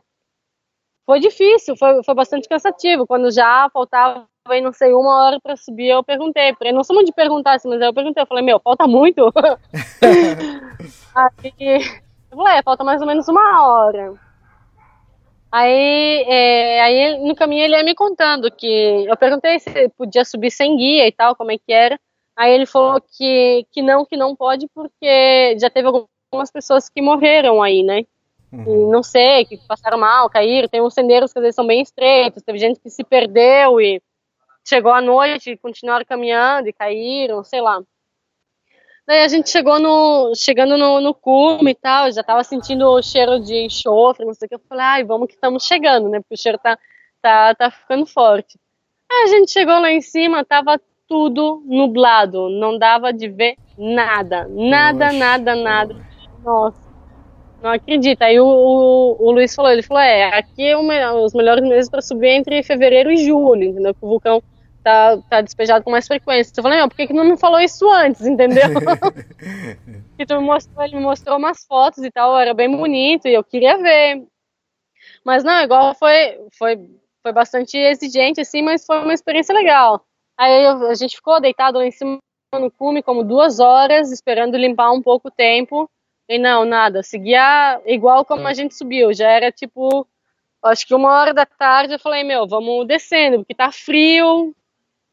[1.07, 3.07] Foi difícil, foi, foi bastante cansativo.
[3.07, 4.29] Quando já faltava,
[4.63, 6.55] não sei, uma hora para subir, eu perguntei.
[6.61, 9.33] Eu não sou muito de perguntar assim, mas eu perguntei, eu falei, meu, falta muito?
[11.17, 11.81] aí,
[12.31, 14.13] eu falei, é, falta mais ou menos uma hora.
[15.51, 20.51] Aí, é, aí no caminho ele ia me contando que eu perguntei se podia subir
[20.51, 21.99] sem guia e tal, como é que era.
[22.37, 27.01] Aí ele falou que, que não, que não pode, porque já teve algumas pessoas que
[27.01, 28.05] morreram aí, né?
[28.53, 28.91] Uhum.
[28.91, 30.69] não sei, que passaram mal, caíram.
[30.69, 34.01] Tem uns sendeiros que às vezes são bem estreitos, teve gente que se perdeu e
[34.65, 37.81] chegou à noite e continuaram caminhando e caíram, sei lá.
[39.07, 43.01] Daí a gente chegou no, chegando no, no cume e tal, já tava sentindo o
[43.01, 44.55] cheiro de enxofre, não sei o que.
[44.57, 46.19] Eu falei, ai, vamos que estamos chegando, né?
[46.19, 46.77] Porque o cheiro tá,
[47.23, 48.59] tá, tá ficando forte.
[49.11, 54.49] Aí a gente chegou lá em cima, tava tudo nublado, não dava de ver nada,
[54.49, 55.19] nada, Nossa.
[55.19, 55.97] nada, nada.
[56.43, 56.81] Nossa,
[57.63, 58.27] não acredita.
[58.27, 61.91] Aí o, o, o, Luiz falou, ele falou, é, aqui é o, os melhores meses
[61.91, 63.95] para subir entre fevereiro e julho, entendeu?
[63.95, 64.43] Que o vulcão
[64.83, 66.53] tá, tá despejado com mais frequência.
[66.57, 68.69] Eu falei, meu, por que, que não me falou isso antes, entendeu?
[70.17, 73.35] que tu me mostrou, ele me mostrou umas fotos e tal, era bem bonito e
[73.35, 74.25] eu queria ver.
[75.25, 76.79] Mas não, igual foi, foi,
[77.21, 80.05] foi bastante exigente, assim, mas foi uma experiência legal.
[80.39, 82.19] Aí a gente ficou deitado lá em cima
[82.53, 85.91] no cume como duas horas, esperando limpar um pouco o tempo.
[86.29, 89.13] E não, nada, seguia igual como a gente subiu.
[89.13, 90.07] Já era tipo,
[90.63, 91.95] acho que uma hora da tarde.
[91.95, 94.55] Eu falei, meu, vamos descendo, porque tá frio.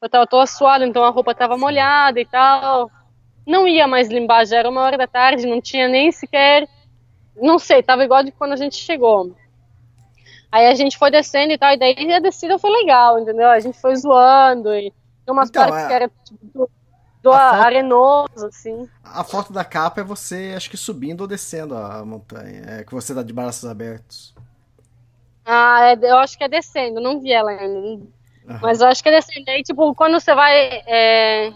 [0.01, 2.91] Eu tava toda suada, então a roupa tava molhada e tal.
[3.45, 6.67] Não ia mais limpar, já era uma hora da tarde, não tinha nem sequer.
[7.35, 9.35] Não sei, tava igual de quando a gente chegou.
[10.51, 13.49] Aí a gente foi descendo e tal, e daí a descida foi legal, entendeu?
[13.49, 14.93] A gente foi zoando e
[15.25, 15.87] tem umas então, partes é...
[15.87, 16.69] que era tipo,
[17.21, 18.87] do arenoso, assim.
[19.03, 22.63] A foto da capa é você, acho que subindo ou descendo a montanha.
[22.67, 24.35] É que você tá de braços abertos.
[25.45, 28.05] Ah, é, eu acho que é descendo, não vi ela ainda.
[28.45, 28.59] Uhum.
[28.61, 29.49] Mas eu acho que é descendo.
[29.49, 30.83] Aí, tipo, quando você vai.
[30.85, 31.53] É,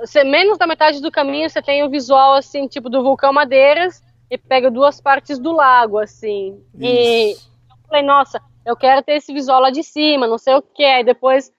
[0.00, 4.02] você, menos da metade do caminho, você tem o visual, assim, tipo, do vulcão Madeiras
[4.28, 6.60] e pega duas partes do lago, assim.
[6.74, 6.82] Isso.
[6.82, 10.62] E eu falei, nossa, eu quero ter esse visual lá de cima, não sei o
[10.62, 10.84] que.
[10.84, 11.52] Aí depois,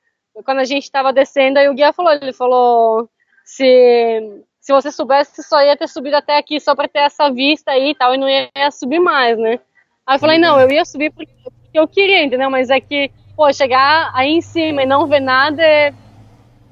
[0.43, 3.09] quando a gente estava descendo, aí o guia falou, ele falou,
[3.43, 7.71] se, se você soubesse, só ia ter subido até aqui só para ter essa vista
[7.71, 9.59] aí e tal, e não ia, ia subir mais, né?
[10.05, 11.31] Aí eu falei, não, eu ia subir porque,
[11.73, 12.49] eu queria, entendeu?
[12.49, 15.93] Mas é que, pô, chegar aí em cima e não ver nada é,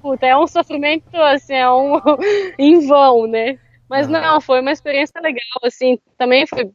[0.02, 2.00] puta, é um sofrimento, assim, é um
[2.60, 3.58] em vão, né?
[3.90, 6.70] Mas não, foi uma experiência legal, assim, também foi,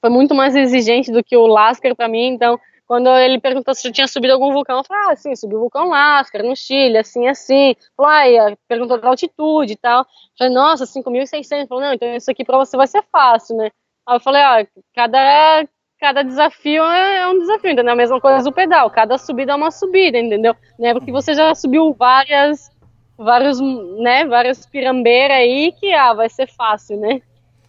[0.00, 3.88] foi muito mais exigente do que o Lascar para mim, então quando ele perguntou se
[3.88, 6.98] eu tinha subido algum vulcão, eu falei, ah, sim, subi o vulcão Lascar, no Chile,
[6.98, 7.74] assim, assim.
[7.96, 10.00] Falou, ah, perguntou da altitude e tal.
[10.00, 10.06] Eu
[10.38, 11.66] falei, nossa, 5.600.
[11.68, 13.70] Falou, não, então isso aqui pra você vai ser fácil, né?
[14.06, 15.66] Aí eu falei, ó, cada,
[15.98, 17.92] cada desafio é, é um desafio, entendeu?
[17.92, 20.54] A mesma coisa do pedal, cada subida é uma subida, entendeu?
[20.78, 22.70] Não é porque você já subiu várias,
[23.16, 23.58] vários,
[23.98, 27.22] né, várias pirambeiras aí que, ah, vai ser fácil, né?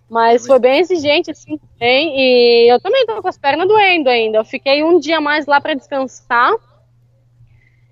[0.10, 2.16] Mas foi bem exigente, assim, também.
[2.18, 4.38] E eu também tô com as pernas doendo ainda.
[4.38, 6.54] Eu fiquei um dia mais lá para descansar.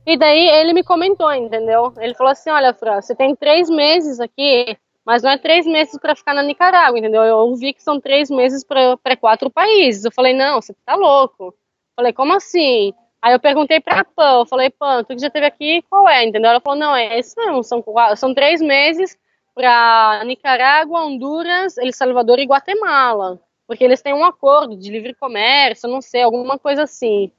[0.05, 1.93] E daí ele me comentou, entendeu?
[1.97, 5.97] Ele falou assim: Olha, Fran, você tem três meses aqui, mas não é três meses
[5.99, 7.23] para ficar na Nicarágua, entendeu?
[7.23, 10.05] Eu ouvi que são três meses para quatro países.
[10.05, 11.45] Eu falei: Não, você tá louco.
[11.45, 11.53] Eu
[11.95, 12.93] falei: Como assim?
[13.23, 16.25] Aí eu perguntei pra Pan, eu falei, Pan, tu que já esteve aqui, qual é,
[16.25, 16.51] entendeu?
[16.51, 17.81] Ela falou, não, é isso mesmo, são,
[18.17, 19.17] são três meses
[19.55, 25.89] para Nicarágua, Honduras, El Salvador e Guatemala, porque eles têm um acordo de livre comércio,
[25.89, 27.31] não sei, alguma coisa assim.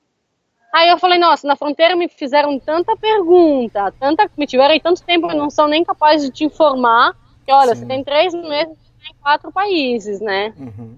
[0.72, 5.04] Aí eu falei, nossa, na fronteira me fizeram tanta pergunta, tanta, me tiveram aí tanto
[5.04, 7.82] tempo e não são nem capazes de te informar que, olha, Sim.
[7.82, 8.76] você tem três meses
[9.08, 10.52] em quatro países, né?
[10.58, 10.96] Uhum.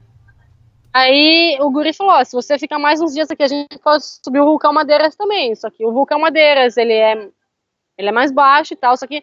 [0.92, 4.02] Aí o Guri falou, ó, se você ficar mais uns dias aqui, a gente pode
[4.24, 7.28] subir o vulcão Madeiras também, só que o vulcão Madeiras, ele é,
[7.98, 9.22] ele é mais baixo e tal, só que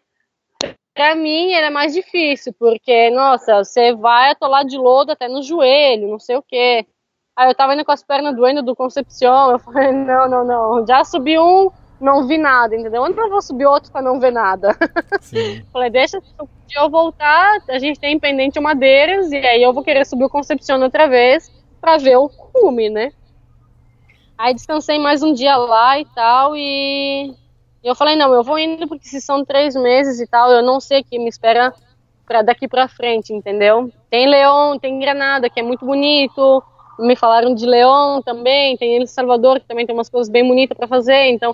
[0.93, 6.07] Pra mim era mais difícil, porque, nossa, você vai atolar de lodo até no joelho,
[6.07, 6.85] não sei o quê.
[7.35, 10.85] Aí eu tava indo com as pernas doendo do Concepción, eu falei, não, não, não,
[10.85, 13.01] já subi um, não vi nada, entendeu?
[13.01, 14.77] Onde eu vou subir outro pra não ver nada?
[15.73, 20.05] falei, deixa se eu voltar, a gente tem pendente madeiras, e aí eu vou querer
[20.05, 21.51] subir o Concepción outra vez
[21.81, 23.11] pra ver o cume, né?
[24.37, 27.33] Aí descansei mais um dia lá e tal, e
[27.83, 30.63] e eu falei, não, eu vou indo porque se são três meses e tal, eu
[30.63, 31.73] não sei o que me espera
[32.25, 33.91] para daqui para frente, entendeu?
[34.09, 36.63] Tem Leão, tem Granada, que é muito bonito.
[36.97, 40.77] Me falaram de Leão também, tem El Salvador, que também tem umas coisas bem bonitas
[40.77, 41.29] para fazer.
[41.29, 41.53] Então,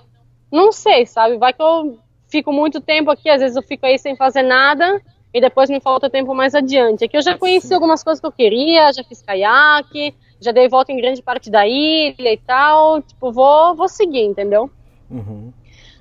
[0.51, 1.37] não sei, sabe?
[1.37, 1.97] Vai que eu
[2.27, 5.01] fico muito tempo aqui, às vezes eu fico aí sem fazer nada
[5.33, 7.03] e depois me falta tempo mais adiante.
[7.03, 10.91] Aqui eu já conheci algumas coisas que eu queria, já fiz caiaque, já dei volta
[10.91, 13.01] em grande parte da ilha e tal.
[13.01, 14.69] Tipo, vou, vou seguir, entendeu?
[15.09, 15.51] Uhum.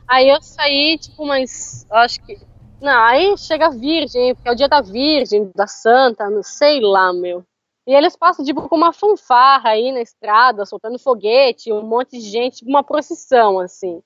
[0.09, 2.39] Aí eu saí, tipo, mas acho que.
[2.81, 6.81] Não, aí chega a Virgem, porque é o dia da Virgem, da Santa, não sei
[6.81, 7.45] lá, meu.
[7.87, 12.21] E eles passam, tipo, com uma fanfarra aí na estrada, soltando foguete, um monte de
[12.21, 14.03] gente, tipo uma procissão, assim.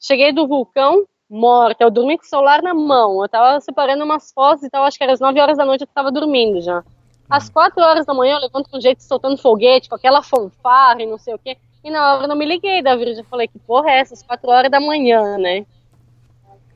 [0.00, 4.32] Cheguei do vulcão, morta, eu dormi com o celular na mão, eu tava separando umas
[4.32, 6.82] fotos e tal, acho que era às 9 horas da noite, eu tava dormindo já.
[7.28, 11.06] Às 4 horas da manhã, eu levanto com jeito soltando foguete, com aquela fanfarra e
[11.06, 11.56] não sei o quê.
[11.82, 13.18] E na hora eu não me liguei da virgem.
[13.18, 14.14] Eu falei, que porra é essa?
[14.14, 15.64] Às quatro horas da manhã, né?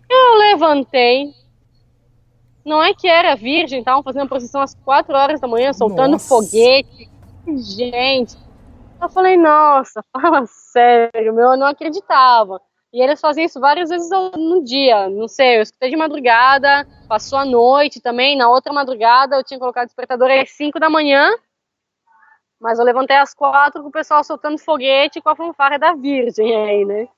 [0.09, 1.35] Eu levantei.
[2.65, 6.29] Não é que era virgem, estavam fazendo procissão às quatro horas da manhã, soltando nossa.
[6.29, 7.11] foguete.
[7.47, 8.37] Gente.
[9.01, 12.59] Eu falei, nossa, fala sério, meu, eu não acreditava.
[12.91, 15.11] E eles faziam isso várias vezes no dia.
[15.11, 18.37] Não sei, eu escutei de madrugada, passou a noite também.
[18.37, 21.29] Na outra madrugada eu tinha colocado o despertador às 5 da manhã
[22.61, 26.55] mas eu levantei às quatro com o pessoal soltando foguete com a fanfarra da Virgem
[26.55, 27.09] aí, né?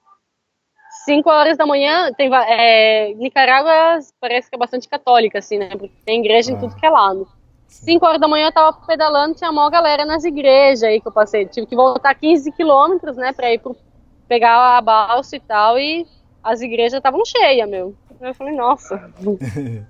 [1.04, 5.70] Cinco horas da manhã, tem, é, Nicarágua parece que é bastante católica, assim, né?
[5.70, 6.54] Porque tem igreja ah.
[6.54, 7.28] em tudo que é lado.
[7.68, 11.12] Cinco horas da manhã eu tava pedalando, tinha maior galera nas igrejas aí que eu
[11.12, 11.46] passei.
[11.46, 13.76] Tive que voltar 15 quilômetros, né, pra ir pro,
[14.28, 16.06] pegar a balsa e tal, e
[16.42, 17.94] as igrejas estavam cheias, meu.
[18.20, 19.12] Eu falei, nossa.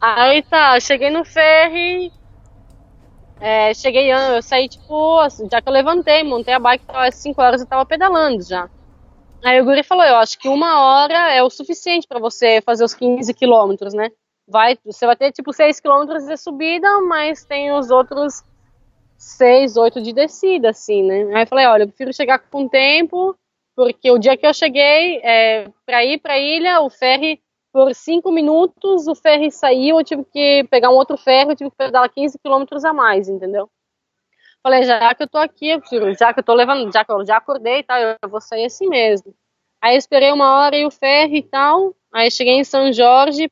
[0.00, 2.12] aí tá, cheguei no ferry,
[3.42, 7.16] é, cheguei, eu saí, tipo, assim, já que eu levantei, montei a bike, tava às
[7.16, 8.68] 5 horas eu tava pedalando já.
[9.44, 12.84] Aí o Guri falou, eu acho que uma hora é o suficiente para você fazer
[12.84, 14.10] os 15 quilômetros, né?
[14.46, 18.44] Vai, você vai ter, tipo, 6 quilômetros de subida, mas tem os outros
[19.18, 21.34] 6, 8 de descida, assim, né?
[21.34, 23.36] Aí eu falei, olha, eu prefiro chegar com tempo,
[23.74, 27.40] porque o dia que eu cheguei, é, pra ir pra ilha, o ferry
[27.72, 31.70] por cinco minutos o ferry saiu, eu tive que pegar um outro ferry, eu tive
[31.70, 33.70] que pedalar 15 quilômetros a mais, entendeu?
[34.62, 35.80] Falei, já que eu tô aqui,
[36.18, 38.66] já que eu tô levando, já que eu já acordei e tal, eu vou sair
[38.66, 39.34] assim mesmo.
[39.80, 43.50] Aí eu esperei uma hora e o ferry e tal, aí cheguei em São Jorge,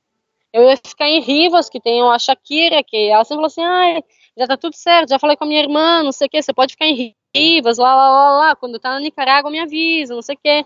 [0.52, 4.04] eu ia ficar em Rivas, que tem a Shakira, que ela sempre falou assim, ai,
[4.36, 6.52] já tá tudo certo, já falei com a minha irmã, não sei o que, você
[6.52, 10.22] pode ficar em Rivas, lá, lá, lá, lá, quando tá na Nicarágua me avisa, não
[10.22, 10.64] sei o que.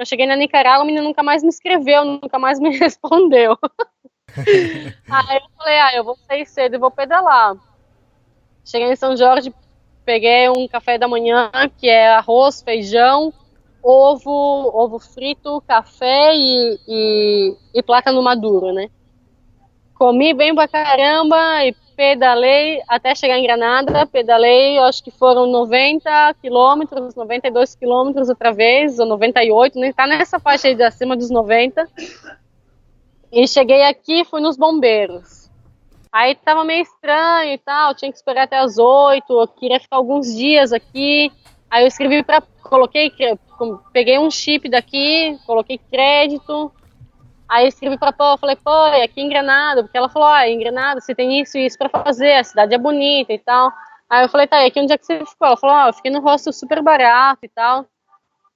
[0.00, 3.54] Eu cheguei na Nicarágua, a menina nunca mais me escreveu, nunca mais me respondeu.
[5.10, 7.54] aí eu falei, ah, eu vou sair cedo e vou pedalar.
[8.64, 9.52] Cheguei em São Jorge,
[10.02, 13.30] peguei um café da manhã, que é arroz, feijão,
[13.82, 14.30] ovo,
[14.72, 18.88] ovo frito, café e, e, e plátano maduro, né?
[19.92, 26.34] Comi bem pra caramba e pedalei até chegar em Granada, pedalei, acho que foram 90
[26.40, 31.28] quilômetros, 92 quilômetros outra vez, ou 98, nem tá nessa faixa aí de acima dos
[31.28, 31.86] 90.
[33.30, 35.50] E cheguei aqui, fui nos bombeiros.
[36.10, 39.96] Aí tava meio estranho e tal, tinha que esperar até as 8, eu queria ficar
[39.96, 41.30] alguns dias aqui.
[41.70, 43.12] Aí eu escrevi para coloquei,
[43.92, 46.72] peguei um chip daqui, coloquei crédito,
[47.50, 50.48] Aí eu escrevi pra Pô, falei, pô, é aqui em Granada, porque ela falou, ah,
[50.48, 53.72] em Granada você tem isso e isso pra fazer, a cidade é bonita e tal.
[54.08, 55.48] Aí eu falei, tá, e aqui onde é que você ficou?
[55.48, 57.86] Ela falou, ah, eu fiquei no hostel super barato e tal.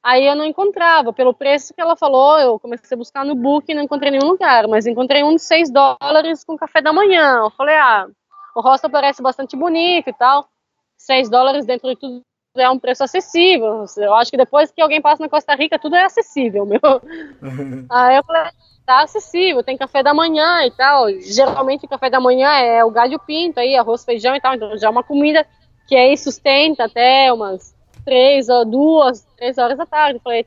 [0.01, 3.69] Aí eu não encontrava, pelo preço que ela falou, eu comecei a buscar no book
[3.69, 7.39] e não encontrei nenhum lugar, mas encontrei um de 6 dólares com café da manhã.
[7.39, 8.07] Eu falei, ah,
[8.55, 10.49] o hostel parece bastante bonito e tal.
[10.97, 12.23] 6 dólares dentro de tudo
[12.61, 13.85] é um preço acessível.
[13.97, 16.81] Eu acho que depois que alguém passa na Costa Rica, tudo é acessível, meu.
[17.91, 18.51] Aí eu falei,
[18.87, 21.11] tá acessível, tem café da manhã e tal.
[21.21, 24.77] Geralmente o café da manhã é o galho pinto aí, arroz, feijão e tal, então
[24.77, 25.47] já é uma comida
[25.87, 27.75] que aí sustenta até umas
[28.05, 30.21] três ou duas, três horas da tarde.
[30.23, 30.47] Falei,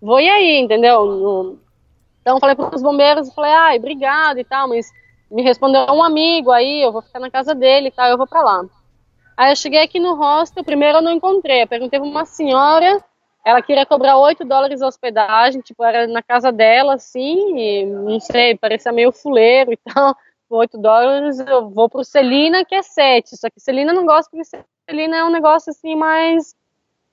[0.00, 1.58] vou ir aí, entendeu?
[2.20, 4.90] Então falei para os bombeiros, falei, ai, obrigado e tal, mas
[5.30, 8.26] me respondeu um amigo aí, eu vou ficar na casa dele e tal, eu vou
[8.26, 8.64] para lá.
[9.36, 13.02] Aí eu cheguei aqui no hostel, primeiro eu não encontrei, eu perguntei para uma senhora
[13.44, 18.18] ela queria cobrar 8 dólares a hospedagem, tipo, era na casa dela, assim, e, não
[18.18, 20.16] sei, parecia meio fuleiro e tal.
[20.48, 23.36] 8 dólares, eu vou pro Celina, que é 7.
[23.36, 24.48] Só que Celina não gosta, porque
[24.88, 26.54] Celina é um negócio, assim, mais...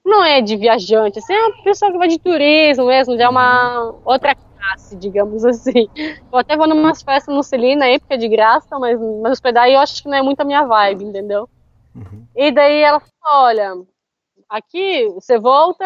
[0.03, 3.30] Não é de viajante, assim, é uma pessoa que vai de turismo mesmo, já é
[3.30, 5.88] uma outra classe, digamos assim.
[6.32, 9.69] Eu até vou numas festas no Celina aí, porque é de graça, mas, mas hospedar
[9.69, 11.48] eu acho que não é muito a minha vibe, entendeu?
[11.95, 12.28] Uhum.
[12.36, 13.76] E daí ela falou, olha,
[14.52, 15.86] Aqui você volta,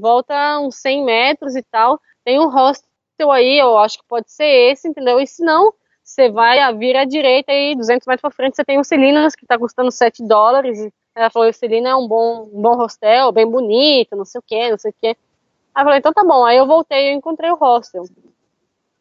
[0.00, 4.46] volta uns 100 metros e tal, tem um hostel aí, eu acho que pode ser
[4.72, 5.20] esse, entendeu?
[5.20, 5.72] E se não,
[6.02, 9.36] você vai a vir à direita e 200 metros para frente você tem o Celinas,
[9.36, 10.90] que está custando 7 dólares.
[11.14, 14.42] Ela falou, o Celina é um bom, um bom hostel, bem bonito, não sei o
[14.42, 15.06] que, não sei o que.
[15.06, 16.44] Aí eu falei, então tá bom.
[16.44, 18.06] Aí eu voltei e encontrei o hostel.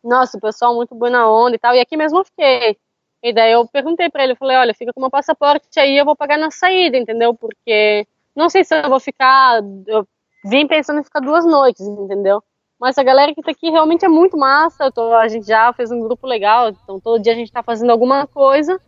[0.03, 1.73] Nossa, o pessoal muito bom na onda e tal.
[1.73, 2.77] E aqui mesmo eu fiquei.
[3.21, 5.97] E daí eu perguntei para ele, eu falei, olha, fica com o meu passaporte aí,
[5.97, 7.33] eu vou pagar na saída, entendeu?
[7.33, 9.61] Porque não sei se eu vou ficar.
[9.85, 10.07] Eu
[10.45, 12.41] vim pensando em ficar duas noites, entendeu?
[12.79, 14.89] Mas a galera que tá aqui realmente é muito massa.
[14.89, 17.89] Tô, a gente já fez um grupo legal, então todo dia a gente tá fazendo
[17.89, 18.79] alguma coisa.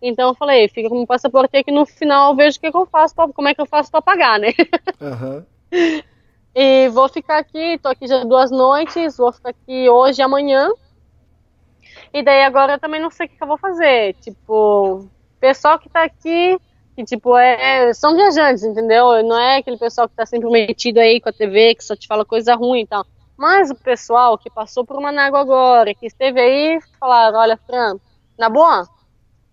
[0.00, 2.76] Então eu falei, fica com o passaporte aqui no final eu vejo o que, que
[2.76, 4.48] eu faço, pra, como é que eu faço para pagar, né?
[5.00, 5.44] Uhum.
[6.54, 10.70] e vou ficar aqui, tô aqui já duas noites, vou ficar aqui hoje e amanhã.
[12.12, 14.14] E daí agora eu também não sei o que, eu vou fazer.
[14.20, 15.08] Tipo,
[15.40, 16.58] pessoal que tá aqui
[16.94, 19.22] que, tipo, é, são viajantes, entendeu?
[19.24, 22.06] Não é aquele pessoal que tá sempre metido aí com a TV, que só te
[22.06, 23.04] fala coisa ruim e tal.
[23.36, 27.96] Mas o pessoal que passou por Manágua agora, que esteve aí, falaram, olha, Fran,
[28.38, 28.88] na boa,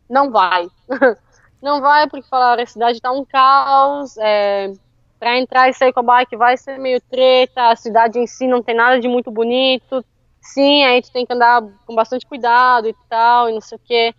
[0.07, 0.67] não vai.
[1.61, 4.71] não vai porque falaram, a cidade tá um caos, é,
[5.19, 8.45] pra entrar e sair com a bike vai ser meio treta, a cidade em si
[8.47, 10.05] não tem nada de muito bonito.
[10.41, 13.81] Sim, aí tu tem que andar com bastante cuidado e tal, e não sei o
[13.83, 14.13] que.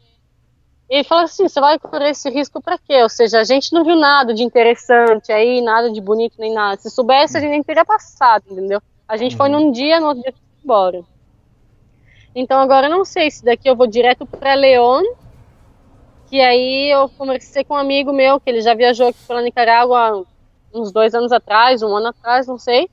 [0.88, 3.02] E fala assim: você vai correr esse risco para quê?
[3.02, 6.80] Ou seja, a gente não viu nada de interessante aí, nada de bonito nem nada.
[6.80, 8.80] Se soubesse, a gente nem teria passado, entendeu?
[9.08, 9.38] A gente uhum.
[9.38, 11.02] foi num dia, no outro dia foi embora.
[12.34, 15.02] Então agora eu não sei se daqui eu vou direto para León,
[16.28, 20.24] que aí eu conversei com um amigo meu que ele já viajou aqui pela Nicarágua
[20.74, 22.88] uns dois anos atrás, um ano atrás, não sei.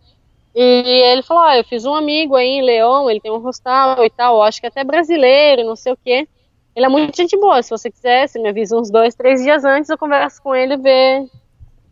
[0.55, 4.03] E ele falou: ah, eu fiz um amigo aí em León, ele tem um hostal
[4.03, 6.27] e tal, acho que até brasileiro, não sei o quê.
[6.75, 7.61] Ele é muito gente boa.
[7.61, 10.75] Se você quiser, você me avisa uns dois, três dias antes, eu converso com ele
[10.75, 11.25] e ver,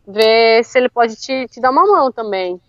[0.08, 2.60] ver se ele pode te, te dar uma mão também.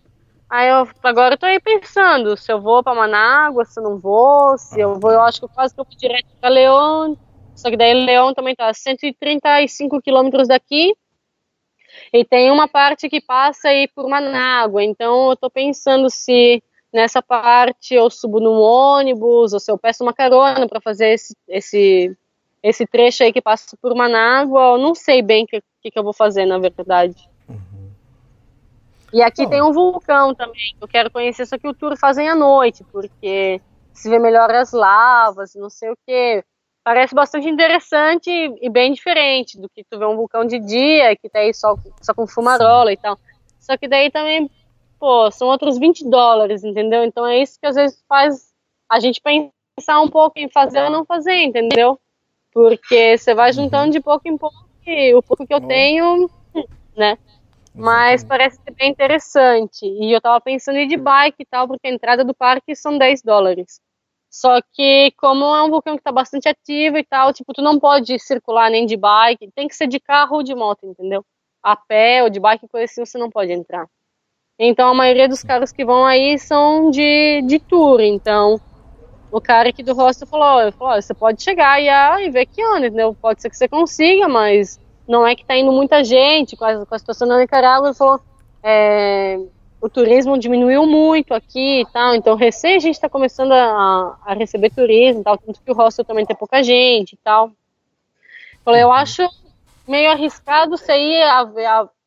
[0.50, 3.99] Aí eu, agora eu tô aí pensando se eu vou para Manágua, se eu não
[3.99, 7.17] vou, se eu vou, eu acho que eu quase que eu vou direto para Leão.
[7.55, 10.94] Só que daí Leão também tá a 135 quilômetros daqui.
[12.12, 14.83] E tem uma parte que passa aí por Manágua.
[14.83, 16.62] Então eu tô pensando se
[16.93, 21.36] nessa parte eu subo num ônibus, ou se eu peço uma carona para fazer esse,
[21.49, 22.17] esse,
[22.62, 25.99] esse trecho aí que passa por Manágua, eu não sei bem o que, que, que,
[25.99, 27.28] eu vou fazer, na verdade.
[27.49, 27.91] Uhum.
[29.12, 32.28] E aqui tem um vulcão também, que eu quero conhecer, só que o tour fazem
[32.28, 33.60] à noite, porque
[33.93, 36.44] se vê melhor as lavas, não sei o que.
[36.84, 41.28] Parece bastante interessante e bem diferente do que tu vê um vulcão de dia, que
[41.28, 42.94] tá aí só, só com fumarola Sim.
[42.94, 43.18] e tal.
[43.60, 44.50] Só que daí também
[44.98, 47.05] pô, são outros 20 dólares, entendeu?
[47.05, 48.52] Então é isso que às vezes faz
[48.89, 51.98] a gente pensar um pouco em fazer ou não fazer, entendeu?
[52.52, 53.90] Porque você vai juntando uhum.
[53.90, 56.28] de pouco em pouco e o pouco que eu tenho,
[56.97, 57.18] né?
[57.74, 59.84] Mas parece ser bem interessante.
[59.84, 62.74] E eu tava pensando em ir de bike e tal, porque a entrada do parque
[62.74, 63.81] são 10 dólares.
[64.31, 67.78] Só que, como é um vulcão que tá bastante ativo e tal, tipo, tu não
[67.78, 71.24] pode circular nem de bike, tem que ser de carro ou de moto, entendeu?
[71.62, 73.86] A pé ou de bike, coisa assim, você não pode entrar.
[74.58, 78.00] Então a maioria dos caras que vão aí são de, de tour.
[78.00, 78.60] Então
[79.31, 82.60] o cara aqui do hostel falou, falou você pode chegar e, ah, e ver que
[82.62, 83.15] ano, entendeu?
[83.15, 86.84] Pode ser que você consiga, mas não é que tá indo muita gente com a,
[86.84, 87.89] com a situação na Nicarágua.
[87.89, 88.20] Ele falou,
[88.62, 89.39] é,
[89.81, 94.34] o turismo diminuiu muito aqui e tal, então recém a gente está começando a, a,
[94.34, 97.52] receber turismo e tal, tanto que o hostel também tem pouca gente e tal.
[98.65, 99.23] Falei, eu acho
[99.86, 101.23] meio arriscado você ir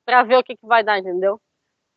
[0.06, 1.40] para ver o que, que vai dar, entendeu?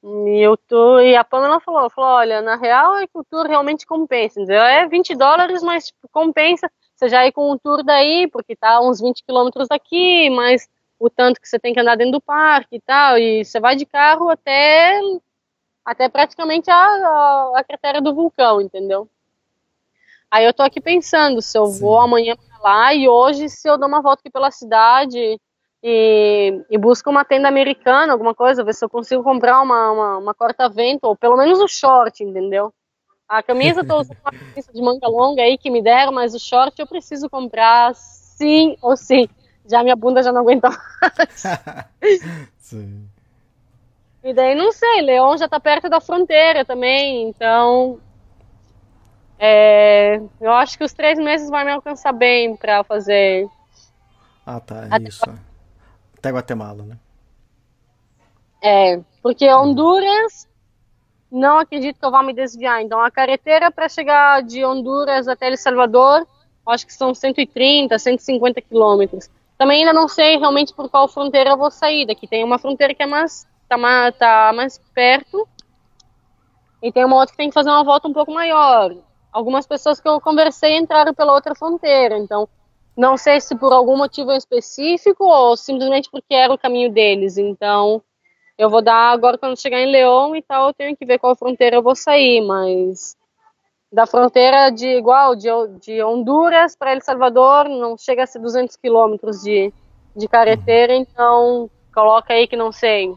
[0.02, 3.46] E, o tour, e a Pamela falou, falou, olha, na real é que o tour
[3.46, 4.62] realmente compensa, entendeu?
[4.62, 8.80] É 20 dólares, mas tipo, compensa você já ir com um tour daí, porque tá
[8.80, 12.76] uns 20 quilômetros daqui, mas o tanto que você tem que andar dentro do parque
[12.76, 15.00] e tal, e você vai de carro até
[15.84, 19.08] até praticamente a, a, a cratera do vulcão, entendeu?
[20.30, 21.80] Aí eu tô aqui pensando se eu Sim.
[21.80, 25.38] vou amanhã pra lá e hoje se eu dou uma volta aqui pela cidade
[25.82, 30.18] e, e busco uma tenda americana, alguma coisa, ver se eu consigo comprar uma, uma,
[30.18, 32.72] uma corta-vento, ou pelo menos um short, entendeu?
[33.28, 36.34] A camisa eu tô usando uma camisa de manga longa aí que me deram, mas
[36.34, 39.28] o short eu preciso comprar sim ou sim.
[39.66, 41.42] Já minha bunda já não aguenta mais.
[42.58, 43.13] sim.
[44.24, 48.00] E daí não sei, Leão já tá perto da fronteira também, então
[49.38, 53.46] é, eu acho que os três meses vai me alcançar bem para fazer.
[54.46, 55.22] Ah, tá, isso.
[56.16, 56.98] Até Guatemala, né?
[58.62, 60.48] É, porque Honduras,
[61.30, 62.80] não acredito que eu vá me desviar.
[62.80, 66.26] Então, a carretera para chegar de Honduras até El Salvador,
[66.66, 69.28] acho que são 130, 150 quilômetros.
[69.58, 72.06] Também ainda não sei realmente por qual fronteira eu vou sair.
[72.06, 75.48] Daqui tem uma fronteira que é mais, tá mais, tá mais perto,
[76.84, 78.94] e tem uma outra que tem que fazer uma volta um pouco maior.
[79.32, 82.46] Algumas pessoas que eu conversei entraram pela outra fronteira, então
[82.94, 87.38] não sei se por algum motivo específico ou simplesmente porque era o caminho deles.
[87.38, 88.02] Então,
[88.58, 91.34] eu vou dar agora quando chegar em Leão e tal, eu tenho que ver qual
[91.34, 93.16] fronteira eu vou sair, mas
[93.90, 95.48] da fronteira de igual de,
[95.80, 99.72] de Honduras para El Salvador não chega a ser 200 quilômetros de,
[100.14, 103.14] de carretera, então coloca aí que não sei,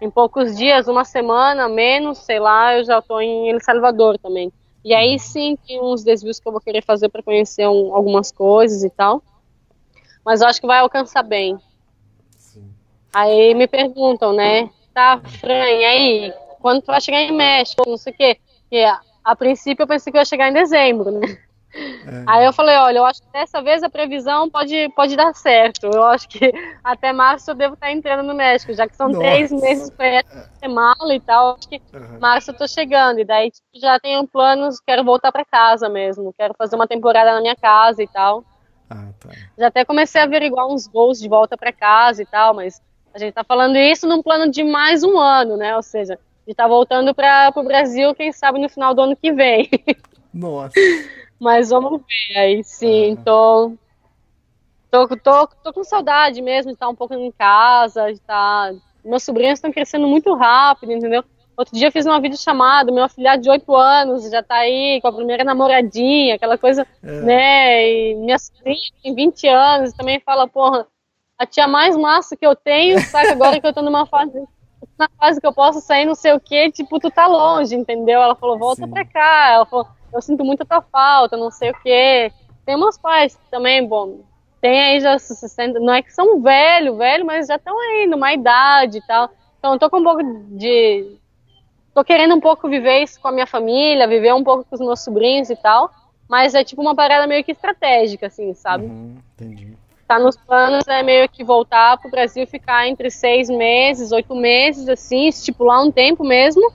[0.00, 4.52] em poucos dias, uma semana, menos, sei lá, eu já estou em El Salvador também.
[4.84, 8.32] E aí sim tem uns desvios que eu vou querer fazer para conhecer um, algumas
[8.32, 9.22] coisas e tal.
[10.24, 11.58] Mas eu acho que vai alcançar bem.
[12.36, 12.72] Sim.
[13.12, 14.70] Aí me perguntam, né?
[14.94, 16.34] Tá, Fran, e aí?
[16.60, 17.82] Quando tu vai chegar em México?
[17.86, 18.38] Não sei o quê.
[18.70, 21.38] E a, a princípio eu pensei que eu ia chegar em dezembro, né?
[21.74, 22.24] É.
[22.26, 25.86] Aí eu falei, olha, eu acho que dessa vez a previsão pode, pode dar certo.
[25.86, 29.20] Eu acho que até março eu devo estar entrando no México, já que são Nossa.
[29.20, 30.22] três meses para
[30.60, 31.56] ter mala e tal.
[31.56, 32.18] Acho que uhum.
[32.20, 33.20] março eu tô chegando.
[33.20, 36.34] E daí tipo, já tenho planos, quero voltar para casa mesmo.
[36.36, 38.44] Quero fazer uma temporada na minha casa e tal.
[38.88, 39.28] Ah, tá.
[39.56, 42.82] Já até comecei a averiguar uns voos de volta para casa e tal, mas
[43.14, 45.76] a gente tá falando isso num plano de mais um ano, né?
[45.76, 49.16] Ou seja, de estar tá voltando para o Brasil, quem sabe no final do ano
[49.16, 49.68] que vem.
[50.34, 50.74] Nossa.
[51.40, 52.38] Mas vamos ver.
[52.38, 53.72] Aí sim, tô,
[54.90, 58.72] tô, tô, tô com saudade mesmo de estar um pouco em casa, de estar.
[59.02, 61.24] Meus sobrinhos estão crescendo muito rápido, entendeu?
[61.56, 65.08] Outro dia eu fiz uma videochamada, meu afilhado de 8 anos já tá aí com
[65.08, 67.20] a primeira namoradinha, aquela coisa, é.
[67.22, 67.90] né?
[67.90, 70.86] E minha sobrinha tem 20 anos também fala, porra,
[71.38, 73.28] a tia mais massa que eu tenho, sabe?
[73.28, 74.42] Agora que eu tô numa fase
[74.98, 78.20] na fase que eu posso sair, não sei o que, tipo, tu tá longe, entendeu?
[78.20, 78.90] Ela falou, volta Sim.
[78.90, 79.50] pra cá.
[79.52, 82.32] Ela falou, eu sinto muito a tua falta, não sei o quê.
[82.64, 84.20] Tem meus pais também, bom,
[84.60, 88.32] tem aí já 60, não é que são velho, velho, mas já estão aí numa
[88.32, 89.30] idade e tal.
[89.58, 91.16] Então eu tô com um pouco de
[91.94, 94.80] tô querendo um pouco viver isso com a minha família, viver um pouco com os
[94.80, 95.90] meus sobrinhos e tal,
[96.28, 98.84] mas é tipo uma parada meio que estratégica assim, sabe?
[98.84, 99.76] Uhum, entendi.
[100.06, 104.88] Tá nos planos é meio que voltar pro Brasil, ficar entre seis meses, oito meses,
[104.88, 106.72] assim, estipular um tempo mesmo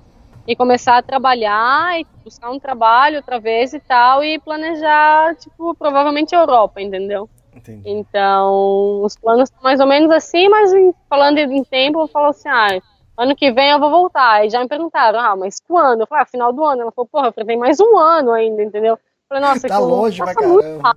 [0.47, 5.73] e começar a trabalhar e buscar um trabalho outra vez e tal e planejar, tipo,
[5.75, 7.29] provavelmente Europa, entendeu?
[7.55, 7.81] Entendi.
[7.85, 10.71] Então, os planos estão mais ou menos assim, mas
[11.09, 12.79] falando em tempo, eu falo assim, ah,
[13.17, 14.45] ano que vem eu vou voltar.
[14.45, 16.01] E já me perguntaram, ah, mas quando?
[16.01, 16.81] Eu falei, ah, final do ano.
[16.81, 18.93] Ela falou, porra, eu mais um ano ainda, entendeu?
[18.93, 18.99] Eu
[19.29, 20.95] falei, nossa, tá longe pra caramba.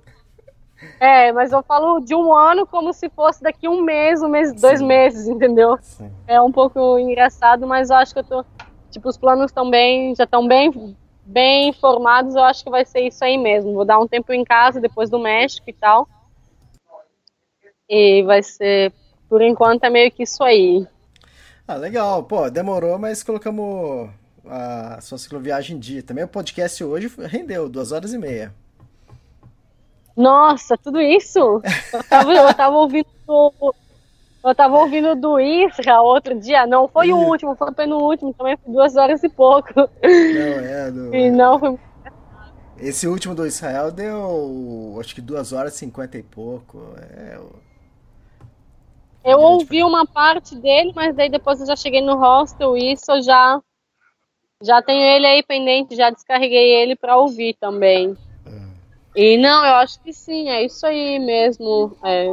[0.99, 4.53] É, mas eu falo de um ano como se fosse daqui um mês, um mês,
[4.53, 5.77] dois meses, entendeu?
[5.81, 6.11] Sim.
[6.27, 8.45] É um pouco engraçado, mas eu acho que eu tô,
[8.89, 13.01] tipo, os planos estão bem, já estão bem, bem formados, eu acho que vai ser
[13.01, 13.73] isso aí mesmo.
[13.73, 16.07] Vou dar um tempo em casa depois do México e tal.
[17.87, 18.93] E vai ser,
[19.27, 20.87] por enquanto, é meio que isso aí.
[21.67, 22.23] Ah, legal.
[22.23, 24.09] Pô, demorou, mas colocamos
[24.45, 26.03] a sua cicloviagem em dia.
[26.03, 28.53] Também o podcast hoje rendeu, duas horas e meia.
[30.15, 31.61] Nossa, tudo isso?
[31.93, 33.07] Eu tava, eu tava ouvindo.
[34.43, 36.65] Eu tava ouvindo do Isra outro dia.
[36.65, 39.73] Não foi o último, foi o penúltimo, também foi duas horas e pouco.
[39.75, 41.15] Não, é, do...
[41.15, 41.79] E não foi.
[42.77, 46.81] Esse último do Israel deu acho que duas horas e cinquenta e pouco.
[46.97, 47.37] É...
[49.25, 53.11] Eu ouvi uma parte dele, mas daí depois eu já cheguei no hostel e isso
[53.11, 53.61] eu já
[54.63, 58.17] já tenho ele aí pendente, já descarreguei ele para ouvir também.
[59.15, 61.97] E não, eu acho que sim, é isso aí mesmo.
[62.03, 62.29] É,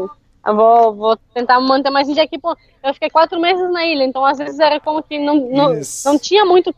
[0.46, 2.38] eu vou, vou tentar manter mais dia aqui.
[2.38, 5.80] Pô, eu fiquei quatro meses na ilha, então às vezes era como que não, não,
[6.04, 6.74] não tinha muito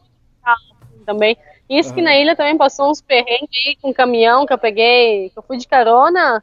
[1.04, 1.36] também.
[1.68, 1.94] Isso uhum.
[1.96, 5.42] que na ilha também passou uns perrengues aí com caminhão que eu peguei, que eu
[5.42, 6.42] fui de carona,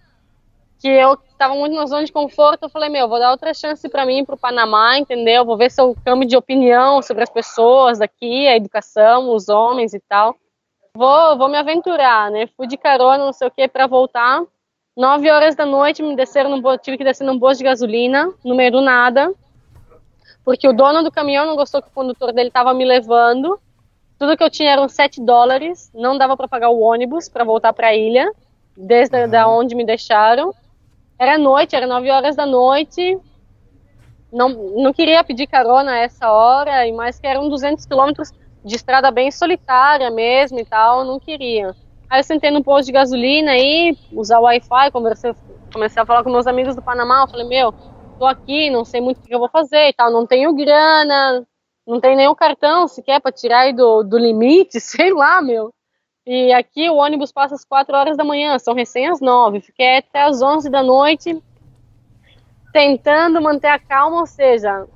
[0.79, 2.63] que eu tava muito na zona de conforto.
[2.63, 5.45] Eu falei, meu, vou dar outra chance para mim, pro Panamá, entendeu?
[5.45, 9.93] Vou ver se eu cambio de opinião sobre as pessoas daqui, a educação, os homens
[9.93, 10.35] e tal
[10.95, 12.47] vou, vou me aventurar, né?
[12.55, 14.41] Fui de carona, não sei o que, para voltar.
[14.95, 18.55] Nove horas da noite, me desceram num, tive que descer num posto de gasolina, no
[18.55, 19.33] meio do nada,
[20.43, 23.59] porque o dono do caminhão não gostou que o condutor dele estava me levando.
[24.17, 27.73] Tudo que eu tinha eram sete dólares, não dava para pagar o ônibus para voltar
[27.73, 28.31] para a ilha,
[28.77, 29.29] desde uhum.
[29.29, 30.53] da onde me deixaram.
[31.19, 33.19] Era noite, era nove horas da noite.
[34.31, 38.31] Não, não queria pedir carona a essa hora, e mais que eram 200 quilômetros
[38.63, 41.75] de estrada bem solitária mesmo e tal, não queria.
[42.15, 45.35] Aí eu sentei no posto de gasolina aí, usar o Wi-Fi, conversei,
[45.73, 47.73] comecei a falar com meus amigos do Panamá, eu falei, meu,
[48.17, 51.45] tô aqui, não sei muito o que eu vou fazer e tal, não tenho grana,
[51.85, 55.73] não tenho nenhum cartão sequer para tirar aí do, do limite, sei lá, meu.
[56.25, 59.97] E aqui o ônibus passa às 4 horas da manhã, são recém às 9, fiquei
[59.97, 61.37] até às 11 da noite
[62.71, 64.87] tentando manter a calma, ou seja,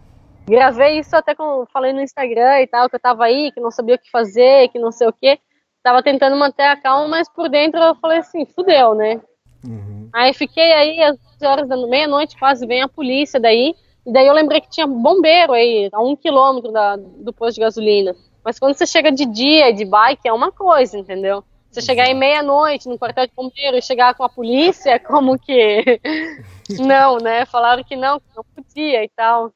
[0.50, 3.70] Gravei isso até com falei no Instagram e tal, que eu tava aí, que não
[3.70, 5.40] sabia o que fazer, que não sei o que.
[5.84, 9.22] Tava tentando manter a calma, mas por dentro eu falei assim, fudeu, né?
[9.66, 10.10] Uhum.
[10.14, 13.76] Aí fiquei aí às horas da meia-noite, quase vem a polícia daí.
[14.06, 17.62] E daí eu lembrei que tinha bombeiro aí, a um quilômetro da, do posto de
[17.62, 18.16] gasolina.
[18.44, 21.44] Mas quando você chega de dia e de bike é uma coisa, entendeu?
[21.70, 26.00] Você chegar aí meia-noite no quartel de bombeiro e chegar com a polícia, como que.
[26.80, 27.46] não, né?
[27.46, 29.52] Falaram que não, que não podia e tal.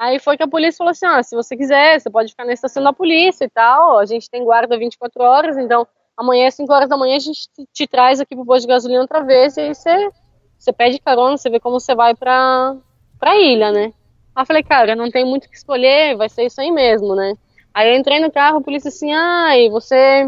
[0.00, 2.54] Aí foi que a polícia falou assim: ah, se você quiser, você pode ficar na
[2.54, 3.98] estação da polícia e tal.
[3.98, 7.50] A gente tem guarda 24 horas, então amanhã às 5 horas da manhã a gente
[7.54, 10.10] te, te traz aqui pro posto de gasolina outra vez e aí você,
[10.58, 12.76] você pede carona, você vê como você vai pra,
[13.18, 13.92] pra ilha, né?
[14.34, 17.14] Aí eu falei, cara, não tem muito o que escolher, vai ser isso aí mesmo,
[17.14, 17.34] né?
[17.74, 20.24] Aí eu entrei no carro, a polícia assim, ai, você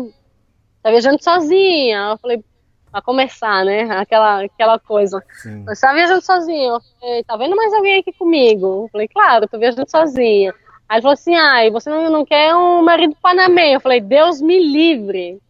[0.83, 2.11] tá viajando sozinha.
[2.11, 2.45] Eu falei,
[2.93, 3.83] a começar, né?
[3.97, 5.23] Aquela, aquela coisa.
[5.43, 5.65] Sim.
[5.65, 6.75] Você tá viajando sozinho.
[6.75, 8.85] Eu falei, tá vendo mais alguém aqui comigo?
[8.85, 10.53] Eu falei, claro, tô viajando sozinha.
[10.89, 13.77] Aí ele falou assim, ai, você não, não quer um marido panamenho?
[13.77, 15.31] Eu falei, Deus me livre.
[15.31, 15.41] Eu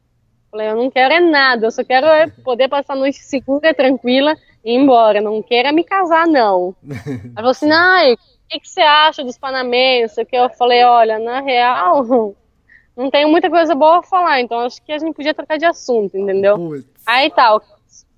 [0.51, 3.75] falei, eu não quero é nada, eu só quero é poder passar a noite segura,
[3.75, 5.21] tranquila e ir embora.
[5.21, 6.77] Não quero me casar, não.
[6.87, 10.15] Aí falou assim, ai, o que, que você acha dos panamenhos?
[10.15, 12.05] que eu falei, olha, na real,
[12.97, 15.65] não tenho muita coisa boa a falar, então acho que a gente podia trocar de
[15.65, 16.57] assunto, entendeu?
[16.57, 16.92] Putz.
[17.07, 17.63] Aí tal,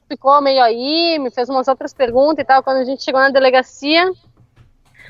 [0.09, 2.63] ficou meio aí, me fez umas outras perguntas e tal.
[2.63, 4.05] Quando a gente chegou na delegacia,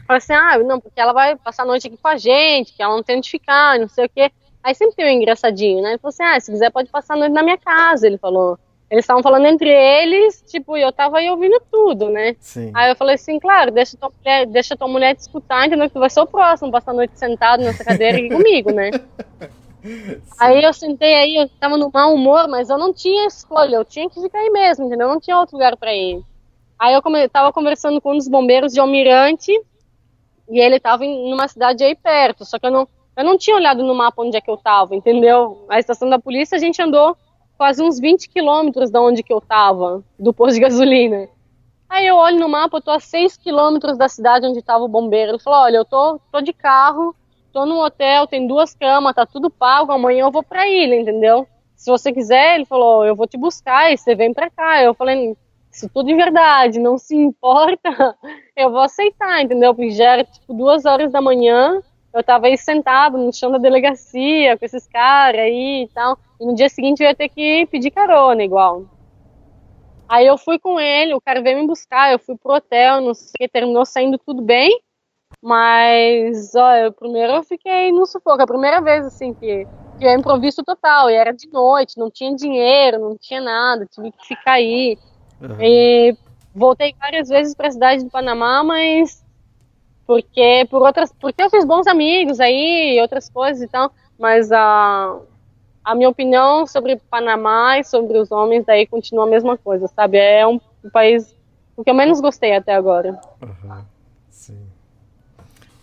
[0.06, 2.82] falou assim: ah, não, porque ela vai passar a noite aqui com a gente, que
[2.82, 4.30] ela não tem onde ficar, não sei o quê.
[4.62, 5.90] Aí sempre tem um engraçadinho, né?
[5.90, 8.06] Ele falou assim: ah, se quiser pode passar a noite na minha casa.
[8.06, 8.58] Ele falou.
[8.90, 12.36] Eles estavam falando entre eles, tipo, e eu tava aí ouvindo tudo, né?
[12.38, 12.70] Sim.
[12.74, 15.88] Aí eu falei assim, claro, deixa tua mulher, deixa tua mulher te escutar, entendeu?
[15.88, 18.90] Que tu vai ser o próximo, passar a noite sentado nessa cadeira aqui comigo, né?
[20.38, 23.84] Aí eu sentei aí, eu tava no mau humor, mas eu não tinha escolha, eu
[23.84, 25.08] tinha que ficar aí mesmo, entendeu?
[25.08, 26.22] Não tinha outro lugar para ir.
[26.78, 29.52] Aí eu come, tava conversando com um dos bombeiros de Almirante,
[30.48, 33.56] e ele tava em numa cidade aí perto, só que eu não, eu não tinha
[33.56, 35.66] olhado no mapa onde é que eu tava, entendeu?
[35.68, 37.16] A estação da polícia a gente andou
[37.56, 41.28] quase uns 20 quilômetros da onde que eu tava, do posto de gasolina.
[41.88, 44.88] Aí eu olho no mapa, eu tô a 6 quilômetros da cidade onde tava o
[44.88, 45.32] bombeiro.
[45.32, 47.14] Ele falou, olha, eu tô, tô de carro,
[47.54, 51.46] tô no hotel, tem duas camas, tá tudo pago, amanhã eu vou pra ilha, entendeu?
[51.76, 54.82] Se você quiser, ele falou, eu vou te buscar e você vem pra cá.
[54.82, 55.36] Eu falei,
[55.70, 58.16] se tudo de verdade não se importa,
[58.56, 59.72] eu vou aceitar, entendeu?
[59.72, 61.80] Porque já era tipo duas horas da manhã,
[62.12, 66.18] eu tava aí sentado no chão da delegacia com esses caras aí e tal.
[66.40, 68.82] E no dia seguinte eu ia ter que pedir carona igual.
[70.08, 73.14] Aí eu fui com ele, o cara veio me buscar, eu fui pro hotel, não
[73.14, 74.70] sei, terminou saindo tudo bem.
[75.42, 78.42] Mas, olha, primeiro eu fiquei no sufoco.
[78.42, 79.66] A primeira vez, assim, que,
[79.98, 81.10] que eu improviso total.
[81.10, 84.98] E era de noite, não tinha dinheiro, não tinha nada, tive que ficar aí.
[85.40, 85.60] Uhum.
[85.60, 86.16] E
[86.54, 89.22] voltei várias vezes para a cidade do Panamá, mas
[90.06, 95.18] porque por outras, porque eu fiz bons amigos aí, outras coisas e tal, mas a
[95.84, 100.16] a minha opinião sobre Panamá e sobre os homens daí continua a mesma coisa, sabe?
[100.16, 101.36] É um, um país
[101.76, 103.20] o que eu menos gostei até agora.
[103.42, 103.84] Uhum.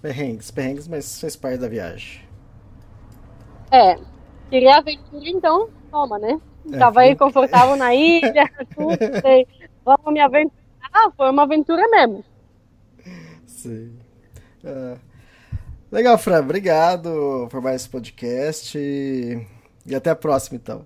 [0.02, 2.22] Perrengues, perrengues, mas fez parte da viagem.
[3.72, 3.98] É.
[4.50, 6.40] Queria aventura, então toma, né?
[6.72, 9.48] É, Tava aí confortável na ilha, tudo, sei.
[9.86, 10.62] Vamos me aventurar.
[10.94, 12.24] Ah, foi uma aventura mesmo.
[13.46, 13.98] Sim.
[14.64, 15.00] Uh,
[15.92, 16.40] legal, Fran.
[16.40, 18.78] Obrigado por mais esse podcast.
[18.78, 20.86] E até a próxima, então.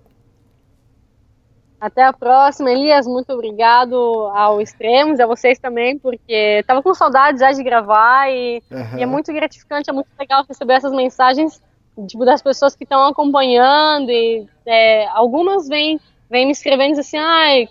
[1.80, 3.06] Até a próxima, Elias.
[3.06, 3.94] Muito obrigado
[4.34, 8.98] ao Extremos, a vocês também, porque tava com saudade já de gravar e, uhum.
[8.98, 11.60] e, é muito gratificante, é muito legal receber essas mensagens
[12.06, 17.68] tipo, das pessoas que estão acompanhando e é, algumas vêm vem me escrevendo assim, ai,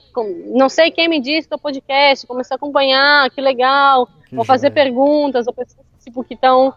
[0.54, 4.72] não sei quem me disse do podcast, comecei a acompanhar, que legal, que vou fazer
[4.72, 6.74] perguntas, ou pessoas tipo, que estão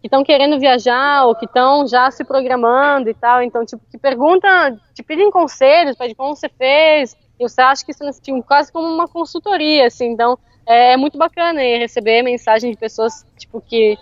[0.00, 3.98] que estão querendo viajar ou que estão já se programando e tal, então tipo que
[3.98, 4.48] pergunta,
[4.94, 8.72] te pedem conselhos, pede como você fez, e você acha que isso é tipo, quase
[8.72, 13.96] como uma consultoria, assim, então é, é muito bacana receber mensagem de pessoas tipo que,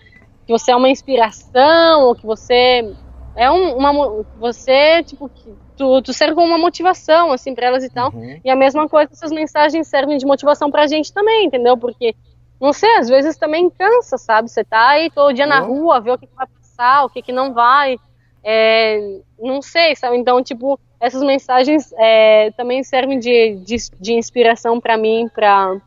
[0.46, 2.94] que você é uma inspiração ou que você
[3.34, 7.84] é um, uma você tipo que tu, tu serve como uma motivação assim para elas
[7.84, 8.38] e tal, uhum.
[8.44, 11.76] e a mesma coisa essas mensagens servem de motivação para a gente também, entendeu?
[11.76, 12.14] Porque
[12.60, 14.50] não sei, às vezes também cansa, sabe?
[14.50, 17.22] Você tá aí todo dia na rua, vê o que, que vai passar, o que,
[17.22, 17.98] que não vai.
[18.42, 20.16] É, não sei, sabe?
[20.16, 25.80] Então, tipo, essas mensagens é, também servem de, de, de inspiração para mim, para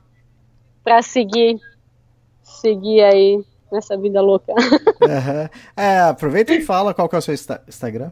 [0.83, 1.59] para seguir,
[2.41, 4.53] seguir aí nessa vida louca.
[4.99, 5.49] Uhum.
[5.77, 8.11] É, aproveita e fala qual que é o seu Instagram.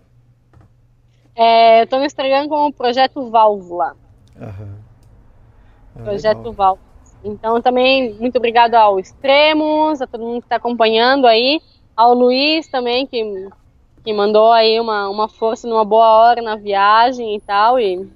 [1.35, 3.93] É, eu tô no Instagram com o Projeto Válvula.
[4.39, 6.03] Uhum.
[6.03, 6.86] Projeto Válvula.
[7.23, 11.61] Então, também, muito obrigado ao Extremos, a todo mundo que está acompanhando aí,
[11.95, 13.49] ao Luiz também, que,
[14.03, 17.79] que mandou aí uma, uma força numa boa hora na viagem e tal.
[17.79, 18.07] E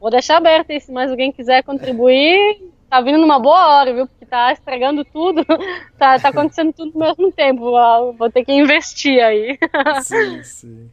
[0.00, 4.06] vou deixar aberto aí, se mais alguém quiser contribuir, tá vindo numa boa hora, viu?
[4.06, 5.44] Porque tá estragando tudo,
[5.98, 7.72] tá, tá acontecendo tudo ao mesmo tempo.
[8.16, 9.58] Vou ter que investir aí.
[10.02, 10.90] Sim, sim.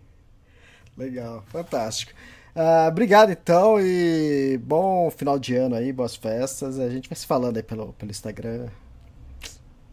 [0.97, 2.13] Legal, fantástico.
[2.55, 6.79] Uh, obrigado então e bom final de ano aí, boas festas.
[6.79, 8.67] A gente vai se falando aí pelo, pelo Instagram.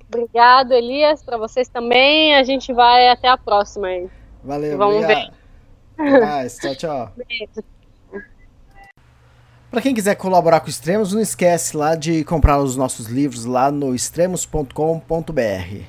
[0.06, 2.34] Obrigado, Elias, para vocês também.
[2.34, 4.08] A gente vai até a próxima aí.
[4.44, 5.32] Valeu, Vamos obrigado.
[5.96, 6.20] ver.
[6.20, 7.12] Mais, tchau, tchau.
[9.70, 13.44] Para quem quiser colaborar com o Extremos, não esquece lá de comprar os nossos livros
[13.44, 15.84] lá no extremos.com.br.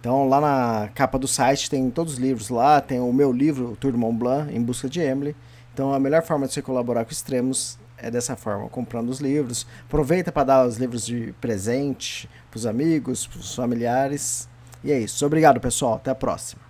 [0.00, 3.70] Então lá na capa do site tem todos os livros lá, tem o meu livro,
[3.70, 5.36] o Tour de Mont Blanc, Em Busca de Emily.
[5.74, 9.66] Então a melhor forma de você colaborar com extremos é dessa forma, comprando os livros.
[9.86, 14.48] Aproveita para dar os livros de presente para os amigos, para os familiares.
[14.84, 15.26] E é isso.
[15.26, 15.94] Obrigado, pessoal.
[15.94, 16.63] Até a próxima.